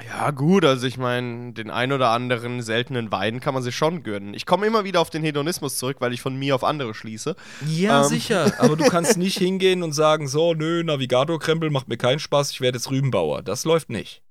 Ja, 0.05 0.29
gut, 0.31 0.63
also 0.63 0.85
ich 0.85 0.97
meine, 0.97 1.53
den 1.53 1.71
ein 1.71 1.91
oder 1.91 2.09
anderen 2.09 2.61
seltenen 2.61 3.11
Wein 3.11 3.39
kann 3.39 3.55
man 3.55 3.63
sich 3.63 3.75
schon 3.75 4.03
gönnen. 4.03 4.35
Ich 4.35 4.45
komme 4.45 4.67
immer 4.67 4.83
wieder 4.83 5.01
auf 5.01 5.09
den 5.09 5.23
Hedonismus 5.23 5.77
zurück, 5.77 5.97
weil 5.99 6.13
ich 6.13 6.21
von 6.21 6.35
mir 6.37 6.53
auf 6.55 6.63
andere 6.63 6.93
schließe. 6.93 7.35
Ja, 7.67 8.01
Ähm. 8.03 8.07
sicher, 8.07 8.53
aber 8.59 8.75
du 8.75 8.85
kannst 8.85 9.17
nicht 9.17 9.37
hingehen 9.39 9.81
und 9.81 9.93
sagen, 9.93 10.27
so, 10.27 10.53
nö, 10.53 10.83
Navigator-Krempel 10.83 11.71
macht 11.71 11.87
mir 11.87 11.97
keinen 11.97 12.19
Spaß, 12.19 12.51
ich 12.51 12.61
werde 12.61 12.77
jetzt 12.77 12.91
Rübenbauer. 12.91 13.41
Das 13.41 13.65
läuft 13.65 13.89
nicht. 13.89 14.21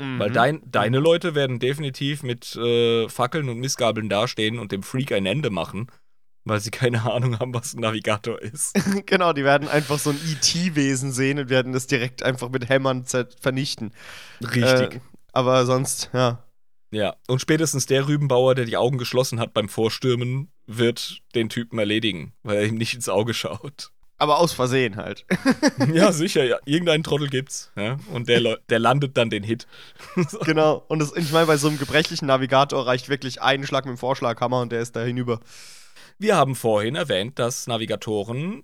Weil 0.00 0.30
Mhm. 0.30 0.32
dein, 0.32 0.62
deine 0.64 0.98
Leute 0.98 1.34
werden 1.34 1.58
definitiv 1.58 2.22
mit 2.22 2.56
äh, 2.56 3.06
Fackeln 3.08 3.50
und 3.50 3.58
Missgabeln 3.58 4.08
dastehen 4.08 4.58
und 4.58 4.72
dem 4.72 4.82
Freak 4.82 5.12
ein 5.12 5.26
Ende 5.26 5.50
machen, 5.50 5.88
weil 6.44 6.58
sie 6.58 6.70
keine 6.70 7.02
Ahnung 7.12 7.38
haben, 7.38 7.52
was 7.52 7.74
ein 7.74 7.80
Navigator 7.80 8.40
ist. 8.40 8.74
Genau, 9.06 9.34
die 9.34 9.44
werden 9.44 9.68
einfach 9.68 9.98
so 9.98 10.10
ein 10.10 10.16
IT-Wesen 10.16 11.12
sehen 11.12 11.38
und 11.38 11.50
werden 11.50 11.74
das 11.74 11.86
direkt 11.86 12.22
einfach 12.22 12.48
mit 12.48 12.68
Hämmern 12.70 13.04
vernichten. 13.40 13.92
Richtig. 14.40 14.94
Äh, 14.94 15.00
aber 15.32 15.66
sonst, 15.66 16.10
ja. 16.14 16.44
ja. 16.90 17.14
Und 17.28 17.42
spätestens 17.42 17.84
der 17.84 18.08
Rübenbauer, 18.08 18.54
der 18.54 18.64
die 18.64 18.78
Augen 18.78 18.96
geschlossen 18.96 19.38
hat 19.38 19.52
beim 19.52 19.68
Vorstürmen, 19.68 20.50
wird 20.66 21.20
den 21.34 21.50
Typen 21.50 21.78
erledigen, 21.78 22.32
weil 22.42 22.56
er 22.56 22.64
ihm 22.64 22.76
nicht 22.76 22.94
ins 22.94 23.08
Auge 23.10 23.34
schaut. 23.34 23.92
Aber 24.20 24.38
aus 24.38 24.52
Versehen 24.52 24.96
halt. 24.96 25.24
ja, 25.94 26.12
sicher, 26.12 26.44
ja. 26.44 26.58
Irgendeinen 26.66 27.02
Trottel 27.02 27.28
gibt's. 27.28 27.72
Ja? 27.74 27.96
Und 28.12 28.28
der, 28.28 28.58
der 28.68 28.78
landet 28.78 29.16
dann 29.16 29.30
den 29.30 29.42
Hit. 29.42 29.66
genau. 30.44 30.84
Und 30.88 30.98
das, 30.98 31.16
ich 31.16 31.32
meine, 31.32 31.46
bei 31.46 31.56
so 31.56 31.68
einem 31.68 31.78
gebrechlichen 31.78 32.26
Navigator 32.26 32.86
reicht 32.86 33.08
wirklich 33.08 33.40
ein 33.40 33.66
Schlag 33.66 33.86
mit 33.86 33.96
dem 33.96 33.98
Vorschlaghammer 33.98 34.60
und 34.60 34.72
der 34.72 34.82
ist 34.82 34.94
da 34.94 35.02
hinüber. 35.02 35.40
Wir 36.18 36.36
haben 36.36 36.54
vorhin 36.54 36.96
erwähnt, 36.96 37.38
dass 37.38 37.66
Navigatoren 37.66 38.62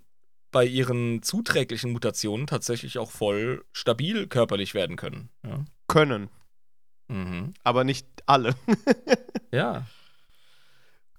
bei 0.51 0.63
ihren 0.63 1.23
zuträglichen 1.23 1.91
Mutationen 1.91 2.45
tatsächlich 2.45 2.99
auch 2.99 3.09
voll 3.09 3.65
stabil 3.73 4.27
körperlich 4.27 4.75
werden 4.75 4.95
können. 4.95 5.29
Ja. 5.43 5.65
Können. 5.87 6.29
Mhm. 7.07 7.55
Aber 7.63 7.83
nicht 7.83 8.05
alle. 8.27 8.53
Ja. 9.49 9.85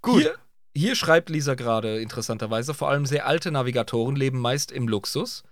Gut. 0.03 0.21
Hier, 0.21 0.35
hier 0.79 0.95
schreibt 0.95 1.29
Lisa 1.29 1.55
gerade 1.55 2.01
interessanterweise, 2.01 2.75
vor 2.75 2.89
allem 2.89 3.07
sehr 3.07 3.27
alte 3.27 3.51
Navigatoren 3.51 4.17
leben 4.17 4.39
meist 4.39 4.71
im 4.71 4.89
Luxus, 4.89 5.43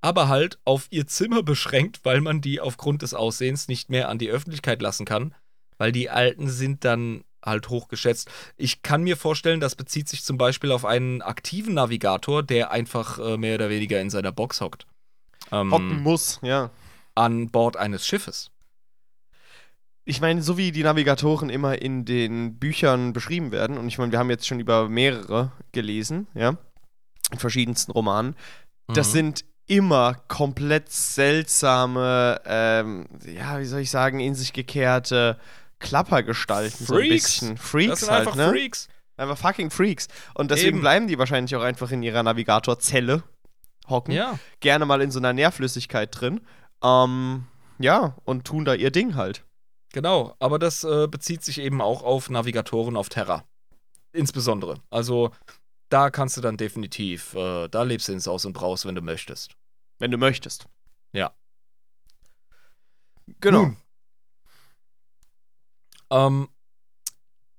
aber 0.00 0.28
halt 0.28 0.58
auf 0.64 0.86
ihr 0.90 1.06
Zimmer 1.06 1.42
beschränkt, 1.42 2.00
weil 2.04 2.20
man 2.20 2.40
die 2.40 2.60
aufgrund 2.60 3.02
des 3.02 3.14
Aussehens 3.14 3.68
nicht 3.68 3.88
mehr 3.88 4.08
an 4.08 4.18
die 4.18 4.30
Öffentlichkeit 4.30 4.82
lassen 4.82 5.06
kann, 5.06 5.34
weil 5.78 5.92
die 5.92 6.10
Alten 6.10 6.48
sind 6.48 6.84
dann 6.84 7.24
halt 7.44 7.68
hochgeschätzt. 7.68 8.30
Ich 8.56 8.82
kann 8.82 9.02
mir 9.02 9.16
vorstellen, 9.16 9.60
das 9.60 9.74
bezieht 9.74 10.08
sich 10.08 10.24
zum 10.24 10.38
Beispiel 10.38 10.72
auf 10.72 10.84
einen 10.84 11.22
aktiven 11.22 11.74
Navigator, 11.74 12.42
der 12.42 12.70
einfach 12.70 13.18
äh, 13.18 13.36
mehr 13.36 13.54
oder 13.56 13.70
weniger 13.70 14.00
in 14.00 14.10
seiner 14.10 14.32
Box 14.32 14.60
hockt. 14.60 14.86
Ähm, 15.52 15.72
Hocken 15.72 16.02
muss, 16.02 16.40
ja. 16.42 16.70
an 17.14 17.50
Bord 17.50 17.76
eines 17.76 18.06
Schiffes. 18.06 18.50
Ich 20.06 20.20
meine, 20.20 20.42
so 20.42 20.58
wie 20.58 20.70
die 20.72 20.82
Navigatoren 20.82 21.48
immer 21.48 21.80
in 21.80 22.04
den 22.04 22.58
Büchern 22.58 23.12
beschrieben 23.12 23.52
werden, 23.52 23.78
und 23.78 23.88
ich 23.88 23.96
meine, 23.98 24.12
wir 24.12 24.18
haben 24.18 24.30
jetzt 24.30 24.46
schon 24.46 24.60
über 24.60 24.88
mehrere 24.88 25.52
gelesen, 25.72 26.26
ja, 26.34 26.56
in 27.32 27.38
verschiedensten 27.38 27.92
Romanen, 27.92 28.36
das 28.88 29.08
Mhm. 29.08 29.12
sind 29.12 29.44
immer 29.66 30.14
komplett 30.28 30.90
seltsame, 30.90 32.40
ähm, 32.44 33.06
ja, 33.26 33.58
wie 33.58 33.64
soll 33.64 33.80
ich 33.80 33.90
sagen, 33.90 34.20
in 34.20 34.34
sich 34.34 34.52
gekehrte 34.52 35.38
Klappergestalten 35.78 36.86
so 36.86 36.94
ein 36.94 37.00
Freaks. 37.00 37.24
bisschen. 37.40 37.56
Freaks 37.56 37.90
Das 37.90 38.00
sind 38.00 38.10
halt, 38.10 38.20
einfach 38.20 38.36
ne? 38.36 38.48
Freaks. 38.50 38.88
Einfach 39.16 39.38
fucking 39.38 39.70
Freaks. 39.70 40.08
Und 40.34 40.50
deswegen 40.50 40.68
Eben. 40.76 40.80
bleiben 40.80 41.08
die 41.08 41.18
wahrscheinlich 41.18 41.54
auch 41.56 41.62
einfach 41.62 41.90
in 41.92 42.02
ihrer 42.02 42.22
Navigatorzelle 42.22 43.22
hocken. 43.88 44.12
Ja. 44.12 44.38
Gerne 44.60 44.86
mal 44.86 45.00
in 45.00 45.10
so 45.10 45.18
einer 45.18 45.32
Nährflüssigkeit 45.32 46.08
drin. 46.18 46.40
Ähm, 46.82 47.44
ja, 47.78 48.16
und 48.24 48.44
tun 48.44 48.64
da 48.64 48.74
ihr 48.74 48.90
Ding 48.90 49.14
halt. 49.14 49.44
Genau, 49.94 50.34
aber 50.40 50.58
das 50.58 50.82
äh, 50.82 51.06
bezieht 51.06 51.44
sich 51.44 51.58
eben 51.60 51.80
auch 51.80 52.02
auf 52.02 52.28
Navigatoren 52.28 52.96
auf 52.96 53.08
Terra. 53.08 53.44
Insbesondere. 54.12 54.82
Also 54.90 55.30
da 55.88 56.10
kannst 56.10 56.36
du 56.36 56.40
dann 56.40 56.56
definitiv, 56.56 57.32
äh, 57.34 57.68
da 57.68 57.84
lebst 57.84 58.08
du 58.08 58.12
ins 58.12 58.26
Aus 58.26 58.44
und 58.44 58.54
Braus, 58.54 58.86
wenn 58.86 58.96
du 58.96 59.02
möchtest. 59.02 59.54
Wenn 60.00 60.10
du 60.10 60.18
möchtest. 60.18 60.66
Ja. 61.12 61.32
Genau. 63.38 63.62
Nun, 63.62 63.76
ähm, 66.10 66.48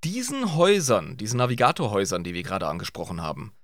diesen 0.04 0.56
Häusern, 0.56 1.16
diesen 1.16 1.38
Navigatorhäusern, 1.38 2.22
die 2.22 2.34
wir 2.34 2.42
gerade 2.42 2.68
angesprochen 2.68 3.22
haben, 3.22 3.54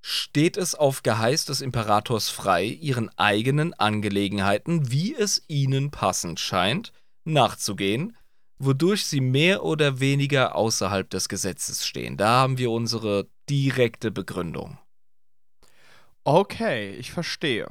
steht 0.00 0.56
es 0.56 0.74
auf 0.74 1.02
Geheiß 1.02 1.44
des 1.44 1.60
Imperators 1.60 2.30
frei, 2.30 2.64
ihren 2.64 3.10
eigenen 3.18 3.74
Angelegenheiten, 3.74 4.90
wie 4.90 5.14
es 5.14 5.44
ihnen 5.46 5.90
passend 5.90 6.40
scheint, 6.40 6.94
nachzugehen, 7.24 8.16
wodurch 8.58 9.04
sie 9.04 9.20
mehr 9.20 9.64
oder 9.64 10.00
weniger 10.00 10.54
außerhalb 10.54 11.08
des 11.10 11.28
Gesetzes 11.28 11.86
stehen. 11.86 12.16
Da 12.16 12.28
haben 12.28 12.58
wir 12.58 12.70
unsere 12.70 13.28
direkte 13.48 14.10
Begründung. 14.10 14.78
Okay, 16.24 16.94
ich 16.94 17.12
verstehe. 17.12 17.68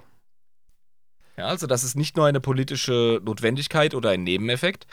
Ja, 1.38 1.48
also 1.48 1.66
das 1.66 1.84
ist 1.84 1.96
nicht 1.96 2.16
nur 2.16 2.28
eine 2.28 2.40
politische 2.40 3.20
Notwendigkeit 3.24 3.96
oder 3.96 4.12
ein 4.12 4.24
Nebeneffekt, 4.24 4.86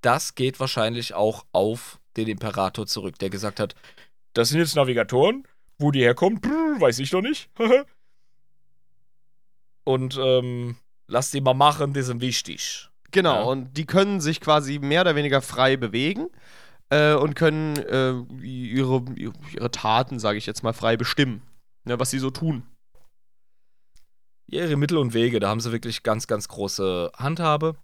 das 0.00 0.34
geht 0.34 0.58
wahrscheinlich 0.60 1.14
auch 1.14 1.46
auf 1.52 2.00
den 2.16 2.28
Imperator 2.28 2.86
zurück, 2.86 3.18
der 3.18 3.30
gesagt 3.30 3.60
hat, 3.60 3.74
das 4.34 4.48
sind 4.48 4.58
jetzt 4.58 4.76
Navigatoren, 4.76 5.46
wo 5.78 5.90
die 5.90 6.00
herkommen, 6.00 6.40
brr, 6.40 6.80
weiß 6.80 6.98
ich 6.98 7.10
doch 7.10 7.22
nicht. 7.22 7.50
Und 9.84 10.16
ähm, 10.16 10.76
lass 11.06 11.30
die 11.30 11.40
mal 11.40 11.54
machen, 11.54 11.92
die 11.92 12.02
sind 12.02 12.20
wichtig. 12.20 12.88
Genau, 13.12 13.36
Ja. 13.36 13.42
und 13.42 13.76
die 13.76 13.86
können 13.86 14.20
sich 14.20 14.40
quasi 14.40 14.78
mehr 14.78 15.02
oder 15.02 15.14
weniger 15.14 15.40
frei 15.42 15.76
bewegen 15.76 16.28
äh, 16.90 17.14
und 17.14 17.34
können 17.34 17.76
äh, 17.76 18.12
ihre, 18.44 19.04
ihre 19.16 19.70
Taten, 19.70 20.18
sage 20.18 20.38
ich 20.38 20.46
jetzt 20.46 20.62
mal, 20.62 20.72
frei 20.72 20.96
bestimmen. 20.96 21.42
Ne, 21.84 21.98
was 21.98 22.10
sie 22.10 22.18
so 22.18 22.30
tun. 22.30 22.64
Ja, 24.46 24.64
ihre 24.64 24.76
Mittel 24.76 24.98
und 24.98 25.14
Wege, 25.14 25.40
da 25.40 25.48
haben 25.48 25.60
sie 25.60 25.72
wirklich 25.72 26.02
ganz, 26.02 26.26
ganz 26.26 26.48
große 26.48 27.10
Handhabe. 27.16 27.76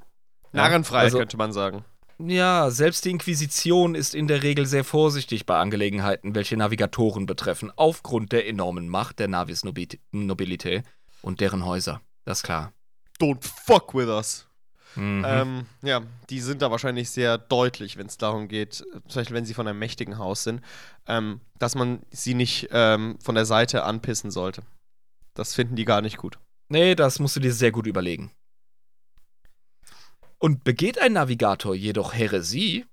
Narrenfreiheit, 0.52 1.04
also- 1.06 1.18
könnte 1.18 1.36
man 1.36 1.52
sagen. 1.52 1.84
Ja, 2.20 2.68
selbst 2.70 3.04
die 3.04 3.10
Inquisition 3.10 3.94
ist 3.94 4.12
in 4.12 4.26
der 4.26 4.42
Regel 4.42 4.66
sehr 4.66 4.82
vorsichtig 4.82 5.46
bei 5.46 5.56
Angelegenheiten, 5.56 6.34
welche 6.34 6.56
Navigatoren 6.56 7.26
betreffen, 7.26 7.70
aufgrund 7.76 8.32
der 8.32 8.48
enormen 8.48 8.88
Macht 8.88 9.20
der 9.20 9.28
Navis 9.28 9.62
Nobi- 9.64 10.00
Nobilité 10.12 10.82
und 11.22 11.40
deren 11.40 11.64
Häuser. 11.64 12.00
Das 12.24 12.38
ist 12.38 12.42
klar. 12.44 12.72
Don't 13.20 13.38
fuck 13.44 13.94
with 13.94 14.08
us. 14.08 14.47
Mhm. 14.96 15.24
Ähm, 15.26 15.66
ja, 15.82 16.02
die 16.30 16.40
sind 16.40 16.62
da 16.62 16.70
wahrscheinlich 16.70 17.10
sehr 17.10 17.38
deutlich, 17.38 17.96
wenn 17.96 18.06
es 18.06 18.18
darum 18.18 18.48
geht, 18.48 18.74
zum 18.74 19.14
Beispiel 19.14 19.36
wenn 19.36 19.44
sie 19.44 19.54
von 19.54 19.68
einem 19.68 19.78
mächtigen 19.78 20.18
Haus 20.18 20.44
sind, 20.44 20.62
ähm, 21.06 21.40
dass 21.58 21.74
man 21.74 22.00
sie 22.10 22.34
nicht 22.34 22.68
ähm, 22.72 23.18
von 23.22 23.34
der 23.34 23.46
Seite 23.46 23.84
anpissen 23.84 24.30
sollte. 24.30 24.62
Das 25.34 25.54
finden 25.54 25.76
die 25.76 25.84
gar 25.84 26.00
nicht 26.00 26.16
gut. 26.16 26.38
Nee, 26.68 26.94
das 26.94 27.18
musst 27.18 27.36
du 27.36 27.40
dir 27.40 27.52
sehr 27.52 27.72
gut 27.72 27.86
überlegen. 27.86 28.32
Und 30.38 30.64
begeht 30.64 30.98
ein 30.98 31.14
Navigator 31.14 31.74
jedoch 31.74 32.14
Häresie, 32.14 32.86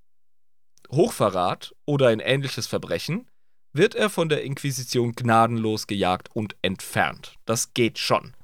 Hochverrat 0.92 1.76
oder 1.86 2.08
ein 2.08 2.20
ähnliches 2.20 2.68
Verbrechen, 2.68 3.28
wird 3.74 3.94
er 3.94 4.10
von 4.10 4.30
der 4.30 4.44
Inquisition 4.44 5.14
gnadenlos 5.14 5.88
gejagt 5.88 6.30
und 6.34 6.56
entfernt. 6.62 7.36
Das 7.46 7.74
geht 7.74 8.00
schon. 8.00 8.36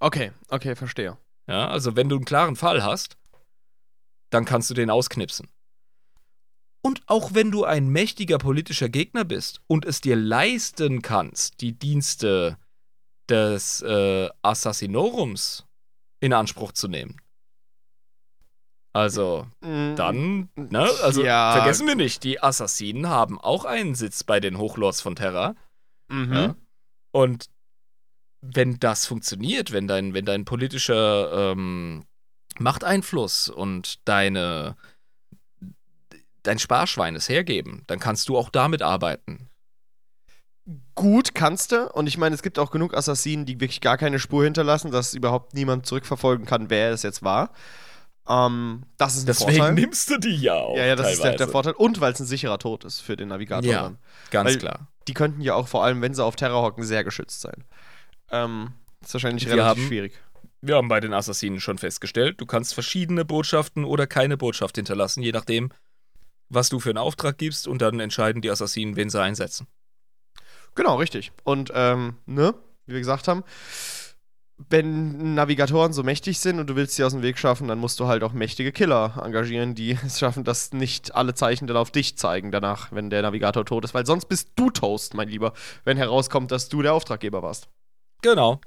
Okay, 0.00 0.32
okay, 0.48 0.74
verstehe. 0.74 1.16
Ja, 1.48 1.68
also 1.68 1.96
wenn 1.96 2.08
du 2.08 2.16
einen 2.16 2.24
klaren 2.24 2.56
Fall 2.56 2.84
hast, 2.84 3.16
dann 4.30 4.44
kannst 4.44 4.70
du 4.70 4.74
den 4.74 4.90
ausknipsen. 4.90 5.48
Und 6.84 7.02
auch 7.06 7.34
wenn 7.34 7.50
du 7.50 7.64
ein 7.64 7.88
mächtiger 7.88 8.38
politischer 8.38 8.88
Gegner 8.88 9.24
bist 9.24 9.60
und 9.68 9.84
es 9.84 10.00
dir 10.00 10.16
leisten 10.16 11.02
kannst, 11.02 11.60
die 11.60 11.78
Dienste 11.78 12.58
des 13.28 13.82
äh, 13.82 14.28
Assassinorums 14.42 15.64
in 16.20 16.32
Anspruch 16.32 16.72
zu 16.72 16.88
nehmen. 16.88 17.20
Also, 18.94 19.46
Mm, 19.62 19.94
dann, 19.96 20.48
ne, 20.54 20.90
also 21.02 21.24
Ja. 21.24 21.52
vergessen 21.52 21.86
wir 21.86 21.94
nicht, 21.94 22.24
die 22.24 22.42
Assassinen 22.42 23.08
haben 23.08 23.40
auch 23.40 23.64
einen 23.64 23.94
Sitz 23.94 24.22
bei 24.22 24.38
den 24.38 24.58
Hochlords 24.58 25.00
von 25.00 25.16
Terra. 25.16 25.54
Mhm. 26.08 26.32
Ja? 26.32 26.54
Und 27.12 27.46
wenn 28.42 28.78
das 28.78 29.06
funktioniert, 29.06 29.72
wenn 29.72 29.86
dein, 29.88 30.14
wenn 30.14 30.24
dein 30.24 30.44
politischer 30.44 31.52
ähm, 31.52 32.04
Machteinfluss 32.58 33.48
und 33.48 34.06
deine 34.06 34.76
dein 36.42 36.58
Sparschwein 36.58 37.14
es 37.14 37.28
hergeben, 37.28 37.84
dann 37.86 38.00
kannst 38.00 38.28
du 38.28 38.36
auch 38.36 38.50
damit 38.50 38.82
arbeiten. 38.82 39.48
Gut, 40.96 41.34
kannst 41.34 41.72
du. 41.72 41.88
Und 41.92 42.08
ich 42.08 42.18
meine, 42.18 42.34
es 42.34 42.42
gibt 42.42 42.58
auch 42.58 42.70
genug 42.70 42.94
Assassinen, 42.94 43.46
die 43.46 43.60
wirklich 43.60 43.80
gar 43.80 43.96
keine 43.96 44.18
Spur 44.18 44.44
hinterlassen, 44.44 44.90
dass 44.90 45.14
überhaupt 45.14 45.54
niemand 45.54 45.86
zurückverfolgen 45.86 46.44
kann, 46.44 46.68
wer 46.68 46.90
es 46.90 47.02
jetzt 47.04 47.22
war. 47.22 47.52
Ähm, 48.28 48.82
das 48.98 49.14
ist 49.14 49.22
ein 49.22 49.26
Deswegen 49.26 49.56
Vorteil. 49.58 49.74
nimmst 49.74 50.10
du 50.10 50.18
die 50.18 50.36
ja 50.36 50.54
auch. 50.54 50.76
Ja, 50.76 50.86
ja, 50.86 50.96
das 50.96 51.12
ist 51.12 51.22
der, 51.22 51.30
der 51.30 51.38
teilweise. 51.38 51.52
Vorteil. 51.52 51.72
Und 51.74 52.00
weil 52.00 52.12
es 52.12 52.20
ein 52.20 52.26
sicherer 52.26 52.58
Tod 52.58 52.84
ist 52.84 53.00
für 53.00 53.16
den 53.16 53.28
Navigator. 53.28 53.70
Ja. 53.72 53.92
Ganz 54.30 54.50
Weil- 54.50 54.58
klar. 54.58 54.88
Die 55.08 55.14
könnten 55.14 55.40
ja 55.40 55.54
auch 55.54 55.66
vor 55.66 55.84
allem, 55.84 56.00
wenn 56.00 56.14
sie 56.14 56.24
auf 56.24 56.36
Terra 56.36 56.62
hocken, 56.62 56.84
sehr 56.84 57.02
geschützt 57.02 57.40
sein. 57.40 57.64
Ähm, 58.32 58.72
ist 59.02 59.12
wahrscheinlich 59.14 59.44
Wir 59.46 59.52
relativ 59.52 59.68
haben- 59.82 59.86
schwierig. 59.88 60.20
Wir 60.64 60.76
haben 60.76 60.88
bei 60.88 61.00
den 61.00 61.12
Assassinen 61.12 61.60
schon 61.60 61.78
festgestellt, 61.78 62.40
du 62.40 62.46
kannst 62.46 62.72
verschiedene 62.74 63.24
Botschaften 63.24 63.84
oder 63.84 64.06
keine 64.06 64.36
Botschaft 64.36 64.76
hinterlassen, 64.76 65.20
je 65.22 65.32
nachdem, 65.32 65.70
was 66.48 66.68
du 66.68 66.78
für 66.78 66.90
einen 66.90 66.98
Auftrag 66.98 67.36
gibst, 67.36 67.66
und 67.66 67.82
dann 67.82 67.98
entscheiden 67.98 68.42
die 68.42 68.50
Assassinen, 68.50 68.94
wen 68.94 69.10
sie 69.10 69.20
einsetzen. 69.20 69.66
Genau, 70.76 70.96
richtig. 70.96 71.32
Und, 71.42 71.72
ähm, 71.74 72.16
ne, 72.26 72.54
wie 72.86 72.92
wir 72.92 73.00
gesagt 73.00 73.26
haben, 73.26 73.42
wenn 74.68 75.34
Navigatoren 75.34 75.92
so 75.92 76.04
mächtig 76.04 76.38
sind 76.38 76.60
und 76.60 76.68
du 76.68 76.76
willst 76.76 76.94
sie 76.94 77.02
aus 77.02 77.12
dem 77.12 77.22
Weg 77.22 77.38
schaffen, 77.38 77.66
dann 77.66 77.78
musst 77.78 77.98
du 77.98 78.06
halt 78.06 78.22
auch 78.22 78.32
mächtige 78.32 78.70
Killer 78.70 79.20
engagieren, 79.24 79.74
die 79.74 79.92
es 80.06 80.20
schaffen, 80.20 80.44
dass 80.44 80.72
nicht 80.72 81.14
alle 81.14 81.34
Zeichen 81.34 81.66
dann 81.66 81.76
auf 81.76 81.90
dich 81.90 82.16
zeigen 82.16 82.52
danach, 82.52 82.92
wenn 82.92 83.10
der 83.10 83.22
Navigator 83.22 83.64
tot 83.64 83.84
ist, 83.84 83.94
weil 83.94 84.06
sonst 84.06 84.26
bist 84.26 84.50
du 84.54 84.70
Toast, 84.70 85.14
mein 85.14 85.28
Lieber, 85.28 85.52
wenn 85.84 85.96
herauskommt, 85.96 86.52
dass 86.52 86.68
du 86.68 86.82
der 86.82 86.94
Auftraggeber 86.94 87.42
warst. 87.42 87.68
Genau. 88.22 88.60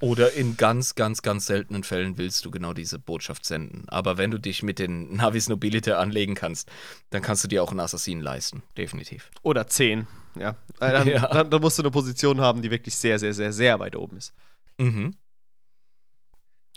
Oder 0.00 0.32
in 0.32 0.56
ganz, 0.56 0.94
ganz, 0.94 1.20
ganz 1.20 1.44
seltenen 1.44 1.84
Fällen 1.84 2.16
willst 2.16 2.44
du 2.46 2.50
genau 2.50 2.72
diese 2.72 2.98
Botschaft 2.98 3.44
senden. 3.44 3.86
Aber 3.88 4.16
wenn 4.16 4.30
du 4.30 4.38
dich 4.38 4.62
mit 4.62 4.78
den 4.78 5.14
Navis 5.16 5.48
Nobilite 5.48 5.98
anlegen 5.98 6.34
kannst, 6.34 6.70
dann 7.10 7.20
kannst 7.20 7.44
du 7.44 7.48
dir 7.48 7.62
auch 7.62 7.70
einen 7.70 7.80
Assassinen 7.80 8.22
leisten. 8.22 8.62
Definitiv. 8.78 9.30
Oder 9.42 9.66
zehn, 9.66 10.06
ja. 10.38 10.56
Äh, 10.80 10.92
Dann, 10.92 11.08
Ja. 11.10 11.26
Dann, 11.28 11.50
dann 11.50 11.60
musst 11.60 11.78
du 11.78 11.82
eine 11.82 11.90
Position 11.90 12.40
haben, 12.40 12.62
die 12.62 12.70
wirklich 12.70 12.96
sehr, 12.96 13.18
sehr, 13.18 13.34
sehr, 13.34 13.52
sehr 13.52 13.78
weit 13.78 13.94
oben 13.94 14.16
ist. 14.16 14.32
Mhm. 14.78 15.16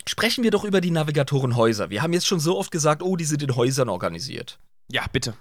Sprechen 0.06 0.44
wir 0.44 0.50
doch 0.50 0.64
über 0.64 0.82
die 0.82 0.90
Navigatorenhäuser. 0.90 1.88
Wir 1.88 2.02
haben 2.02 2.12
jetzt 2.12 2.26
schon 2.26 2.40
so 2.40 2.58
oft 2.58 2.70
gesagt, 2.70 3.02
oh, 3.02 3.16
die 3.16 3.24
sind 3.24 3.42
in 3.42 3.56
Häusern 3.56 3.88
organisiert. 3.88 4.58
Ja, 4.90 5.06
bitte. 5.10 5.34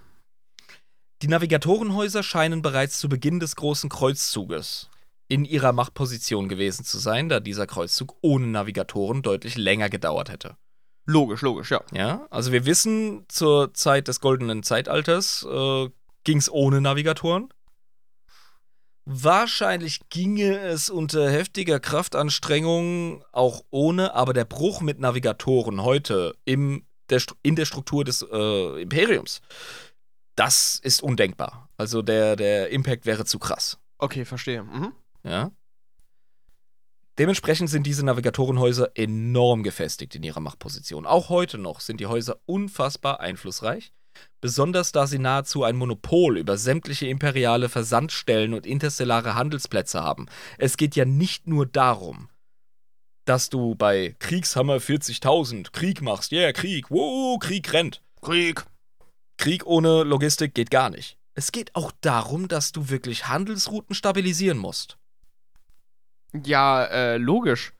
Die 1.21 1.27
Navigatorenhäuser 1.27 2.23
scheinen 2.23 2.61
bereits 2.61 2.99
zu 2.99 3.09
Beginn 3.09 3.41
des 3.41 3.57
großen 3.57 3.89
Kreuzzuges 3.89 4.89
in 5.33 5.45
ihrer 5.45 5.73
Machtposition 5.73 6.47
gewesen 6.47 6.85
zu 6.85 6.99
sein, 6.99 7.27
da 7.27 7.39
dieser 7.39 7.65
Kreuzzug 7.65 8.15
ohne 8.21 8.45
Navigatoren 8.45 9.23
deutlich 9.23 9.57
länger 9.57 9.89
gedauert 9.89 10.29
hätte. 10.29 10.57
Logisch, 11.05 11.41
logisch, 11.41 11.71
ja. 11.71 11.81
Ja, 11.91 12.27
also 12.29 12.51
wir 12.51 12.67
wissen, 12.67 13.25
zur 13.29 13.73
Zeit 13.73 14.07
des 14.07 14.19
goldenen 14.19 14.61
Zeitalters 14.61 15.43
äh, 15.49 15.89
ging 16.23 16.37
es 16.37 16.51
ohne 16.51 16.81
Navigatoren. 16.81 17.49
Wahrscheinlich 19.05 20.07
ginge 20.09 20.59
es 20.59 20.91
unter 20.91 21.31
heftiger 21.31 21.79
Kraftanstrengung 21.79 23.25
auch 23.31 23.63
ohne, 23.71 24.13
aber 24.13 24.33
der 24.33 24.45
Bruch 24.45 24.81
mit 24.81 24.99
Navigatoren 24.99 25.81
heute 25.81 26.35
im, 26.45 26.85
der, 27.09 27.23
in 27.41 27.55
der 27.55 27.65
Struktur 27.65 28.03
des 28.03 28.21
äh, 28.31 28.81
Imperiums, 28.83 29.41
das 30.35 30.79
ist 30.81 31.01
undenkbar. 31.01 31.69
Also 31.75 32.03
der, 32.03 32.35
der 32.35 32.69
Impact 32.69 33.07
wäre 33.07 33.25
zu 33.25 33.39
krass. 33.39 33.79
Okay, 33.97 34.25
verstehe. 34.25 34.63
Mhm. 34.63 34.93
Ja. 35.23 35.51
Dementsprechend 37.19 37.69
sind 37.69 37.85
diese 37.85 38.03
Navigatorenhäuser 38.05 38.91
enorm 38.95 39.61
gefestigt 39.61 40.15
in 40.15 40.23
ihrer 40.23 40.39
Machtposition. 40.39 41.05
Auch 41.05 41.29
heute 41.29 41.59
noch 41.59 41.79
sind 41.79 41.99
die 41.99 42.07
Häuser 42.07 42.39
unfassbar 42.45 43.19
einflussreich, 43.19 43.93
besonders 44.41 44.91
da 44.91 45.05
sie 45.05 45.19
nahezu 45.19 45.63
ein 45.63 45.75
Monopol 45.75 46.39
über 46.39 46.57
sämtliche 46.57 47.07
imperiale 47.07 47.69
Versandstellen 47.69 48.55
und 48.55 48.65
interstellare 48.65 49.35
Handelsplätze 49.35 50.01
haben. 50.01 50.25
Es 50.57 50.75
geht 50.75 50.95
ja 50.95 51.05
nicht 51.05 51.47
nur 51.47 51.67
darum, 51.67 52.29
dass 53.25 53.49
du 53.49 53.75
bei 53.75 54.15
Kriegshammer 54.17 54.77
40.000 54.77 55.71
Krieg 55.71 56.01
machst. 56.01 56.31
Ja, 56.31 56.41
yeah, 56.41 56.51
Krieg. 56.51 56.89
Wow, 56.89 57.39
Krieg 57.39 57.71
rennt. 57.73 58.01
Krieg. 58.21 58.65
Krieg 59.37 59.65
ohne 59.65 60.03
Logistik 60.03 60.55
geht 60.55 60.71
gar 60.71 60.89
nicht. 60.89 61.17
Es 61.35 61.51
geht 61.51 61.75
auch 61.75 61.91
darum, 62.01 62.47
dass 62.47 62.71
du 62.71 62.89
wirklich 62.89 63.27
Handelsrouten 63.27 63.95
stabilisieren 63.95 64.57
musst. 64.57 64.97
Ja, 66.45 66.83
äh, 66.85 67.17
logisch. 67.17 67.73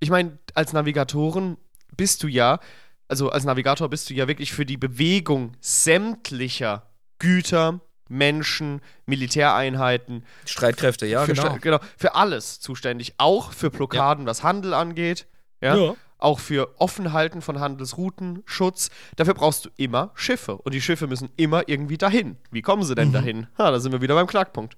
Ich 0.00 0.10
meine, 0.10 0.38
als 0.54 0.72
Navigatoren 0.72 1.56
bist 1.96 2.22
du 2.22 2.28
ja, 2.28 2.60
also 3.08 3.30
als 3.30 3.44
Navigator 3.44 3.88
bist 3.88 4.08
du 4.10 4.14
ja 4.14 4.26
wirklich 4.28 4.52
für 4.52 4.66
die 4.66 4.76
Bewegung 4.76 5.52
sämtlicher 5.60 6.90
Güter, 7.18 7.80
Menschen, 8.08 8.80
Militäreinheiten, 9.06 10.24
Streitkräfte, 10.46 11.06
ja, 11.06 11.24
für, 11.24 11.32
genau. 11.34 11.56
Genau, 11.60 11.78
für 11.96 12.14
alles 12.14 12.60
zuständig. 12.60 13.14
Auch 13.18 13.52
für 13.52 13.70
Blockaden, 13.70 14.26
was 14.26 14.42
Handel 14.42 14.74
angeht. 14.74 15.26
Ja? 15.62 15.76
Ja. 15.76 15.94
Auch 16.18 16.38
für 16.38 16.80
Offenhalten 16.80 17.42
von 17.42 17.60
Handelsrouten, 17.60 18.42
Schutz. 18.46 18.90
Dafür 19.16 19.34
brauchst 19.34 19.66
du 19.66 19.70
immer 19.76 20.10
Schiffe. 20.14 20.56
Und 20.56 20.72
die 20.74 20.80
Schiffe 20.80 21.06
müssen 21.06 21.30
immer 21.36 21.68
irgendwie 21.68 21.98
dahin. 21.98 22.36
Wie 22.50 22.62
kommen 22.62 22.82
sie 22.82 22.94
denn 22.94 23.08
Mhm. 23.08 23.12
dahin? 23.12 23.46
Ha, 23.58 23.70
da 23.70 23.78
sind 23.80 23.92
wir 23.92 24.00
wieder 24.00 24.14
beim 24.14 24.26
Knackpunkt. 24.26 24.76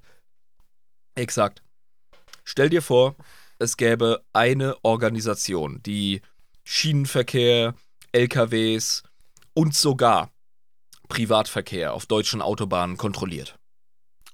Exakt. 1.15 1.63
Stell 2.47 2.71
dir 2.71 2.81
vor, 2.81 3.17
es 3.59 3.77
gäbe 3.77 4.25
eine 4.33 4.77
Organisation, 4.83 5.83
die 5.85 6.23
Schienenverkehr, 6.65 7.75
LKWs 8.13 9.03
und 9.53 9.75
sogar 9.75 10.31
Privatverkehr 11.09 11.93
auf 11.93 12.07
deutschen 12.07 12.41
Autobahnen 12.41 12.97
kontrolliert. 12.97 13.59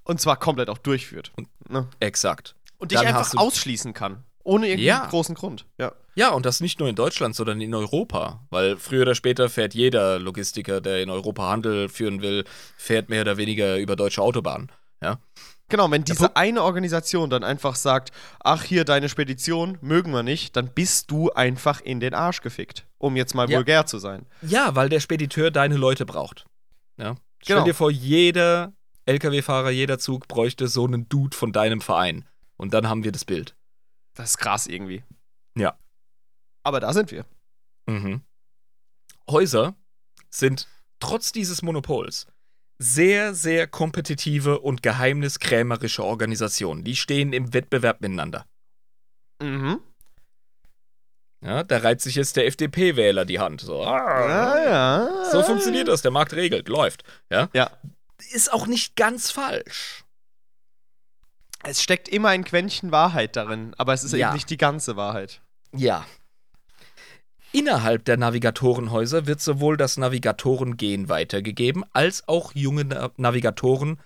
Und 0.04 0.20
zwar 0.20 0.38
komplett 0.38 0.68
auch 0.68 0.78
durchführt. 0.78 1.32
Ne? 1.68 1.88
Exakt. 2.00 2.54
Und 2.78 2.90
dich 2.90 2.98
Dann 2.98 3.08
einfach 3.08 3.34
ausschließen 3.36 3.94
kann. 3.94 4.24
Ohne 4.44 4.66
irgendeinen 4.66 5.04
Ja. 5.04 5.06
großen 5.08 5.34
Grund. 5.34 5.66
Ja. 5.78 5.92
Ja, 6.14 6.30
und 6.30 6.44
das 6.44 6.60
nicht 6.60 6.78
nur 6.80 6.88
in 6.88 6.96
Deutschland, 6.96 7.34
sondern 7.34 7.60
in 7.60 7.74
Europa. 7.74 8.46
Weil 8.50 8.76
früher 8.76 9.02
oder 9.02 9.14
später 9.14 9.48
fährt 9.48 9.72
jeder 9.72 10.18
Logistiker, 10.18 10.80
der 10.80 11.00
in 11.02 11.08
Europa 11.08 11.48
Handel 11.48 11.88
führen 11.88 12.20
will, 12.20 12.44
fährt 12.76 13.08
mehr 13.08 13.22
oder 13.22 13.36
weniger 13.38 13.78
über 13.78 13.96
deutsche 13.96 14.20
Autobahnen. 14.20 14.70
Ja. 15.00 15.18
Genau, 15.72 15.90
wenn 15.90 16.04
diese 16.04 16.36
eine 16.36 16.62
Organisation 16.62 17.30
dann 17.30 17.42
einfach 17.44 17.76
sagt, 17.76 18.10
ach 18.40 18.62
hier, 18.62 18.84
deine 18.84 19.08
Spedition 19.08 19.78
mögen 19.80 20.12
wir 20.12 20.22
nicht, 20.22 20.54
dann 20.54 20.68
bist 20.68 21.10
du 21.10 21.30
einfach 21.32 21.80
in 21.80 21.98
den 21.98 22.12
Arsch 22.12 22.42
gefickt. 22.42 22.86
Um 22.98 23.16
jetzt 23.16 23.34
mal 23.34 23.48
Ja. 23.50 23.56
vulgär 23.56 23.86
zu 23.86 23.98
sein. 23.98 24.26
Ja, 24.42 24.74
weil 24.74 24.90
der 24.90 25.00
Spediteur 25.00 25.50
deine 25.50 25.76
Leute 25.78 26.04
braucht. 26.04 26.44
Ja. 26.98 27.14
Stell 27.42 27.56
Genau. 27.56 27.64
dir 27.64 27.74
vor, 27.74 27.90
jeder 27.90 28.74
LKW-Fahrer, 29.06 29.70
jeder 29.70 29.98
Zug 29.98 30.28
bräuchte 30.28 30.68
so 30.68 30.84
einen 30.86 31.08
Dude 31.08 31.34
von 31.34 31.52
deinem 31.52 31.80
Verein. 31.80 32.26
Und 32.58 32.74
dann 32.74 32.86
haben 32.86 33.02
wir 33.02 33.10
das 33.10 33.24
Bild. 33.24 33.56
Das 34.12 34.30
ist 34.32 34.36
krass 34.38 34.66
irgendwie. 34.66 35.02
Ja. 35.56 35.78
Aber 36.64 36.80
da 36.80 36.92
sind 36.92 37.10
wir. 37.10 37.24
Mhm. 37.86 38.20
Häuser 39.28 39.74
sind 40.28 40.68
trotz 41.00 41.32
dieses 41.32 41.62
Monopols 41.62 42.26
sehr, 42.82 43.34
sehr 43.34 43.66
kompetitive 43.68 44.58
und 44.60 44.82
geheimniskrämerische 44.82 46.04
Organisationen. 46.04 46.82
Die 46.84 46.96
stehen 46.96 47.32
im 47.32 47.54
Wettbewerb 47.54 48.00
miteinander. 48.00 48.44
Mhm. 49.40 49.80
Ja, 51.44 51.64
da 51.64 51.78
reibt 51.78 52.00
sich 52.00 52.14
jetzt 52.14 52.36
der 52.36 52.46
FDP-Wähler 52.46 53.24
die 53.24 53.38
Hand. 53.40 53.60
So, 53.60 53.82
ah, 53.82 54.28
Ja, 54.28 54.64
ja. 54.64 55.30
so 55.30 55.42
funktioniert 55.42 55.88
das. 55.88 56.02
Der 56.02 56.10
Markt 56.12 56.34
regelt, 56.34 56.68
läuft. 56.68 57.02
Ja? 57.30 57.48
Ja. 57.52 57.70
Ist 58.32 58.52
auch 58.52 58.66
nicht 58.66 58.94
ganz 58.96 59.30
falsch. 59.30 60.04
Es 61.64 61.82
steckt 61.82 62.08
immer 62.08 62.28
ein 62.30 62.44
Quäntchen 62.44 62.90
Wahrheit 62.92 63.36
darin, 63.36 63.74
aber 63.78 63.92
es 63.92 64.02
ist 64.04 64.12
Ja. 64.12 64.28
eben 64.28 64.34
nicht 64.34 64.50
die 64.50 64.56
ganze 64.56 64.96
Wahrheit. 64.96 65.40
Ja. 65.74 66.04
Innerhalb 67.52 68.04
der 68.06 68.16
Navigatorenhäuser 68.16 69.26
wird 69.26 69.40
sowohl 69.40 69.76
das 69.76 69.98
Navigatorengehen 69.98 71.08
weitergegeben, 71.08 71.84
als 71.92 72.26
auch 72.26 72.54
junge 72.54 72.84
Na 72.84 73.10
Navigatoren 73.16 74.00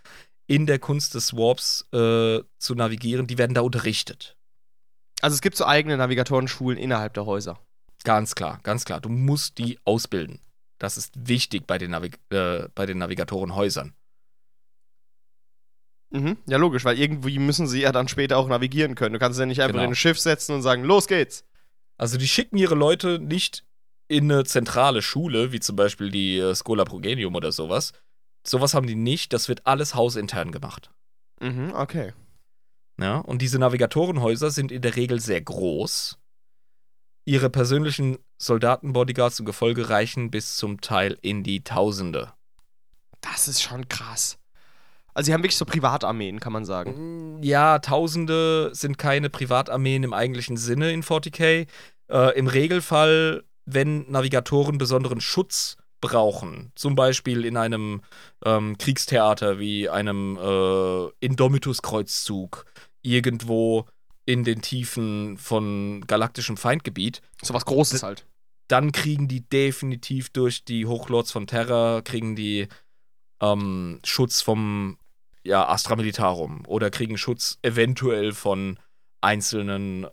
in 0.48 0.66
der 0.66 0.78
Kunst 0.78 1.14
des 1.14 1.32
Warps 1.35 1.86
äh, 1.93 2.40
zu 2.59 2.74
navigieren, 2.74 3.27
die 3.27 3.39
werden 3.39 3.55
da 3.55 3.60
unterrichtet. 3.62 4.36
Also 5.20 5.35
es 5.35 5.40
gibt 5.40 5.56
so 5.56 5.64
eigene 5.64 5.97
Navigatorenschulen 5.97 6.78
innerhalb 6.78 7.14
der 7.14 7.27
Häuser. 7.27 7.59
Ganz 8.05 8.35
klar, 8.35 8.60
ganz 8.62 8.85
klar. 8.85 9.01
Du 9.01 9.09
musst 9.09 9.59
die 9.59 9.78
ausbilden. 9.85 10.40
Das 10.78 10.97
ist 10.97 11.12
wichtig 11.16 11.66
bei 11.66 11.78
den, 11.78 11.93
Navi 11.93 12.10
äh, 12.31 12.68
bei 12.74 12.85
den 12.86 12.98
Navigatorenhäusern. 12.98 13.94
Mhm. 16.10 16.36
Ja, 16.47 16.59
logisch, 16.59 16.85
weil 16.85 16.98
irgendwie 16.98 17.39
müssen 17.39 17.66
sie 17.66 17.81
ja 17.81 17.93
dann 17.93 18.09
später 18.09 18.36
auch 18.39 18.47
navigieren 18.48 18.94
können. 18.94 19.14
Du 19.14 19.18
kannst 19.18 19.39
ja 19.40 19.47
nicht 19.47 19.60
einfach 19.62 19.74
Genau. 19.74 19.85
in 19.85 19.90
ein 19.93 19.97
Schiff 19.97 20.20
setzen 20.20 20.55
und 20.55 20.62
sagen, 20.62 20.85
los 20.85 21.09
geht's. 21.09 21.44
Also 21.97 22.18
die 22.18 22.28
schicken 22.28 22.56
ihre 22.56 22.74
Leute 22.74 23.18
nicht 23.18 23.64
in 24.09 24.31
eine 24.31 24.44
zentrale 24.44 25.02
Schule, 25.02 25.52
wie 25.52 25.60
zum 25.60 25.77
Beispiel 25.77 26.10
die 26.10 26.39
äh, 26.39 26.55
Schola 26.55 26.85
Progenium 26.85 27.35
oder 27.35 27.52
sowas. 27.52 27.93
Sowas 28.47 28.74
haben 28.74 28.86
die 28.86 28.94
nicht, 28.94 29.32
das 29.32 29.48
wird 29.48 29.66
alles 29.66 29.94
hausintern 29.94 30.52
gemacht. 30.52 30.90
Mhm, 31.40 31.73
okay. 31.74 32.12
Ja, 32.98 33.18
und 33.18 33.43
diese 33.43 33.59
Navigatorenhäuser 33.59 34.51
sind 34.51 34.73
in 34.73 34.82
der 34.82 34.97
Regel 34.97 35.20
sehr 35.20 35.40
groß. 35.40 36.18
Ihre 37.24 37.51
persönlichen 37.51 38.18
Soldatenbodyguards 38.39 39.40
und 39.40 39.47
Gefolge 39.47 39.89
reichen 39.89 40.31
bis 40.31 40.56
zum 40.56 40.81
Teil 40.81 41.18
in 41.23 41.43
die 41.43 41.64
Tausende. 41.64 42.32
Das 43.20 43.48
ist 43.48 43.62
schon 43.62 43.89
krass. 43.89 44.39
Also 45.16 45.28
sie 45.28 45.32
haben 45.32 45.43
wirklich 45.43 45.56
so 45.56 45.64
Privatarmeen, 45.64 46.40
kann 46.40 46.52
man 46.52 46.66
sagen. 46.66 47.38
Ja, 47.43 47.78
Tausende 47.78 48.68
sind 48.74 48.98
keine 48.98 49.30
Privatarmeen 49.30 50.02
im 50.02 50.12
eigentlichen 50.12 50.59
Sinne 50.59 50.93
in 50.93 51.02
40k. 51.02 51.66
Äh, 52.10 52.38
Im 52.38 52.47
Regelfall, 52.48 53.43
wenn 53.64 54.10
Navigatoren 54.10 54.76
besonderen 54.76 55.22
Schutz 55.22 55.78
brauchen, 56.02 56.70
zum 56.74 56.97
Beispiel 56.97 57.47
in 57.47 57.56
einem 57.56 58.02
ähm, 58.44 58.76
Kriegstheater 58.76 59.59
wie 59.59 59.88
einem 59.88 60.36
äh, 60.36 61.09
Indomitus-Kreuzzug, 61.20 62.66
irgendwo 63.01 63.86
in 64.26 64.44
den 64.44 64.60
Tiefen 64.60 65.38
von 65.38 66.05
galaktischem 66.06 66.59
Feindgebiet, 66.59 67.22
So 67.43 67.55
was 67.55 67.64
Großes 67.64 68.02
halt. 68.02 68.26
dann 68.68 68.93
kriegen 68.93 69.28
die 69.28 69.48
definitiv 69.48 70.28
durch 70.28 70.62
die 70.66 70.84
Hochlords 70.84 71.32
von 71.32 71.47
Terra, 71.47 72.02
kriegen 72.02 72.36
die 72.36 72.68
ähm, 73.40 73.98
Schutz 74.05 74.43
vom 74.43 74.98
ja, 75.47 75.68
Astra 75.68 75.97
Militarum 75.97 76.64
oder 76.66 76.90
kriegen 76.90 77.16
Schutz 77.16 77.59
eventuell 77.62 78.32
von 78.32 78.78
einzelnen 79.20 80.06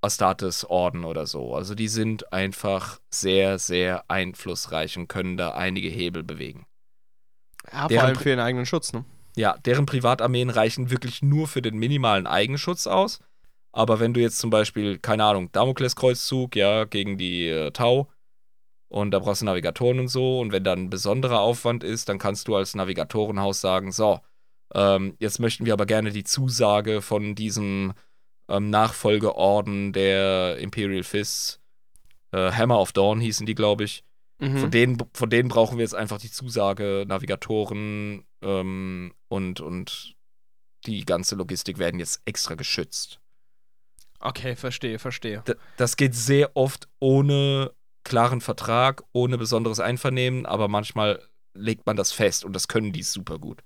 Astartes-Orden 0.00 1.04
oder 1.04 1.26
so. 1.26 1.54
Also 1.54 1.74
die 1.74 1.88
sind 1.88 2.32
einfach 2.32 3.00
sehr, 3.10 3.58
sehr 3.58 4.04
einflussreich 4.08 4.96
und 4.96 5.08
können 5.08 5.36
da 5.36 5.52
einige 5.52 5.88
Hebel 5.88 6.22
bewegen. 6.22 6.66
Ja, 7.70 7.80
vor 7.80 7.88
Deren 7.88 8.06
allem 8.06 8.16
Pri- 8.16 8.22
für 8.22 8.28
den 8.30 8.40
eigenen 8.40 8.66
Schutz, 8.66 8.92
ne? 8.92 9.04
Ja, 9.36 9.56
deren 9.58 9.86
Privatarmeen 9.86 10.50
reichen 10.50 10.90
wirklich 10.90 11.22
nur 11.22 11.46
für 11.46 11.62
den 11.62 11.78
minimalen 11.78 12.26
Eigenschutz 12.26 12.86
aus. 12.86 13.20
Aber 13.72 14.00
wenn 14.00 14.14
du 14.14 14.20
jetzt 14.20 14.38
zum 14.38 14.50
Beispiel, 14.50 14.98
keine 14.98 15.24
Ahnung, 15.24 15.52
Damokleskreuzzug, 15.52 16.56
ja, 16.56 16.84
gegen 16.84 17.18
die 17.18 17.46
äh, 17.46 17.70
Tau 17.70 18.08
und 18.88 19.12
da 19.12 19.20
brauchst 19.20 19.42
du 19.42 19.46
Navigatoren 19.46 20.00
und 20.00 20.08
so 20.08 20.40
und 20.40 20.50
wenn 20.50 20.64
dann 20.64 20.84
ein 20.84 20.90
besonderer 20.90 21.40
Aufwand 21.40 21.84
ist, 21.84 22.08
dann 22.08 22.18
kannst 22.18 22.48
du 22.48 22.56
als 22.56 22.74
Navigatorenhaus 22.74 23.60
sagen, 23.60 23.92
so, 23.92 24.20
ähm, 24.74 25.16
jetzt 25.18 25.38
möchten 25.40 25.66
wir 25.66 25.72
aber 25.72 25.86
gerne 25.86 26.10
die 26.10 26.24
Zusage 26.24 27.02
von 27.02 27.34
diesem 27.34 27.92
ähm, 28.48 28.70
Nachfolgeorden 28.70 29.92
der 29.92 30.58
Imperial 30.58 31.02
Fists, 31.02 31.60
äh, 32.32 32.52
Hammer 32.52 32.80
of 32.80 32.92
Dawn 32.92 33.20
hießen 33.20 33.46
die, 33.46 33.54
glaube 33.54 33.84
ich, 33.84 34.04
Mhm. 34.40 34.56
von, 34.56 34.70
denen, 34.70 34.98
von 35.12 35.28
denen 35.28 35.50
brauchen 35.50 35.76
wir 35.76 35.82
jetzt 35.84 35.94
einfach 35.94 36.18
die 36.18 36.30
Zusage, 36.30 37.04
Navigatoren 37.06 38.24
ähm, 38.40 39.12
und, 39.28 39.60
und 39.60 40.14
die 40.86 41.04
ganze 41.04 41.34
Logistik 41.34 41.78
werden 41.78 42.00
jetzt 42.00 42.22
extra 42.24 42.54
geschützt. 42.54 43.20
Okay, 44.18 44.56
verstehe, 44.56 44.98
verstehe. 44.98 45.42
D 45.46 45.54
das 45.76 45.96
geht 45.96 46.14
sehr 46.14 46.56
oft 46.56 46.88
ohne 47.00 47.72
klaren 48.02 48.40
Vertrag, 48.40 49.02
ohne 49.12 49.36
besonderes 49.36 49.78
Einvernehmen, 49.78 50.46
aber 50.46 50.68
manchmal 50.68 51.22
legt 51.52 51.84
man 51.84 51.96
das 51.96 52.12
fest 52.12 52.44
und 52.44 52.54
das 52.54 52.66
können 52.66 52.92
die 52.92 53.02
super 53.02 53.38
gut. 53.38 53.62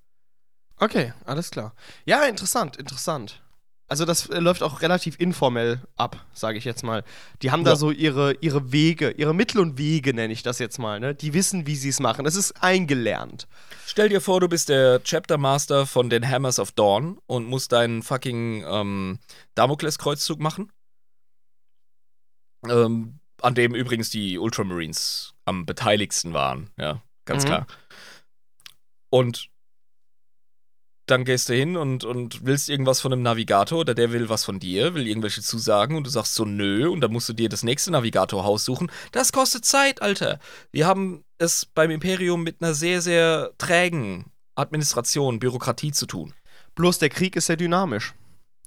Okay, 0.79 1.13
alles 1.25 1.51
klar. 1.51 1.75
Ja, 2.05 2.25
interessant, 2.25 2.77
interessant. 2.77 3.41
Also 3.87 4.07
das 4.07 4.29
äh, 4.31 4.39
läuft 4.41 4.63
auch 4.63 4.81
relativ 4.81 5.21
informell 5.21 5.83
ab, 5.97 6.25
sage 6.33 6.57
ich 6.57 6.65
jetzt 6.65 6.83
mal. 6.83 7.05
Die 7.43 7.51
haben 7.51 7.65
da 7.65 7.73
Ja. 7.73 7.77
so 7.77 7.91
ihre, 7.91 8.33
ihre 8.41 8.73
Wege, 8.73 9.11
ihre 9.11 9.35
Mittel 9.35 9.61
und 9.61 9.77
Wege, 9.79 10.15
nenne 10.15 10.33
ich 10.33 10.43
das 10.43 10.59
jetzt 10.59 10.79
mal. 10.79 11.01
Ne? 11.01 11.15
Die 11.15 11.35
wissen, 11.35 11.67
wie 11.67 11.77
sie 11.77 11.91
es 11.91 12.01
machen. 12.01 12.25
Es 12.27 12.35
ist 12.35 12.63
eingelernt. 12.63 13.47
Stell 13.87 14.09
dir 14.09 14.23
vor, 14.23 14.41
du 14.41 14.49
bist 14.49 14.71
der 14.71 15.03
Chapter 15.05 15.37
Master 15.37 15.87
von 15.87 16.09
den 16.09 16.27
Hammers 16.29 16.59
of 16.59 16.73
Dawn 16.73 17.19
und 17.27 17.45
musst 17.47 17.73
deinen 17.73 18.03
fucking 18.03 18.65
ähm, 18.67 19.19
Damokleskreuzzug 19.55 20.41
machen. 20.41 20.73
Ähm, 22.67 23.21
an 23.43 23.55
dem 23.55 23.75
übrigens 23.75 24.09
die 24.09 24.39
Ultramarines 24.39 25.35
am 25.45 25.67
beteiligsten 25.67 26.33
waren, 26.33 26.71
ja, 26.79 27.03
ganz 27.27 27.45
Mhm. 27.45 27.49
klar. 27.49 27.67
Und 29.11 29.51
dann 31.07 31.25
gehst 31.25 31.49
du 31.49 31.55
hin 31.55 31.77
und, 31.77 32.05
und 32.05 32.47
willst 32.47 32.69
irgendwas 32.69 33.01
von 33.01 33.13
einem 33.13 33.23
Navigator 33.23 33.81
oder 33.81 33.95
der 33.95 34.13
will 34.13 34.29
was 34.29 34.45
von 34.45 34.59
dir, 34.59 34.95
will 34.95 35.07
irgendwelche 35.07 35.43
Zusagen 35.43 35.97
und 35.97 36.07
du 36.07 36.11
sagst 36.11 36.35
so 36.35 36.45
nö 36.45 36.89
und 36.89 37.01
dann 37.01 37.13
musst 37.13 37.29
du 37.29 37.33
dir 37.33 37.49
das 37.49 37.63
nächste 37.63 37.91
Navigatorhaus 37.91 38.65
suchen. 38.65 38.91
Das 39.13 39.33
kostet 39.33 39.65
Zeit, 39.65 40.01
Alter. 40.01 40.39
Wir 40.73 40.87
haben 40.87 41.25
es 41.39 41.67
beim 41.67 41.91
Imperium 41.91 42.43
mit 42.43 42.63
einer 42.63 42.75
sehr, 42.75 43.03
sehr 43.03 43.53
trägen 43.59 44.27
Administration, 44.55 45.41
Bürokratie 45.41 45.93
zu 45.93 46.07
tun. 46.07 46.33
Bloß 46.75 46.99
der 46.99 47.11
Krieg 47.11 47.37
ist 47.37 47.47
sehr 47.47 47.57
dynamisch. 47.57 48.15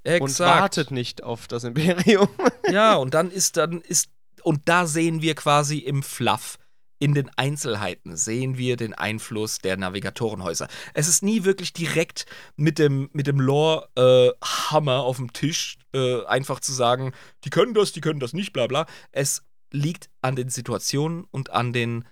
Exakt. 0.04 0.22
Und 0.22 0.40
wartet 0.40 0.92
nicht 0.92 1.24
auf 1.24 1.48
das 1.48 1.64
Imperium. 1.64 2.30
Ja, 2.70 2.96
und 2.96 3.14
dann 3.14 3.32
ist 3.32 3.58
dann 3.58 3.82
ist 3.82 4.10
und 4.44 4.62
da 4.66 4.86
sehen 4.86 5.22
wir 5.22 5.36
quasi 5.36 5.80
im 5.80 6.04
Fluff 6.04 6.58
in 7.00 7.14
den 7.14 7.30
Einzelheiten 7.38 8.16
sehen 8.18 8.58
wir 8.58 8.76
den 8.76 8.94
Einfluss 8.94 9.60
der 9.60 9.78
Navigatorenhäuser. 9.78 10.68
Es 10.94 11.08
ist 11.08 11.22
nie 11.24 11.44
wirklich 11.44 11.74
direkt 11.74 12.26
mit 12.56 12.80
dem, 12.80 13.10
mit 13.14 13.28
dem 13.28 13.40
Lore-Hammer 13.40 14.96
äh, 14.96 15.00
auf 15.00 15.18
dem 15.18 15.32
Tisch 15.34 15.78
äh, 15.94 16.24
einfach 16.26 16.60
zu 16.60 16.74
sagen, 16.74 17.14
die 17.44 17.50
können 17.50 17.74
das, 17.74 17.92
die 17.92 18.02
können 18.02 18.20
das 18.20 18.34
nicht, 18.34 18.52
bla 18.54 18.68
bla. 18.68 18.86
Es 19.12 19.44
liegt 19.72 20.10
an 20.22 20.36
den 20.36 20.50
Situationen 20.50 21.26
und 21.32 21.52
an 21.52 21.74
den 21.74 22.06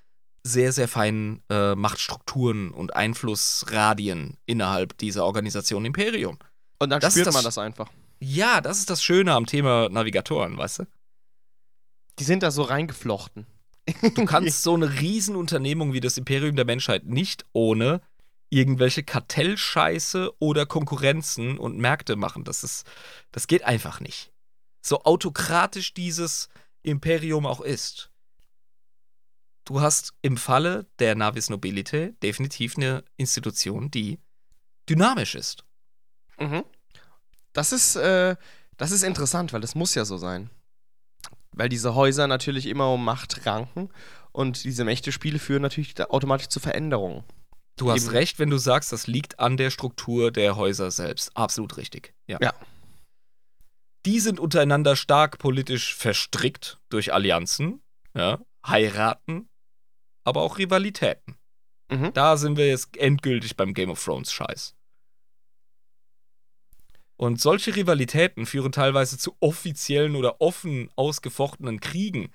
sehr, 0.43 0.71
sehr 0.71 0.87
feinen 0.87 1.41
äh, 1.49 1.73
Machtstrukturen 1.73 2.69
und 2.71 2.95
Einflussradien 2.95 4.37
innerhalb 4.45 4.97
dieser 4.99 5.25
Organisation 5.25 5.85
Imperium. 5.85 6.37
Und 6.79 6.89
dann 6.91 6.99
Das 6.99 7.13
spürt 7.13 7.27
das- 7.27 7.33
man 7.33 7.43
das 7.43 7.57
einfach. 7.57 7.89
Ja, 8.19 8.61
das 8.61 8.79
ist 8.79 8.89
das 8.89 9.03
Schöne 9.03 9.33
am 9.33 9.45
Thema 9.45 9.89
Navigatoren, 9.89 10.57
weißt 10.57 10.79
du? 10.79 10.83
Die 12.19 12.23
sind 12.23 12.43
da 12.43 12.51
so 12.51 12.61
reingeflochten. 12.61 13.45
Du 14.15 14.25
kannst 14.25 14.63
so 14.63 14.73
eine 14.73 14.99
Riesenunternehmung 14.99 15.93
wie 15.93 15.99
das 15.99 16.17
Imperium 16.17 16.55
der 16.55 16.65
Menschheit 16.65 17.05
nicht 17.05 17.45
ohne 17.53 18.01
irgendwelche 18.49 19.03
Kartellscheiße 19.03 20.33
oder 20.39 20.65
Konkurrenzen 20.65 21.57
und 21.57 21.77
Märkte 21.77 22.15
machen. 22.15 22.43
Das 22.43 22.63
ist, 22.63 22.85
das 23.31 23.47
geht 23.47 23.63
einfach 23.63 23.99
nicht. 23.99 24.31
So 24.81 25.01
autokratisch 25.01 25.93
dieses 25.93 26.49
Imperium 26.83 27.45
auch 27.45 27.61
ist. 27.61 28.11
Du 29.65 29.81
hast 29.81 30.13
im 30.21 30.37
Falle 30.37 30.85
der 30.99 31.15
Navis 31.15 31.49
Nobilite 31.49 32.13
definitiv 32.21 32.77
eine 32.77 33.03
Institution, 33.17 33.89
die 33.89 34.19
dynamisch 34.87 35.33
ist. 35.33 35.65
Mhm. 36.39 36.63
Das 37.51 37.71
ist, 37.71 37.95
äh, 37.95 38.35
das 38.77 38.91
ist 38.91 39.03
interessant, 39.03 39.53
weil 39.53 39.61
das 39.61 39.73
muss 39.73 39.95
ja 39.95 40.05
so 40.05 40.17
sein. 40.17 40.51
Weil 41.55 41.69
diese 41.69 41.95
Häuser 41.95 42.27
natürlich 42.27 42.65
immer 42.67 42.91
um 42.91 43.03
Macht 43.03 43.45
ranken 43.45 43.89
und 44.31 44.63
diese 44.63 44.83
Mächtespiele 44.83 45.39
führen 45.39 45.61
natürlich 45.61 45.99
automatisch 46.09 46.49
zu 46.49 46.59
Veränderungen. 46.59 47.23
Du 47.77 47.91
hast 47.91 48.05
Eben. 48.05 48.11
recht, 48.11 48.39
wenn 48.39 48.49
du 48.49 48.57
sagst, 48.57 48.91
das 48.91 49.07
liegt 49.07 49.39
an 49.39 49.57
der 49.57 49.69
Struktur 49.69 50.31
der 50.31 50.55
Häuser 50.55 50.91
selbst. 50.91 51.35
Absolut 51.35 51.77
richtig. 51.77 52.13
Ja. 52.27 52.37
Ja. 52.41 52.53
Die 54.05 54.19
sind 54.19 54.39
untereinander 54.39 54.95
stark 54.95 55.39
politisch 55.39 55.95
verstrickt 55.95 56.79
durch 56.89 57.13
Allianzen, 57.13 57.81
ja, 58.13 58.39
heiraten, 58.65 59.49
aber 60.23 60.41
auch 60.41 60.57
Rivalitäten. 60.57 61.35
Mhm. 61.89 62.13
Da 62.13 62.37
sind 62.37 62.57
wir 62.57 62.67
jetzt 62.67 62.95
endgültig 62.97 63.57
beim 63.57 63.73
Game 63.73 63.89
of 63.89 64.03
Thrones 64.03 64.31
Scheiß. 64.31 64.75
Und 67.17 67.39
solche 67.39 67.75
Rivalitäten 67.75 68.45
führen 68.45 68.71
teilweise 68.71 69.17
zu 69.17 69.35
offiziellen 69.39 70.15
oder 70.15 70.41
offen 70.41 70.89
ausgefochtenen 70.95 71.79
Kriegen 71.79 72.31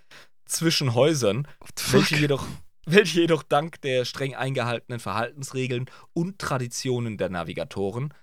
zwischen 0.47 0.95
Häusern, 0.95 1.47
welche 1.91 2.17
jedoch, 2.17 2.47
welche 2.87 3.21
jedoch 3.21 3.43
dank 3.43 3.81
der 3.83 4.05
streng 4.05 4.35
eingehaltenen 4.35 5.01
Verhaltensregeln 5.01 5.87
und 6.15 6.39
Traditionen 6.39 7.19
der 7.19 7.29
Navigatoren 7.29 8.15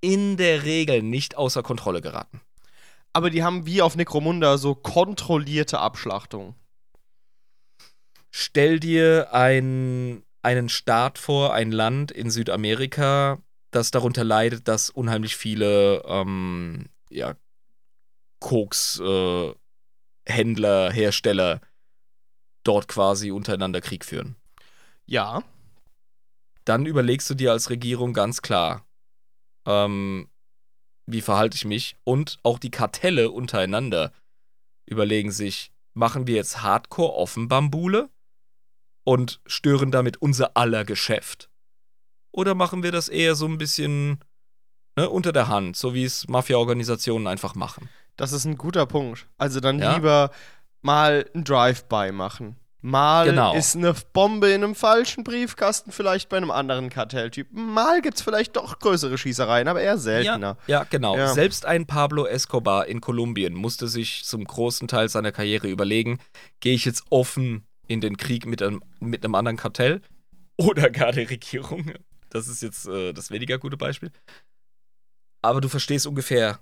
in 0.00 0.36
der 0.36 0.64
Regel 0.64 1.02
nicht 1.02 1.36
außer 1.36 1.62
Kontrolle 1.62 2.00
geraten. 2.00 2.40
Aber 3.12 3.30
die 3.30 3.42
haben 3.42 3.66
wie 3.66 3.82
auf 3.82 3.96
Necromunda 3.96 4.58
so 4.58 4.74
kontrollierte 4.74 5.78
Abschlachtungen. 5.78 6.54
Stell 8.30 8.78
dir 8.78 9.32
ein, 9.32 10.22
einen 10.42 10.68
Staat 10.68 11.18
vor, 11.18 11.52
ein 11.52 11.72
Land 11.72 12.12
in 12.12 12.30
Südamerika, 12.30 13.38
das 13.70 13.90
darunter 13.90 14.24
leidet, 14.24 14.66
dass 14.68 14.90
unheimlich 14.90 15.36
viele 15.36 16.02
ähm, 16.06 16.88
ja, 17.10 17.34
Koks-Händler, 18.40 19.54
Hersteller 20.92 21.60
dort 22.64 22.88
quasi 22.88 23.30
untereinander 23.30 23.80
Krieg 23.80 24.04
führen. 24.04 24.36
Ja. 25.06 25.42
dann 26.64 26.84
überlegst 26.84 27.30
du 27.30 27.34
dir 27.34 27.52
als 27.52 27.70
Regierung 27.70 28.12
ganz 28.12 28.42
klar, 28.42 28.86
ähm, 29.66 30.28
wie 31.06 31.22
verhalte 31.22 31.56
ich 31.56 31.64
mich? 31.64 31.96
Und 32.04 32.38
auch 32.42 32.58
die 32.58 32.70
Kartelle 32.70 33.30
untereinander 33.30 34.12
überlegen 34.84 35.30
sich, 35.30 35.72
machen 35.94 36.26
wir 36.26 36.36
jetzt 36.36 36.62
Hardcore-Offenbambule 36.62 38.10
und 39.04 39.40
stören 39.46 39.90
damit 39.90 40.18
unser 40.18 40.56
aller 40.58 40.84
Geschäft? 40.84 41.47
Oder 42.32 42.54
machen 42.54 42.82
wir 42.82 42.92
das 42.92 43.08
eher 43.08 43.34
so 43.34 43.46
ein 43.46 43.58
bisschen 43.58 44.18
ne, 44.96 45.08
unter 45.08 45.32
der 45.32 45.48
Hand, 45.48 45.76
so 45.76 45.94
wie 45.94 46.04
es 46.04 46.28
Mafia-Organisationen 46.28 47.26
einfach 47.26 47.54
machen? 47.54 47.88
Das 48.16 48.32
ist 48.32 48.44
ein 48.44 48.58
guter 48.58 48.86
Punkt. 48.86 49.26
Also 49.38 49.60
dann 49.60 49.78
Ja. 49.78 49.94
lieber 49.94 50.30
mal 50.82 51.24
ein 51.34 51.44
Drive-by 51.44 52.12
machen. 52.12 52.56
Mal 52.80 53.26
Genau. 53.30 53.54
ist 53.56 53.74
eine 53.74 53.92
Bombe 54.12 54.50
in 54.50 54.62
einem 54.62 54.76
falschen 54.76 55.24
Briefkasten 55.24 55.90
vielleicht 55.90 56.28
bei 56.28 56.36
einem 56.36 56.52
anderen 56.52 56.90
Kartelltyp. 56.90 57.48
Mal 57.50 58.00
gibt 58.02 58.18
es 58.18 58.22
vielleicht 58.22 58.54
doch 58.54 58.78
größere 58.78 59.18
Schießereien, 59.18 59.66
aber 59.66 59.80
eher 59.80 59.98
seltener. 59.98 60.56
Ja, 60.68 60.84
genau. 60.84 61.16
Ja. 61.16 61.26
Selbst 61.34 61.66
ein 61.66 61.86
Pablo 61.86 62.24
Escobar 62.26 62.86
in 62.86 63.00
Kolumbien 63.00 63.54
musste 63.54 63.88
sich 63.88 64.22
zum 64.24 64.44
großen 64.44 64.86
Teil 64.86 65.08
seiner 65.08 65.32
Karriere 65.32 65.66
überlegen, 65.68 66.20
gehe 66.60 66.74
ich 66.74 66.84
jetzt 66.84 67.02
offen 67.10 67.66
in 67.88 68.00
den 68.00 68.16
Krieg 68.16 68.46
mit 68.46 68.62
einem, 68.62 68.80
mit 69.00 69.24
einem 69.24 69.34
anderen 69.34 69.56
Kartell 69.56 70.00
oder 70.56 70.88
gar 70.90 71.10
der 71.10 71.28
Regierung? 71.30 71.92
Das 72.30 72.48
ist 72.48 72.62
jetzt 72.62 72.86
äh, 72.86 73.12
das 73.12 73.30
weniger 73.30 73.58
gute 73.58 73.76
Beispiel. 73.76 74.10
Aber 75.42 75.60
du 75.60 75.68
verstehst 75.68 76.06
ungefähr 76.06 76.60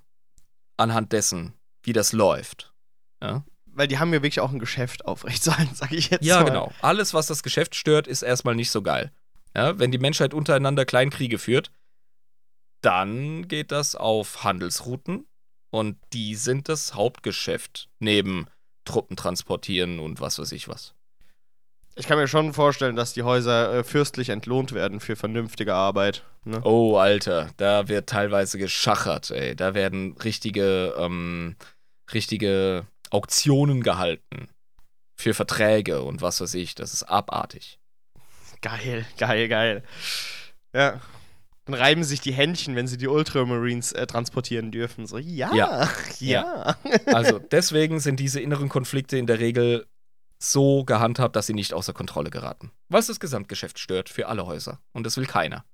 anhand 0.77 1.11
dessen, 1.11 1.53
wie 1.83 1.93
das 1.93 2.13
läuft. 2.13 2.73
Ja, 3.21 3.43
Weil 3.65 3.87
die 3.87 3.97
haben 3.97 4.13
ja 4.13 4.21
wirklich 4.21 4.39
auch 4.39 4.51
ein 4.51 4.59
Geschäft 4.59 5.05
aufrechtzuerhalten, 5.05 5.75
sag 5.75 5.91
ich 5.91 6.09
jetzt 6.09 6.23
ja 6.25 6.39
mal. 6.41 6.45
genau. 6.45 6.73
Alles, 6.81 7.13
was 7.13 7.27
das 7.27 7.43
Geschäft 7.43 7.75
stört, 7.75 8.07
ist 8.07 8.21
erstmal 8.21 8.55
nicht 8.55 8.71
so 8.71 8.81
geil. 8.81 9.11
Ja, 9.55 9.79
wenn 9.79 9.91
die 9.91 9.97
Menschheit 9.97 10.33
untereinander 10.33 10.85
Kleinkriege 10.85 11.39
führt, 11.39 11.71
dann 12.81 13.47
geht 13.47 13.71
das 13.71 13.95
auf 13.95 14.43
Handelsrouten 14.43 15.25
und 15.71 15.97
die 16.13 16.35
sind 16.35 16.69
das 16.69 16.93
Hauptgeschäft 16.93 17.89
neben 17.99 18.45
Truppen 18.85 19.17
transportieren 19.17 19.99
und 19.99 20.21
was 20.21 20.37
weiß 20.37 20.51
ich 20.51 20.67
was. 20.67 20.93
Ich 21.97 22.05
kann 22.05 22.19
mir 22.19 22.27
schon 22.27 22.53
vorstellen, 22.53 22.95
dass 22.95 23.13
die 23.13 23.23
Häuser 23.23 23.73
äh, 23.73 23.83
fürstlich 23.83 24.29
entlohnt 24.29 24.71
werden 24.71 24.99
für 24.99 25.15
vernünftige 25.15 25.73
Arbeit. 25.73 26.23
Ne? 26.43 26.61
Oh, 26.63 26.97
Alter, 26.97 27.49
da 27.57 27.87
wird 27.87 28.07
teilweise 28.07 28.59
geschachert, 28.59 29.31
ey. 29.31 29.55
Da 29.55 29.73
werden 29.73 30.15
richtige, 30.23 30.93
ähm, 30.99 31.55
richtige 32.13 32.85
Auktionen 33.09 33.81
gehalten. 33.81 34.47
Für 35.19 35.33
Verträge 35.33 36.03
und 36.03 36.21
was 36.21 36.39
weiß 36.39 36.53
ich. 36.53 36.75
Das 36.75 36.93
ist 36.93 37.01
abartig. 37.01 37.79
Geil, 38.61 39.05
geil, 39.17 39.47
geil. 39.47 39.83
Ja. 40.75 41.01
Dann 41.65 41.73
reiben 41.73 42.03
sich 42.03 42.21
die 42.21 42.31
Händchen, 42.31 42.75
wenn 42.75 42.87
sie 42.87 42.97
die 42.97 43.07
Ultramarines 43.07 43.91
äh, 43.93 44.05
transportieren 44.05 44.71
dürfen. 44.71 45.07
So, 45.07 45.17
ja, 45.17 45.53
ja. 45.55 45.89
Ja. 46.19 46.77
Also 47.07 47.39
deswegen 47.39 47.99
sind 47.99 48.19
diese 48.19 48.39
inneren 48.39 48.69
Konflikte 48.69 49.17
in 49.17 49.25
der 49.25 49.39
Regel 49.39 49.87
so 50.39 50.83
gehandhabt, 50.83 51.35
dass 51.35 51.47
sie 51.47 51.53
nicht 51.53 51.73
außer 51.73 51.93
Kontrolle 51.93 52.29
geraten. 52.29 52.71
Was 52.89 53.07
das 53.07 53.19
Gesamtgeschäft 53.19 53.79
stört 53.79 54.09
für 54.09 54.27
alle 54.27 54.45
Häuser. 54.45 54.79
Und 54.93 55.05
das 55.05 55.17
will 55.17 55.25
keiner. 55.25 55.65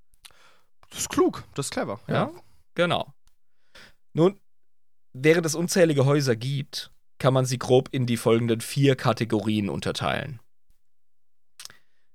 Das 0.90 1.00
ist 1.00 1.10
klug, 1.10 1.44
das 1.56 1.68
ist 1.68 1.72
clever. 1.72 2.00
Ja, 2.08 2.32
genau. 2.76 3.14
Nun, 4.14 4.40
während 5.14 5.46
es 5.46 5.56
unzählige 5.56 6.06
Häuser 6.06 6.36
gibt, 6.36 6.92
kann 7.18 7.34
man 7.34 7.46
sie 7.46 7.58
grob 7.58 7.90
in 7.92 8.06
die 8.06 8.18
folgenden 8.18 8.62
vier 8.62 8.96
Kategorien 8.96 9.70
unterteilen. 9.70 10.40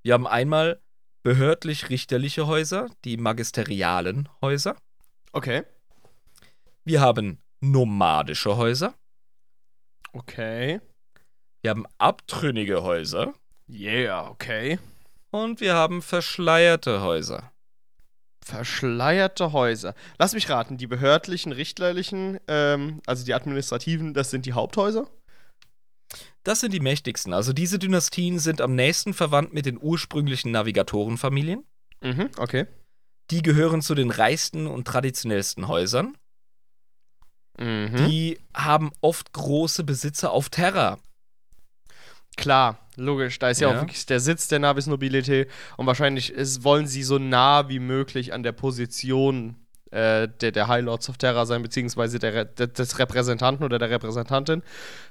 Wir 0.03 0.15
haben 0.15 0.27
einmal 0.27 0.81
behördlich-richterliche 1.23 2.47
Häuser, 2.47 2.89
die 3.05 3.17
magisterialen 3.17 4.29
Häuser. 4.41 4.77
Okay. 5.33 5.65
Wir 6.85 7.01
haben 7.01 7.43
nomadische 7.61 8.57
Häuser. 8.57 8.95
Okay. 10.13 10.81
Wir 11.63 11.71
haben 11.71 11.87
abtrünnige 11.99 12.83
Häuser. 12.83 13.35
Yeah, 13.69 14.29
okay. 14.31 14.79
Und 15.31 15.61
wir 15.61 15.75
haben 15.75 16.03
verschleierte 16.03 17.03
Häuser. 17.03 17.53
Verschleierte 18.41 19.53
Häuser. 19.53 19.95
Lass 20.19 20.33
mich 20.33 20.49
raten, 20.49 20.79
die 20.79 20.87
behördlichen, 20.87 21.53
richterlichen, 21.53 22.39
ähm, 22.49 23.03
also 23.07 23.25
die 23.25 23.35
administrativen, 23.35 24.15
das 24.15 24.31
sind 24.31 24.47
die 24.47 24.55
Haupthäuser? 24.55 25.07
Das 26.45 26.61
sind 26.61 26.73
die 26.73 26.81
mächtigsten. 26.81 27.35
Also 27.35 27.53
diese 27.53 27.79
Dynastien 27.79 28.39
sind 28.39 28.63
am 28.63 28.75
nächsten 28.75 29.13
verwandt 29.13 29.53
mit 29.53 29.67
den 29.67 29.79
ursprünglichen 29.79 30.51
Navigatorenfamilien. 30.53 31.65
Mhm, 32.01 32.31
okay. 32.39 32.67
Die 33.31 33.43
gehören 33.43 33.83
zu 33.83 33.95
den 33.95 34.11
reichsten 34.11 34.67
und 34.67 34.87
traditionellsten 34.87 35.69
Häusern. 35.69 36.17
Mhm. 37.59 38.09
Die 38.09 38.39
haben 38.55 38.93
oft 39.03 39.33
große 39.33 39.85
Besitzer 39.85 40.31
auf 40.31 40.49
Terra. 40.49 40.99
Klar, 42.39 42.79
logisch. 42.97 43.39
Da 43.41 43.51
ist 43.51 43.61
ja, 43.61 43.69
Ja. 43.69 43.77
auch 43.77 43.83
wirklich 43.83 44.07
der 44.07 44.21
Sitz 44.21 44.47
der 44.49 44.61
Navis 44.61 44.87
Nobilité 44.89 45.47
und 45.77 45.87
wahrscheinlich 45.87 46.33
ist, 46.33 46.63
wollen 46.65 46.87
sie 46.87 47.03
so 47.03 47.19
nah 47.19 47.69
wie 47.69 47.81
möglich 47.81 48.33
an 48.33 48.43
der 48.45 48.53
Position 48.53 49.57
äh, 49.91 50.29
der, 50.41 50.53
der 50.53 50.69
High 50.69 50.85
Lords 50.85 51.09
of 51.09 51.17
Terra 51.19 51.47
sein, 51.47 51.63
beziehungsweise 51.63 52.19
der, 52.19 52.35
Re- 52.35 52.47
de- 52.47 52.67
des 52.69 52.99
Repräsentanten 52.99 53.65
oder 53.65 53.79
der 53.79 53.91
Repräsentantin 53.91 54.61
äh, 54.61 54.63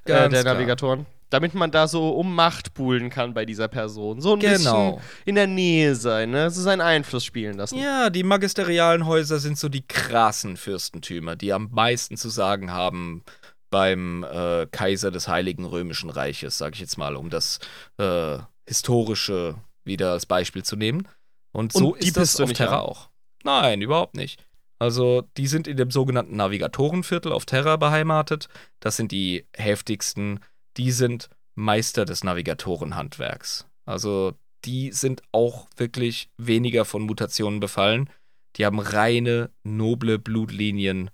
der 0.06 0.30
klar. 0.30 0.44
Navigatoren. 0.54 1.06
Damit 1.30 1.54
man 1.56 1.72
da 1.72 1.90
so 1.90 2.12
um 2.12 2.34
Macht 2.34 2.74
buhlen 2.76 3.10
kann 3.10 3.34
bei 3.34 3.44
dieser 3.46 3.68
Person. 3.68 4.22
So 4.22 4.34
ein 4.34 4.40
Genau. 4.40 4.92
bisschen 4.94 5.02
in 5.26 5.36
der 5.36 5.48
Nähe 5.48 5.96
sein, 5.96 6.30
ne? 6.30 6.50
So 6.52 6.62
seinen 6.62 6.80
Einfluss 6.80 7.26
spielen 7.26 7.58
lassen. 7.58 7.78
Ja, 7.78 8.10
die 8.10 8.24
magisterialen 8.24 9.06
Häuser 9.06 9.40
sind 9.40 9.58
so 9.58 9.68
die 9.68 9.86
krassen 9.86 10.56
Fürstentümer, 10.56 11.36
die 11.36 11.52
am 11.52 11.70
meisten 11.74 12.16
zu 12.16 12.30
sagen 12.30 12.72
haben 12.72 13.24
beim 13.70 14.24
äh, 14.24 14.68
Kaiser 14.72 15.12
des 15.12 15.28
Heiligen 15.28 15.66
Römischen 15.66 16.10
Reiches, 16.10 16.58
sag 16.58 16.76
ich 16.76 16.82
jetzt 16.82 16.98
mal, 16.98 17.16
um 17.16 17.30
das 17.30 17.60
äh, 17.98 18.38
Historische 18.68 19.56
wieder 19.84 20.12
als 20.12 20.26
Beispiel 20.26 20.64
zu 20.64 20.76
nehmen. 20.76 21.08
Und 21.52 21.74
so 21.74 21.94
Und 21.94 22.04
die 22.04 22.08
ist 22.08 22.18
das 22.18 22.40
auf 22.40 22.54
Terra 22.54 22.78
an? 22.78 22.82
auch. 22.82 23.10
Nein, 23.44 23.82
überhaupt 23.82 24.16
nicht. 24.16 24.44
Also, 24.80 25.24
die 25.38 25.48
sind 25.48 25.68
in 25.68 25.78
dem 25.78 25.90
sogenannten 25.90 26.36
Navigatorenviertel 26.36 27.32
auf 27.32 27.46
Terra 27.46 27.78
beheimatet. 27.78 28.48
Das 28.80 28.96
sind 28.96 29.12
die 29.12 29.48
heftigsten. 29.56 30.40
Die 30.78 30.92
sind 30.92 31.30
Meister 31.56 32.06
des 32.06 32.24
Navigatorenhandwerks. 32.24 33.66
Also, 33.86 34.34
die 34.66 34.92
sind 34.92 35.24
auch 35.32 35.68
wirklich 35.78 36.30
weniger 36.38 36.86
von 36.86 37.04
Mutationen 37.04 37.60
befallen. 37.60 38.10
Die 38.56 38.66
haben 38.66 38.80
reine, 38.80 39.50
noble 39.64 40.20
Blutlinien, 40.20 41.10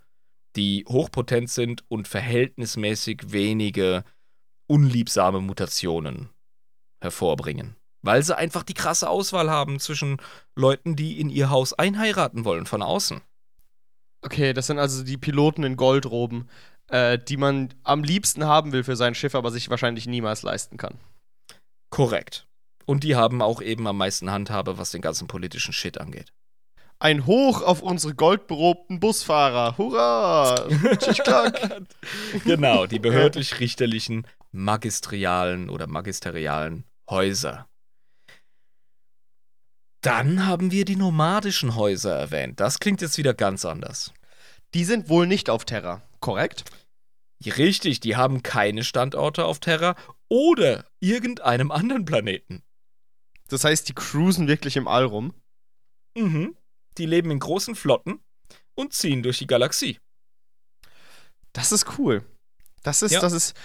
die 0.56 0.86
hochpotent 0.88 1.50
sind 1.50 1.84
und 1.90 2.08
verhältnismäßig 2.08 3.32
wenige 3.32 4.04
unliebsame 4.68 5.42
Mutationen 5.42 6.30
hervorbringen. 7.02 7.76
Weil 8.02 8.22
sie 8.24 8.38
einfach 8.38 8.64
die 8.64 8.74
krasse 8.74 9.10
Auswahl 9.10 9.50
haben 9.50 9.80
zwischen 9.80 10.18
Leuten, 10.56 10.96
die 10.96 11.20
in 11.20 11.30
ihr 11.30 11.50
Haus 11.50 11.74
einheiraten 11.74 12.46
wollen 12.46 12.66
von 12.66 12.82
außen. 12.82 13.22
Okay, 14.22 14.54
das 14.54 14.68
sind 14.68 14.80
also 14.80 15.04
die 15.04 15.18
Piloten 15.18 15.64
in 15.64 15.78
Goldroben, 15.78 16.50
äh, 16.88 17.18
die 17.18 17.38
man 17.38 17.74
am 17.84 18.04
liebsten 18.04 18.46
haben 18.46 18.72
will 18.72 18.84
für 18.84 18.96
sein 18.96 19.16
Schiff, 19.16 19.36
aber 19.36 19.52
sich 19.52 19.70
wahrscheinlich 19.70 20.06
niemals 20.06 20.44
leisten 20.44 20.78
kann. 20.78 21.00
Korrekt. 21.90 22.48
Und 22.86 23.04
die 23.04 23.16
haben 23.16 23.42
auch 23.42 23.62
eben 23.62 23.88
am 23.88 23.98
meisten 23.98 24.32
Handhabe, 24.32 24.78
was 24.78 24.92
den 24.92 25.02
ganzen 25.02 25.28
politischen 25.28 25.74
Shit 25.74 26.00
angeht. 26.00 26.34
Ein 27.04 27.26
Hoch 27.26 27.62
auf 27.62 27.82
unsere 27.82 28.16
goldberobten 28.16 29.02
Busfahrer. 29.02 29.78
Hurra! 29.78 30.56
Genau, 32.46 32.86
die 32.86 33.00
behördlich-richterlichen 33.00 34.26
magistrialen 34.54 35.70
oder 35.70 35.86
magisterialen 35.88 36.86
Häuser. 37.10 37.68
Dann 40.00 40.46
haben 40.46 40.72
wir 40.72 40.86
die 40.86 40.96
nomadischen 40.96 41.76
Häuser 41.76 42.16
erwähnt. 42.16 42.62
Das 42.62 42.80
klingt 42.80 43.02
jetzt 43.02 43.18
wieder 43.18 43.34
ganz 43.34 43.66
anders. 43.66 44.14
Die 44.74 44.86
sind 44.86 45.10
wohl 45.10 45.28
nicht 45.28 45.50
auf 45.50 45.66
Terra, 45.66 46.04
korrekt? 46.22 46.64
Richtig, 47.46 48.00
die 48.00 48.16
haben 48.16 48.44
keine 48.44 48.86
Standorte 48.86 49.44
auf 49.44 49.60
Terra 49.60 49.98
oder 50.30 50.86
irgendeinem 51.02 51.70
anderen 51.70 52.06
Planeten. 52.06 52.64
Das 53.50 53.66
heißt, 53.66 53.90
die 53.90 53.94
cruisen 53.94 54.48
wirklich 54.48 54.78
im 54.78 54.88
All 54.88 55.04
rum. 55.04 55.34
Mhm. 56.16 56.56
Die 56.98 57.06
leben 57.06 57.32
in 57.32 57.40
großen 57.40 57.76
Flotten 57.76 58.20
und 58.76 58.94
ziehen 58.94 59.24
durch 59.24 59.40
die 59.40 59.48
Galaxie. 59.48 60.00
Das 61.54 61.72
ist 61.72 61.98
cool. 61.98 62.24
Das 62.84 63.02
ist, 63.02 63.12
Ja. 63.12 63.20
das 63.22 63.34
ist, 63.34 63.56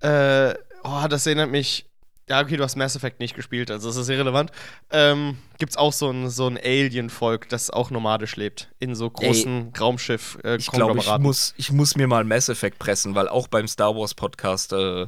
äh, 0.00 0.54
oh, 0.84 1.06
das 1.08 1.26
erinnert 1.26 1.50
mich. 1.50 1.86
Ja, 2.28 2.40
okay, 2.40 2.56
du 2.56 2.64
hast 2.64 2.74
Mass 2.74 2.96
Effect 2.96 3.20
nicht 3.20 3.36
gespielt, 3.36 3.70
also 3.70 3.86
das 3.86 3.96
ist 3.96 4.08
irrelevant. 4.08 4.50
Ähm, 4.90 5.38
gibt's 5.58 5.76
auch 5.76 5.92
so 5.92 6.10
ein, 6.10 6.28
so 6.28 6.48
ein 6.48 6.56
Alien-Volk, 6.58 7.48
das 7.48 7.70
auch 7.70 7.90
nomadisch 7.90 8.34
lebt. 8.34 8.68
In 8.80 8.96
so 8.96 9.08
großen 9.08 9.72
Raumschiff 9.78 10.36
äh, 10.42 10.56
Ich 10.56 10.66
glaube, 10.72 10.98
ich 10.98 11.18
muss, 11.18 11.54
ich 11.56 11.70
muss 11.70 11.94
mir 11.94 12.08
mal 12.08 12.24
Mass 12.24 12.48
Effect 12.48 12.80
pressen, 12.80 13.14
weil 13.14 13.28
auch 13.28 13.46
beim 13.46 13.68
Star 13.68 13.94
Wars 13.94 14.14
Podcast, 14.14 14.72
äh, 14.72 15.06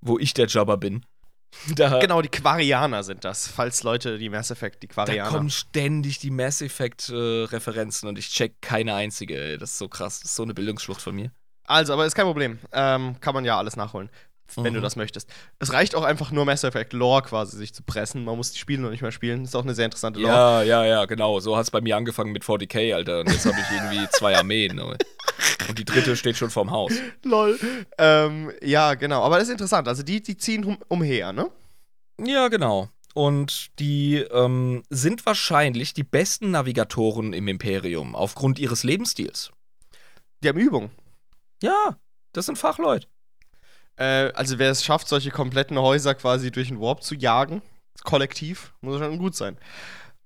wo 0.00 0.20
ich 0.20 0.34
der 0.34 0.46
Jabba 0.46 0.76
bin, 0.76 1.04
da, 1.74 1.98
Genau, 2.00 2.22
die 2.22 2.28
Quarianer 2.28 3.02
sind 3.02 3.24
das, 3.24 3.48
falls 3.48 3.82
Leute 3.82 4.18
die 4.18 4.28
Mass 4.28 4.50
Effect, 4.50 4.82
die 4.82 4.88
da 4.88 5.04
Quarianer. 5.04 5.30
kommen 5.30 5.50
ständig 5.50 6.18
die 6.18 6.30
Mass 6.30 6.60
Effect 6.62 7.08
äh, 7.08 7.14
Referenzen 7.14 8.08
und 8.08 8.18
ich 8.18 8.30
check 8.30 8.60
keine 8.62 8.94
einzige. 8.94 9.36
Ey. 9.40 9.58
Das 9.58 9.70
ist 9.72 9.78
so 9.78 9.88
krass. 9.88 10.20
Das 10.20 10.30
ist 10.30 10.36
so 10.36 10.42
eine 10.42 10.54
Bildungsschlucht 10.54 11.00
von 11.00 11.14
mir. 11.14 11.30
Also, 11.64 11.92
aber 11.92 12.06
ist 12.06 12.14
kein 12.14 12.26
Problem. 12.26 12.58
Ähm, 12.72 13.16
kann 13.20 13.34
man 13.34 13.44
ja 13.44 13.58
alles 13.58 13.74
nachholen, 13.76 14.08
wenn 14.54 14.72
du 14.72 14.78
Mhm. 14.78 14.84
das 14.84 14.94
möchtest. 14.94 15.28
Es 15.58 15.72
reicht 15.72 15.96
auch 15.96 16.04
einfach 16.04 16.30
nur 16.30 16.44
Mass 16.44 16.62
Effect 16.62 16.92
Lore 16.92 17.22
quasi 17.22 17.56
sich 17.56 17.74
zu 17.74 17.82
pressen. 17.82 18.24
Man 18.24 18.36
muss 18.36 18.52
die 18.52 18.58
Spiele 18.60 18.80
noch 18.82 18.90
nicht 18.90 19.02
mehr 19.02 19.10
spielen. 19.10 19.42
Ist 19.44 19.56
auch 19.56 19.64
eine 19.64 19.74
sehr 19.74 19.86
interessante 19.86 20.20
Lore. 20.20 20.32
Ja, 20.32 20.62
ja, 20.62 20.84
ja, 20.84 21.04
genau. 21.06 21.40
So 21.40 21.56
hat 21.56 21.64
es 21.64 21.70
bei 21.72 21.80
mir 21.80 21.96
angefangen 21.96 22.30
mit 22.30 22.44
40k, 22.44 22.94
Alter. 22.94 23.20
Und 23.20 23.30
jetzt 23.32 23.44
habe 23.46 23.56
ich 23.58 23.66
irgendwie 23.76 24.08
zwei 24.12 24.36
Armeen. 24.36 24.78
Und 25.68 25.78
die 25.78 25.84
dritte 25.84 26.16
steht 26.16 26.36
schon 26.36 26.50
vorm 26.50 26.70
Haus. 26.70 26.92
Lol. 27.24 27.58
Ähm, 27.98 28.52
ja, 28.62 28.94
genau. 28.94 29.22
Aber 29.22 29.36
das 29.38 29.48
ist 29.48 29.52
interessant. 29.52 29.88
Also 29.88 30.02
die, 30.02 30.22
die 30.22 30.36
ziehen 30.36 30.64
um, 30.64 30.78
umher, 30.88 31.32
ne? 31.32 31.50
Ja, 32.20 32.48
genau. 32.48 32.88
Und 33.14 33.78
die 33.78 34.16
ähm, 34.16 34.82
sind 34.90 35.24
wahrscheinlich 35.24 35.94
die 35.94 36.04
besten 36.04 36.50
Navigatoren 36.50 37.32
im 37.32 37.48
Imperium 37.48 38.14
aufgrund 38.14 38.58
ihres 38.58 38.84
Lebensstils. 38.84 39.52
Die 40.42 40.48
haben 40.48 40.58
Übung. 40.58 40.90
Ja, 41.62 41.96
das 42.32 42.46
sind 42.46 42.58
Fachleute. 42.58 43.08
Äh, 43.96 44.32
also 44.34 44.58
wer 44.58 44.70
es 44.70 44.84
schafft, 44.84 45.08
solche 45.08 45.30
kompletten 45.30 45.78
Häuser 45.78 46.14
quasi 46.14 46.50
durch 46.50 46.68
den 46.68 46.80
Warp 46.80 47.02
zu 47.02 47.14
jagen, 47.14 47.62
kollektiv, 48.04 48.74
muss 48.82 48.98
schon 48.98 49.18
gut 49.18 49.34
sein. 49.34 49.56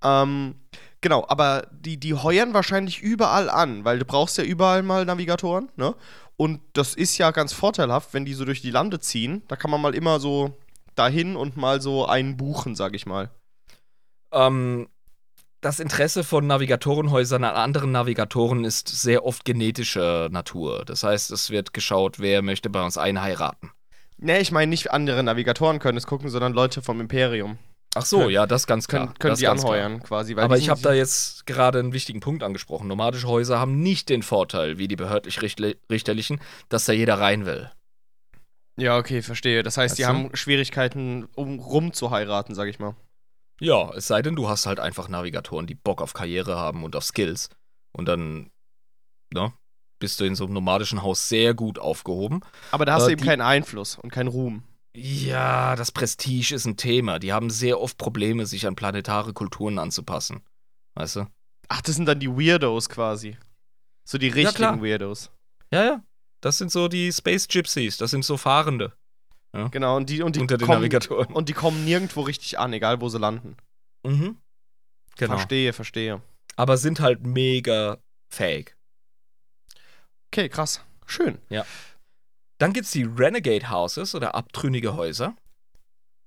Ähm, 0.02 0.56
genau, 1.00 1.24
aber 1.28 1.66
die, 1.70 1.98
die 1.98 2.14
heuern 2.14 2.54
wahrscheinlich 2.54 3.00
überall 3.00 3.50
an, 3.50 3.84
weil 3.84 3.98
du 3.98 4.04
brauchst 4.04 4.38
ja 4.38 4.44
überall 4.44 4.82
mal 4.82 5.04
Navigatoren, 5.04 5.70
ne? 5.76 5.94
Und 6.36 6.62
das 6.72 6.94
ist 6.94 7.18
ja 7.18 7.32
ganz 7.32 7.52
vorteilhaft, 7.52 8.14
wenn 8.14 8.24
die 8.24 8.32
so 8.32 8.46
durch 8.46 8.62
die 8.62 8.70
Lande 8.70 8.98
ziehen. 8.98 9.42
Da 9.48 9.56
kann 9.56 9.70
man 9.70 9.82
mal 9.82 9.94
immer 9.94 10.20
so 10.20 10.56
dahin 10.94 11.36
und 11.36 11.58
mal 11.58 11.82
so 11.82 12.06
einen 12.06 12.38
buchen, 12.38 12.74
sag 12.74 12.94
ich 12.94 13.04
mal. 13.04 13.30
Ähm, 14.32 14.88
das 15.60 15.80
Interesse 15.80 16.24
von 16.24 16.46
Navigatorenhäusern 16.46 17.44
an 17.44 17.54
anderen 17.54 17.92
Navigatoren 17.92 18.64
ist 18.64 18.88
sehr 18.88 19.26
oft 19.26 19.44
genetischer 19.44 20.30
Natur. 20.30 20.84
Das 20.86 21.02
heißt, 21.02 21.30
es 21.30 21.50
wird 21.50 21.74
geschaut, 21.74 22.18
wer 22.18 22.40
möchte 22.40 22.70
bei 22.70 22.82
uns 22.82 22.96
einheiraten. 22.96 23.70
Ne, 24.16 24.40
ich 24.40 24.52
meine 24.52 24.70
nicht 24.70 24.90
andere 24.90 25.22
Navigatoren 25.22 25.78
können 25.78 25.98
es 25.98 26.06
gucken, 26.06 26.30
sondern 26.30 26.54
Leute 26.54 26.80
vom 26.80 27.00
Imperium. 27.00 27.58
Ach 27.96 28.06
so, 28.06 28.18
Können- 28.20 28.30
ja, 28.30 28.46
das 28.46 28.66
ganz 28.68 28.86
klar. 28.86 29.06
Können, 29.06 29.18
können 29.18 29.32
das 29.32 29.38
die 29.40 29.46
ganz 29.46 29.62
klar. 29.62 29.72
anheuern 29.74 30.02
quasi. 30.02 30.34
Aber 30.36 30.56
die 30.56 30.62
ich 30.62 30.68
habe 30.70 30.80
da 30.80 30.92
jetzt 30.92 31.44
gerade 31.46 31.80
einen 31.80 31.92
wichtigen 31.92 32.20
Punkt 32.20 32.42
angesprochen. 32.44 32.86
Nomadische 32.86 33.26
Häuser 33.26 33.58
haben 33.58 33.80
nicht 33.82 34.08
den 34.08 34.22
Vorteil, 34.22 34.78
wie 34.78 34.86
die 34.86 34.94
behördlich-richterlichen, 34.96 36.40
dass 36.68 36.84
da 36.84 36.92
jeder 36.92 37.18
rein 37.18 37.46
will. 37.46 37.70
Ja, 38.78 38.96
okay, 38.96 39.22
verstehe. 39.22 39.62
Das 39.64 39.76
heißt, 39.76 39.98
die 39.98 40.02
Weißt 40.04 40.10
du? 40.10 40.14
haben 40.14 40.36
Schwierigkeiten, 40.36 41.28
um 41.34 41.58
rum 41.58 41.92
zu 41.92 42.10
heiraten, 42.12 42.54
sag 42.54 42.68
ich 42.68 42.78
mal. 42.78 42.94
Ja, 43.60 43.90
es 43.94 44.06
sei 44.06 44.22
denn, 44.22 44.36
du 44.36 44.48
hast 44.48 44.66
halt 44.66 44.80
einfach 44.80 45.08
Navigatoren, 45.08 45.66
die 45.66 45.74
Bock 45.74 46.00
auf 46.00 46.12
Karriere 46.14 46.56
haben 46.56 46.84
und 46.84 46.94
auf 46.96 47.04
Skills. 47.04 47.50
Und 47.92 48.06
dann, 48.06 48.50
ne, 49.34 49.52
bist 49.98 50.18
du 50.20 50.24
in 50.24 50.34
so 50.36 50.44
einem 50.44 50.54
nomadischen 50.54 51.02
Haus 51.02 51.28
sehr 51.28 51.52
gut 51.54 51.78
aufgehoben. 51.78 52.40
Aber 52.70 52.86
da 52.86 52.94
hast 52.94 53.02
Äh, 53.02 53.06
du 53.06 53.12
eben 53.12 53.22
die- 53.22 53.26
keinen 53.28 53.42
Einfluss 53.42 53.98
und 53.98 54.10
keinen 54.12 54.28
Ruhm. 54.28 54.62
Ja, 54.94 55.76
das 55.76 55.92
Prestige 55.92 56.54
ist 56.54 56.66
ein 56.66 56.76
Thema. 56.76 57.18
Die 57.18 57.32
haben 57.32 57.50
sehr 57.50 57.80
oft 57.80 57.96
Probleme, 57.96 58.46
sich 58.46 58.66
an 58.66 58.74
planetare 58.74 59.32
Kulturen 59.32 59.78
anzupassen. 59.78 60.42
Weißt 60.94 61.16
du? 61.16 61.26
Ach, 61.68 61.80
das 61.80 61.94
sind 61.94 62.06
dann 62.06 62.18
die 62.18 62.28
Weirdos 62.28 62.88
quasi. 62.88 63.36
So 64.04 64.18
die 64.18 64.28
richtigen 64.28 64.56
klar. 64.56 64.82
Weirdos. 64.82 65.30
Ja, 65.72 65.84
ja. 65.84 66.04
Das 66.40 66.58
sind 66.58 66.72
so 66.72 66.88
die 66.88 67.12
Space 67.12 67.46
Gypsies. 67.46 67.98
Das 67.98 68.10
sind 68.10 68.24
so 68.24 68.36
Fahrende 68.36 68.92
Genau, 69.52 69.96
und 69.96 70.08
die, 70.08 70.22
und 70.22 70.36
die 70.36 70.40
unter 70.40 70.56
den 70.58 70.66
kommen, 70.66 70.78
Navigatoren. 70.78 71.34
Und 71.34 71.48
die 71.48 71.54
kommen 71.54 71.84
nirgendwo 71.84 72.20
richtig 72.20 72.58
an, 72.58 72.72
egal 72.72 73.00
wo 73.00 73.08
sie 73.08 73.18
landen. 73.18 73.56
Mhm. 74.04 74.36
Genau. 75.16 75.36
Verstehe, 75.36 75.72
verstehe. 75.72 76.22
Aber 76.56 76.76
sind 76.76 77.00
halt 77.00 77.26
mega 77.26 77.98
fähig. 78.28 78.76
Okay, 80.28 80.48
krass. 80.48 80.84
Schön. 81.06 81.38
Dann 82.60 82.74
gibt's 82.74 82.90
die 82.90 83.04
Renegade 83.04 83.70
Houses 83.70 84.14
oder 84.14 84.34
abtrünnige 84.34 84.94
Häuser. 84.94 85.34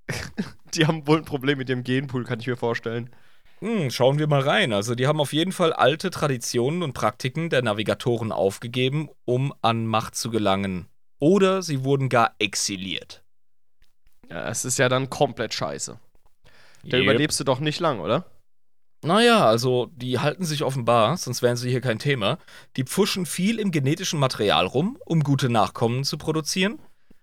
Die 0.73 0.87
haben 0.87 1.05
wohl 1.05 1.19
ein 1.19 1.25
Problem 1.25 1.59
mit 1.59 1.69
dem 1.69 1.83
Genpool, 1.83 2.23
kann 2.23 2.39
ich 2.39 2.47
mir 2.47 2.57
vorstellen. 2.57 3.11
Hm, 3.59 3.91
schauen 3.91 4.17
wir 4.17 4.25
mal 4.25 4.41
rein. 4.41 4.73
Also, 4.73 4.95
die 4.95 5.05
haben 5.05 5.21
auf 5.21 5.31
jeden 5.31 5.51
Fall 5.51 5.71
alte 5.71 6.09
Traditionen 6.09 6.81
und 6.81 6.93
Praktiken 6.93 7.51
der 7.51 7.61
Navigatoren 7.61 8.31
aufgegeben, 8.31 9.09
um 9.25 9.53
an 9.61 9.85
Macht 9.85 10.15
zu 10.15 10.31
gelangen. 10.31 10.87
Oder 11.19 11.61
sie 11.61 11.83
wurden 11.83 12.09
gar 12.09 12.33
exiliert. 12.39 13.23
Ja, 14.29 14.49
es 14.49 14.65
ist 14.65 14.79
ja 14.79 14.89
dann 14.89 15.11
komplett 15.11 15.53
scheiße. 15.53 15.99
Da 16.83 16.97
Yep. 16.97 17.03
überlebst 17.03 17.39
du 17.39 17.43
doch 17.43 17.59
nicht 17.59 17.79
lang, 17.79 17.99
oder? 17.99 18.25
Naja, 19.03 19.45
also 19.45 19.89
die 19.95 20.19
halten 20.19 20.45
sich 20.45 20.63
offenbar, 20.63 21.17
sonst 21.17 21.41
wären 21.41 21.57
sie 21.57 21.69
hier 21.69 21.81
kein 21.81 21.99
Thema. 21.99 22.37
Die 22.77 22.83
pfuschen 22.85 23.25
viel 23.25 23.59
im 23.59 23.71
genetischen 23.71 24.17
Material 24.19 24.65
rum, 24.65 24.97
um 25.05 25.23
gute 25.23 25.49
Nachkommen 25.49 26.03
zu 26.03 26.17
produzieren. 26.17 26.79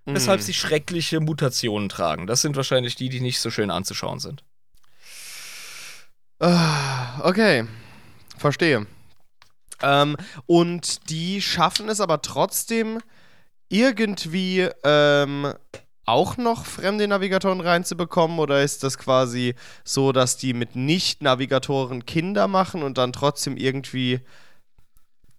weshalb 0.07 0.40
Mm. 0.40 0.43
sie 0.43 0.55
schreckliche 0.55 1.20
Mutationen 1.20 1.89
tragen. 1.89 2.27
Das 2.27 2.40
sind 2.40 2.57
wahrscheinlich 2.57 2.97
die, 2.97 3.09
die 3.11 3.20
nicht 3.20 3.39
so 3.39 3.51
schön 3.51 3.70
anzuschauen 3.70 4.19
sind. 4.19 4.43
Ah, 6.40 7.20
Okay, 7.23 7.66
verstehe. 8.39 8.86
Ähm, 9.82 10.16
und 10.47 11.11
die 11.11 11.40
schaffen 11.43 11.89
es 11.89 12.01
aber 12.01 12.23
trotzdem 12.23 12.98
irgendwie 13.69 14.69
ähm, 14.85 15.52
auch 16.10 16.36
noch 16.36 16.66
fremde 16.66 17.06
Navigatoren 17.08 17.60
reinzubekommen 17.60 18.38
oder 18.38 18.62
ist 18.62 18.82
das 18.84 18.98
quasi 18.98 19.54
so, 19.84 20.12
dass 20.12 20.36
die 20.36 20.52
mit 20.54 20.76
Nicht-Navigatoren 20.76 22.04
Kinder 22.06 22.48
machen 22.48 22.82
und 22.82 22.98
dann 22.98 23.12
trotzdem 23.12 23.56
irgendwie 23.56 24.20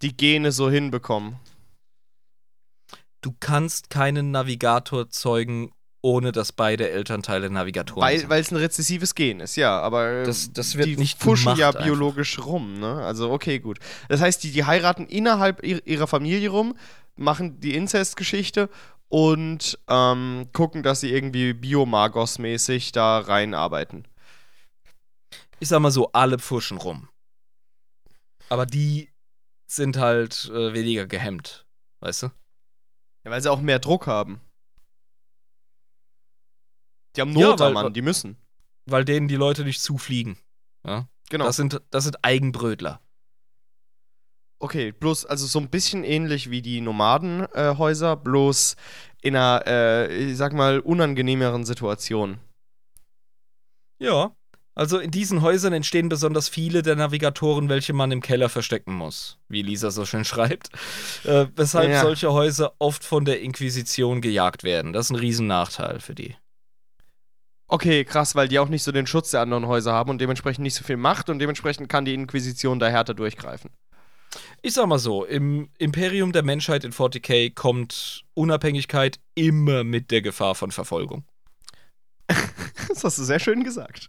die 0.02 0.16
Gene 0.16 0.52
so 0.52 0.68
hinbekommen? 0.70 1.36
Du 3.20 3.32
kannst 3.38 3.88
keinen 3.90 4.32
Navigator 4.32 5.08
zeugen, 5.08 5.70
ohne 6.02 6.32
dass 6.32 6.50
beide 6.50 6.90
Elternteile 6.90 7.48
Navigatoren 7.50 8.02
Weil 8.02 8.18
sind. 8.18 8.28
weil 8.28 8.40
es 8.40 8.50
ein 8.50 8.56
rezessives 8.56 9.14
Gen 9.14 9.38
ist, 9.38 9.54
ja, 9.54 9.80
aber 9.80 10.08
äh, 10.10 10.24
Das- 10.26 10.52
das 10.52 10.74
wird 10.76 10.88
die 10.88 10.96
nicht 10.96 11.20
gemacht 11.20 11.56
ja 11.58 11.68
einfach. 11.68 11.84
biologisch 11.84 12.40
rum, 12.40 12.80
ne? 12.80 12.94
Also 13.04 13.30
okay, 13.30 13.60
gut. 13.60 13.78
Das 14.08 14.20
heißt, 14.20 14.42
die, 14.42 14.50
die 14.50 14.64
heiraten 14.64 15.06
innerhalb 15.06 15.62
ihrer 15.64 16.08
Familie 16.08 16.48
rum, 16.50 16.74
machen 17.14 17.60
die 17.60 17.74
Inzestgeschichte 17.76 18.68
und 19.12 19.78
ähm, 19.88 20.48
gucken, 20.54 20.82
dass 20.82 21.00
sie 21.00 21.12
irgendwie 21.12 21.52
Biomagos-mäßig 21.52 22.92
da 22.92 23.18
reinarbeiten. 23.18 24.08
ich 25.60 25.68
sag 25.68 25.80
mal 25.80 25.90
so, 25.90 26.10
alle 26.12 26.38
pfuschen 26.38 26.78
rum. 26.78 27.10
Aber 28.48 28.64
die 28.64 29.10
sind 29.66 29.98
halt 29.98 30.46
äh, 30.54 30.72
weniger 30.72 31.06
gehemmt, 31.06 31.66
weißt 32.00 32.22
du? 32.22 32.26
Ja, 33.24 33.30
weil 33.30 33.42
sie 33.42 33.50
auch 33.52 33.60
mehr 33.60 33.80
Druck 33.80 34.06
haben. 34.06 34.40
Die 37.14 37.20
haben 37.20 37.36
Ja, 37.36 37.48
Not 37.50 37.60
weil- 37.60 37.72
Mann, 37.74 37.92
die 37.92 38.00
müssen. 38.02 38.38
Weil 38.86 39.04
denen 39.04 39.28
die 39.28 39.36
Leute 39.36 39.62
nicht 39.64 39.82
zufliegen. 39.82 40.38
Ja? 40.86 41.06
Genau. 41.28 41.44
Das, 41.44 41.56
sind, 41.56 41.82
das 41.90 42.04
sind 42.04 42.24
Eigenbrötler. 42.24 43.00
Okay, 44.62 44.92
bloß, 44.92 45.26
also 45.26 45.44
so 45.48 45.58
ein 45.58 45.70
bisschen 45.70 46.04
ähnlich 46.04 46.48
wie 46.48 46.62
die 46.62 46.80
Nomadenhäuser, 46.80 48.12
äh, 48.12 48.16
bloß 48.16 48.76
in 49.20 49.34
einer, 49.34 49.64
äh, 49.66 50.14
ich 50.30 50.36
sag 50.36 50.52
mal, 50.52 50.78
unangenehmeren 50.78 51.64
Situation. 51.64 52.38
Ja. 53.98 54.36
Also 54.76 55.00
in 55.00 55.10
diesen 55.10 55.42
Häusern 55.42 55.72
entstehen 55.72 56.08
besonders 56.08 56.48
viele 56.48 56.82
der 56.82 56.94
Navigatoren, 56.94 57.68
welche 57.68 57.92
man 57.92 58.12
im 58.12 58.22
Keller 58.22 58.48
verstecken 58.48 58.94
muss, 58.94 59.36
wie 59.48 59.62
Lisa 59.62 59.90
so 59.90 60.04
schön 60.04 60.24
schreibt. 60.24 60.70
Äh, 61.24 61.46
weshalb 61.56 61.90
Ja. 61.90 62.00
solche 62.00 62.32
Häuser 62.32 62.74
oft 62.78 63.02
von 63.02 63.24
der 63.24 63.40
Inquisition 63.40 64.20
gejagt 64.20 64.62
werden. 64.62 64.92
Das 64.92 65.06
ist 65.06 65.10
ein 65.10 65.16
Riesennachteil 65.16 65.98
für 65.98 66.14
die. 66.14 66.36
Okay, 67.66 68.04
krass, 68.04 68.36
weil 68.36 68.46
die 68.46 68.60
auch 68.60 68.68
nicht 68.68 68.84
so 68.84 68.92
den 68.92 69.08
Schutz 69.08 69.32
der 69.32 69.40
anderen 69.40 69.66
Häuser 69.66 69.92
haben 69.92 70.10
und 70.10 70.20
dementsprechend 70.20 70.62
nicht 70.62 70.76
so 70.76 70.84
viel 70.84 70.98
Macht 70.98 71.30
und 71.30 71.40
dementsprechend 71.40 71.88
kann 71.88 72.04
die 72.04 72.14
Inquisition 72.14 72.78
da 72.78 72.86
härter 72.86 73.14
durchgreifen. 73.14 73.70
Ich 74.62 74.74
sag 74.74 74.86
mal 74.86 74.98
so, 74.98 75.24
im 75.24 75.68
Imperium 75.78 76.32
der 76.32 76.42
Menschheit 76.42 76.84
in 76.84 76.92
40k 76.92 77.54
kommt 77.54 78.24
Unabhängigkeit 78.34 79.18
immer 79.34 79.84
mit 79.84 80.10
der 80.10 80.22
Gefahr 80.22 80.54
von 80.54 80.70
Verfolgung. 80.72 81.24
Das 82.88 83.04
hast 83.04 83.18
du 83.18 83.24
sehr 83.24 83.38
schön 83.38 83.64
gesagt. 83.64 84.08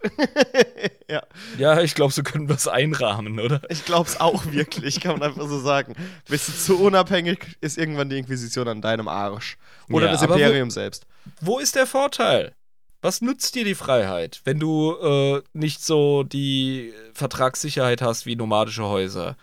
ja, 1.10 1.22
Ja, 1.58 1.80
ich 1.80 1.94
glaube, 1.94 2.12
so 2.12 2.22
können 2.22 2.48
wir 2.48 2.56
es 2.56 2.68
einrahmen, 2.68 3.38
oder? 3.40 3.62
ich 3.70 3.84
glaub's 3.84 4.20
auch 4.20 4.44
wirklich, 4.52 5.00
kann 5.00 5.18
man 5.18 5.30
einfach 5.30 5.48
so 5.48 5.58
sagen. 5.60 5.94
Bist 6.28 6.48
du 6.48 6.52
zu 6.52 6.80
unabhängig, 6.80 7.56
ist 7.60 7.78
irgendwann 7.78 8.10
die 8.10 8.18
Inquisition 8.18 8.68
an 8.68 8.82
deinem 8.82 9.08
Arsch. 9.08 9.56
Oder 9.88 10.06
Ja, 10.06 10.12
das 10.12 10.22
aber 10.22 10.34
wo- 10.34 10.38
Imperium 10.38 10.70
selbst. 10.70 11.06
Wo 11.40 11.58
ist 11.58 11.76
der 11.76 11.86
Vorteil? 11.86 12.52
Was 13.00 13.20
nützt 13.20 13.54
dir 13.54 13.64
die 13.64 13.74
Freiheit, 13.74 14.40
wenn 14.44 14.58
du 14.58 14.94
äh, 15.00 15.42
nicht 15.52 15.82
so 15.82 16.22
die 16.24 16.92
Vertragssicherheit 17.12 18.02
hast 18.02 18.26
wie 18.26 18.34
nomadische 18.36 18.84
Häuser? 18.84 19.36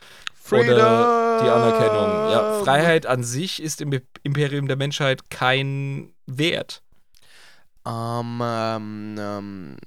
Oder 0.50 1.40
die 1.44 1.50
Anerkennung. 1.50 2.32
Ja, 2.32 2.60
Freiheit 2.64 3.06
an 3.06 3.24
sich 3.24 3.62
ist 3.62 3.82
im 3.82 4.00
Imperium 4.24 4.68
der 4.68 4.78
Menschheit 4.78 5.30
kein 5.30 6.14
Wert. 6.26 6.84
Ähm, 7.86 8.42
ähm, 8.44 9.16
ähm, 9.20 9.78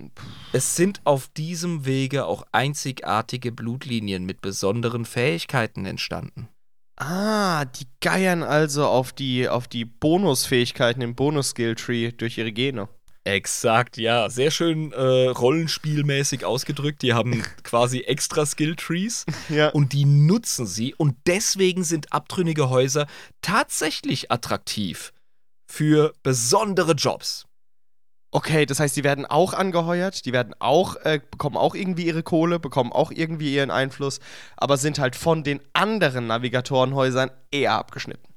Es 0.52 0.74
sind 0.74 1.00
auf 1.04 1.28
diesem 1.28 1.86
Wege 1.86 2.26
auch 2.26 2.44
einzigartige 2.50 3.52
Blutlinien 3.52 4.24
mit 4.24 4.40
besonderen 4.40 5.04
Fähigkeiten 5.04 5.86
entstanden. 5.86 6.48
ah, 6.96 7.64
die 7.64 7.86
geiern 8.00 8.42
also 8.42 8.86
auf 8.86 9.12
die, 9.12 9.48
auf 9.48 9.68
die 9.68 9.84
Bonusfähigkeiten 9.84 11.02
im 11.02 11.14
Bonus-Skill-Tree 11.14 12.12
durch 12.12 12.38
ihre 12.38 12.52
Gene. 12.52 12.88
Exakt, 13.24 13.96
ja. 13.96 14.28
Sehr 14.28 14.50
schön 14.50 14.92
äh, 14.92 15.28
rollenspielmäßig 15.28 16.44
ausgedrückt. 16.44 17.00
Die 17.02 17.14
haben 17.14 17.42
quasi 17.62 18.00
extra 18.00 18.44
Skill-Trees 18.44 19.24
Ja. 19.48 19.68
und 19.70 19.94
die 19.94 20.04
nutzen 20.04 20.66
sie. 20.66 20.94
Und 20.94 21.16
deswegen 21.26 21.84
sind 21.84 22.12
abtrünnige 22.12 22.68
Häuser 22.68 23.06
tatsächlich 23.40 24.30
attraktiv 24.30 25.12
für 25.66 26.12
besondere 26.22 26.92
Jobs. 26.92 27.46
Okay, 28.30 28.66
das 28.66 28.80
heißt, 28.80 28.96
die 28.96 29.04
werden 29.04 29.26
auch 29.26 29.54
angeheuert, 29.54 30.26
die 30.26 30.32
werden 30.32 30.54
auch, 30.58 30.96
äh, 30.96 31.20
bekommen 31.30 31.56
auch 31.56 31.76
irgendwie 31.76 32.04
ihre 32.04 32.24
Kohle, 32.24 32.58
bekommen 32.58 32.90
auch 32.92 33.12
irgendwie 33.12 33.54
ihren 33.54 33.70
Einfluss, 33.70 34.18
aber 34.56 34.76
sind 34.76 34.98
halt 34.98 35.14
von 35.14 35.44
den 35.44 35.60
anderen 35.72 36.26
Navigatorenhäusern 36.26 37.30
eher 37.52 37.74
abgeschnitten. 37.74 38.34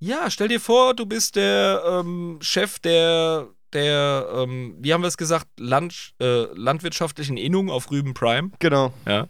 Ja, 0.00 0.30
stell 0.30 0.48
dir 0.48 0.60
vor, 0.60 0.94
du 0.94 1.04
bist 1.04 1.36
der 1.36 1.82
ähm, 1.86 2.38
Chef 2.40 2.78
der, 2.78 3.48
der 3.72 4.28
ähm, 4.32 4.76
wie 4.78 4.92
haben 4.92 5.02
wir 5.02 5.08
es 5.08 5.16
gesagt, 5.16 5.48
Land, 5.58 6.14
äh, 6.20 6.44
landwirtschaftlichen 6.54 7.36
Innung 7.36 7.70
auf 7.70 7.90
Rüben 7.90 8.14
Prime. 8.14 8.50
Genau. 8.58 8.92
Ja. 9.06 9.28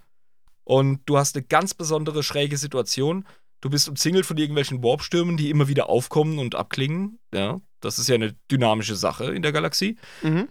Und 0.65 1.01
du 1.07 1.17
hast 1.17 1.37
eine 1.37 1.45
ganz 1.45 1.75
besondere 1.75 2.23
schräge 2.23 2.57
Situation. 2.57 3.25
Du 3.61 3.71
bist 3.71 3.89
umzingelt 3.89 4.27
von 4.27 4.37
irgendwelchen 4.37 4.83
Warpstürmen, 4.83 5.37
die 5.37 5.51
immer 5.51 5.67
wieder 5.67 5.89
aufkommen 5.89 6.39
und 6.39 6.55
abklingen. 6.55 7.19
Ja. 7.33 7.61
Das 7.81 7.99
ist 7.99 8.09
ja 8.09 8.15
eine 8.15 8.35
dynamische 8.51 8.97
Sache 8.97 9.33
in 9.33 9.43
der 9.43 9.53
Galaxie. 9.53 9.97
Mhm. 10.23 10.49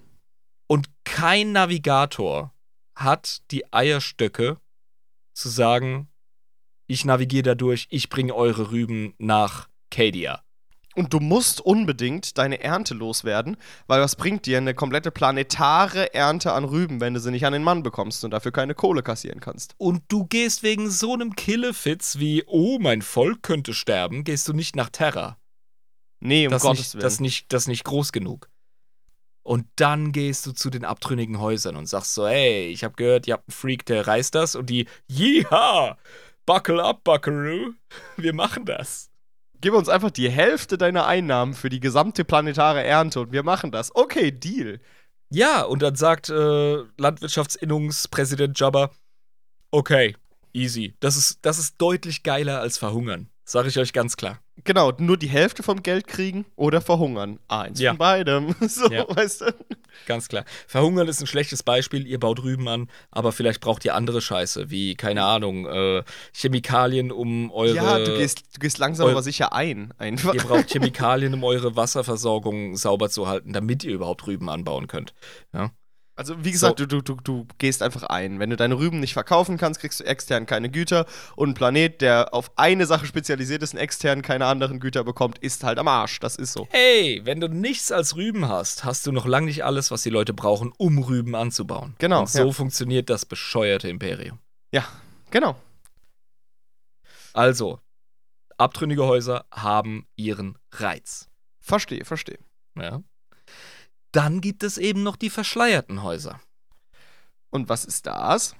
Und 0.67 0.89
kein 1.05 1.51
Navigator 1.51 2.53
hat 2.95 3.39
die 3.51 3.71
Eierstöcke 3.71 4.57
zu 5.33 5.49
sagen, 5.49 6.09
ich 6.87 7.05
navigiere 7.05 7.43
dadurch, 7.43 7.87
ich 7.89 8.09
bringe 8.09 8.33
eure 8.33 8.71
Rüben 8.71 9.13
nach 9.17 9.69
Cadia. 9.91 10.43
Und 10.97 11.13
du 11.13 11.19
musst 11.19 11.61
unbedingt 11.61 12.39
deine 12.39 12.59
Ernte 12.59 12.95
loswerden, 12.95 13.55
weil 13.85 14.01
was 14.01 14.15
bringt 14.15 14.47
dir 14.47 14.57
eine 14.57 14.73
komplette 14.73 15.11
planetare 15.11 16.11
Ernte 16.15 16.53
an 16.53 16.63
Rüben, 16.65 16.99
wenn 17.01 17.13
du 17.13 17.19
sie 17.19 17.29
nicht 17.29 17.45
an 17.45 17.53
den 17.53 17.61
Mann 17.61 17.83
bekommst 17.83 18.25
und 18.25 18.31
dafür 18.31 18.51
keine 18.51 18.73
Kohle 18.73 19.03
kassieren 19.03 19.39
kannst? 19.39 19.75
Und 19.77 20.01
du 20.07 20.25
gehst 20.25 20.63
wegen 20.63 20.89
so 20.89 21.13
einem 21.13 21.35
Killefitz 21.35 22.17
wie, 22.17 22.43
oh, 22.47 22.79
mein 22.79 23.03
Volk 23.03 23.43
könnte 23.43 23.75
sterben, 23.75 24.23
gehst 24.23 24.47
du 24.47 24.53
nicht 24.53 24.75
nach 24.75 24.89
Terra. 24.89 25.37
Nee, 26.19 26.47
um 26.47 26.51
das, 26.51 26.63
Gottes 26.63 26.79
nicht, 26.79 26.93
Willen. 26.95 27.01
das, 27.03 27.19
nicht, 27.19 27.53
das 27.53 27.67
nicht 27.67 27.83
groß 27.83 28.11
genug. 28.11 28.49
Und 29.43 29.67
dann 29.75 30.11
gehst 30.11 30.47
du 30.47 30.51
zu 30.51 30.71
den 30.71 30.83
abtrünnigen 30.83 31.39
Häusern 31.39 31.75
und 31.75 31.85
sagst 31.85 32.15
so, 32.15 32.27
hey, 32.27 32.69
ich 32.69 32.83
habe 32.83 32.95
gehört, 32.95 33.27
ihr 33.27 33.35
habt 33.35 33.47
einen 33.47 33.55
Freak, 33.55 33.85
der 33.85 34.07
reißt 34.07 34.33
das. 34.33 34.55
Und 34.55 34.71
die, 34.71 34.87
yeehaw, 35.07 35.95
buckle 36.47 36.83
up, 36.83 37.03
Buckaroo, 37.03 37.73
wir 38.17 38.33
machen 38.33 38.65
das. 38.65 39.11
Gib 39.61 39.73
uns 39.73 39.89
einfach 39.89 40.11
die 40.11 40.29
Hälfte 40.29 40.77
deiner 40.77 41.07
Einnahmen 41.07 41.53
für 41.53 41.69
die 41.69 41.79
gesamte 41.79 42.23
planetare 42.23 42.83
Ernte 42.83 43.21
und 43.21 43.31
wir 43.31 43.43
machen 43.43 43.71
das. 43.71 43.95
Okay, 43.95 44.31
Deal. 44.31 44.79
Ja, 45.29 45.63
und 45.63 45.81
dann 45.81 45.95
sagt 45.95 46.29
äh, 46.29 46.77
Landwirtschaftsinnungspräsident 46.97 48.59
Jabba, 48.59 48.91
okay, 49.71 50.15
easy. 50.53 50.95
Das 50.99 51.17
ist, 51.17 51.39
das 51.41 51.57
ist 51.57 51.75
deutlich 51.79 52.23
geiler 52.23 52.61
als 52.61 52.77
verhungern. 52.77 53.29
Sag 53.49 53.65
ich 53.65 53.79
euch 53.79 53.93
ganz 53.93 54.17
klar. 54.17 54.39
Genau, 54.65 54.91
nur 54.97 55.15
die 55.15 55.29
Hälfte 55.29 55.63
vom 55.63 55.81
Geld 55.81 56.05
kriegen 56.05 56.45
oder 56.57 56.81
verhungern. 56.81 57.39
Eins 57.47 57.79
Ja. 57.79 57.91
von 57.91 57.97
beidem. 57.97 58.53
So, 58.67 58.91
Ja. 58.91 59.05
weißt 59.07 59.39
du? 59.41 59.55
Ganz 60.05 60.27
klar. 60.27 60.43
Verhungern 60.67 61.07
ist 61.07 61.21
ein 61.21 61.27
schlechtes 61.27 61.63
Beispiel. 61.63 62.05
Ihr 62.05 62.19
baut 62.19 62.43
Rüben 62.43 62.67
an, 62.67 62.89
aber 63.09 63.31
vielleicht 63.31 63.61
braucht 63.61 63.85
ihr 63.85 63.95
andere 63.95 64.19
Scheiße, 64.19 64.69
wie, 64.69 64.95
keine 64.95 65.23
Ahnung, 65.23 65.65
äh, 65.65 66.03
Chemikalien, 66.33 67.09
um 67.09 67.49
eure. 67.51 67.75
ja, 67.75 67.99
du 67.99 68.17
gehst, 68.17 68.43
du 68.53 68.59
gehst 68.59 68.79
langsam 68.79 69.07
aber 69.09 69.23
sicher 69.23 69.53
ein. 69.53 69.93
Einfach. 69.97 70.33
Ihr 70.33 70.41
braucht 70.41 70.69
Chemikalien, 70.71 71.33
um 71.33 71.43
eure 71.45 71.77
Wasserversorgung 71.77 72.75
sauber 72.75 73.09
zu 73.09 73.27
halten, 73.29 73.53
damit 73.53 73.85
ihr 73.85 73.93
überhaupt 73.93 74.27
Rüben 74.27 74.49
anbauen 74.49 74.87
könnt. 74.87 75.13
Ja? 75.53 75.71
Also, 76.17 76.43
wie 76.43 76.51
gesagt, 76.51 76.79
du, 76.79 76.87
du, 76.87 77.01
du, 77.01 77.15
du 77.23 77.47
gehst 77.59 77.83
einfach 77.83 78.01
ein. 78.03 78.39
Wenn 78.39 78.49
du 78.49 78.57
deine 78.57 78.79
Rüben 78.79 78.99
nicht 78.99 79.13
verkaufen 79.13 79.57
kannst, 79.57 79.79
kriegst 79.79 79.99
du 79.99 80.03
extern 80.03 80.47
keine 80.47 80.71
Güter. 80.71 81.05
Und 81.35 81.49
ein 81.49 81.53
Planet, 81.53 82.01
der 82.01 82.33
auf 82.33 82.51
eine 82.55 82.87
Sache 82.87 83.05
spezialisiert 83.05 83.61
ist 83.61 83.75
und 83.75 83.79
extern 83.79 84.23
keine 84.23 84.47
anderen 84.47 84.79
Güter 84.79 85.03
bekommt, 85.03 85.37
ist 85.37 85.63
halt 85.63 85.77
am 85.77 85.87
Arsch. 85.87 86.19
Das 86.19 86.35
ist 86.35 86.53
so. 86.53 86.67
Hey, 86.71 87.21
wenn 87.23 87.39
du 87.39 87.47
nichts 87.47 87.91
als 87.91 88.15
Rüben 88.15 88.47
hast, 88.47 88.83
hast 88.83 89.05
du 89.05 89.11
noch 89.11 89.27
lange 89.27 89.45
nicht 89.45 89.63
alles, 89.63 89.91
was 89.91 90.01
die 90.01 90.09
Leute 90.09 90.33
brauchen, 90.33 90.73
um 90.77 90.97
Rüben 90.97 91.35
anzubauen. 91.35 91.93
Genau, 91.99 92.21
Und 92.21 92.29
so 92.29 92.47
ja. 92.47 92.51
funktioniert 92.51 93.11
das 93.11 93.25
bescheuerte 93.25 93.87
Imperium. 93.87 94.39
Ja, 94.73 94.85
genau. 95.29 95.55
Also, 97.33 97.79
abtrünnige 98.57 99.05
Häuser 99.05 99.45
haben 99.51 100.07
ihren 100.15 100.57
Reiz. 100.71 101.29
Verstehe, 101.59 102.05
verstehe. 102.05 102.39
Ja. 102.75 103.03
Dann 104.17 104.41
gibt 104.41 104.63
es 104.63 104.79
eben 104.79 105.03
noch 105.03 105.15
die 105.15 105.29
verschleierten 105.29 106.01
Häuser. 106.01 106.39
Und 107.51 107.69
was 107.69 107.85
ist 107.85 108.07
das? 108.07 108.55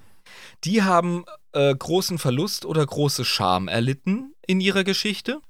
Die 0.62 0.84
haben 0.84 1.24
äh, 1.50 1.74
großen 1.74 2.18
Verlust 2.18 2.64
oder 2.64 2.86
große 2.86 3.24
Scham 3.24 3.66
erlitten 3.66 4.36
in 4.46 4.60
ihrer 4.60 4.84
Geschichte 4.84 5.40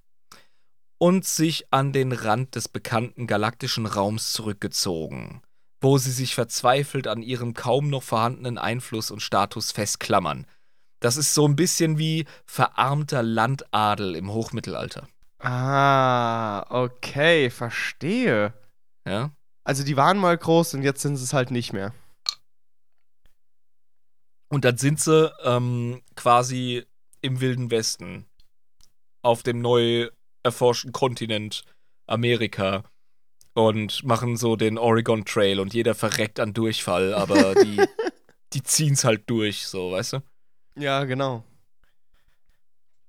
und 0.97 1.27
sich 1.27 1.71
an 1.75 1.93
den 1.93 2.13
Rand 2.13 2.55
des 2.55 2.69
bekannten 2.69 3.27
galaktischen 3.27 3.85
Raums 3.85 4.33
zurückgezogen, 4.33 5.43
wo 5.83 5.99
sie 5.99 6.13
sich 6.13 6.35
verzweifelt 6.35 7.07
an 7.07 7.21
ihrem 7.21 7.53
kaum 7.53 7.91
noch 7.91 8.03
vorhandenen 8.03 8.57
Einfluss 8.57 9.11
und 9.11 9.21
Status 9.21 9.73
festklammern. 9.73 10.47
Das 11.01 11.19
ist 11.19 11.35
so 11.35 11.47
ein 11.47 11.55
bisschen 11.55 11.99
wie 11.99 12.25
verarmter 12.47 13.23
Landadel 13.23 14.17
im 14.17 14.33
Hochmittelalter. 14.33 15.07
Ah, 15.39 16.65
okay, 16.71 17.51
verstehe. 17.51 18.55
Ja. 19.07 19.33
Also 19.69 19.85
die 19.85 19.99
waren 19.99 20.16
mal 20.16 20.39
groß 20.39 20.73
und 20.73 20.82
jetzt 20.82 21.03
sind 21.03 21.19
sie 21.19 21.24
es 21.24 21.35
halt 21.35 21.51
nicht 21.51 21.74
mehr. 21.74 21.93
Und 24.49 24.65
dann 24.65 24.78
sind 24.78 24.99
sie 24.99 25.31
ähm, 25.45 26.01
quasi 26.16 26.86
im 27.20 27.43
Wilden 27.43 27.70
Westen. 27.70 28.24
Auf 29.20 29.43
dem 29.43 29.61
neu 29.61 30.09
erforschten 30.43 30.93
Kontinent 30.93 31.65
Amerika. 32.07 32.85
Und 33.53 34.05
machen 34.05 34.39
so 34.39 34.57
den 34.57 34.78
Oregon 34.78 35.27
Trail 35.27 35.61
und 35.61 35.74
jeder 35.74 35.95
verreckt 35.95 36.40
an 36.40 36.55
Durchfall, 36.55 37.12
aber 37.12 37.55
die, 37.62 37.78
die 38.55 38.62
ziehen's 38.62 39.05
halt 39.05 39.28
durch, 39.28 39.66
so, 39.66 39.93
weißt 39.93 40.15
du? 40.15 40.23
Ja, 40.77 41.05
genau. 41.05 41.45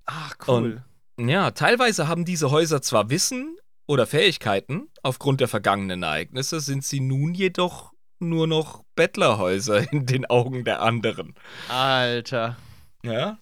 Ach, 0.04 0.36
cool. 0.46 0.84
Ja, 1.18 1.52
teilweise 1.52 2.06
haben 2.06 2.26
diese 2.26 2.50
Häuser 2.50 2.82
zwar 2.82 3.08
Wissen 3.08 3.56
oder 3.90 4.06
Fähigkeiten, 4.06 4.88
aufgrund 5.02 5.40
der 5.40 5.48
vergangenen 5.48 6.04
Ereignisse 6.04 6.60
sind 6.60 6.84
sie 6.84 7.00
nun 7.00 7.34
jedoch 7.34 7.92
nur 8.20 8.46
noch 8.46 8.84
Bettlerhäuser 8.94 9.92
in 9.92 10.06
den 10.06 10.26
Augen 10.26 10.62
der 10.64 10.80
anderen. 10.80 11.34
Alter. 11.68 12.56
Ja. 13.02 13.38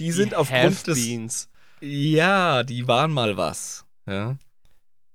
Die 0.00 0.10
sind 0.10 0.32
Die 0.32 0.36
aufgrund 0.36 0.88
des. 0.88 0.98
Have-Beens. 0.98 1.48
Ja, 1.80 2.64
die 2.64 2.88
waren 2.88 3.12
mal 3.12 3.36
was. 3.36 3.84
Ja. 4.04 4.36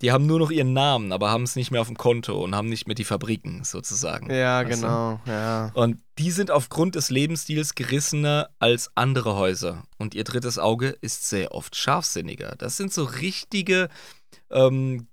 Die 0.02 0.14
haben 0.14 0.26
nur 0.26 0.40
noch 0.40 0.50
ihren 0.50 0.72
Namen, 0.72 1.12
aber 1.12 1.30
haben 1.30 1.44
es 1.44 1.58
nicht 1.58 1.72
mehr 1.72 1.82
auf 1.82 1.88
dem 1.88 1.98
Konto 1.98 2.42
und 2.42 2.56
haben 2.56 2.70
nicht 2.70 2.88
mehr 2.88 2.96
die 2.96 3.04
Fabriken 3.04 3.66
sozusagen. 3.66 4.34
Ja, 4.34 4.64
du? 4.64 4.70
genau, 4.70 5.20
ja. 5.26 5.72
Und 5.74 6.02
die 6.18 6.32
sind 6.32 6.52
aufgrund 6.52 6.96
des 6.96 7.10
Lebensstils 7.10 7.76
gerissener 7.76 8.50
als 8.60 8.92
andere 8.96 9.36
Häuser. 9.36 9.84
Und 9.98 10.16
ihr 10.16 10.24
drittes 10.24 10.58
Auge 10.58 10.96
ist 11.02 11.28
sehr 11.28 11.54
oft 11.54 11.76
scharfsinniger. 11.76 12.56
Das 12.58 12.78
sind 12.78 12.94
so 12.94 13.04
richtige 13.04 13.90
ähm, 14.52 15.08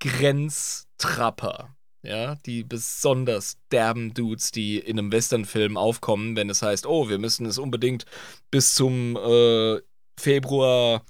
Grenztrapper. 0.00 1.74
Ja, 2.04 2.34
die 2.46 2.64
besonders 2.64 3.58
derben 3.70 4.12
Dudes, 4.12 4.50
die 4.50 4.76
in 4.78 4.98
einem 4.98 5.12
Westernfilm 5.12 5.76
aufkommen, 5.76 6.34
wenn 6.34 6.50
es 6.50 6.60
heißt, 6.60 6.84
oh, 6.84 7.08
wir 7.08 7.18
müssen 7.18 7.46
es 7.46 7.58
unbedingt 7.58 8.06
bis 8.50 8.74
zum 8.74 9.16
äh, 9.16 9.78
Februar 10.18 11.04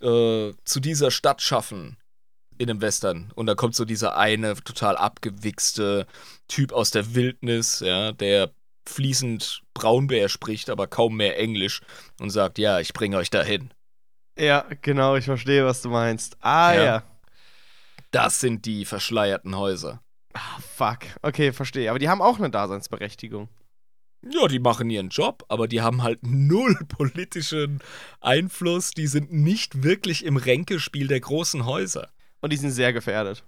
äh, 0.00 0.52
zu 0.64 0.78
dieser 0.80 1.10
Stadt 1.10 1.42
schaffen 1.42 1.96
in 2.58 2.70
einem 2.70 2.80
Western. 2.80 3.32
Und 3.34 3.46
da 3.46 3.56
kommt 3.56 3.74
so 3.74 3.84
dieser 3.84 4.16
eine 4.16 4.54
total 4.54 4.96
abgewichste 4.96 6.06
Typ 6.46 6.72
aus 6.72 6.92
der 6.92 7.16
Wildnis, 7.16 7.80
ja, 7.80 8.12
der 8.12 8.52
fließend 8.88 9.62
Braunbär 9.74 10.28
spricht, 10.28 10.70
aber 10.70 10.86
kaum 10.86 11.16
mehr 11.16 11.38
Englisch 11.40 11.80
und 12.20 12.30
sagt, 12.30 12.58
ja, 12.58 12.78
ich 12.78 12.92
bringe 12.92 13.16
euch 13.16 13.30
dahin. 13.30 13.74
Ja, 14.38 14.64
genau, 14.80 15.16
ich 15.16 15.24
verstehe, 15.24 15.66
was 15.66 15.82
du 15.82 15.88
meinst. 15.88 16.36
Ah, 16.40 16.72
Ja. 16.72 16.84
ja. 16.84 17.02
Das 18.16 18.40
sind 18.40 18.64
die 18.64 18.86
verschleierten 18.86 19.56
Häuser. 19.56 20.00
Ah, 20.32 20.58
fuck. 20.74 21.00
Okay, 21.22 21.52
verstehe. 21.52 21.90
Aber 21.90 21.98
die 21.98 22.08
haben 22.08 22.22
auch 22.22 22.38
eine 22.38 22.50
Daseinsberechtigung. 22.50 23.48
Ja, 24.28 24.48
die 24.48 24.58
machen 24.58 24.88
ihren 24.88 25.10
Job, 25.10 25.44
aber 25.48 25.68
die 25.68 25.82
haben 25.82 26.02
halt 26.02 26.20
null 26.22 26.76
politischen 26.88 27.80
Einfluss. 28.20 28.92
Die 28.92 29.06
sind 29.06 29.32
nicht 29.32 29.82
wirklich 29.82 30.24
im 30.24 30.38
Ränkespiel 30.38 31.08
der 31.08 31.20
großen 31.20 31.66
Häuser. 31.66 32.08
Und 32.40 32.52
die 32.52 32.56
sind 32.56 32.70
sehr 32.70 32.94
gefährdet. 32.94 33.44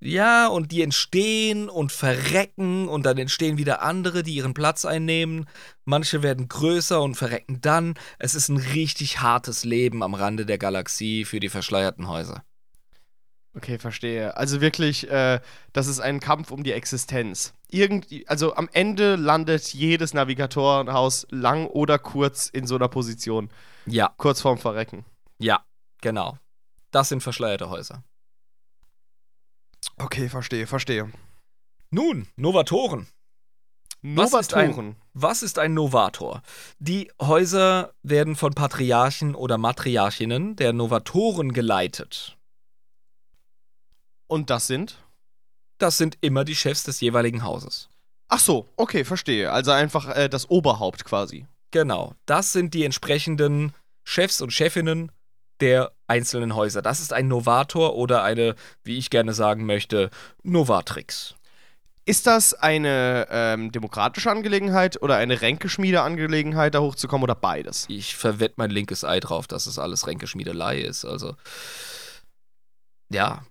Ja, 0.00 0.48
und 0.48 0.70
die 0.70 0.82
entstehen 0.82 1.68
und 1.68 1.90
verrecken 1.90 2.88
und 2.88 3.04
dann 3.04 3.18
entstehen 3.18 3.58
wieder 3.58 3.82
andere, 3.82 4.22
die 4.22 4.34
ihren 4.34 4.54
Platz 4.54 4.84
einnehmen. 4.84 5.46
Manche 5.84 6.22
werden 6.22 6.48
größer 6.48 7.00
und 7.02 7.16
verrecken 7.16 7.60
dann. 7.60 7.94
Es 8.18 8.34
ist 8.36 8.48
ein 8.48 8.58
richtig 8.58 9.20
hartes 9.20 9.64
Leben 9.64 10.02
am 10.02 10.14
Rande 10.14 10.46
der 10.46 10.58
Galaxie 10.58 11.24
für 11.24 11.40
die 11.40 11.48
verschleierten 11.48 12.08
Häuser. 12.08 12.44
Okay, 13.58 13.78
verstehe. 13.78 14.36
Also 14.36 14.60
wirklich, 14.60 15.10
äh, 15.10 15.40
das 15.72 15.88
ist 15.88 15.98
ein 15.98 16.20
Kampf 16.20 16.52
um 16.52 16.62
die 16.62 16.70
Existenz. 16.72 17.52
Irgendwie, 17.68 18.24
also 18.28 18.54
am 18.54 18.68
Ende 18.72 19.16
landet 19.16 19.74
jedes 19.74 20.14
Navigatorenhaus 20.14 21.26
lang 21.30 21.66
oder 21.66 21.98
kurz 21.98 22.46
in 22.48 22.68
so 22.68 22.76
einer 22.76 22.86
Position. 22.88 23.50
Ja, 23.84 24.14
Kurz 24.16 24.40
vorm 24.40 24.58
Verrecken. 24.58 25.04
ja, 25.38 25.64
genau. 26.00 26.38
Das 26.92 27.08
sind 27.08 27.20
verschleierte 27.22 27.68
Häuser. 27.68 28.04
Okay, 29.98 30.28
verstehe, 30.28 30.66
verstehe. 30.66 31.10
Nun, 31.90 32.28
Novatoren. 32.36 33.08
Was 34.02 34.32
ist 34.32 34.54
ein- 34.54 34.68
Novatoren. 34.70 34.96
Was 35.14 35.42
ist 35.42 35.58
ein 35.58 35.74
Novator? 35.74 36.42
Die 36.78 37.10
Häuser 37.20 37.92
werden 38.04 38.36
von 38.36 38.54
Patriarchen 38.54 39.34
oder 39.34 39.58
Matriarchinnen 39.58 40.54
der 40.54 40.72
Novatoren 40.72 41.52
geleitet. 41.52 42.37
Und 44.28 44.50
das 44.50 44.68
sind? 44.68 44.98
Das 45.78 45.98
sind 45.98 46.18
immer 46.20 46.44
die 46.44 46.54
Chefs 46.54 46.84
des 46.84 47.00
jeweiligen 47.00 47.42
Hauses. 47.42 47.88
Ach 48.28 48.40
so, 48.40 48.68
okay, 48.76 49.04
verstehe. 49.04 49.50
Also 49.50 49.72
einfach 49.72 50.14
äh, 50.14 50.28
das 50.28 50.48
Oberhaupt 50.50 51.04
quasi. 51.04 51.46
Genau, 51.70 52.14
das 52.26 52.52
sind 52.52 52.74
die 52.74 52.84
entsprechenden 52.84 53.74
Chefs 54.04 54.40
und 54.40 54.52
Chefinnen 54.52 55.10
der 55.60 55.92
einzelnen 56.06 56.54
Häuser. 56.54 56.82
Das 56.82 57.00
ist 57.00 57.12
ein 57.12 57.28
Novator 57.28 57.96
oder 57.96 58.22
eine, 58.22 58.54
wie 58.84 58.98
ich 58.98 59.10
gerne 59.10 59.32
sagen 59.32 59.66
möchte, 59.66 60.10
Novatrix. 60.42 61.34
Ist 62.04 62.26
das 62.26 62.54
eine 62.54 63.26
ähm, 63.30 63.70
demokratische 63.70 64.30
Angelegenheit 64.30 65.02
oder 65.02 65.16
eine 65.16 65.42
Ränkeschmiede-Angelegenheit, 65.42 66.74
da 66.74 66.80
hochzukommen 66.80 67.24
oder 67.24 67.34
beides? 67.34 67.84
Ich 67.88 68.16
verwette 68.16 68.54
mein 68.56 68.70
linkes 68.70 69.04
Ei 69.04 69.20
drauf, 69.20 69.46
dass 69.46 69.66
es 69.66 69.78
alles 69.78 70.06
Ränkeschmiedelei 70.06 70.80
ist. 70.80 71.04
Also, 71.04 71.36
ja. 73.10 73.42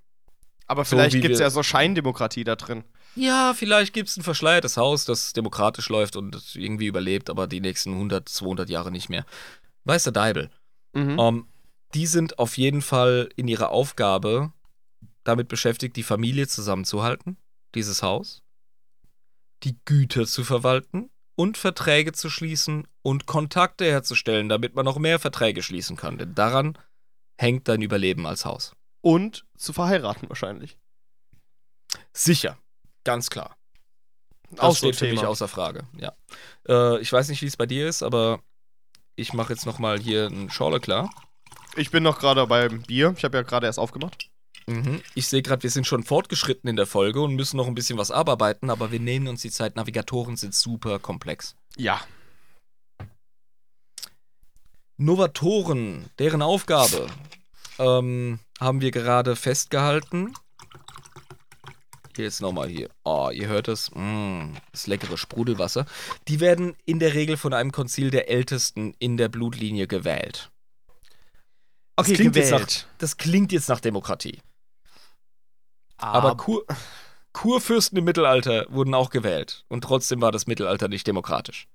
Aber 0.67 0.83
So 0.85 0.95
vielleicht 0.95 1.15
wie 1.15 1.21
gibt 1.21 1.33
es 1.33 1.39
ja 1.39 1.49
so 1.49 1.63
Scheindemokratie 1.63 2.43
da 2.43 2.55
drin. 2.55 2.83
Ja, 3.15 3.53
vielleicht 3.55 3.93
gibt 3.93 4.09
es 4.09 4.17
ein 4.17 4.23
verschleiertes 4.23 4.77
Haus, 4.77 5.05
das 5.05 5.33
demokratisch 5.33 5.89
läuft 5.89 6.15
und 6.15 6.55
irgendwie 6.55 6.87
überlebt, 6.87 7.29
aber 7.29 7.47
die 7.47 7.61
nächsten 7.61 7.93
100, 7.93 8.29
200 8.29 8.69
Jahre 8.69 8.91
nicht 8.91 9.09
mehr. 9.09 9.25
Weiß 9.85 10.03
der 10.03 10.13
Deibel. 10.13 10.51
Mhm. 10.93 11.17
Ähm, 11.19 11.47
die 11.93 12.05
sind 12.05 12.37
auf 12.37 12.57
jeden 12.57 12.81
Fall 12.81 13.29
in 13.35 13.47
ihrer 13.47 13.69
Aufgabe 13.69 14.51
damit 15.23 15.47
beschäftigt, 15.47 15.95
die 15.95 16.03
Familie 16.03 16.47
zusammenzuhalten, 16.47 17.37
dieses 17.75 18.03
Haus, 18.03 18.43
die 19.63 19.77
Güter 19.85 20.25
zu 20.25 20.43
verwalten 20.43 21.09
und 21.35 21.57
Verträge 21.57 22.13
zu 22.13 22.29
schließen 22.29 22.87
und 23.01 23.25
Kontakte 23.25 23.85
herzustellen, 23.85 24.49
damit 24.49 24.75
man 24.75 24.85
noch 24.85 24.99
mehr 24.99 25.19
Verträge 25.19 25.63
schließen 25.63 25.95
kann. 25.95 26.17
Denn 26.17 26.35
daran 26.35 26.77
hängt 27.37 27.67
dein 27.67 27.81
Überleben 27.81 28.25
als 28.25 28.45
Haus. 28.45 28.76
Und 29.07 29.45
zu 29.55 29.71
verheiraten 29.71 30.27
wahrscheinlich. 30.27 30.77
Sicher, 32.11 32.57
ganz 33.05 33.29
klar. 33.29 33.55
Das 34.49 34.59
Auch 34.59 34.75
steht 34.75 34.97
für 34.97 35.09
mich 35.09 35.23
außer 35.23 35.47
Frage, 35.47 35.87
ja. 35.97 36.11
Äh, 36.67 36.99
ich 36.99 37.13
weiß 37.13 37.29
nicht, 37.29 37.41
wie 37.41 37.45
es 37.45 37.55
bei 37.55 37.65
dir 37.65 37.87
ist, 37.87 38.03
aber 38.03 38.41
ich 39.15 39.31
mache 39.31 39.53
jetzt 39.53 39.65
nochmal 39.65 39.97
hier 39.97 40.25
einen 40.25 40.49
Schorle 40.49 40.81
klar. 40.81 41.09
Ich 41.77 41.89
bin 41.89 42.03
noch 42.03 42.19
gerade 42.19 42.45
beim 42.47 42.81
Bier. 42.81 43.13
Ich 43.15 43.23
habe 43.23 43.37
ja 43.37 43.43
gerade 43.43 43.65
erst 43.65 43.79
aufgemacht. 43.79 44.29
Mhm. 44.67 45.01
Ich 45.15 45.29
sehe 45.29 45.41
gerade, 45.41 45.63
wir 45.63 45.71
sind 45.71 45.87
schon 45.87 46.03
fortgeschritten 46.03 46.69
in 46.69 46.75
der 46.75 46.85
Folge 46.85 47.21
und 47.21 47.33
müssen 47.33 47.55
noch 47.55 47.67
ein 47.67 47.75
bisschen 47.75 47.97
was 47.97 48.11
abarbeiten, 48.11 48.69
aber 48.69 48.91
wir 48.91 48.99
nehmen 48.99 49.29
uns 49.29 49.41
die 49.41 49.51
Zeit. 49.51 49.77
Navigatoren 49.77 50.35
sind 50.35 50.53
super 50.53 50.99
komplex. 50.99 51.55
Ja. 51.77 52.01
Novatoren, 54.97 56.09
deren 56.19 56.41
Aufgabe 56.41 57.07
ähm, 57.79 58.39
haben 58.59 58.81
wir 58.81 58.91
gerade 58.91 59.35
festgehalten. 59.35 60.33
Hier 62.15 62.25
jetzt 62.25 62.41
nochmal 62.41 62.67
hier. 62.67 62.89
Oh, 63.03 63.29
ihr 63.31 63.47
hört 63.47 63.67
es. 63.67 63.91
Mm, 63.93 64.53
das 64.71 64.87
leckere 64.87 65.17
Sprudelwasser. 65.17 65.85
Die 66.27 66.39
werden 66.39 66.75
in 66.85 66.99
der 66.99 67.13
Regel 67.13 67.37
von 67.37 67.53
einem 67.53 67.71
Konzil 67.71 68.09
der 68.11 68.29
Ältesten 68.29 68.95
in 68.99 69.17
der 69.17 69.29
Blutlinie 69.29 69.87
gewählt. 69.87 70.51
Das 71.97 72.09
Okay, 72.09 72.13
klingt 72.13 72.35
jetzt 72.35 72.51
gewählt. 72.51 72.87
Das 72.97 73.17
klingt 73.17 73.51
jetzt 73.51 73.69
nach 73.69 73.79
Demokratie. 73.79 74.41
Aber 76.11 76.21
Aber 76.21 76.35
Kur 76.37 76.65
Kurfürsten 77.33 77.97
im 77.99 78.03
Mittelalter 78.05 78.65
wurden 78.69 78.93
auch 78.95 79.09
gewählt. 79.11 79.65
Und 79.67 79.83
trotzdem 79.83 80.21
war 80.21 80.31
das 80.31 80.47
Mittelalter 80.47 80.87
nicht 80.87 81.05
demokratisch. 81.07 81.67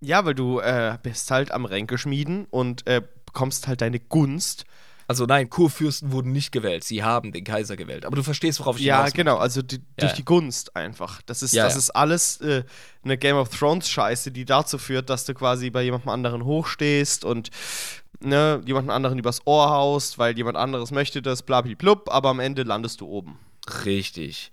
ja, 0.00 0.24
weil 0.24 0.34
du 0.34 0.60
äh, 0.60 0.98
bist 1.02 1.30
halt 1.30 1.50
am 1.50 1.64
Ränkeschmieden 1.64 2.46
und 2.50 2.86
äh, 2.86 3.02
bekommst 3.26 3.66
halt 3.68 3.80
deine 3.80 4.00
Gunst 4.00 4.64
Also 5.06 5.26
nein, 5.26 5.50
Kurfürsten 5.50 6.12
wurden 6.12 6.32
nicht 6.32 6.52
gewählt, 6.52 6.84
sie 6.84 7.02
haben 7.02 7.32
den 7.32 7.44
Kaiser 7.44 7.76
gewählt. 7.76 8.06
Aber 8.06 8.16
du 8.16 8.22
verstehst, 8.22 8.60
worauf 8.60 8.78
ich 8.78 8.84
Ja, 8.84 8.98
hinaus 8.98 9.12
genau, 9.12 9.36
also 9.36 9.62
die, 9.62 9.78
durch 9.96 10.12
ja. 10.12 10.16
die 10.16 10.24
Gunst 10.24 10.74
einfach. 10.76 11.20
Das 11.22 11.42
ist, 11.42 11.52
Ja, 11.52 11.64
das 11.64 11.74
ja. 11.74 11.78
ist 11.78 11.90
alles 11.90 12.40
äh, 12.40 12.64
eine 13.04 13.18
Game 13.18 13.36
of 13.36 13.50
Thrones 13.50 13.88
Scheiße, 13.88 14.30
die 14.30 14.44
dazu 14.44 14.78
führt, 14.78 15.10
dass 15.10 15.24
du 15.24 15.34
quasi 15.34 15.70
bei 15.70 15.82
jemandem 15.82 16.08
anderen 16.08 16.44
hochstehst 16.44 17.24
und 17.24 17.50
ne, 18.20 18.60
jemanden 18.64 18.90
anderen 18.90 19.18
übers 19.18 19.46
Ohr 19.46 19.70
haust, 19.70 20.18
weil 20.18 20.36
jemand 20.36 20.56
anderes 20.56 20.90
möchte 20.90 21.22
das, 21.22 21.42
blablablub, 21.42 22.08
aber 22.10 22.30
am 22.30 22.40
Ende 22.40 22.62
landest 22.62 23.00
du 23.00 23.06
oben. 23.06 23.38
Richtig. 23.84 24.50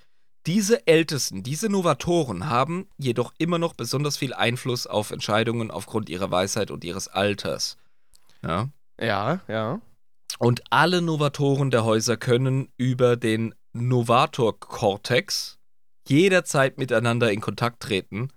Diese 0.47 0.87
Ältesten, 0.87 1.43
diese 1.43 1.69
Novatoren 1.69 2.49
haben 2.49 2.87
jedoch 2.97 3.31
immer 3.37 3.59
noch 3.59 3.73
besonders 3.73 4.17
viel 4.17 4.33
Einfluss 4.33 4.87
auf 4.87 5.11
Entscheidungen 5.11 5.69
aufgrund 5.69 6.09
ihrer 6.09 6.31
Weisheit 6.31 6.71
und 6.71 6.83
ihres 6.83 7.07
Alters. 7.07 7.77
Ja. 8.43 8.69
Ja, 8.99 9.39
ja. 9.47 9.79
Und 10.39 10.61
alle 10.69 11.01
Novatoren 11.01 11.71
der 11.71 11.83
Häuser 11.83 12.17
können 12.17 12.69
über 12.77 13.15
den 13.17 13.53
Novator-Cortex 13.73 15.57
jederzeit 16.07 16.77
miteinander 16.77 17.31
in 17.31 17.41
Kontakt 17.41 17.81
treten, 17.81 18.29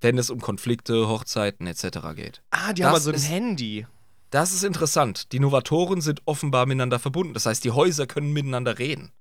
wenn 0.00 0.18
es 0.18 0.30
um 0.30 0.40
Konflikte, 0.40 1.08
Hochzeiten 1.08 1.66
etc. 1.66 1.82
geht. 2.14 2.42
Ah, 2.50 2.72
die 2.72 2.82
Das 2.82 2.88
haben 2.88 2.94
also 2.94 3.10
ein 3.10 3.16
ist- 3.16 3.28
Handy. 3.30 3.86
Das 4.30 4.52
ist 4.52 4.64
interessant. 4.64 5.32
Die 5.32 5.38
Novatoren 5.40 6.00
sind 6.00 6.20
offenbar 6.26 6.66
miteinander 6.66 6.98
verbunden. 6.98 7.32
Das 7.32 7.46
heißt, 7.46 7.64
die 7.64 7.70
Häuser 7.70 8.06
können 8.06 8.32
miteinander 8.32 8.78
reden. 8.78 9.12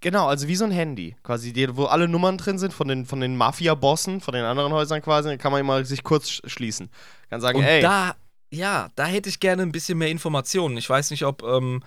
Genau, 0.00 0.26
also 0.26 0.46
wie 0.46 0.56
so 0.56 0.64
ein 0.64 0.70
Handy. 0.70 1.16
Quasi, 1.22 1.54
wo 1.72 1.86
alle 1.86 2.06
Nummern 2.06 2.36
drin 2.36 2.58
sind 2.58 2.72
von 2.72 2.86
den, 2.88 3.06
von 3.06 3.20
den 3.20 3.36
Mafia-Bossen, 3.36 4.20
von 4.20 4.34
den 4.34 4.44
anderen 4.44 4.72
Häusern 4.72 5.00
quasi, 5.00 5.28
dann 5.30 5.38
kann 5.38 5.52
man 5.52 5.60
immer 5.60 5.84
sich 5.84 6.02
kurz 6.04 6.28
sch 6.28 6.42
schließen. 6.46 6.90
Kann 7.30 7.40
sagen, 7.40 7.58
Und 7.58 7.64
ey, 7.64 7.80
da, 7.82 8.14
ja, 8.52 8.90
da 8.96 9.06
hätte 9.06 9.30
ich 9.30 9.40
gerne 9.40 9.62
ein 9.62 9.72
bisschen 9.72 9.96
mehr 9.96 10.10
Informationen. 10.10 10.76
Ich 10.76 10.88
weiß 10.88 11.10
nicht, 11.10 11.24
ob, 11.24 11.42
ähm, 11.42 11.82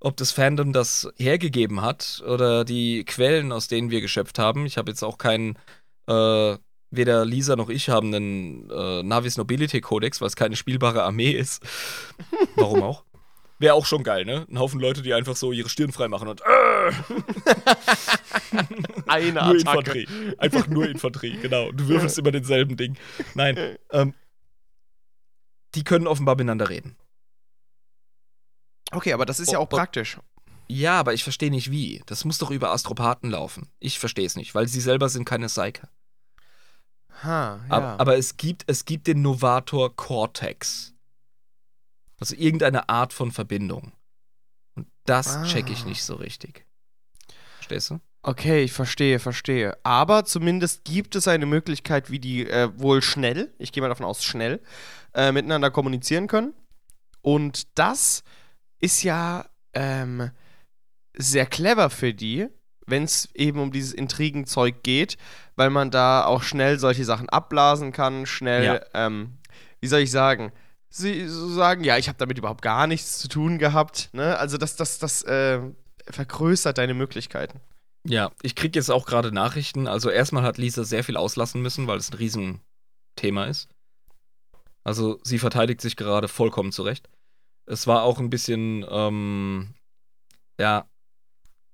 ob 0.00 0.18
das 0.18 0.32
Fandom 0.32 0.72
das 0.72 1.08
hergegeben 1.16 1.80
hat 1.80 2.22
oder 2.26 2.64
die 2.64 3.04
Quellen, 3.04 3.52
aus 3.52 3.68
denen 3.68 3.90
wir 3.90 4.02
geschöpft 4.02 4.38
haben. 4.38 4.66
Ich 4.66 4.76
habe 4.76 4.90
jetzt 4.90 5.02
auch 5.02 5.16
keinen, 5.16 5.58
äh, 6.08 6.56
weder 6.90 7.24
Lisa 7.24 7.56
noch 7.56 7.70
ich 7.70 7.88
haben 7.88 8.14
einen 8.14 8.70
äh, 8.70 9.02
Navis 9.02 9.38
Nobility 9.38 9.80
Codex, 9.80 10.20
weil 10.20 10.28
es 10.28 10.36
keine 10.36 10.56
spielbare 10.56 11.04
Armee 11.04 11.30
ist. 11.30 11.62
Warum 12.54 12.82
auch? 12.82 13.04
Wäre 13.58 13.74
auch 13.74 13.86
schon 13.86 14.02
geil, 14.02 14.26
ne? 14.26 14.46
Ein 14.50 14.58
Haufen 14.58 14.80
Leute, 14.80 15.00
die 15.02 15.14
einfach 15.14 15.36
so 15.36 15.52
ihre 15.52 15.68
Stirn 15.70 15.92
frei 15.92 16.08
machen 16.08 16.28
und 16.28 16.40
äh, 16.40 16.92
eine 19.06 19.32
nur 19.32 19.42
Attacke. 19.42 19.58
Infanterie. 19.58 20.08
Einfach 20.38 20.66
nur 20.66 20.88
Infanterie, 20.88 21.38
genau. 21.40 21.72
Du 21.72 21.88
würfelst 21.88 22.18
immer 22.18 22.30
denselben 22.30 22.76
Ding. 22.76 22.96
Nein. 23.34 23.76
Ähm, 23.92 24.14
die 25.74 25.84
können 25.84 26.06
offenbar 26.06 26.36
miteinander 26.36 26.68
reden. 26.68 26.96
Okay, 28.92 29.12
aber 29.12 29.26
das 29.26 29.40
ist 29.40 29.52
ja 29.52 29.58
Oh, 29.58 29.62
auch 29.62 29.66
oh. 29.66 29.76
praktisch. 29.76 30.18
Ja, 30.68 30.98
aber 31.00 31.14
ich 31.14 31.24
verstehe 31.24 31.50
nicht 31.50 31.70
wie. 31.70 32.02
Das 32.06 32.24
muss 32.24 32.38
doch 32.38 32.50
über 32.50 32.70
Astropathen 32.70 33.30
laufen. 33.30 33.68
Ich 33.80 33.98
verstehe 33.98 34.26
es 34.26 34.36
nicht, 34.36 34.54
weil 34.54 34.68
sie 34.68 34.80
selber 34.80 35.08
sind 35.08 35.24
keine 35.24 35.46
Psyker. 35.46 35.88
Ha, 37.22 37.56
ja. 37.56 37.64
Aber, 37.68 38.00
aber 38.00 38.16
es, 38.16 38.36
gibt, 38.36 38.64
es 38.66 38.84
gibt 38.84 39.06
den 39.06 39.20
Novator 39.22 39.94
Cortex. 39.94 40.94
Also 42.18 42.34
irgendeine 42.36 42.88
Art 42.88 43.12
von 43.12 43.32
Verbindung. 43.32 43.92
Und 44.74 44.86
das 45.06 45.36
Ah. 45.36 45.44
check 45.44 45.70
ich 45.70 45.84
nicht 45.84 46.04
so 46.04 46.14
richtig. 46.14 46.66
Verstehst 47.56 47.90
du? 47.90 48.00
Okay, 48.22 48.62
ich 48.64 48.72
verstehe, 48.72 49.18
verstehe. 49.18 49.78
Aber 49.82 50.24
zumindest 50.26 50.84
gibt 50.84 51.16
es 51.16 51.26
eine 51.26 51.46
Möglichkeit, 51.46 52.10
wie 52.10 52.18
die 52.18 52.46
äh, 52.48 52.68
wohl 52.78 53.00
schnell, 53.02 53.52
ich 53.58 53.72
gehe 53.72 53.82
mal 53.82 53.88
davon 53.88 54.04
aus, 54.04 54.22
schnell, 54.22 54.60
äh, 55.14 55.32
miteinander 55.32 55.70
kommunizieren 55.70 56.26
können. 56.26 56.52
Und 57.22 57.78
das 57.78 58.22
ist 58.78 59.02
ja 59.02 59.46
ähm, 59.72 60.30
sehr 61.14 61.46
clever 61.46 61.88
für 61.88 62.12
die, 62.12 62.48
wenn 62.86 63.04
es 63.04 63.28
eben 63.34 63.58
um 63.60 63.72
dieses 63.72 63.92
Intrigenzeug 63.92 64.82
geht, 64.82 65.16
weil 65.56 65.70
man 65.70 65.90
da 65.90 66.24
auch 66.24 66.42
schnell 66.42 66.78
solche 66.78 67.04
Sachen 67.06 67.28
abblasen 67.30 67.92
kann, 67.92 68.26
schnell, 68.26 68.64
Ja. 68.64 68.80
ähm, 68.94 69.38
wie 69.80 69.86
soll 69.86 70.00
ich 70.00 70.10
sagen, 70.10 70.52
sie 70.90 71.26
so 71.26 71.48
sagen, 71.50 71.84
ja, 71.84 71.96
ich 71.96 72.08
habe 72.08 72.18
damit 72.18 72.36
überhaupt 72.36 72.62
gar 72.62 72.86
nichts 72.86 73.18
zu 73.18 73.28
tun 73.28 73.58
gehabt. 73.58 74.10
Ne? 74.12 74.36
Also 74.38 74.58
das, 74.58 74.76
das, 74.76 74.98
das 74.98 75.22
äh, 75.22 75.60
vergrößert 76.10 76.76
deine 76.76 76.92
Möglichkeiten. 76.94 77.60
Ja, 78.04 78.32
ich 78.42 78.54
krieg 78.54 78.74
jetzt 78.76 78.90
auch 78.90 79.06
gerade 79.06 79.32
Nachrichten. 79.32 79.86
Also 79.86 80.10
erstmal 80.10 80.42
hat 80.42 80.58
Lisa 80.58 80.84
sehr 80.84 81.04
viel 81.04 81.16
auslassen 81.16 81.60
müssen, 81.60 81.86
weil 81.86 81.98
es 81.98 82.10
ein 82.10 82.16
Riesenthema 82.16 83.44
ist. 83.46 83.68
Also 84.84 85.20
sie 85.22 85.38
verteidigt 85.38 85.80
sich 85.80 85.96
gerade 85.96 86.28
vollkommen 86.28 86.72
zurecht. 86.72 87.08
Es 87.66 87.86
war 87.86 88.02
auch 88.02 88.18
ein 88.18 88.30
bisschen, 88.30 88.84
ähm, 88.88 89.74
ja, 90.58 90.88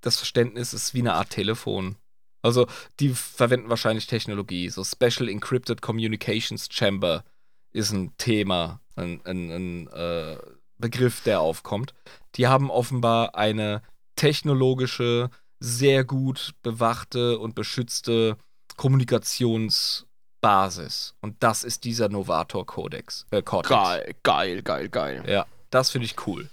das 0.00 0.16
Verständnis 0.16 0.72
ist 0.74 0.94
wie 0.94 1.00
eine 1.00 1.14
Art 1.14 1.30
Telefon. 1.30 1.96
Also 2.42 2.66
die 3.00 3.10
verwenden 3.10 3.70
wahrscheinlich 3.70 4.06
Technologie. 4.06 4.68
So 4.68 4.84
Special 4.84 5.28
Encrypted 5.28 5.82
Communications 5.82 6.68
Chamber 6.70 7.24
ist 7.72 7.92
ein 7.92 8.16
Thema, 8.18 8.80
ein, 8.94 9.20
ein, 9.24 9.50
ein 9.50 9.88
äh, 9.88 10.36
Begriff, 10.78 11.22
der 11.22 11.40
aufkommt. 11.40 11.94
Die 12.36 12.46
haben 12.46 12.70
offenbar 12.70 13.34
eine 13.34 13.82
technologische, 14.16 15.30
sehr 15.60 16.04
gut 16.04 16.54
bewachte 16.62 17.38
und 17.38 17.54
beschützte 17.54 18.36
Kommunikationsbasis. 18.76 21.14
Und 21.20 21.42
das 21.42 21.64
ist 21.64 21.84
dieser 21.84 22.08
Novator-Codex. 22.08 23.26
Äh, 23.30 23.42
Cortex. 23.42 23.70
Geil, 23.70 24.14
geil, 24.22 24.62
geil, 24.62 24.88
geil. 24.88 25.24
Ja, 25.26 25.46
das 25.70 25.90
finde 25.90 26.06
ich 26.06 26.26
cool. 26.26 26.48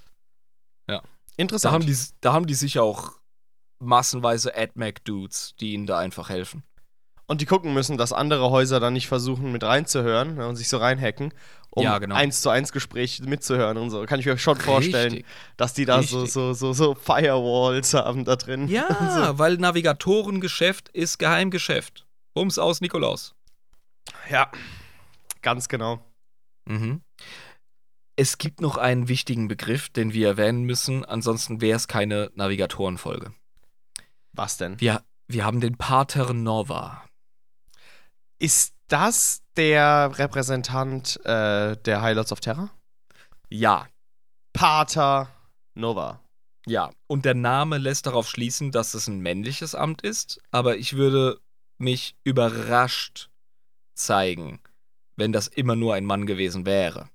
Da 1.35 1.41
Interessant. 1.41 1.73
haben, 1.73 1.85
die, 1.85 1.97
da 2.21 2.33
haben 2.33 2.45
die 2.45 2.53
sicher 2.53 2.83
auch 2.83 3.13
massenweise 3.79 4.55
AdMac-Dudes, 4.55 5.55
die 5.59 5.73
ihnen 5.73 5.87
da 5.87 5.97
einfach 5.97 6.29
helfen. 6.29 6.63
Und 7.27 7.41
die 7.41 7.45
gucken 7.45 7.73
müssen, 7.73 7.97
dass 7.97 8.13
andere 8.13 8.49
Häuser 8.51 8.79
dann 8.79 8.93
nicht 8.93 9.07
versuchen, 9.07 9.51
mit 9.51 9.63
reinzuhören 9.63 10.35
ne, 10.35 10.47
und 10.47 10.55
sich 10.55 10.67
so 10.69 10.77
reinhacken, 10.77 11.33
um 11.69 11.83
Ja, 11.83 11.97
genau. 11.99 12.15
eins 12.15 12.41
zu 12.41 12.49
eins 12.49 12.71
Gespräche 12.71 13.23
mitzuhören 13.23 13.77
und 13.77 13.89
so. 13.89 14.05
Kann 14.05 14.19
ich 14.19 14.25
mir 14.25 14.37
schon 14.37 14.57
vorstellen, 14.59 15.13
Richtig. 15.13 15.25
dass 15.57 15.73
die 15.73 15.85
da 15.85 16.03
so, 16.03 16.17
Richtig. 16.21 16.33
so, 16.33 16.53
so, 16.53 16.73
so 16.73 16.95
Firewalls 16.95 17.93
haben 17.93 18.25
da 18.25 18.35
drin. 18.35 18.67
Ja, 18.67 19.33
weil 19.37 19.57
Navigatorengeschäft 19.57 20.89
ist 20.89 21.17
Geheimgeschäft. 21.19 22.05
Bums 22.33 22.57
aus, 22.59 22.81
Nikolaus. 22.81 23.35
ja. 24.29 24.51
Ganz 25.41 25.67
genau. 25.67 25.99
Mhm. 26.65 27.01
Es 28.15 28.37
gibt 28.37 28.61
noch 28.61 28.77
einen 28.77 29.07
wichtigen 29.07 29.47
Begriff, 29.47 29.89
den 29.89 30.13
wir 30.13 30.27
erwähnen 30.27 30.63
müssen, 30.63 31.03
ansonsten 31.03 31.61
wäre 31.61 31.75
es 31.75 31.87
keine 31.87 32.31
Navigatorenfolge. 32.35 33.33
Was 34.33 34.57
denn? 34.57 34.79
Wir, 34.79 35.03
wir 35.27 35.43
haben 35.45 35.59
den 35.61 35.77
Pater 35.77 36.33
Nova. 36.33 37.03
Ist 38.39 38.73
das 38.87 39.41
der 39.55 40.11
Repräsentant 40.17 41.19
äh, 41.25 41.77
der 41.77 42.01
Highlights 42.01 42.31
of 42.31 42.39
Terror? 42.39 42.69
Ja, 43.49 43.87
Pater 44.53 45.29
Nova. 45.75 46.19
ja. 46.67 46.91
Und 47.07 47.25
der 47.25 47.33
Name 47.35 47.77
lässt 47.77 48.05
darauf 48.07 48.27
schließen, 48.29 48.71
dass 48.71 48.93
es 48.93 49.07
ein 49.07 49.19
männliches 49.19 49.75
Amt 49.75 50.01
ist, 50.01 50.41
aber 50.51 50.77
ich 50.77 50.93
würde 50.93 51.39
mich 51.77 52.15
überrascht 52.23 53.29
zeigen, 53.95 54.59
wenn 55.15 55.31
das 55.31 55.47
immer 55.47 55.75
nur 55.75 55.93
ein 55.93 56.05
Mann 56.05 56.25
gewesen 56.25 56.65
wäre. 56.65 57.09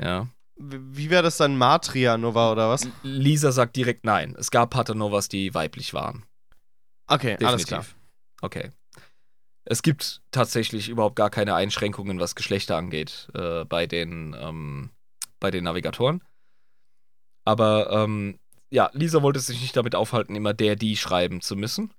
Ja. 0.00 0.28
Wie 0.56 1.10
wäre 1.10 1.22
das 1.22 1.36
dann 1.36 1.56
Matria 1.56 2.16
Nova 2.16 2.52
oder 2.52 2.68
was? 2.70 2.86
Lisa 3.02 3.52
sagt 3.52 3.76
direkt 3.76 4.04
nein. 4.04 4.34
Es 4.38 4.50
gab 4.50 4.70
Pater 4.70 4.94
Novas, 4.94 5.28
die 5.28 5.52
weiblich 5.54 5.94
waren. 5.94 6.24
Okay, 7.06 7.36
Definitiv. 7.36 7.48
alles 7.48 7.66
klar. 7.66 7.86
Okay. 8.40 8.70
Es 9.64 9.82
gibt 9.82 10.20
tatsächlich 10.30 10.88
überhaupt 10.88 11.16
gar 11.16 11.30
keine 11.30 11.54
Einschränkungen, 11.54 12.20
was 12.20 12.34
Geschlechter 12.34 12.76
angeht, 12.76 13.28
äh, 13.34 13.64
bei, 13.64 13.86
den, 13.86 14.36
ähm, 14.38 14.90
bei 15.40 15.50
den 15.50 15.64
Navigatoren. 15.64 16.22
Aber 17.44 17.90
ähm, 17.90 18.38
ja, 18.70 18.90
Lisa 18.92 19.22
wollte 19.22 19.40
sich 19.40 19.60
nicht 19.60 19.76
damit 19.76 19.94
aufhalten, 19.94 20.34
immer 20.34 20.54
der, 20.54 20.76
die 20.76 20.96
schreiben 20.96 21.40
zu 21.40 21.56
müssen. 21.56 21.92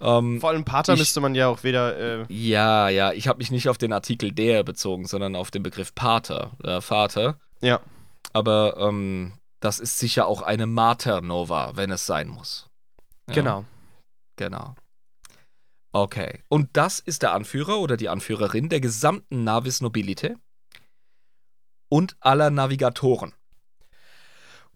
Ähm, 0.00 0.40
Vor 0.40 0.50
allem 0.50 0.64
Pater 0.64 0.94
Ich- 0.94 0.98
müsste 0.98 1.20
man 1.20 1.34
ja 1.34 1.48
auch 1.48 1.62
wieder. 1.62 2.22
Äh, 2.22 2.26
ja, 2.32 2.88
ja, 2.88 3.12
ich 3.12 3.28
habe 3.28 3.38
mich 3.38 3.50
nicht 3.50 3.68
auf 3.68 3.78
den 3.78 3.92
Artikel 3.92 4.32
der 4.32 4.62
bezogen, 4.64 5.06
sondern 5.06 5.36
auf 5.36 5.50
den 5.50 5.62
Begriff 5.62 5.94
Pater, 5.94 6.52
äh, 6.64 6.80
Vater. 6.80 7.38
ja. 7.60 7.80
Aber 8.32 8.76
ähm, 8.78 9.32
das 9.58 9.80
ist 9.80 9.98
sicher 9.98 10.26
auch 10.28 10.42
eine 10.42 10.66
Mater 10.66 11.20
Nova, 11.20 11.72
wenn 11.74 11.90
es 11.90 12.06
sein 12.06 12.28
muss. 12.28 12.68
Ja. 13.28 13.34
Genau. 13.34 13.64
Genau. 14.36 14.76
Okay. 15.92 16.42
Und 16.48 16.70
das 16.74 17.00
ist 17.00 17.22
der 17.22 17.32
Anführer 17.32 17.80
oder 17.80 17.96
die 17.96 18.08
Anführerin 18.08 18.68
der 18.68 18.80
gesamten 18.80 19.44
Navis 19.44 19.80
Nobilite 19.80 20.36
und 21.88 22.16
aller 22.20 22.50
Navigatoren. 22.50 23.34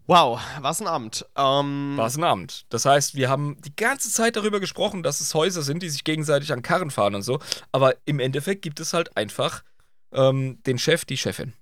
Wow, 0.07 0.39
was 0.59 0.81
ein 0.81 0.87
Amt. 0.87 1.25
Ähm, 1.35 1.95
Was 1.97 2.15
ein 2.15 2.23
Amt. 2.23 2.65
Das 2.69 2.85
heißt, 2.85 3.15
wir 3.15 3.27
haben 3.27 3.57
die 3.61 3.75
ganze 3.75 4.11
Zeit 4.11 4.35
darüber 4.35 4.59
gesprochen, 4.59 5.01
dass 5.01 5.19
es 5.19 5.33
Häuser 5.33 5.63
sind, 5.63 5.81
die 5.81 5.89
sich 5.89 6.03
gegenseitig 6.03 6.53
an 6.53 6.61
Karren 6.61 6.91
fahren 6.91 7.15
und 7.15 7.23
so. 7.23 7.39
Aber 7.71 7.95
im 8.05 8.19
Endeffekt 8.19 8.61
gibt 8.61 8.79
es 8.79 8.93
halt 8.93 9.17
einfach 9.17 9.63
ähm, 10.11 10.61
den 10.63 10.77
Chef, 10.77 11.05
die 11.05 11.17
Chefin. 11.17 11.53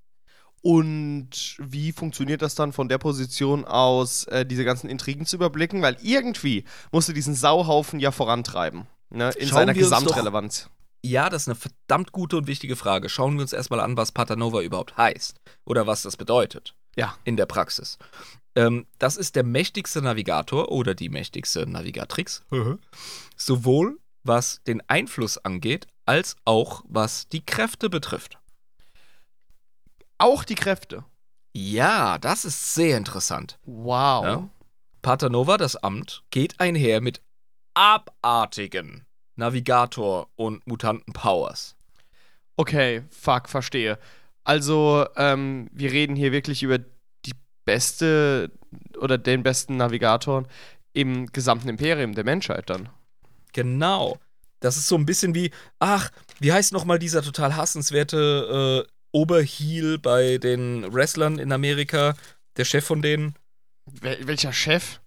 Und 0.62 1.58
wie 1.60 1.92
funktioniert 1.94 2.42
das 2.42 2.56
dann 2.56 2.74
von 2.74 2.90
der 2.90 2.98
Position 2.98 3.64
aus, 3.66 4.26
äh, 4.26 4.46
diese 4.46 4.66
ganzen 4.66 4.90
Intrigen 4.90 5.26
zu 5.26 5.38
überblicken? 5.38 5.82
Weil 5.82 5.98
irgendwie 6.02 6.66
musst 6.92 7.08
du 7.08 7.14
diesen 7.14 7.36
Sauhaufen 7.36 8.00
ja 8.00 8.12
vorantreiben, 8.12 8.88
ne? 9.14 9.32
in 9.38 9.48
Schauen 9.48 9.58
seiner 9.60 9.74
doch- 9.74 9.80
Gesamtrelevanz. 9.80 10.70
Ja, 11.06 11.30
das 11.30 11.44
ist 11.44 11.48
eine 11.50 11.56
verdammt 11.56 12.12
gute 12.14 12.38
und 12.38 12.48
wichtige 12.48 12.76
Frage. 12.78 13.10
Schauen 13.10 13.36
wir 13.36 13.42
uns 13.42 13.52
erstmal 13.54 13.82
an, 13.82 13.98
was 13.98 14.12
Patanova 14.14 14.62
überhaupt 14.62 14.96
heißt 14.96 15.38
oder 15.66 15.86
was 15.86 16.02
das 16.04 16.16
bedeutet 16.16 16.76
Ja. 16.96 17.18
in 17.26 17.36
der 17.36 17.46
Praxis. 17.46 17.98
Ähm, 18.56 18.86
das 19.00 19.18
ist 19.18 19.36
der 19.36 19.44
mächtigste 19.44 20.02
Navigator 20.02 20.72
oder 20.72 20.96
die 20.96 21.10
mächtigste 21.10 21.66
Navigatrix, 21.68 22.44
sowohl 23.36 24.00
was 24.24 24.62
den 24.66 24.82
Einfluss 24.88 25.38
angeht, 25.40 25.88
als 26.06 26.38
auch 26.46 26.84
was 26.88 27.28
die 27.28 27.46
Kräfte 27.46 27.90
betrifft. 27.90 28.38
Auch 30.18 30.44
die 30.44 30.56
Kräfte. 30.56 31.04
Ja, 31.54 32.18
das 32.18 32.46
ist 32.46 32.74
sehr 32.76 32.98
interessant. 32.98 33.60
Wow. 33.66 34.24
Ja. 34.26 34.50
Patanova, 35.02 35.58
das 35.58 35.76
Amt, 35.76 36.24
geht 36.30 36.60
einher 36.62 37.02
mit 37.02 37.22
abartigen 37.74 39.06
Navigator- 39.36 40.30
und 40.36 40.66
Mutanten-Powers. 40.68 41.76
Okay, 42.56 43.04
fuck, 43.10 43.50
verstehe. 43.50 43.98
Also, 44.44 45.08
ähm, 45.16 45.70
wir 45.72 45.92
reden 45.92 46.16
hier 46.16 46.32
wirklich 46.32 46.64
über 46.64 46.78
die 46.78 47.34
beste 47.66 48.52
oder 48.98 49.18
den 49.18 49.44
besten 49.44 49.78
Navigatoren 49.78 50.48
im 50.94 51.28
gesamten 51.28 51.70
Imperium 51.70 52.14
der 52.14 52.24
Menschheit 52.24 52.70
dann. 52.70 52.90
Genau. 53.54 54.20
Das 54.60 54.78
ist 54.78 54.88
so 54.88 54.96
ein 54.96 55.06
bisschen 55.06 55.36
wie, 55.36 55.52
ach, 55.80 56.12
wie 56.40 56.54
heißt 56.54 56.74
nochmal 56.74 57.00
dieser 57.00 57.22
total 57.22 57.56
hassenswerte 57.56 58.86
äh, 58.88 58.92
Oberheel 59.12 60.00
bei 60.00 60.38
den 60.38 60.92
Wrestlern 60.94 61.38
in 61.40 61.52
Amerika? 61.52 62.16
Der 62.58 62.66
Chef 62.66 62.86
von 62.86 63.02
denen? 63.02 63.36
Wel 63.86 64.26
welcher 64.28 64.54
Chef? 64.54 65.00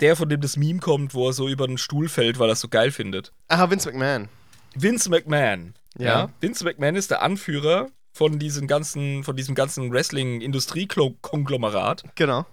Der, 0.00 0.16
von 0.16 0.28
dem 0.28 0.40
das 0.40 0.56
Meme 0.56 0.80
kommt, 0.80 1.14
wo 1.14 1.28
er 1.28 1.32
so 1.32 1.48
über 1.48 1.66
den 1.66 1.78
Stuhl 1.78 2.08
fällt, 2.08 2.38
weil 2.38 2.48
er 2.48 2.54
es 2.54 2.60
so 2.60 2.68
geil 2.68 2.90
findet. 2.90 3.32
Ah, 3.48 3.70
Vince 3.70 3.88
McMahon. 3.88 4.28
Vince 4.74 5.08
McMahon. 5.08 5.74
Ja. 5.96 6.28
Vince 6.40 6.64
McMahon 6.64 6.96
ist 6.96 7.12
der 7.12 7.22
Anführer 7.22 7.88
von 8.12 8.38
diesem 8.38 8.66
ganzen, 8.66 9.24
von 9.24 9.36
diesem 9.36 9.54
ganzen 9.54 9.92
Wrestling-Industriekonglomerat. 9.92 12.04
Genau. 12.14 12.46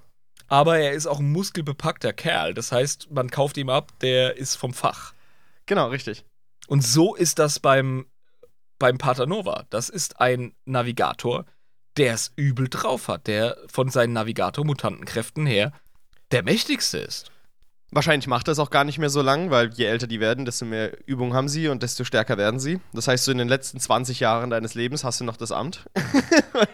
Aber 0.47 0.80
er 0.80 0.91
ist 0.91 1.07
auch 1.07 1.19
ein 1.19 1.31
muskelbepackter 1.31 2.13
Kerl. 2.13 2.53
Das 2.53 2.72
heißt, 2.72 3.09
man 3.11 3.31
kauft 3.31 3.57
ihm 3.57 3.69
ab, 3.69 3.91
der 4.01 4.38
ist 4.38 4.55
vom 4.55 4.73
Fach. 4.73 5.13
Genau, 5.65 5.88
richtig. 5.88 6.26
Und 6.68 6.84
so 6.84 7.15
ist 7.15 7.39
das 7.39 7.59
beim, 7.59 8.05
beim 8.77 8.97
Patanova. 8.97 9.65
Das 9.69 9.88
ist 9.89 10.19
ein 10.19 10.53
Navigator, 10.65 11.45
der 11.97 12.13
es 12.13 12.31
übel 12.35 12.68
drauf 12.69 13.07
hat, 13.07 13.27
der 13.27 13.57
von 13.68 13.89
seinen 13.89 14.13
Navigator-Mutantenkräften 14.13 15.45
her 15.45 15.72
der 16.31 16.43
mächtigste 16.43 16.97
ist. 16.97 17.31
Wahrscheinlich 17.93 18.27
macht 18.27 18.47
es 18.47 18.57
auch 18.57 18.69
gar 18.69 18.85
nicht 18.85 18.99
mehr 18.99 19.09
so 19.09 19.22
lang, 19.22 19.51
weil 19.51 19.69
je 19.73 19.84
älter 19.84 20.07
die 20.07 20.22
werden, 20.22 20.45
desto 20.45 20.63
mehr 20.63 20.91
Übung 21.07 21.34
haben 21.34 21.49
sie 21.49 21.68
und 21.68 21.84
desto 21.84 22.05
stärker 22.05 22.38
werden 22.38 22.57
sie. 22.57 22.80
Das 22.93 23.09
heißt, 23.09 23.26
so 23.26 23.34
in 23.34 23.38
den 23.38 23.49
letzten 23.49 23.81
20 23.81 24.22
Jahren 24.22 24.49
deines 24.49 24.76
Lebens 24.76 25.03
hast 25.03 25.19
du 25.19 25.26
noch 25.26 25.35
das 25.35 25.51
Amt. 25.51 25.84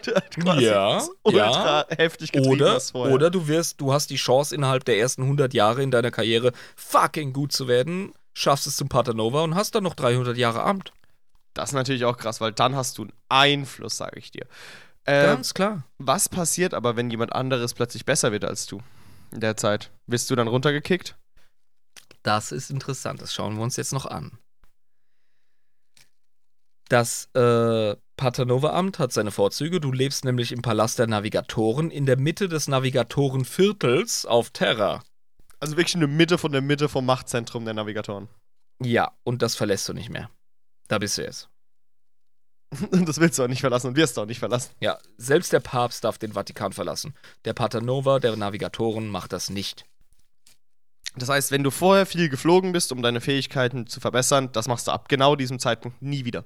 du 0.04 0.14
halt 0.14 0.60
Ja, 0.60 0.94
das 0.94 1.10
ultra 1.24 1.86
heftig 1.88 2.30
getrieben 2.30 2.62
Oder, 2.62 2.80
oder 3.10 3.30
du 3.30 3.48
wirst, 3.48 3.80
du 3.80 3.92
hast 3.92 4.10
die 4.10 4.16
Chance 4.16 4.54
innerhalb 4.54 4.84
der 4.84 4.98
ersten 4.98 5.22
100 5.22 5.54
Jahre 5.54 5.82
in 5.82 5.90
deiner 5.90 6.12
Karriere 6.12 6.52
fucking 6.76 7.32
gut 7.32 7.50
zu 7.52 7.66
werden, 7.66 8.12
schaffst 8.32 8.68
es 8.68 8.76
zum 8.76 8.88
Patanova 8.88 9.42
und 9.42 9.56
hast 9.56 9.74
dann 9.74 9.82
noch 9.82 9.94
300 9.94 10.36
Jahre 10.36 10.62
Amt. 10.62 10.92
Das 11.52 11.70
ist 11.70 11.74
natürlich 11.74 12.04
auch 12.04 12.16
krass, 12.16 12.40
weil 12.40 12.52
dann 12.52 12.76
hast 12.76 12.96
du 12.96 13.02
einen 13.02 13.12
Einfluss, 13.28 13.96
sage 13.96 14.20
ich 14.20 14.30
dir. 14.30 14.46
Äh, 15.04 15.24
Ganz 15.24 15.52
klar. 15.52 15.82
was 15.98 16.28
passiert 16.28 16.74
aber, 16.74 16.94
wenn 16.94 17.10
jemand 17.10 17.32
anderes 17.32 17.74
plötzlich 17.74 18.04
besser 18.04 18.30
wird 18.30 18.44
als 18.44 18.66
du 18.66 18.80
in 19.32 19.40
der 19.40 19.56
Zeit? 19.56 19.90
Wirst 20.06 20.30
du 20.30 20.36
dann 20.36 20.48
runtergekickt? 20.48 21.16
Das 22.22 22.52
ist 22.52 22.70
interessant. 22.70 23.22
Das 23.22 23.32
schauen 23.32 23.56
wir 23.56 23.62
uns 23.62 23.76
jetzt 23.76 23.92
noch 23.92 24.06
an. 24.06 24.38
Das 26.88 27.28
äh, 27.34 27.96
Patanova-Amt 28.16 28.98
hat 28.98 29.12
seine 29.12 29.30
Vorzüge. 29.30 29.80
Du 29.80 29.92
lebst 29.92 30.24
nämlich 30.24 30.52
im 30.52 30.62
Palast 30.62 30.98
der 30.98 31.06
Navigatoren 31.06 31.90
in 31.90 32.06
der 32.06 32.18
Mitte 32.18 32.48
des 32.48 32.66
Navigatorenviertels 32.66 34.24
auf 34.24 34.50
Terra. 34.50 35.02
Also 35.60 35.76
wirklich 35.76 35.94
in 35.94 36.00
der 36.00 36.08
Mitte 36.08 36.38
von 36.38 36.52
der 36.52 36.62
Mitte 36.62 36.88
vom 36.88 37.04
Machtzentrum 37.04 37.64
der 37.64 37.74
Navigatoren. 37.74 38.28
Ja, 38.82 39.12
und 39.24 39.42
das 39.42 39.54
verlässt 39.54 39.88
du 39.88 39.92
nicht 39.92 40.08
mehr. 40.08 40.30
Da 40.88 40.98
bist 40.98 41.18
du 41.18 41.22
jetzt. 41.22 41.48
das 42.90 43.18
willst 43.18 43.38
du 43.38 43.44
auch 43.44 43.48
nicht 43.48 43.60
verlassen 43.60 43.88
und 43.88 43.96
wirst 43.96 44.16
du 44.16 44.22
auch 44.22 44.26
nicht 44.26 44.38
verlassen. 44.38 44.72
Ja, 44.80 44.98
selbst 45.16 45.52
der 45.52 45.60
Papst 45.60 46.04
darf 46.04 46.18
den 46.18 46.32
Vatikan 46.32 46.72
verlassen. 46.72 47.14
Der 47.44 47.54
Patanova 47.54 48.18
der 48.18 48.36
Navigatoren 48.36 49.08
macht 49.08 49.32
das 49.32 49.50
nicht. 49.50 49.84
Das 51.16 51.28
heißt, 51.28 51.50
wenn 51.50 51.64
du 51.64 51.70
vorher 51.70 52.06
viel 52.06 52.28
geflogen 52.28 52.72
bist, 52.72 52.92
um 52.92 53.02
deine 53.02 53.20
Fähigkeiten 53.20 53.86
zu 53.86 54.00
verbessern, 54.00 54.52
das 54.52 54.68
machst 54.68 54.86
du 54.86 54.92
ab 54.92 55.08
genau 55.08 55.36
diesem 55.36 55.58
Zeitpunkt 55.58 56.02
nie 56.02 56.24
wieder. 56.24 56.44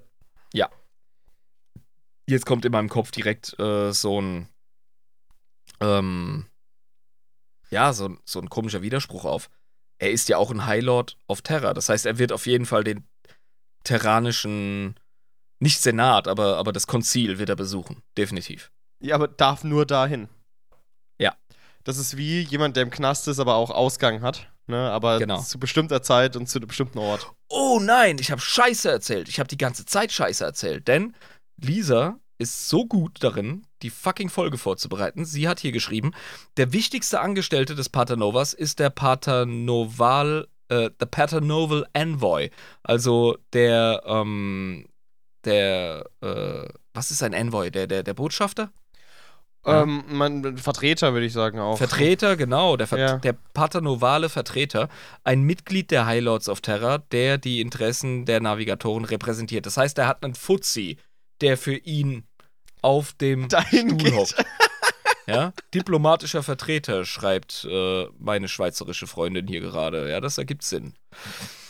Jetzt 2.26 2.46
kommt 2.46 2.64
in 2.64 2.72
meinem 2.72 2.88
Kopf 2.88 3.10
direkt 3.10 3.58
äh, 3.58 3.92
so 3.92 4.20
ein 4.20 4.48
ähm, 5.80 6.46
ja, 7.72 7.92
so, 7.92 8.16
so 8.24 8.38
ein 8.38 8.50
komischer 8.50 8.82
Widerspruch 8.82 9.24
auf. 9.24 9.50
Er 9.98 10.10
ist 10.12 10.28
ja 10.28 10.36
auch 10.36 10.50
ein 10.50 10.66
High 10.66 10.82
Lord 10.82 11.16
of 11.26 11.40
Terra. 11.40 11.72
Das 11.72 11.88
heißt, 11.88 12.06
er 12.06 12.18
wird 12.18 12.30
auf 12.30 12.46
jeden 12.46 12.66
Fall 12.66 12.84
den 12.84 13.04
terranischen, 13.82 14.94
nicht 15.62 15.80
Senat, 15.80 16.26
aber, 16.26 16.56
aber 16.56 16.72
das 16.72 16.86
Konzil 16.88 17.38
wird 17.38 17.48
er 17.48 17.56
besuchen. 17.56 18.02
Definitiv. 18.18 18.72
Ja, 19.00 19.14
aber 19.14 19.28
darf 19.28 19.62
nur 19.62 19.86
dahin. 19.86 20.28
Ja. 21.20 21.34
Das 21.84 21.98
ist 21.98 22.16
wie 22.16 22.40
jemand, 22.40 22.76
der 22.76 22.82
im 22.82 22.90
Knast 22.90 23.28
ist, 23.28 23.38
aber 23.38 23.54
auch 23.54 23.70
Ausgang 23.70 24.22
hat. 24.22 24.48
Ne? 24.66 24.90
Aber 24.90 25.18
Genau. 25.18 25.40
zu 25.40 25.58
bestimmter 25.60 26.02
Zeit 26.02 26.36
und 26.36 26.48
zu 26.48 26.58
einem 26.58 26.68
bestimmten 26.68 26.98
Ort. 26.98 27.30
Oh 27.48 27.78
nein, 27.80 28.18
ich 28.20 28.30
habe 28.30 28.40
Scheiße 28.40 28.90
erzählt. 28.90 29.28
Ich 29.28 29.38
habe 29.38 29.48
die 29.48 29.56
ganze 29.58 29.84
Zeit 29.86 30.10
Scheiße 30.12 30.44
erzählt. 30.44 30.88
Denn 30.88 31.14
Lisa 31.60 32.18
ist 32.38 32.68
so 32.68 32.84
gut 32.86 33.18
darin, 33.22 33.64
die 33.82 33.90
fucking 33.90 34.30
Folge 34.30 34.58
vorzubereiten. 34.58 35.24
Sie 35.24 35.48
hat 35.48 35.60
hier 35.60 35.72
geschrieben, 35.72 36.12
der 36.56 36.72
wichtigste 36.72 37.20
Angestellte 37.20 37.74
des 37.76 37.88
Paternovas 37.88 38.52
ist 38.52 38.78
der 38.80 38.90
Paternoval, 38.90 40.48
äh, 40.68 40.90
the 40.98 41.06
Paternoval 41.06 41.86
Envoy. 41.92 42.50
Also 42.82 43.38
der, 43.52 44.02
ähm, 44.06 44.86
der, 45.44 46.04
äh, 46.20 46.68
was 46.94 47.10
ist 47.10 47.22
ein 47.22 47.32
Envoy? 47.32 47.70
Der, 47.70 47.86
der, 47.86 48.02
der 48.02 48.14
Botschafter? 48.14 48.70
Ja. 49.64 49.82
Ähm, 49.82 50.02
man, 50.08 50.58
Vertreter, 50.58 51.12
würde 51.12 51.26
ich 51.26 51.32
sagen 51.32 51.60
auch. 51.60 51.78
Vertreter, 51.78 52.36
genau, 52.36 52.76
der, 52.76 52.88
Ver 52.88 52.98
Ja. 52.98 53.16
der 53.18 53.34
paternovale 53.54 54.28
Vertreter, 54.28 54.88
ein 55.22 55.42
Mitglied 55.42 55.90
der 55.92 56.06
High 56.06 56.22
Lords 56.22 56.48
of 56.48 56.60
Terror, 56.62 56.98
der 57.12 57.38
die 57.38 57.60
Interessen 57.60 58.24
der 58.24 58.40
Navigatoren 58.40 59.04
repräsentiert. 59.04 59.64
Das 59.66 59.76
heißt, 59.76 59.98
er 59.98 60.08
hat 60.08 60.24
einen 60.24 60.34
Fuzzi, 60.34 60.96
der 61.40 61.56
für 61.56 61.76
ihn 61.76 62.24
auf 62.82 63.12
dem 63.12 63.48
Dahin 63.48 63.90
Stuhl 63.90 63.98
geht. 63.98 64.14
hockt. 64.14 64.44
Ja? 65.28 65.52
Diplomatischer 65.72 66.42
Vertreter, 66.42 67.04
schreibt 67.04 67.64
äh, 67.70 68.06
meine 68.18 68.48
schweizerische 68.48 69.06
Freundin 69.06 69.46
hier 69.46 69.60
gerade. 69.60 70.10
Ja, 70.10 70.20
das 70.20 70.38
ergibt 70.38 70.64
Sinn. 70.64 70.94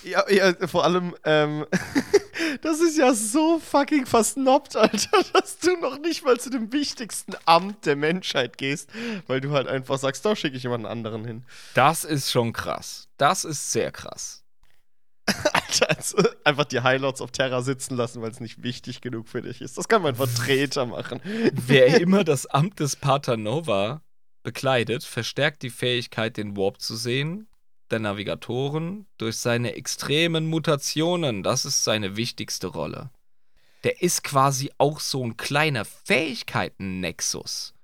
Ja, 0.04 0.28
ja, 0.30 0.54
vor 0.66 0.84
allem, 0.84 1.14
ähm, 1.24 1.66
das 2.62 2.80
ist 2.80 2.98
ja 2.98 3.14
so 3.14 3.58
fucking 3.58 4.06
versnobbt, 4.06 4.76
Alter, 4.76 5.22
dass 5.32 5.58
du 5.58 5.76
noch 5.76 5.98
nicht 5.98 6.24
mal 6.24 6.38
zu 6.38 6.50
dem 6.50 6.72
wichtigsten 6.72 7.34
Amt 7.44 7.86
der 7.86 7.96
Menschheit 7.96 8.58
gehst, 8.58 8.90
weil 9.26 9.40
du 9.40 9.52
halt 9.52 9.68
einfach 9.68 9.98
sagst, 9.98 10.24
da 10.24 10.34
schicke 10.34 10.56
ich 10.56 10.64
jemanden 10.64 10.86
anderen 10.86 11.24
hin. 11.24 11.44
Das 11.74 12.04
ist 12.04 12.30
schon 12.30 12.52
krass. 12.52 13.08
Das 13.16 13.44
ist 13.44 13.70
sehr 13.72 13.92
krass. 13.92 14.42
Alter, 15.52 15.96
also 15.96 16.18
einfach 16.44 16.64
die 16.64 16.80
Highlights 16.80 17.20
of 17.20 17.30
Terra 17.30 17.62
sitzen 17.62 17.96
lassen, 17.96 18.22
weil 18.22 18.30
es 18.30 18.40
nicht 18.40 18.62
wichtig 18.62 19.00
genug 19.00 19.28
für 19.28 19.42
dich 19.42 19.60
ist. 19.60 19.78
Das 19.78 19.86
kann 19.86 20.02
mein 20.02 20.16
Vertreter 20.16 20.86
machen. 20.86 21.20
Wer 21.52 22.00
immer 22.00 22.24
das 22.24 22.46
Amt 22.46 22.80
des 22.80 22.96
Pater 22.96 23.36
Nova 23.36 24.02
bekleidet, 24.42 25.04
verstärkt 25.04 25.62
die 25.62 25.70
Fähigkeit, 25.70 26.36
den 26.36 26.56
Warp 26.56 26.80
zu 26.80 26.96
sehen, 26.96 27.46
der 27.92 28.00
Navigatoren, 28.00 29.06
durch 29.18 29.36
seine 29.36 29.74
extremen 29.74 30.46
Mutationen. 30.46 31.42
Das 31.42 31.64
ist 31.64 31.84
seine 31.84 32.16
wichtigste 32.16 32.68
Rolle. 32.68 33.10
Der 33.84 34.02
ist 34.02 34.24
quasi 34.24 34.72
auch 34.78 35.00
so 35.00 35.24
ein 35.24 35.36
kleiner 35.36 35.84
Fähigkeiten-Nexus. 35.84 37.74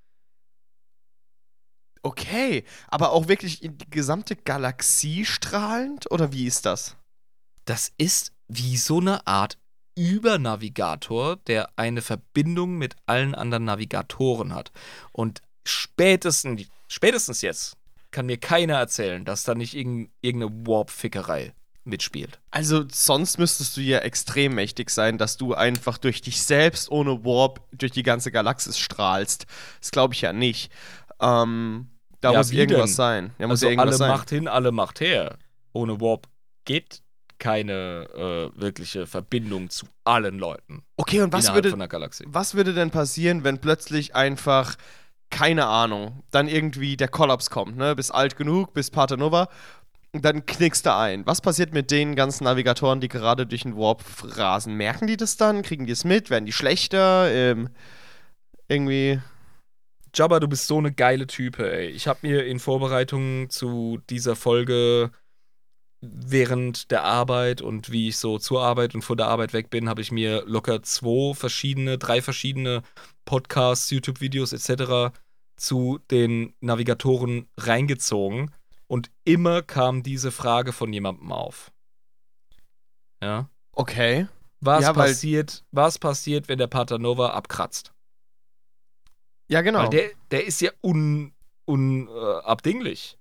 Okay, 2.03 2.65
aber 2.87 3.11
auch 3.11 3.29
wirklich 3.29 3.63
in 3.63 3.77
die 3.77 3.91
gesamte 3.91 4.37
Galaxie 4.37 5.25
strahlend? 5.25 6.11
Oder 6.11 6.33
wie 6.33 6.47
ist 6.47 6.65
das? 6.65 6.97
Das 7.65 7.93
ist 7.99 8.33
wie 8.47 8.77
so 8.77 8.99
eine 9.01 9.27
Art 9.27 9.59
Übernavigator, 9.97 11.37
der 11.37 11.71
eine 11.77 12.03
Verbindung 12.03 12.79
mit 12.79 12.95
allen 13.07 13.35
anderen 13.35 13.65
Navigatoren 13.65 14.55
hat. 14.55 14.71
Und 15.13 15.43
spätestens, 15.67 16.69
spätestens 16.87 17.43
jetzt 17.43 17.78
kann 18.11 18.27
mir 18.27 18.39
keiner 18.39 18.75
erzählen, 18.79 19.25
dass 19.25 19.45
da 19.45 19.55
nicht 19.55 19.75
irgend, 19.75 20.11
irgendeine 20.21 20.67
Warp-Fickerei 20.67 21.53
mitspielt. 21.85 22.39
Also 22.51 22.85
sonst 22.93 23.39
müsstest 23.39 23.77
du 23.77 23.81
ja 23.81 23.99
extrem 24.01 24.55
mächtig 24.55 24.91
sein, 24.91 25.17
dass 25.19 25.37
du 25.37 25.55
einfach 25.55 25.97
durch 25.99 26.21
dich 26.21 26.43
selbst 26.43 26.91
ohne 26.91 27.25
Warp 27.25 27.63
durch 27.73 27.93
die 27.93 28.03
ganze 28.03 28.31
Galaxis 28.31 28.79
strahlst. 28.79 29.47
Das 29.81 29.91
glaube 29.91 30.15
ich 30.15 30.21
ja 30.21 30.33
nicht. 30.33 30.71
Ähm, 31.21 31.89
da 32.21 32.33
Ja, 32.33 32.39
muss 32.39 32.51
irgendwas 32.51 32.91
denn? 32.91 32.95
sein. 32.97 33.31
Da 33.39 33.47
muss 33.47 33.63
also 33.65 33.79
alle 33.81 33.93
sein. 33.95 34.11
Macht 34.11 34.31
hin, 34.31 34.49
alle 34.49 34.73
Macht 34.73 35.01
her. 35.01 35.39
Ohne 35.73 36.01
Warp 36.01 36.29
geht 36.65 37.03
keine 37.39 38.09
äh, 38.55 38.61
wirkliche 38.61 39.07
Verbindung 39.07 39.71
zu 39.71 39.87
allen 40.05 40.39
Leuten 40.39 40.83
Okay, 40.97 41.23
und 41.23 41.33
was 41.33 41.55
würde, 41.55 41.71
von 41.71 41.79
der 41.79 41.87
Galaxie. 41.89 42.25
was 42.27 42.55
würde 42.55 42.75
denn 42.75 42.91
passieren, 42.91 43.45
wenn 43.45 43.61
plötzlich 43.61 44.15
einfach, 44.17 44.75
keine 45.31 45.67
Ahnung, 45.67 46.23
dann 46.31 46.49
irgendwie 46.49 46.97
der 46.97 47.09
Kollaps 47.09 47.51
kommt, 47.51 47.77
ne? 47.77 47.95
Bist 47.95 48.15
alt 48.15 48.37
genug, 48.37 48.73
bist 48.73 48.93
Paternova, 48.93 49.49
und 50.13 50.25
dann 50.25 50.47
knickst 50.47 50.87
du 50.87 50.95
ein. 50.95 51.27
Was 51.27 51.41
passiert 51.41 51.75
mit 51.75 51.91
den 51.91 52.17
ganzen 52.17 52.45
Navigatoren, 52.45 53.01
die 53.01 53.09
gerade 53.09 53.47
durch 53.47 53.63
den 53.63 53.77
Warp 53.77 54.03
rasen? 54.23 54.75
Merken 54.75 55.07
die 55.07 55.17
das 55.17 55.37
dann? 55.37 55.63
Kriegen 55.63 55.87
die 55.87 55.93
es 55.93 56.05
mit? 56.05 56.31
Werden 56.31 56.47
die 56.47 56.53
schlechter? 56.53 57.31
Ähm, 57.31 57.69
irgendwie. 58.69 59.21
Jabba, 60.15 60.41
du 60.41 60.49
bist 60.49 60.67
so 60.67 60.79
eine 60.79 60.93
geile 60.93 61.27
Type, 61.27 61.71
ey. 61.71 61.89
Ich 61.89 62.09
habe 62.09 62.21
mir 62.23 62.47
in 62.47 62.59
Vorbereitung 62.59 63.51
zu 63.51 63.99
dieser 64.09 64.35
Folge 64.37 65.11
während 66.01 66.91
der 66.91 67.05
Arbeit 67.05 67.61
und 67.61 67.91
wie 67.91 68.09
ich 68.09 68.17
so 68.19 68.39
zur 68.39 68.63
Arbeit 68.63 68.95
und 68.95 69.03
von 69.03 69.17
der 69.17 69.27
Arbeit 69.27 69.53
weg 69.53 69.71
bin, 69.71 69.89
habe 69.89 70.01
ich 70.01 70.13
mir 70.13 70.45
locker 70.47 70.83
zwei 70.83 71.35
verschiedene, 71.35 71.99
drei 71.99 72.23
verschiedene 72.23 72.83
Podcasts, 73.25 73.91
YouTube-Videos 73.91 74.53
etc. 74.53 75.17
zu 75.57 75.99
den 76.11 76.55
Navigatoren 76.61 77.49
reingezogen 77.57 78.53
und 78.87 79.11
immer 79.25 79.63
kam 79.63 80.03
diese 80.03 80.31
Frage 80.31 80.73
von 80.73 80.93
jemandem 80.93 81.33
auf. 81.33 81.73
Ja. 83.21 83.51
Okay. 83.73 84.29
Was 84.61 84.83
Ja, 84.83 84.93
passiert, 84.93 85.65
was 85.71 85.99
passiert, 85.99 86.49
wenn 86.49 86.59
der 86.59 86.67
Paternova 86.67 87.31
abkratzt? 87.31 87.93
Ja, 89.49 89.63
genau. 89.63 89.81
Weil 89.85 89.91
der, 89.91 90.11
der 90.31 90.47
ist 90.47 90.61
ja 90.61 90.71
un, 90.83 91.33
unabdinglich. 91.65 93.19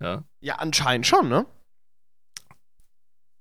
ja. 0.00 0.24
ja, 0.40 0.56
anscheinend 0.56 1.06
schon, 1.06 1.28
ne? 1.28 1.46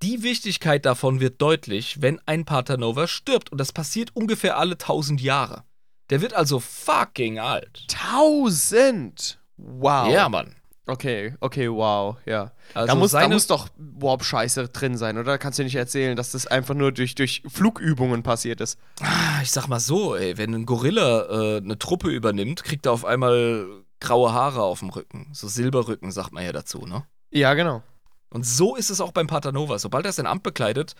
Die 0.03 0.21
Wichtigkeit 0.21 0.85
davon 0.85 1.19
wird 1.19 1.41
deutlich, 1.41 2.01
wenn 2.01 2.21
ein 2.25 2.45
Paternova 2.45 3.07
stirbt. 3.07 3.51
Und 3.51 3.57
das 3.57 3.73
passiert 3.73 4.15
ungefähr 4.15 4.57
alle 4.57 4.77
tausend 4.77 5.21
Jahre. 5.21 5.63
Der 6.09 6.21
wird 6.21 6.33
also 6.33 6.59
fucking 6.59 7.39
alt. 7.39 7.87
Tausend! 7.87 9.39
Wow. 9.57 10.13
Ja, 10.13 10.29
Mann. 10.29 10.55
Okay, 10.85 11.33
okay, 11.41 11.69
wow, 11.69 12.15
ja. 12.25 12.53
Also 12.73 12.87
da, 12.87 12.95
muss, 12.95 13.11
da 13.11 13.27
muss 13.27 13.47
doch 13.47 13.67
Warp-Scheiße 13.75 14.69
drin 14.69 14.95
sein, 14.95 15.17
oder? 15.17 15.37
Kannst 15.37 15.59
du 15.59 15.63
nicht 15.63 15.75
erzählen, 15.75 16.15
dass 16.15 16.31
das 16.31 16.47
einfach 16.47 16.75
nur 16.75 16.93
durch, 16.93 17.13
durch 17.13 17.43
Flugübungen 17.45 18.23
passiert 18.23 18.61
ist. 18.61 18.79
Ah, 19.01 19.41
ich 19.43 19.51
sag 19.51 19.67
mal 19.67 19.81
so, 19.81 20.15
ey, 20.15 20.37
wenn 20.37 20.53
ein 20.53 20.65
Gorilla 20.65 21.25
äh, 21.25 21.57
eine 21.57 21.77
Truppe 21.77 22.09
übernimmt, 22.09 22.63
kriegt 22.63 22.85
er 22.85 22.93
auf 22.93 23.03
einmal 23.03 23.67
graue 23.99 24.31
Haare 24.31 24.61
auf 24.61 24.79
dem 24.79 24.89
Rücken. 24.89 25.27
So 25.33 25.49
Silberrücken, 25.49 26.11
sagt 26.11 26.31
man 26.31 26.45
ja 26.45 26.53
dazu, 26.53 26.85
ne? 26.85 27.03
Ja, 27.31 27.53
genau. 27.53 27.83
Und 28.29 28.45
so 28.45 28.75
ist 28.75 28.89
es 28.89 29.01
auch 29.01 29.11
beim 29.11 29.27
Paternova. 29.27 29.79
Sobald 29.79 30.05
er 30.05 30.11
sein 30.13 30.27
Amt 30.27 30.43
bekleidet, 30.43 30.95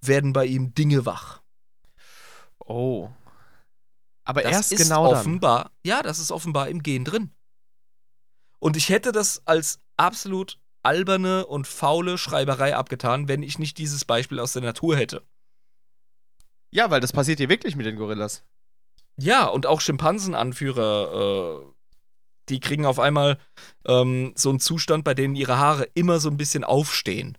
werden 0.00 0.32
bei 0.32 0.46
ihm 0.46 0.74
Dinge 0.74 1.06
wach. 1.06 1.40
Oh. 2.58 3.08
Aber 4.24 4.42
Das 4.42 4.52
erst 4.52 4.72
ist 4.72 4.82
genau 4.82 5.10
dann. 5.10 5.18
offenbar, 5.20 5.70
ja, 5.84 6.02
das 6.02 6.18
ist 6.18 6.30
offenbar 6.30 6.68
im 6.68 6.82
Gen 6.82 7.04
drin. 7.04 7.30
Und 8.58 8.76
ich 8.76 8.88
hätte 8.88 9.10
das 9.12 9.42
als 9.46 9.80
absolut 9.96 10.58
alberne 10.84 11.46
und 11.46 11.66
faule 11.66 12.18
Schreiberei 12.18 12.76
abgetan, 12.76 13.28
wenn 13.28 13.42
ich 13.42 13.58
nicht 13.58 13.78
dieses 13.78 14.04
Beispiel 14.04 14.38
aus 14.38 14.52
der 14.52 14.62
Natur 14.62 14.96
hätte. 14.96 15.22
Ja, 16.70 16.90
weil 16.90 17.00
das 17.00 17.12
passiert 17.12 17.38
hier 17.38 17.48
wirklich 17.48 17.76
mit 17.76 17.86
den 17.86 17.96
Gorillas. 17.96 18.44
Ja, 19.16 19.46
und 19.46 19.66
auch 19.66 19.80
Schimpansenanführer, 19.80 21.62
äh, 21.62 21.72
die 22.48 22.60
kriegen 22.60 22.86
auf 22.86 22.98
einmal 22.98 23.38
ähm, 23.86 24.32
so 24.36 24.50
einen 24.50 24.60
Zustand, 24.60 25.04
bei 25.04 25.14
denen 25.14 25.34
ihre 25.34 25.58
Haare 25.58 25.88
immer 25.94 26.20
so 26.20 26.28
ein 26.28 26.36
bisschen 26.36 26.64
aufstehen. 26.64 27.38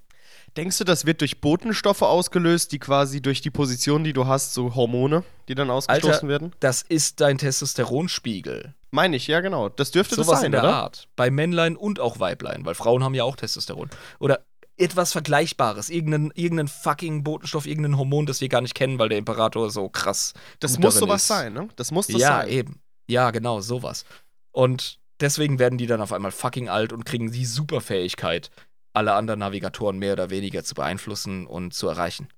Denkst 0.56 0.78
du, 0.78 0.84
das 0.84 1.06
wird 1.06 1.22
durch 1.22 1.42
Botenstoffe 1.42 2.04
ausgelöst, 2.04 2.72
die 2.72 2.80
quasi 2.80 3.22
durch 3.22 3.42
die 3.42 3.50
Position, 3.50 4.04
die 4.04 4.14
du 4.14 4.28
hast, 4.28 4.54
so 4.54 4.76
Hormone, 4.76 5.24
die 5.48 5.56
dann 5.56 5.72
ausgestoßen 5.72 6.14
Alter, 6.14 6.28
werden? 6.28 6.54
Das 6.60 6.84
ist 6.84 7.22
dein 7.22 7.40
Testosteronspiegel. 7.40 8.76
Meine 8.92 9.18
ich, 9.18 9.26
ja, 9.26 9.42
genau. 9.42 9.70
Das 9.70 9.90
dürfte 9.90 10.14
Sowas 10.14 10.28
das 10.28 10.40
sein, 10.42 10.46
in 10.48 10.52
der 10.52 10.62
oder? 10.62 10.76
Art. 10.76 11.08
Bei 11.16 11.32
Männlein 11.32 11.76
und 11.76 12.00
auch 12.00 12.20
Weiblein, 12.20 12.66
weil 12.66 12.76
Frauen 12.76 13.04
haben 13.04 13.16
ja 13.16 13.24
auch 13.24 13.36
Testosteron. 13.36 13.90
Oder 14.20 14.46
etwas 14.78 15.12
Vergleichbares. 15.12 15.90
Irgendeinen 15.90 16.32
irgendein 16.36 16.68
fucking 16.68 17.24
Botenstoff, 17.24 17.66
irgendein 17.66 17.98
Hormon, 17.98 18.28
das 18.28 18.40
wir 18.40 18.50
gar 18.50 18.62
nicht 18.62 18.76
kennen, 18.76 19.00
weil 19.00 19.10
der 19.10 19.18
Imperator 19.18 19.72
so 19.72 19.90
krass. 19.90 20.34
Das 20.60 20.78
muss 20.78 20.96
sowas 20.96 21.24
ist. 21.24 21.28
sein, 21.28 21.54
ne? 21.54 21.70
Das 21.76 21.90
muss 21.92 22.08
das 22.08 22.22
ja, 22.22 22.42
sein. 22.42 22.50
eben. 22.50 22.80
Ja, 23.08 23.32
genau, 23.32 23.60
sowas. 23.60 24.06
Und 24.54 25.00
deswegen 25.20 25.60
werden 25.60 25.78
die 25.78 25.88
dann 25.88 26.00
auf 26.00 26.14
einmal 26.14 26.32
fucking 26.32 26.70
alt 26.70 26.94
und 26.94 27.06
kriegen 27.06 27.32
die 27.32 27.46
Superfähigkeit, 27.46 28.50
alle 28.94 29.14
anderen 29.14 29.40
Navigatoren 29.40 29.98
mehr 29.98 30.14
oder 30.14 30.30
weniger 30.30 30.64
zu 30.64 30.76
beeinflussen 30.76 31.46
und 31.46 31.74
zu 31.74 31.90
erreichen. 31.90 32.30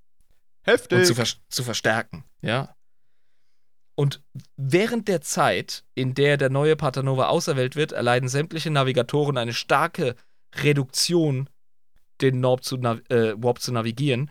Heftig. 0.62 0.98
und 0.98 1.04
zu, 1.04 1.14
vers 1.14 1.38
zu 1.48 1.62
verstärken, 1.62 2.24
ja. 2.40 2.74
Und 3.94 4.22
während 4.56 5.08
der 5.08 5.20
Zeit, 5.20 5.84
in 5.94 6.14
der 6.14 6.36
der 6.36 6.50
neue 6.50 6.76
Paternova 6.76 7.28
auserwählt 7.28 7.76
wird, 7.76 7.92
erleiden 7.92 8.28
sämtliche 8.28 8.70
Navigatoren 8.70 9.38
eine 9.38 9.54
starke 9.54 10.16
Reduktion, 10.54 11.48
den 12.20 12.42
Warp 12.42 12.64
zu, 12.64 12.76
äh, 12.76 13.34
Warp 13.42 13.60
zu 13.60 13.72
navigieren. 13.72 14.30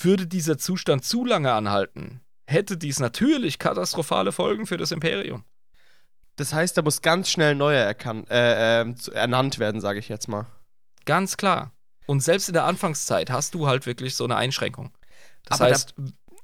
Würde 0.00 0.26
dieser 0.26 0.58
Zustand 0.58 1.04
zu 1.04 1.24
lange 1.24 1.52
anhalten, 1.52 2.22
hätte 2.46 2.76
dies 2.76 2.98
natürlich 2.98 3.58
katastrophale 3.58 4.32
Folgen 4.32 4.66
für 4.66 4.76
das 4.76 4.90
Imperium. 4.90 5.44
Das 6.36 6.52
heißt, 6.52 6.76
da 6.76 6.82
muss 6.82 7.02
ganz 7.02 7.30
schnell 7.30 7.54
neuer 7.54 7.84
erkan- 7.86 8.28
äh, 8.28 8.94
zu- 8.94 9.12
ernannt 9.12 9.58
werden, 9.58 9.80
sage 9.80 9.98
ich 9.98 10.08
jetzt 10.08 10.28
mal. 10.28 10.46
Ganz 11.06 11.36
klar. 11.36 11.72
Und 12.06 12.20
selbst 12.22 12.48
in 12.48 12.52
der 12.54 12.64
Anfangszeit 12.64 13.30
hast 13.30 13.54
du 13.54 13.66
halt 13.66 13.86
wirklich 13.86 14.14
so 14.14 14.24
eine 14.24 14.36
Einschränkung. 14.36 14.92
Das 15.44 15.60
Aber 15.60 15.68
da- 15.70 15.74
heißt, 15.74 15.94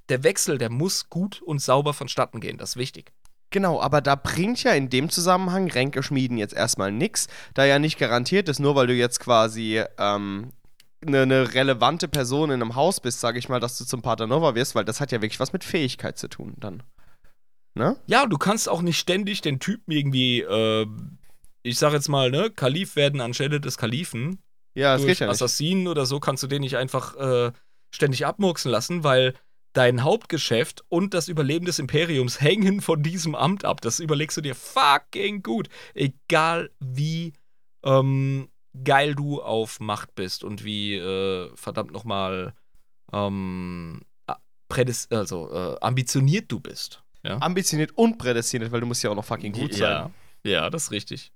der 0.09 0.25
Wechsel, 0.25 0.59
der 0.59 0.71
muss 0.71 1.09
gut 1.11 1.41
und 1.43 1.61
sauber 1.61 1.93
vonstatten 1.95 2.41
gehen. 2.41 2.59
Das 2.59 2.71
ist 2.71 2.77
wichtig. 2.77 3.13
Genau, 3.51 3.81
aber 3.81 4.01
da 4.01 4.15
bringt 4.15 4.63
ja 4.63 4.73
in 4.73 4.89
dem 4.89 5.11
Zusammenhang 5.11 5.71
Ränke 5.71 6.03
schmieden 6.03 6.39
jetzt 6.39 6.55
erstmal 6.55 6.91
nix, 6.91 7.29
da 7.53 7.65
ja 7.67 7.79
nicht 7.79 7.99
garantiert 7.99 8.49
ist, 8.49 8.61
nur 8.61 8.75
weil 8.75 8.87
du 8.87 8.95
jetzt 8.95 9.21
quasi 9.21 9.83
ähm, 9.99 10.53
eine 11.07 11.27
ne 11.27 11.53
relevante 11.53 12.09
Person 12.09 12.51
in 12.51 12.63
einem 12.63 12.77
Haus 12.77 13.01
bist, 13.01 13.21
sage 13.21 13.39
ich 13.39 13.51
mal, 13.51 13.61
dass 13.61 13.77
du 13.77 13.85
zum 13.85 14.01
Paternova 14.01 14.55
wirst, 14.55 14.75
weil 14.75 14.87
das 14.87 15.01
hat 15.01 15.13
ja 15.13 15.21
wirklich 15.21 15.39
was 15.41 15.53
mit 15.53 15.65
Fähigkeit 15.65 16.17
zu 16.19 16.29
tun 16.29 16.55
dann. 16.59 16.83
Ne? 17.75 17.97
Ja, 18.07 18.27
du 18.27 18.39
kannst 18.39 18.69
auch 18.69 18.83
nicht 18.83 18.99
ständig 18.99 19.41
den 19.41 19.59
Typen 19.59 19.93
irgendwie, 19.93 20.41
äh, 20.41 20.87
ich 21.63 21.79
sag 21.79 21.93
jetzt 21.93 22.09
mal, 22.09 22.31
ne, 22.31 22.51
Kalif 22.51 22.97
werden 22.97 23.21
anstelle 23.21 23.61
des 23.61 23.79
Kalifen. 23.79 24.43
Ja, 24.75 24.97
das 24.97 25.07
geht 25.07 25.19
ja 25.21 25.27
nicht. 25.27 25.33
Assassinen 25.33 25.89
oder 25.89 26.07
so 26.07 26.21
kannst 26.21 26.43
du 26.43 26.47
den 26.47 26.61
nicht 26.61 26.77
einfach 26.77 27.17
äh, 27.17 27.53
ständig 27.95 28.27
abmurksen 28.27 28.71
lassen, 28.71 29.05
weil 29.05 29.35
dein 29.73 30.03
Hauptgeschäft 30.03 30.85
und 30.89 31.15
das 31.15 31.29
Überleben 31.29 31.65
des 31.65 31.79
Imperiums 31.79 32.41
hängen 32.41 32.81
von 32.81 33.03
diesem 33.03 33.35
Amt 33.35 33.65
ab. 33.65 33.81
Das 33.81 34.01
überlegst 34.01 34.37
du 34.37 34.43
dir 34.43 34.55
fucking 34.55 35.43
gut. 35.43 35.69
Egal 35.95 36.71
wie 36.79 37.33
ähm, 37.83 38.49
geil 38.85 39.15
du 39.15 39.41
auf 39.41 39.81
Macht 39.81 40.15
bist 40.15 40.45
und 40.45 40.65
wie 40.65 40.97
äh, 40.97 41.51
verdammt 41.55 41.93
nochmal 41.93 42.55
ähm, 43.13 44.03
also, 45.11 45.53
äh, 45.53 45.77
ambitioniert 45.83 46.51
du 46.51 46.59
bist. 46.59 47.03
Ja? 47.23 47.39
Ambitioniert 47.41 47.93
und 47.97 48.19
prädestiniert, 48.19 48.73
weil 48.73 48.81
du 48.81 48.87
musst 48.87 49.03
ja 49.03 49.11
auch 49.11 49.15
noch 49.15 49.25
fucking 49.25 49.53
gut 49.53 49.75
sein. 49.75 49.81
Ja, 49.81 50.11
ja, 50.45 50.71
das 50.71 50.85
ist 50.85 50.91
richtig. 50.91 51.33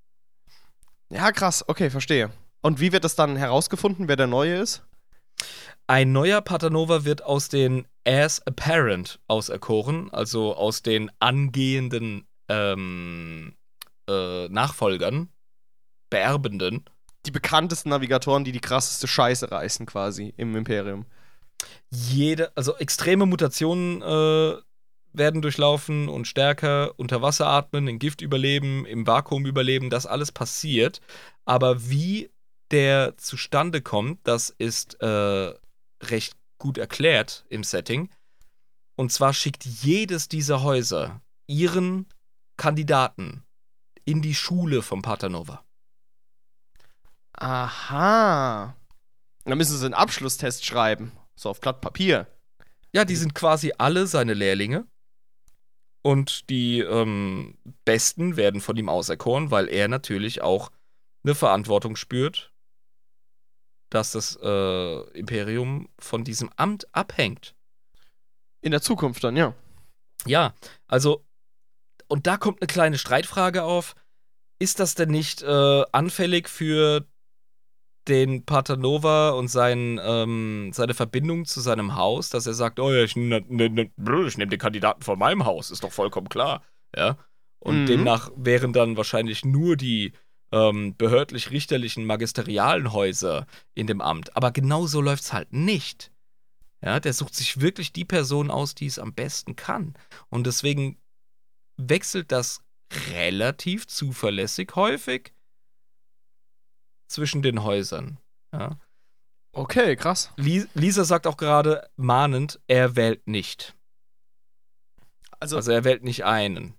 Ja, 1.10 1.30
krass, 1.32 1.64
okay, 1.68 1.90
verstehe. 1.90 2.30
Und 2.62 2.80
wie 2.80 2.92
wird 2.92 3.04
das 3.04 3.14
dann 3.14 3.36
herausgefunden, 3.36 4.08
wer 4.08 4.16
der 4.16 4.26
Neue 4.26 4.56
ist? 4.56 4.82
Ein 5.86 6.10
neuer 6.10 6.40
Paternova 6.40 7.04
wird 7.04 7.22
aus 7.22 7.48
den 7.48 7.86
As 8.04 8.44
Apparent 8.44 9.20
auserkoren, 9.28 10.10
also 10.10 10.56
aus 10.56 10.82
den 10.82 11.12
angehenden 11.20 12.26
ähm, 12.48 13.54
äh, 14.08 14.48
Nachfolgern, 14.48 15.28
Beerbenden. 16.10 16.84
Die 17.24 17.30
bekanntesten 17.30 17.90
Navigatoren, 17.90 18.44
die 18.44 18.52
die 18.52 18.60
krasseste 18.60 19.06
Scheiße 19.06 19.50
reißen, 19.50 19.86
quasi 19.86 20.34
im 20.36 20.56
Imperium. 20.56 21.06
Jede, 21.90 22.56
also 22.56 22.76
extreme 22.76 23.26
Mutationen 23.26 24.02
äh, 24.02 24.60
werden 25.16 25.42
durchlaufen 25.42 26.08
und 26.08 26.26
stärker 26.26 26.98
unter 26.98 27.22
Wasser 27.22 27.46
atmen, 27.46 27.88
in 27.88 27.98
Gift 27.98 28.20
überleben, 28.20 28.86
im 28.86 29.06
Vakuum 29.06 29.46
überleben, 29.46 29.90
das 29.90 30.06
alles 30.06 30.32
passiert. 30.32 31.00
Aber 31.44 31.88
wie 31.88 32.30
der 32.70 33.16
zustande 33.16 33.80
kommt, 33.80 34.26
das 34.26 34.50
ist 34.50 35.00
äh, 35.00 35.54
recht 36.02 36.36
gut 36.58 36.78
erklärt 36.78 37.44
im 37.48 37.64
Setting. 37.64 38.10
Und 38.96 39.12
zwar 39.12 39.32
schickt 39.32 39.64
jedes 39.64 40.28
dieser 40.28 40.62
Häuser 40.62 41.20
ihren 41.46 42.06
Kandidaten 42.56 43.44
in 44.04 44.22
die 44.22 44.34
Schule 44.34 44.82
vom 44.82 45.02
Paternova. 45.02 45.64
Aha. 47.32 48.74
Dann 49.44 49.58
müssen 49.58 49.76
sie 49.76 49.84
einen 49.84 49.94
Abschlusstest 49.94 50.64
schreiben. 50.64 51.12
So 51.34 51.50
auf 51.50 51.60
Blatt 51.60 51.80
Papier. 51.80 52.26
Ja, 52.92 53.04
die 53.04 53.16
sind 53.16 53.34
quasi 53.34 53.74
alle 53.76 54.06
seine 54.06 54.32
Lehrlinge. 54.32 54.86
Und 56.06 56.50
die 56.50 56.78
ähm, 56.78 57.58
Besten 57.84 58.36
werden 58.36 58.60
von 58.60 58.76
ihm 58.76 58.88
auserkoren, 58.88 59.50
weil 59.50 59.68
er 59.68 59.88
natürlich 59.88 60.40
auch 60.40 60.70
eine 61.24 61.34
Verantwortung 61.34 61.96
spürt, 61.96 62.52
dass 63.90 64.12
das 64.12 64.38
äh, 64.40 65.00
Imperium 65.18 65.88
von 65.98 66.22
diesem 66.22 66.48
Amt 66.54 66.86
abhängt. 66.94 67.56
In 68.60 68.70
der 68.70 68.82
Zukunft 68.82 69.24
dann, 69.24 69.36
ja. 69.36 69.52
Ja, 70.26 70.54
also, 70.86 71.26
und 72.06 72.28
da 72.28 72.36
kommt 72.36 72.62
eine 72.62 72.68
kleine 72.68 72.98
Streitfrage 72.98 73.64
auf. 73.64 73.96
Ist 74.60 74.78
das 74.78 74.94
denn 74.94 75.10
nicht 75.10 75.42
äh, 75.42 75.84
anfällig 75.90 76.48
für 76.48 77.04
den 78.08 78.44
Patanova 78.44 79.30
und 79.30 79.48
sein, 79.48 80.00
ähm, 80.02 80.70
seine 80.72 80.94
Verbindung 80.94 81.44
zu 81.44 81.60
seinem 81.60 81.96
Haus, 81.96 82.30
dass 82.30 82.46
er 82.46 82.54
sagt, 82.54 82.78
oh 82.80 82.92
ja, 82.92 83.02
ich 83.02 83.16
nehme 83.16 83.42
ne, 83.48 83.68
ne, 83.68 83.90
nehm 83.96 84.50
den 84.50 84.58
Kandidaten 84.58 85.02
von 85.02 85.18
meinem 85.18 85.44
Haus, 85.44 85.70
ist 85.70 85.82
doch 85.84 85.92
vollkommen 85.92 86.28
klar. 86.28 86.62
Ja. 86.94 87.16
Und 87.58 87.82
Mhm. 87.82 87.86
demnach 87.86 88.30
wären 88.36 88.72
dann 88.72 88.96
wahrscheinlich 88.96 89.44
nur 89.44 89.76
die 89.76 90.12
ähm, 90.52 90.96
behördlich-richterlichen 90.96 92.04
magisterialen 92.06 92.92
Häuser 92.92 93.46
in 93.74 93.88
dem 93.88 94.00
Amt. 94.00 94.36
Aber 94.36 94.52
genau 94.52 94.86
so 94.86 95.00
läuft 95.00 95.24
es 95.24 95.32
halt 95.32 95.52
nicht. 95.52 96.12
Ja, 96.80 97.00
der 97.00 97.12
sucht 97.12 97.34
sich 97.34 97.60
wirklich 97.60 97.92
die 97.92 98.04
Person 98.04 98.50
aus, 98.50 98.76
die 98.76 98.86
es 98.86 99.00
am 99.00 99.12
besten 99.12 99.56
kann. 99.56 99.94
Und 100.28 100.46
deswegen 100.46 100.98
wechselt 101.76 102.30
das 102.30 102.60
relativ 103.12 103.88
zuverlässig 103.88 104.76
häufig 104.76 105.32
zwischen 107.08 107.42
den 107.42 107.62
Häusern. 107.62 108.18
Ja. 108.52 108.78
Okay, 109.52 109.96
krass. 109.96 110.32
Li- 110.36 110.66
Lisa 110.74 111.04
sagt 111.04 111.26
auch 111.26 111.36
gerade 111.36 111.88
mahnend, 111.96 112.60
er 112.66 112.94
wählt 112.96 113.26
nicht. 113.26 113.74
Also, 115.40 115.56
Also 115.56 115.72
er 115.72 115.84
wählt 115.84 116.02
nicht 116.04 116.24
einen. 116.24 116.74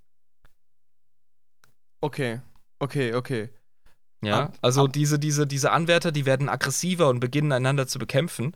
okay. 2.01 2.41
Okay, 2.79 3.13
okay. 3.15 3.49
Ja, 4.23 4.43
Ab- 4.45 4.57
also 4.61 4.85
ab- 4.85 4.93
diese, 4.93 5.17
diese, 5.17 5.47
diese 5.47 5.71
Anwärter, 5.71 6.11
die 6.11 6.25
werden 6.27 6.49
aggressiver 6.49 7.09
und 7.09 7.19
beginnen 7.19 7.51
einander 7.51 7.87
zu 7.87 7.97
bekämpfen. 7.99 8.55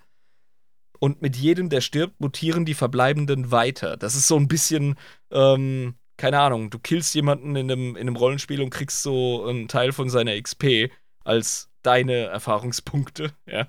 Und 1.00 1.24
mit 1.24 1.36
jedem, 1.36 1.70
der 1.70 1.82
stirbt, 1.82 2.20
mutieren 2.20 2.66
die 2.66 2.76
Verbleibenden 2.76 3.50
weiter. 3.52 3.98
Das 3.98 4.14
ist 4.16 4.28
so 4.28 4.36
ein 4.38 4.48
bisschen, 4.48 4.96
ähm, 5.32 5.96
keine 6.18 6.40
Ahnung, 6.40 6.70
du 6.70 6.78
killst 6.78 7.16
jemanden 7.16 7.56
in 7.56 7.72
einem, 7.72 7.96
in 7.96 8.02
einem 8.02 8.16
Rollenspiel 8.16 8.62
und 8.62 8.70
kriegst 8.70 9.02
so 9.02 9.44
einen 9.48 9.68
Teil 9.68 9.92
von 9.94 10.10
seiner 10.12 10.40
XP 10.40 10.92
als 11.24 11.70
deine 11.84 12.26
Erfahrungspunkte. 12.26 13.34
Ja. 13.46 13.68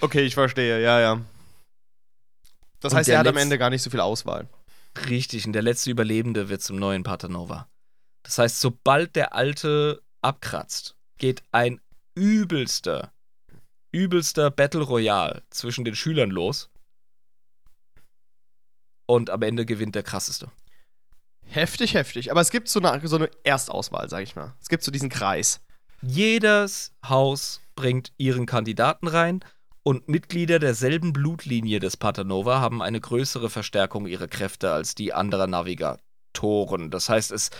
Okay, 0.00 0.20
ich 0.22 0.34
verstehe, 0.34 0.80
ja, 0.80 1.00
ja. 1.00 1.20
Das 2.78 2.92
Und 2.92 2.98
heißt, 2.98 3.08
er 3.08 3.18
hat 3.18 3.26
am 3.26 3.36
Ende 3.36 3.58
gar 3.58 3.70
nicht 3.70 3.82
so 3.82 3.90
viel 3.90 4.00
Auswahl. 4.00 4.48
Richtig, 5.08 5.46
und 5.46 5.52
der 5.52 5.62
letzte 5.62 5.90
Überlebende 5.90 6.48
wird 6.48 6.62
zum 6.62 6.76
neuen 6.76 7.02
Patanova. 7.02 7.68
Das 8.22 8.38
heißt, 8.38 8.60
sobald 8.60 9.16
der 9.16 9.34
alte 9.34 10.00
abkratzt, 10.22 10.96
geht 11.18 11.42
ein 11.52 11.80
übelster, 12.14 13.12
übelster 13.92 14.50
Battle 14.50 14.82
Royale 14.82 15.42
zwischen 15.50 15.84
den 15.84 15.96
Schülern 15.96 16.30
los. 16.30 16.70
Und 19.06 19.30
am 19.30 19.42
Ende 19.42 19.66
gewinnt 19.66 19.96
der 19.96 20.04
krasseste. 20.04 20.50
Heftig, 21.46 21.94
heftig. 21.94 22.30
Aber 22.30 22.40
es 22.40 22.50
gibt 22.50 22.68
so 22.68 22.80
eine, 22.80 23.06
so 23.08 23.16
eine 23.16 23.28
Erstauswahl, 23.42 24.08
sag 24.08 24.22
ich 24.22 24.36
mal. 24.36 24.54
Es 24.60 24.68
gibt 24.68 24.84
so 24.84 24.92
diesen 24.92 25.08
Kreis. 25.08 25.60
Jedes 26.02 26.92
Haus 27.06 27.60
bringt 27.76 28.12
ihren 28.16 28.46
Kandidaten 28.46 29.06
rein 29.06 29.40
und 29.82 30.08
Mitglieder 30.08 30.58
derselben 30.58 31.12
Blutlinie 31.12 31.78
des 31.78 31.96
Patanova 31.96 32.60
haben 32.60 32.82
eine 32.82 33.00
größere 33.00 33.50
Verstärkung 33.50 34.06
ihrer 34.06 34.28
Kräfte 34.28 34.72
als 34.72 34.94
die 34.94 35.12
anderer 35.12 35.46
Navigatoren. 35.46 36.90
Das 36.90 37.08
heißt, 37.08 37.32
es, 37.32 37.50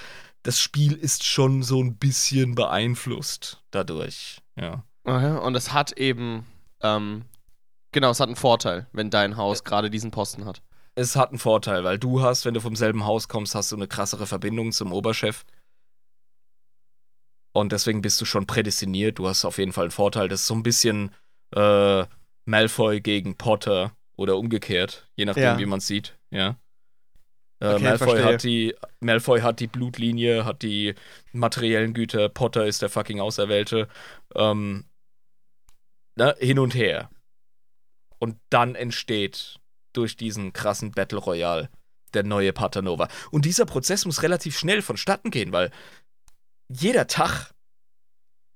das 0.42 0.60
Spiel 0.60 0.92
ist 0.92 1.24
schon 1.24 1.62
so 1.62 1.82
ein 1.82 1.96
bisschen 1.96 2.54
beeinflusst 2.54 3.62
dadurch. 3.70 4.38
Ja. 4.56 4.84
Aha, 5.04 5.38
Und 5.38 5.54
es 5.54 5.72
hat 5.72 5.92
eben, 5.92 6.46
ähm, 6.82 7.24
genau, 7.92 8.10
es 8.10 8.20
hat 8.20 8.28
einen 8.28 8.36
Vorteil, 8.36 8.86
wenn 8.92 9.10
dein 9.10 9.36
Haus 9.36 9.64
gerade 9.64 9.90
diesen 9.90 10.10
Posten 10.10 10.44
hat. 10.44 10.62
Es 10.94 11.16
hat 11.16 11.30
einen 11.30 11.38
Vorteil, 11.38 11.84
weil 11.84 11.98
du 11.98 12.20
hast, 12.22 12.44
wenn 12.44 12.54
du 12.54 12.60
vom 12.60 12.76
selben 12.76 13.04
Haus 13.04 13.28
kommst, 13.28 13.54
hast 13.54 13.72
du 13.72 13.76
eine 13.76 13.88
krassere 13.88 14.26
Verbindung 14.26 14.72
zum 14.72 14.92
Oberchef. 14.92 15.44
Und 17.52 17.72
deswegen 17.72 18.00
bist 18.02 18.20
du 18.20 18.24
schon 18.24 18.46
prädestiniert. 18.46 19.18
Du 19.18 19.26
hast 19.28 19.44
auf 19.44 19.58
jeden 19.58 19.72
Fall 19.72 19.84
einen 19.84 19.90
Vorteil. 19.90 20.28
Das 20.28 20.40
ist 20.42 20.46
so 20.46 20.54
ein 20.54 20.62
bisschen 20.62 21.12
äh, 21.54 22.04
Malfoy 22.44 23.00
gegen 23.00 23.36
Potter 23.36 23.92
oder 24.16 24.36
umgekehrt, 24.36 25.08
je 25.16 25.24
nachdem, 25.24 25.42
Ja. 25.42 25.58
wie 25.58 25.66
man 25.66 25.78
es 25.78 25.86
sieht. 25.86 26.16
Ja. 26.30 26.56
Äh, 27.60 27.74
Okay, 27.74 27.82
Malfoy, 27.82 28.22
hat 28.22 28.42
die, 28.42 28.74
Malfoy 29.00 29.40
hat 29.40 29.60
die 29.60 29.66
Blutlinie, 29.66 30.44
hat 30.44 30.62
die 30.62 30.94
materiellen 31.32 31.92
Güter. 31.92 32.28
Potter 32.28 32.66
ist 32.66 32.82
der 32.82 32.88
fucking 32.88 33.20
Auserwählte. 33.20 33.88
Ähm, 34.34 34.84
ne, 36.16 36.34
hin 36.38 36.58
und 36.58 36.74
her. 36.74 37.10
Und 38.18 38.36
dann 38.50 38.74
entsteht 38.74 39.58
durch 39.92 40.16
diesen 40.16 40.52
krassen 40.52 40.92
Battle 40.92 41.18
Royale 41.18 41.68
der 42.14 42.22
neue 42.24 42.52
Patanova. 42.52 43.08
Und 43.30 43.44
dieser 43.44 43.66
Prozess 43.66 44.04
muss 44.04 44.22
relativ 44.22 44.58
schnell 44.58 44.82
vonstatten 44.82 45.30
gehen, 45.30 45.52
weil 45.52 45.70
jeder 46.70 47.06
Tag, 47.06 47.52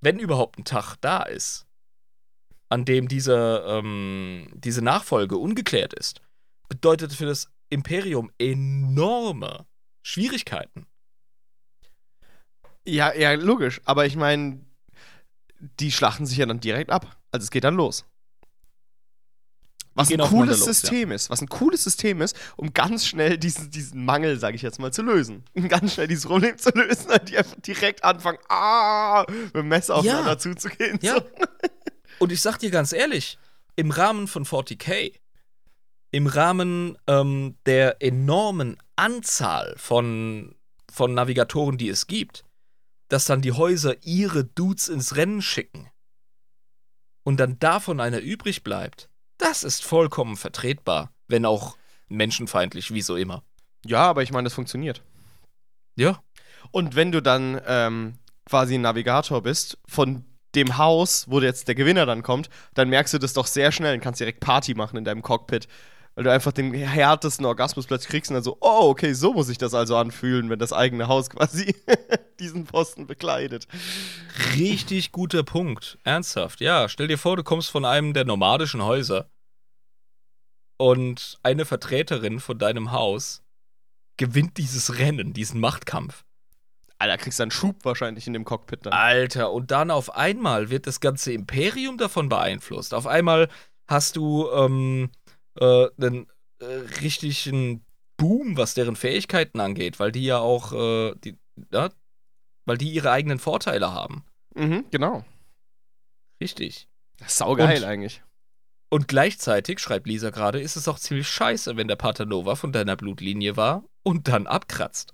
wenn 0.01 0.19
überhaupt 0.19 0.57
ein 0.57 0.65
Tag 0.65 0.95
da 1.01 1.23
ist, 1.23 1.67
an 2.69 2.85
dem 2.85 3.07
diese, 3.07 3.63
ähm, 3.67 4.49
diese 4.53 4.81
Nachfolge 4.81 5.37
ungeklärt 5.37 5.93
ist, 5.93 6.21
bedeutet 6.69 7.13
für 7.13 7.25
das 7.25 7.51
Imperium 7.69 8.31
enorme 8.37 9.67
Schwierigkeiten. 10.03 10.87
Ja, 12.87 13.13
ja, 13.13 13.33
logisch. 13.33 13.81
Aber 13.85 14.05
ich 14.05 14.15
meine, 14.15 14.63
die 15.79 15.91
schlachten 15.91 16.25
sich 16.25 16.37
ja 16.37 16.45
dann 16.45 16.59
direkt 16.59 16.91
ab. 16.91 17.17
Also 17.31 17.43
es 17.43 17.51
geht 17.51 17.63
dann 17.63 17.75
los. 17.75 18.05
Was 19.95 20.09
gehen 20.09 20.19
ein 20.21 20.27
cooles 20.29 20.59
los, 20.59 20.65
System 20.65 21.11
ist. 21.11 21.29
Was 21.29 21.41
ein 21.41 21.47
cooles 21.49 21.83
System 21.83 22.21
ist, 22.21 22.35
um 22.57 22.73
ganz 22.73 23.07
schnell 23.07 23.37
diesen, 23.37 23.71
diesen 23.71 24.03
Mangel, 24.03 24.37
sage 24.39 24.55
ich 24.57 24.61
jetzt 24.61 24.77
mal, 24.77 24.91
zu 24.91 25.01
lösen. 25.01 25.43
Um 25.53 25.69
ganz 25.69 25.93
schnell 25.93 26.07
dieses 26.07 26.25
Problem 26.25 26.57
zu 26.57 26.69
lösen, 26.71 27.09
die 27.27 27.37
einfach 27.37 27.55
direkt 27.61 28.03
anfangen, 28.03 28.37
ah, 28.49 29.25
mit 29.29 29.55
dem 29.55 29.67
Messer 29.69 29.95
aufeinander 29.95 30.31
Ja. 30.31 30.37
zuzugehen. 30.37 30.99
Ja. 31.01 31.15
So. 31.15 31.21
Und 32.19 32.31
ich 32.31 32.41
sag 32.41 32.59
dir 32.59 32.71
ganz 32.71 32.91
ehrlich, 32.93 33.37
im 33.77 33.89
Rahmen 33.91 34.27
von 34.27 34.45
40k, 34.45 35.13
im 36.11 36.27
Rahmen 36.27 36.97
ähm, 37.07 37.55
der 37.65 38.01
enormen 38.01 38.77
Anzahl 38.95 39.75
von, 39.77 40.55
von 40.91 41.13
Navigatoren, 41.13 41.77
die 41.77 41.89
es 41.89 42.07
gibt, 42.07 42.43
dass 43.09 43.25
dann 43.25 43.41
die 43.41 43.51
Häuser 43.51 43.95
ihre 44.03 44.43
Dudes 44.45 44.87
ins 44.89 45.15
Rennen 45.15 45.41
schicken 45.41 45.89
und 47.23 47.39
dann 47.39 47.59
davon 47.59 47.99
einer 47.99 48.19
übrig 48.19 48.63
bleibt, 48.63 49.09
das 49.37 49.63
ist 49.63 49.83
vollkommen 49.83 50.37
vertretbar, 50.37 51.11
wenn 51.27 51.45
auch 51.45 51.77
menschenfeindlich, 52.07 52.93
wie 52.93 53.01
so 53.01 53.15
immer. 53.15 53.43
Ja, 53.85 54.03
aber 54.03 54.23
ich 54.23 54.31
meine, 54.31 54.45
das 54.45 54.53
funktioniert. 54.53 55.03
Ja. 55.95 56.21
Und 56.71 56.95
wenn 56.95 57.11
du 57.11 57.21
dann 57.21 57.61
ähm, 57.67 58.15
quasi 58.45 58.75
ein 58.75 58.81
Navigator 58.81 59.41
bist 59.41 59.77
von 59.87 60.25
dem 60.55 60.77
Haus, 60.77 61.25
wo 61.29 61.39
jetzt 61.41 61.67
der 61.67 61.75
Gewinner 61.75 62.05
dann 62.05 62.23
kommt, 62.23 62.49
dann 62.73 62.89
merkst 62.89 63.13
du 63.13 63.17
das 63.17 63.33
doch 63.33 63.47
sehr 63.47 63.71
schnell 63.71 63.95
und 63.95 64.01
kannst 64.01 64.19
direkt 64.19 64.39
Party 64.39 64.73
machen 64.73 64.97
in 64.97 65.03
deinem 65.03 65.21
Cockpit. 65.21 65.67
Weil 66.15 66.23
du 66.23 66.31
einfach 66.31 66.53
den 66.53 66.73
härtesten 66.73 67.45
Orgasmus 67.45 67.87
plötzlich 67.87 68.09
kriegst 68.09 68.31
und 68.31 68.35
dann 68.35 68.43
so, 68.43 68.57
oh, 68.61 68.89
okay, 68.89 69.13
so 69.13 69.33
muss 69.33 69.47
sich 69.47 69.57
das 69.57 69.73
also 69.73 69.97
anfühlen, 69.97 70.49
wenn 70.49 70.59
das 70.59 70.71
eigene 70.71 71.07
Haus 71.07 71.29
quasi 71.29 71.75
diesen 72.39 72.65
Posten 72.65 73.05
bekleidet. 73.05 73.67
Richtig 74.55 75.11
guter 75.11 75.43
Punkt. 75.43 75.97
Ernsthaft. 76.03 76.61
Ja, 76.61 76.87
stell 76.87 77.07
dir 77.07 77.17
vor, 77.17 77.35
du 77.35 77.43
kommst 77.43 77.69
von 77.69 77.83
einem 77.83 78.13
der 78.13 78.23
nomadischen 78.23 78.83
Häuser 78.83 79.29
und 80.77 81.37
eine 81.43 81.65
Vertreterin 81.65 82.39
von 82.39 82.57
deinem 82.57 82.91
Haus 82.91 83.43
gewinnt 84.17 84.57
dieses 84.57 84.97
Rennen, 84.97 85.33
diesen 85.33 85.59
Machtkampf. 85.59 86.23
Alter, 86.97 87.17
kriegst 87.17 87.39
du 87.39 87.43
einen 87.43 87.51
Schub 87.51 87.83
wahrscheinlich 87.83 88.27
in 88.27 88.33
dem 88.33 88.45
Cockpit 88.45 88.85
dann. 88.85 88.93
Alter, 88.93 89.51
und 89.51 89.71
dann 89.71 89.91
auf 89.91 90.15
einmal 90.15 90.69
wird 90.69 90.87
das 90.87 91.01
ganze 91.01 91.33
Imperium 91.33 91.97
davon 91.97 92.29
beeinflusst. 92.29 92.93
Auf 92.93 93.05
einmal 93.05 93.49
hast 93.87 94.15
du 94.15 94.49
ähm, 94.51 95.09
äh, 95.59 95.87
einen 95.97 96.27
äh, 96.59 96.65
richtigen 97.01 97.85
Boom, 98.17 98.55
was 98.57 98.73
deren 98.73 98.95
Fähigkeiten 98.95 99.59
angeht, 99.59 99.99
weil 99.99 100.11
die 100.11 100.23
ja 100.23 100.37
auch, 100.39 100.71
äh, 100.73 101.15
die, 101.23 101.37
ja, 101.71 101.89
weil 102.65 102.77
die 102.77 102.91
ihre 102.91 103.11
eigenen 103.11 103.39
Vorteile 103.39 103.91
haben. 103.91 104.23
Mhm, 104.55 104.85
genau. 104.91 105.25
Richtig. 106.41 106.87
Saugeil 107.27 107.79
Und- 107.79 107.83
eigentlich. 107.83 108.21
Und 108.89 109.07
gleichzeitig, 109.07 109.79
schreibt 109.79 110.07
Lisa 110.07 110.29
gerade, 110.29 110.61
ist 110.61 110.75
es 110.77 110.87
auch 110.87 110.99
ziemlich 110.99 111.27
scheiße, 111.27 111.75
wenn 111.75 111.87
der 111.87 111.95
Patanova 111.97 112.55
von 112.55 112.71
deiner 112.71 112.95
Blutlinie 112.95 113.57
war 113.57 113.83
und 114.03 114.27
dann 114.27 114.47
abkratzt. 114.47 115.11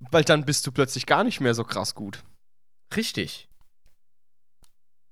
Weil 0.00 0.24
dann 0.24 0.44
bist 0.46 0.66
du 0.66 0.72
plötzlich 0.72 1.06
gar 1.06 1.22
nicht 1.22 1.40
mehr 1.40 1.54
so 1.54 1.62
krass 1.62 1.94
gut. 1.94 2.24
Richtig. 2.96 3.48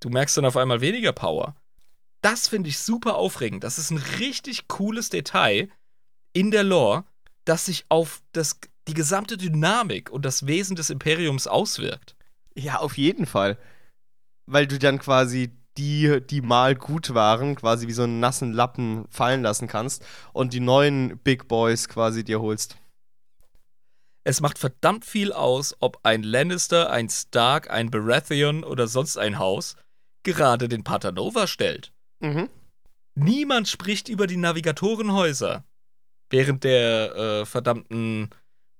Du 0.01 0.09
merkst 0.09 0.37
dann 0.37 0.47
auf 0.47 0.57
einmal 0.57 0.81
weniger 0.81 1.13
Power. 1.13 1.55
Das 2.21 2.49
finde 2.49 2.69
ich 2.69 2.79
super 2.79 3.17
aufregend. 3.17 3.65
Das 3.65 3.79
ist 3.79 3.91
ein 3.91 3.99
richtig 4.19 4.69
cooles 4.69 5.09
Detail 5.09 5.69
in 6.33 6.51
der 6.51 6.65
Lore, 6.65 7.05
das 7.45 7.67
sich 7.67 7.87
auf 7.89 8.23
das, 8.33 8.59
die 8.89 8.95
gesamte 8.95 9.37
Dynamik 9.37 10.11
und 10.11 10.25
das 10.25 10.47
Wesen 10.47 10.77
des 10.77 10.91
Imperiums 10.91 11.47
auswirkt. 11.47 12.17
Ja, 12.55 12.79
auf 12.79 12.99
jeden 12.99 13.27
Fall. 13.27 13.59
Weil 14.47 14.67
du 14.67 14.79
dann 14.79 14.99
quasi 14.99 15.53
die, 15.77 16.21
die 16.29 16.41
mal 16.41 16.75
gut 16.75 17.15
waren, 17.15 17.55
quasi 17.55 17.87
wie 17.87 17.93
so 17.93 18.03
einen 18.03 18.19
nassen 18.19 18.53
Lappen 18.53 19.07
fallen 19.11 19.43
lassen 19.43 19.69
kannst 19.69 20.05
und 20.33 20.53
die 20.53 20.61
neuen 20.61 21.19
Big 21.19 21.47
Boys 21.47 21.89
quasi 21.89 22.25
dir 22.25 22.41
holst. 22.41 22.77
Es 24.25 24.41
macht 24.41 24.59
verdammt 24.59 25.05
viel 25.05 25.33
aus, 25.33 25.75
ob 25.79 26.01
ein 26.03 26.23
Lannister, 26.23 26.91
ein 26.91 27.09
Stark, 27.09 27.71
ein 27.71 27.91
Baratheon 27.91 28.65
oder 28.65 28.89
sonst 28.89 29.17
ein 29.17 29.39
Haus 29.39 29.77
gerade 30.25 30.69
den 30.69 30.85
Patanova 30.85 31.47
stellt. 31.47 31.93
Mhm. 32.21 32.49
Niemand 33.15 33.69
spricht 33.69 34.09
über 34.09 34.27
die 34.27 34.37
Navigatorenhäuser 34.37 35.65
während 36.31 36.65
der 36.65 37.15
äh, 37.17 37.47
verdammten 37.47 38.31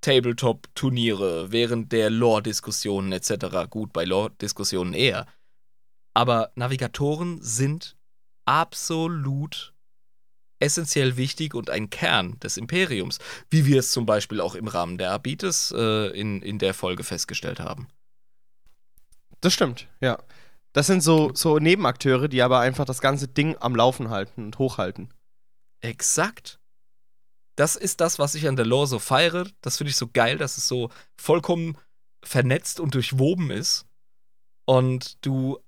Tabletop-Turniere, 0.01 1.51
während 1.51 1.93
der 1.93 2.11
Lore-Diskussionen 2.11 3.13
etc. 3.13 3.69
Gut, 3.69 3.93
bei 3.93 4.05
Lore-Diskussionen 4.05 4.95
eher. 4.95 5.27
Aber 6.15 6.53
Navigatoren 6.55 7.41
sind 7.43 7.97
absolut 8.45 9.75
essentiell 10.61 11.17
wichtig 11.17 11.55
und 11.55 11.71
ein 11.71 11.91
Kern 11.91 12.39
des 12.41 12.57
Imperiums, 12.57 13.19
wie 13.51 13.67
wir 13.67 13.79
es 13.79 13.93
zum 13.93 14.07
Beispiel 14.07 14.41
auch 14.41 14.55
im 14.55 14.67
Rahmen 14.67 14.99
der 14.99 15.13
Abites 15.13 15.73
äh, 15.77 16.09
in, 16.19 16.43
in 16.43 16.59
der 16.59 16.75
Folge 16.75 17.05
festgestellt 17.05 17.61
haben. 17.61 17.89
Das 19.41 19.53
stimmt, 19.53 19.87
ja. 20.01 20.19
Das 20.73 20.87
sind 20.87 21.03
so, 21.03 21.33
so 21.35 21.59
Nebenakteure, 21.59 22.29
die 22.29 22.43
aber 22.43 22.61
einfach 22.61 22.85
das 22.85 23.01
ganze 23.01 23.29
Ding 23.29 23.57
am 23.59 23.75
Laufen 23.75 24.11
halten 24.11 24.45
und 24.45 24.59
hochhalten. 24.59 25.13
Exakt. 25.81 26.61
Das 27.57 27.75
ist 27.75 28.01
das, 28.01 28.19
was 28.19 28.35
ich 28.35 28.47
an 28.47 28.57
der 28.57 28.67
Lore 28.67 28.87
so 28.87 28.99
feiere. 28.99 29.47
Das 29.63 29.79
finde 29.79 29.91
ich 29.91 29.97
so 29.97 30.09
geil, 30.09 30.39
dass 30.39 30.59
es 30.59 30.69
so 30.69 30.91
vollkommen 31.21 31.77
vernetzt 32.23 32.81
und 32.81 32.95
durchwoben 32.95 33.51
ist. 33.51 33.87
Und 34.65 35.25
du, 35.25 35.59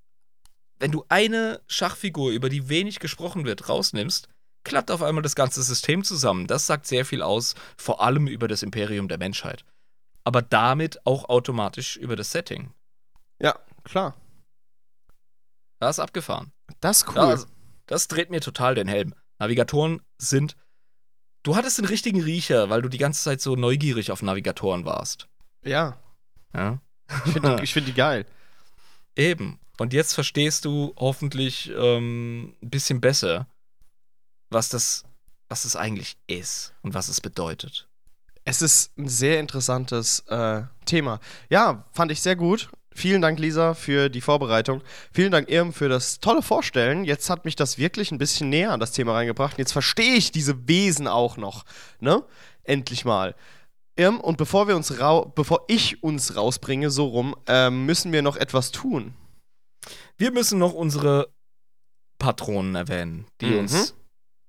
wenn 0.79 0.91
du 0.91 1.03
eine 1.09 1.61
Schachfigur, 1.67 2.31
über 2.31 2.49
die 2.49 2.69
wenig 2.69 2.99
gesprochen 2.99 3.45
wird, 3.45 3.67
rausnimmst, 3.67 4.29
klappt 4.63 4.91
auf 4.91 5.01
einmal 5.01 5.23
das 5.23 5.35
ganze 5.35 5.63
System 5.63 6.03
zusammen. 6.03 6.47
Das 6.47 6.67
sagt 6.67 6.85
sehr 6.85 7.05
viel 7.05 7.21
aus, 7.21 7.55
vor 7.77 8.01
allem 8.01 8.27
über 8.27 8.47
das 8.47 8.63
Imperium 8.63 9.07
der 9.07 9.17
Menschheit. 9.17 9.65
Aber 10.23 10.41
damit 10.41 11.05
auch 11.05 11.29
automatisch 11.29 11.97
über 11.97 12.15
das 12.15 12.31
Setting. 12.31 12.71
Ja, 13.41 13.59
klar. 13.83 14.15
Das 15.81 15.97
ist 15.97 15.99
abgefahren. 15.99 16.51
Das 16.79 16.97
ist 16.99 17.07
cool. 17.09 17.15
Das, 17.15 17.47
das 17.87 18.07
dreht 18.07 18.29
mir 18.29 18.39
total 18.39 18.75
den 18.75 18.87
Helm. 18.87 19.15
Navigatoren 19.39 20.01
sind. 20.19 20.55
Du 21.43 21.55
hattest 21.55 21.79
den 21.79 21.85
richtigen 21.85 22.21
Riecher, 22.21 22.69
weil 22.69 22.83
du 22.83 22.87
die 22.87 22.99
ganze 22.99 23.23
Zeit 23.23 23.41
so 23.41 23.55
neugierig 23.55 24.11
auf 24.11 24.21
Navigatoren 24.21 24.85
warst. 24.85 25.27
ja, 25.63 25.97
Ja. 26.55 26.79
ich 27.25 27.33
finde 27.33 27.55
die, 27.55 27.67
find 27.73 27.87
die 27.87 27.93
geil. 27.93 28.27
Eben. 29.15 29.59
Und 29.79 29.91
jetzt 29.93 30.13
verstehst 30.13 30.65
du 30.65 30.93
hoffentlich 30.97 31.71
ähm, 31.75 32.55
ein 32.61 32.69
bisschen 32.69 33.01
besser, 33.01 33.47
was 34.51 34.69
das, 34.69 35.03
was 35.49 35.65
es 35.65 35.75
eigentlich 35.75 36.15
ist 36.27 36.75
und 36.83 36.93
was 36.93 37.09
es 37.09 37.21
bedeutet. 37.21 37.87
Es 38.45 38.61
ist 38.61 38.95
ein 38.99 39.07
sehr 39.07 39.39
interessantes 39.39 40.19
äh, 40.27 40.61
Thema. 40.85 41.19
Ja, 41.49 41.85
fand 41.91 42.11
ich 42.11 42.21
sehr 42.21 42.35
gut. 42.35 42.69
Vielen 42.93 43.21
Dank, 43.21 43.39
Lisa, 43.39 43.73
für 43.73 44.09
die 44.09 44.21
Vorbereitung. 44.21 44.81
Vielen 45.13 45.31
Dank, 45.31 45.49
Irm, 45.49 45.71
für 45.71 45.87
das 45.87 46.19
tolle 46.19 46.41
Vorstellen. 46.41 47.05
Jetzt 47.05 47.29
hat 47.29 47.45
mich 47.45 47.55
das 47.55 47.77
wirklich 47.77 48.11
ein 48.11 48.17
bisschen 48.17 48.49
näher 48.49 48.71
an 48.71 48.79
das 48.81 48.91
Thema 48.91 49.13
reingebracht. 49.13 49.57
Jetzt 49.57 49.71
verstehe 49.71 50.15
ich 50.15 50.31
diese 50.31 50.67
Wesen 50.67 51.07
auch 51.07 51.37
noch. 51.37 51.63
Ne? 51.99 52.23
Endlich 52.63 53.05
mal. 53.05 53.35
Irm, 53.95 54.19
und 54.19 54.37
bevor 54.37 54.67
wir 54.67 54.75
uns 54.75 54.99
rau 54.99 55.25
bevor 55.25 55.65
ich 55.67 56.03
uns 56.03 56.35
rausbringe, 56.35 56.89
so 56.89 57.07
rum, 57.07 57.35
ähm, 57.47 57.85
müssen 57.85 58.11
wir 58.11 58.21
noch 58.21 58.35
etwas 58.35 58.71
tun. 58.71 59.13
Wir 60.17 60.31
müssen 60.31 60.59
noch 60.59 60.73
unsere 60.73 61.29
Patronen 62.19 62.75
erwähnen, 62.75 63.25
die 63.41 63.47
Mhm. 63.47 63.59
uns 63.59 63.95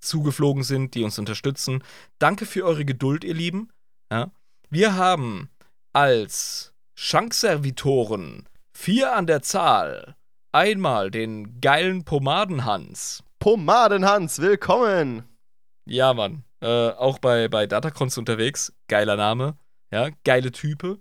zugeflogen 0.01 0.62
sind, 0.64 0.94
die 0.94 1.05
uns 1.05 1.19
unterstützen. 1.19 1.82
Danke 2.19 2.44
für 2.44 2.64
eure 2.64 2.85
Geduld, 2.85 3.24
ihr 3.24 3.35
Lieben. 3.35 3.70
Ja. 4.12 4.31
Wir 4.69 4.97
haben 4.97 5.48
als 5.93 6.72
Schankservitoren 6.94 8.47
vier 8.74 9.16
an 9.16 9.27
der 9.27 9.40
Zahl 9.40 10.14
einmal 10.52 11.10
den 11.10 11.60
geilen 11.60 12.05
Pomadenhans. 12.05 13.24
Pomadenhans, 13.39 14.40
willkommen! 14.40 15.24
Ja, 15.86 16.12
Mann. 16.12 16.44
Äh, 16.60 16.90
auch 16.90 17.19
bei, 17.19 17.48
bei 17.48 17.66
Datacons 17.66 18.19
unterwegs. 18.19 18.74
Geiler 18.89 19.16
Name. 19.16 19.56
Ja, 19.90 20.10
geile 20.24 20.52
Type. 20.52 20.98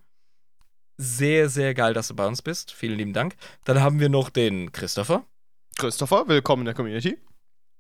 Sehr, 0.98 1.50
sehr 1.50 1.74
geil, 1.74 1.94
dass 1.94 2.08
du 2.08 2.16
bei 2.16 2.26
uns 2.26 2.42
bist. 2.42 2.72
Vielen 2.72 2.98
lieben 2.98 3.14
Dank. 3.14 3.36
Dann 3.66 3.82
haben 3.82 4.00
wir 4.00 4.10
noch 4.10 4.30
den 4.30 4.72
Christopher. 4.72 5.26
Christopher, 5.78 6.28
willkommen 6.30 6.62
in 6.62 6.68
der 6.68 6.74
Community. 6.74 7.18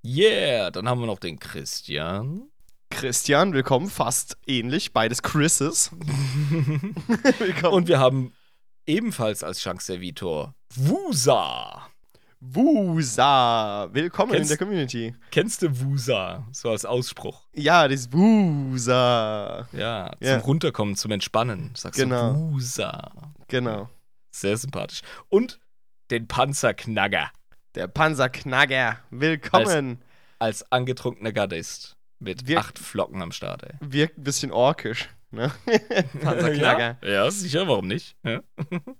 Yeah. 0.03 0.69
Dann 0.69 0.89
haben 0.89 0.99
wir 0.99 1.07
noch 1.07 1.19
den 1.19 1.39
Christian. 1.39 2.50
Christian, 2.91 3.53
willkommen, 3.53 3.89
fast 3.89 4.37
ähnlich, 4.45 4.93
beides 4.93 5.23
Chrises. 5.23 5.91
willkommen. 7.39 7.73
Und 7.73 7.87
wir 7.87 7.99
haben 7.99 8.33
ebenfalls 8.85 9.43
als 9.43 9.61
Schankservitor 9.61 10.53
Wusa. 10.75 11.87
Wusa, 12.39 13.89
willkommen 13.91 14.33
in 14.33 14.39
Kennst- 14.39 14.51
der 14.51 14.57
Community. 14.57 15.15
Kennst 15.31 15.61
du 15.63 15.79
Wusa? 15.81 16.45
So 16.51 16.69
als 16.69 16.85
Ausspruch. 16.85 17.47
Ja, 17.55 17.87
das 17.87 18.11
Wusa. 18.11 19.67
Ja, 19.71 20.11
zum 20.19 20.27
Ja. 20.27 20.37
Runterkommen, 20.39 20.95
zum 20.95 21.11
Entspannen. 21.11 21.71
Sagst 21.75 21.99
Genau. 21.99 22.33
du 22.33 22.51
Wusa. 22.53 23.11
Genau. 23.47 23.89
Sehr 24.31 24.57
sympathisch. 24.57 25.01
Und 25.29 25.59
den 26.11 26.27
Panzerknagger 26.27 27.31
Der 27.75 27.87
Panzerknagger, 27.87 28.97
willkommen. 29.11 30.01
als 30.39 30.69
angetrunkener 30.71 31.31
Gardist. 31.31 31.95
Mit 32.21 32.47
Wir- 32.47 32.59
acht 32.59 32.77
Flocken 32.77 33.21
am 33.21 33.31
Start, 33.31 33.63
ey. 33.63 33.73
Wirkt 33.81 34.19
ein 34.19 34.23
bisschen 34.23 34.51
orkisch, 34.51 35.09
ne? 35.31 35.51
Panzerknagger. 36.21 36.97
Ja, 37.01 37.09
ja, 37.09 37.31
sicher, 37.31 37.67
warum 37.67 37.87
nicht? 37.87 38.15
Ja. 38.23 38.41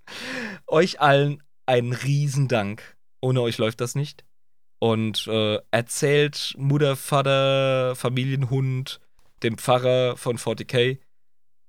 euch 0.68 1.00
allen 1.00 1.44
einen 1.68 1.94
Riesendank. 1.94 2.98
Ohne 3.22 3.42
euch 3.42 3.60
läuft 3.60 3.80
das 3.80 3.94
nicht. 3.94 4.26
Und 4.80 5.28
äh, 5.28 5.60
erzählt 5.70 6.56
Mutter, 6.58 6.96
Vater, 6.96 7.96
Familienhund, 7.96 9.00
dem 9.44 9.60
Pfarrer 9.60 10.18
von 10.18 10.40
40k. 10.40 10.98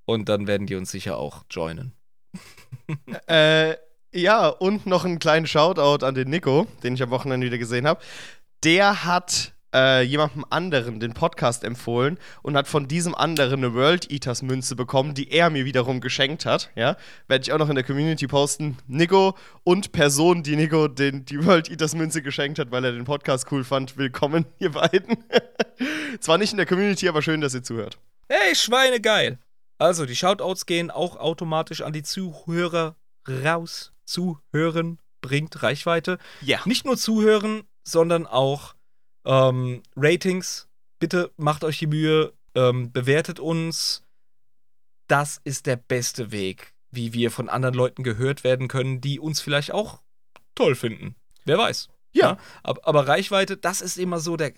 Und 0.07 0.31
dann 0.31 0.47
werden 0.47 0.67
die 0.67 0.75
uns 0.77 0.91
sicher 0.91 1.19
auch 1.19 1.45
joinen. 1.51 1.93
Äh, 3.27 3.77
ja, 4.13 4.49
und 4.49 4.87
noch 4.87 5.05
einen 5.05 5.19
kleinen 5.19 5.47
Shoutout 5.47 6.05
an 6.05 6.15
den 6.15 6.29
Nico, 6.31 6.67
den 6.83 6.95
ich 6.95 7.03
am 7.03 7.11
Wochenende 7.11 7.47
wieder 7.47 7.57
gesehen 7.59 7.87
habe. 7.87 8.03
Der 8.65 9.05
hat 9.05 9.52
äh, 9.75 10.03
jemandem 10.03 10.45
anderen 10.51 11.01
den 11.01 11.15
Podcast 11.15 11.65
empfohlen 11.65 12.19
und 12.43 12.57
hat 12.57 12.69
von 12.69 12.89
diesem 12.89 13.15
anderen 13.15 13.65
eine 13.65 13.75
World 13.75 14.11
Eaters 14.11 14.43
Münze 14.43 14.77
bekommen, 14.77 15.15
die 15.15 15.31
er 15.31 15.51
mir 15.51 15.65
wiederum 15.65 16.01
geschenkt 16.01 16.47
hat. 16.47 16.71
Ja, 16.75 16.97
werde 17.29 17.43
ich 17.43 17.53
auch 17.53 17.59
noch 17.59 17.69
in 17.69 17.75
der 17.75 17.85
Community 17.85 18.27
posten. 18.27 18.79
Nico 18.87 19.37
und 19.65 19.93
Person, 19.93 20.43
die 20.43 20.57
Nico 20.57 20.89
den, 20.89 21.25
die 21.25 21.45
World 21.45 21.71
Eaters 21.71 21.95
Münze 21.95 22.23
geschenkt 22.23 22.59
hat, 22.59 22.71
weil 22.71 22.85
er 22.85 22.93
den 22.93 23.05
Podcast 23.05 23.51
cool 23.51 23.65
fand. 23.65 23.97
Willkommen, 23.97 24.47
ihr 24.59 24.73
beiden. 24.73 25.17
Zwar 26.21 26.39
nicht 26.39 26.53
in 26.53 26.59
der 26.59 26.67
Community, 26.67 27.09
aber 27.09 27.23
schön, 27.23 27.41
dass 27.41 27.55
ihr 27.55 27.63
zuhört. 27.63 27.99
Hey, 28.29 28.55
Schweine 28.55 29.01
geil! 29.01 29.39
Also, 29.79 30.07
die 30.07 30.15
Shoutouts 30.15 30.67
gehen 30.67 30.91
auch 30.91 31.17
automatisch 31.17 31.83
an 31.83 31.93
die 31.93 32.05
Zuhörer 32.05 32.97
raus. 33.29 33.93
Zuhören 34.05 34.99
bringt 35.21 35.63
Reichweite. 35.63 36.19
Ja. 36.41 36.61
Nicht 36.67 36.85
nur 36.85 36.97
zuhören, 36.97 37.63
sondern 37.85 38.27
auch 38.27 38.75
ähm, 39.25 39.83
Ratings. 39.97 40.69
Bitte 40.99 41.33
macht 41.37 41.65
euch 41.65 41.79
die 41.79 41.87
Mühe, 41.87 42.33
ähm, 42.55 42.93
bewertet 42.93 43.41
uns. 43.41 44.05
Das 45.09 45.41
ist 45.45 45.67
der 45.67 45.77
beste 45.77 46.33
Weg, 46.33 46.75
wie 46.91 47.13
wir 47.13 47.31
von 47.31 47.49
anderen 47.49 47.75
Leuten 47.75 48.03
gehört 48.03 48.45
werden 48.45 48.69
können, 48.69 49.01
die 49.01 49.19
uns 49.19 49.41
vielleicht 49.41 49.73
auch 49.73 50.01
toll 50.55 50.75
finden. 50.75 51.17
Wer 51.45 51.59
weiß. 51.59 51.89
Ja. 52.13 52.39
Aber, 52.63 52.87
aber 52.87 53.09
Reichweite, 53.09 53.57
das 53.57 53.81
ist 53.81 53.99
immer 53.99 54.21
so 54.21 54.37
der, 54.37 54.53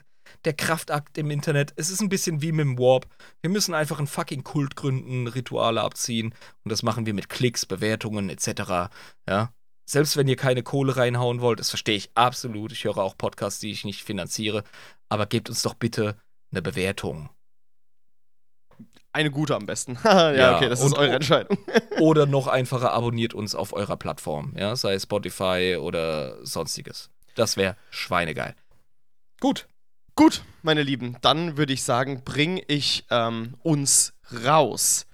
der 0.45 0.53
Kraftakt 0.53 1.19
im 1.19 1.31
Internet. 1.31 1.73
Es 1.77 1.91
ist 1.91 2.01
ein 2.01 2.09
bisschen 2.09 2.43
wie 2.43 2.53
mit 2.53 2.67
dem 2.67 2.79
Warp. 2.79 3.07
Wir 3.41 3.51
müssen 3.51 3.75
einfach 3.75 3.99
einen 3.99 4.07
fucking 4.07 4.45
Kult 4.45 4.77
gründen, 4.77 5.27
Rituale 5.27 5.81
abziehen. 5.81 6.35
Und 6.65 6.71
das 6.71 6.83
machen 6.83 7.07
wir 7.07 7.15
mit 7.15 7.29
Klicks, 7.29 7.67
Bewertungen 7.67 8.29
etc. 8.29 8.91
Ja. 9.29 9.53
Selbst 9.87 10.17
wenn 10.17 10.29
ihr 10.29 10.37
keine 10.37 10.63
Kohle 10.63 10.97
reinhauen 10.97 11.41
wollt, 11.41 11.61
das 11.61 11.69
verstehe 11.71 11.97
ich 11.97 12.11
absolut. 12.15 12.73
Ich 12.73 12.85
höre 12.85 12.99
auch 12.99 13.17
Podcasts, 13.19 13.61
die 13.61 13.71
ich 13.71 13.85
nicht 13.85 14.03
finanziere. 14.03 14.65
Aber 15.09 15.27
gebt 15.27 15.49
uns 15.51 15.63
doch 15.63 15.75
bitte 15.75 16.17
eine 16.51 16.63
Bewertung. 16.63 17.29
Eine 19.13 19.31
gute 19.31 19.55
am 19.55 19.67
besten. 19.67 19.97
ja, 20.05 20.33
Ja, 20.33 20.57
okay, 20.57 20.69
das 20.69 20.81
und- 20.81 20.89
ist 20.93 20.99
eure 20.99 21.15
Entscheidung. 21.15 21.59
Oder 22.01 22.27
noch 22.27 22.47
einfacher, 22.49 22.93
abonniert 22.93 23.35
uns 23.35 23.55
auf 23.55 23.73
eurer 23.73 23.97
Plattform. 23.97 24.53
Ja, 24.57 24.75
sei 24.75 24.95
es 24.95 25.05
Spotify 25.05 25.77
oder 25.81 26.45
sonstiges. 26.45 27.11
Das 27.37 27.57
wäre 27.57 27.77
schweinegeil. 27.91 28.55
Gut. 29.41 29.69
Gut, 30.17 30.45
meine 30.63 30.83
Lieben, 30.85 31.17
dann 31.23 31.57
würde 31.57 31.73
ich 31.73 31.83
sagen, 31.83 32.23
bringe 32.25 32.63
ich 32.69 33.05
ähm, 33.11 33.55
uns 33.63 34.15
raus. 34.45 35.07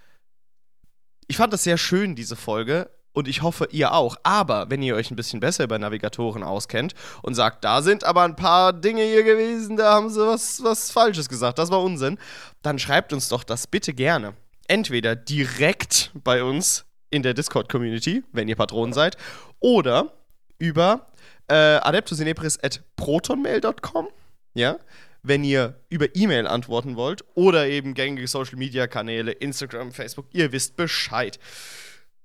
Ich 1.26 1.38
fand 1.38 1.52
das 1.54 1.64
sehr 1.64 1.78
schön, 1.78 2.14
diese 2.14 2.36
Folge. 2.36 2.90
Und 3.12 3.26
ich 3.26 3.42
hoffe, 3.42 3.68
ihr 3.72 3.92
auch. 3.92 4.16
Aber 4.22 4.70
wenn 4.70 4.82
ihr 4.82 4.94
euch 4.94 5.10
ein 5.10 5.16
bisschen 5.16 5.40
besser 5.40 5.64
über 5.64 5.78
Navigatoren 5.78 6.42
auskennt 6.42 6.94
und 7.22 7.34
sagt, 7.34 7.64
da 7.64 7.82
sind 7.82 8.04
aber 8.04 8.22
ein 8.22 8.36
paar 8.36 8.72
Dinge 8.72 9.02
hier 9.02 9.24
gewesen, 9.24 9.76
da 9.76 9.94
haben 9.94 10.10
sie 10.10 10.24
was, 10.24 10.62
was 10.62 10.92
Falsches 10.92 11.28
gesagt, 11.28 11.58
das 11.58 11.70
war 11.70 11.82
Unsinn, 11.82 12.18
dann 12.62 12.78
schreibt 12.78 13.12
uns 13.12 13.28
doch 13.28 13.42
das 13.42 13.66
bitte 13.66 13.94
gerne. 13.94 14.34
Entweder 14.68 15.16
direkt 15.16 16.12
bei 16.22 16.44
uns 16.44 16.84
in 17.10 17.24
der 17.24 17.34
Discord-Community, 17.34 18.22
wenn 18.32 18.46
ihr 18.46 18.56
Patronen 18.56 18.92
seid, 18.92 19.16
oder 19.58 20.12
über 20.58 21.08
äh, 21.48 21.54
adeptusinepris.protonmail.com, 21.54 24.08
ja, 24.54 24.78
wenn 25.22 25.44
ihr 25.44 25.74
über 25.88 26.06
E-Mail 26.14 26.46
antworten 26.46 26.96
wollt 26.96 27.24
oder 27.34 27.66
eben 27.66 27.94
gängige 27.94 28.28
Social-Media-Kanäle, 28.28 29.32
Instagram, 29.32 29.92
Facebook, 29.92 30.26
ihr 30.32 30.52
wisst 30.52 30.76
Bescheid. 30.76 31.38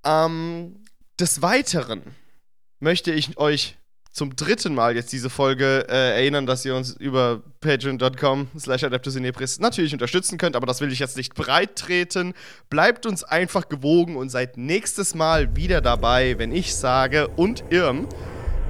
Ähm, 0.05 0.83
des 1.19 1.41
Weiteren 1.41 2.01
möchte 2.79 3.11
ich 3.11 3.37
euch 3.37 3.77
zum 4.11 4.35
dritten 4.37 4.73
Mal 4.73 4.95
jetzt 4.95 5.11
diese 5.11 5.29
Folge 5.29 5.87
äh, 5.89 6.15
erinnern, 6.15 6.45
dass 6.45 6.63
ihr 6.63 6.73
uns 6.73 6.91
über 6.93 7.41
patreon.com 7.59 8.47
slash 8.57 8.85
adeptusinepris 8.85 9.59
natürlich 9.59 9.91
unterstützen 9.91 10.37
könnt, 10.37 10.55
aber 10.55 10.65
das 10.65 10.79
will 10.79 10.89
ich 10.89 10.99
jetzt 10.99 11.17
nicht 11.17 11.35
breit 11.35 11.75
treten. 11.75 12.33
Bleibt 12.69 13.05
uns 13.05 13.25
einfach 13.25 13.67
gewogen 13.67 14.15
und 14.15 14.29
seid 14.29 14.55
nächstes 14.55 15.15
Mal 15.15 15.57
wieder 15.57 15.81
dabei, 15.81 16.37
wenn 16.37 16.53
ich 16.53 16.75
sage 16.75 17.27
und 17.27 17.65
Irm, 17.71 18.07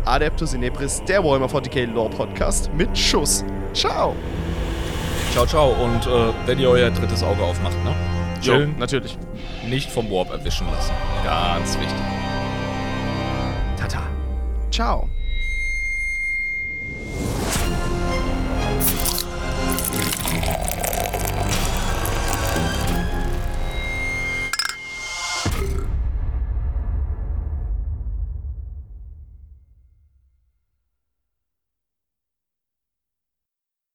Adeptus 0.06 0.54
Inepris, 0.54 1.04
der 1.08 1.24
Warhammer 1.24 1.48
40k 1.48 1.92
Lore 1.94 2.10
Podcast 2.10 2.72
mit 2.74 2.98
Schuss. 2.98 3.46
Ciao! 3.74 4.16
Ciao, 5.32 5.46
ciao. 5.46 5.74
Und 5.74 6.08
äh, 6.08 6.34
wenn 6.48 6.60
ihr 6.60 6.70
euer 6.70 6.90
drittes 6.90 7.22
Auge 7.22 7.44
aufmacht, 7.44 7.78
ne? 7.84 7.94
Jo, 8.42 8.66
natürlich 8.80 9.18
nicht 9.66 9.90
vom 9.92 10.10
Warp 10.12 10.32
erwischen 10.32 10.68
lassen. 10.72 10.94
Ganz 11.24 11.78
wichtig. 11.80 11.98
Tata. 13.78 14.02
Ciao. 14.72 15.10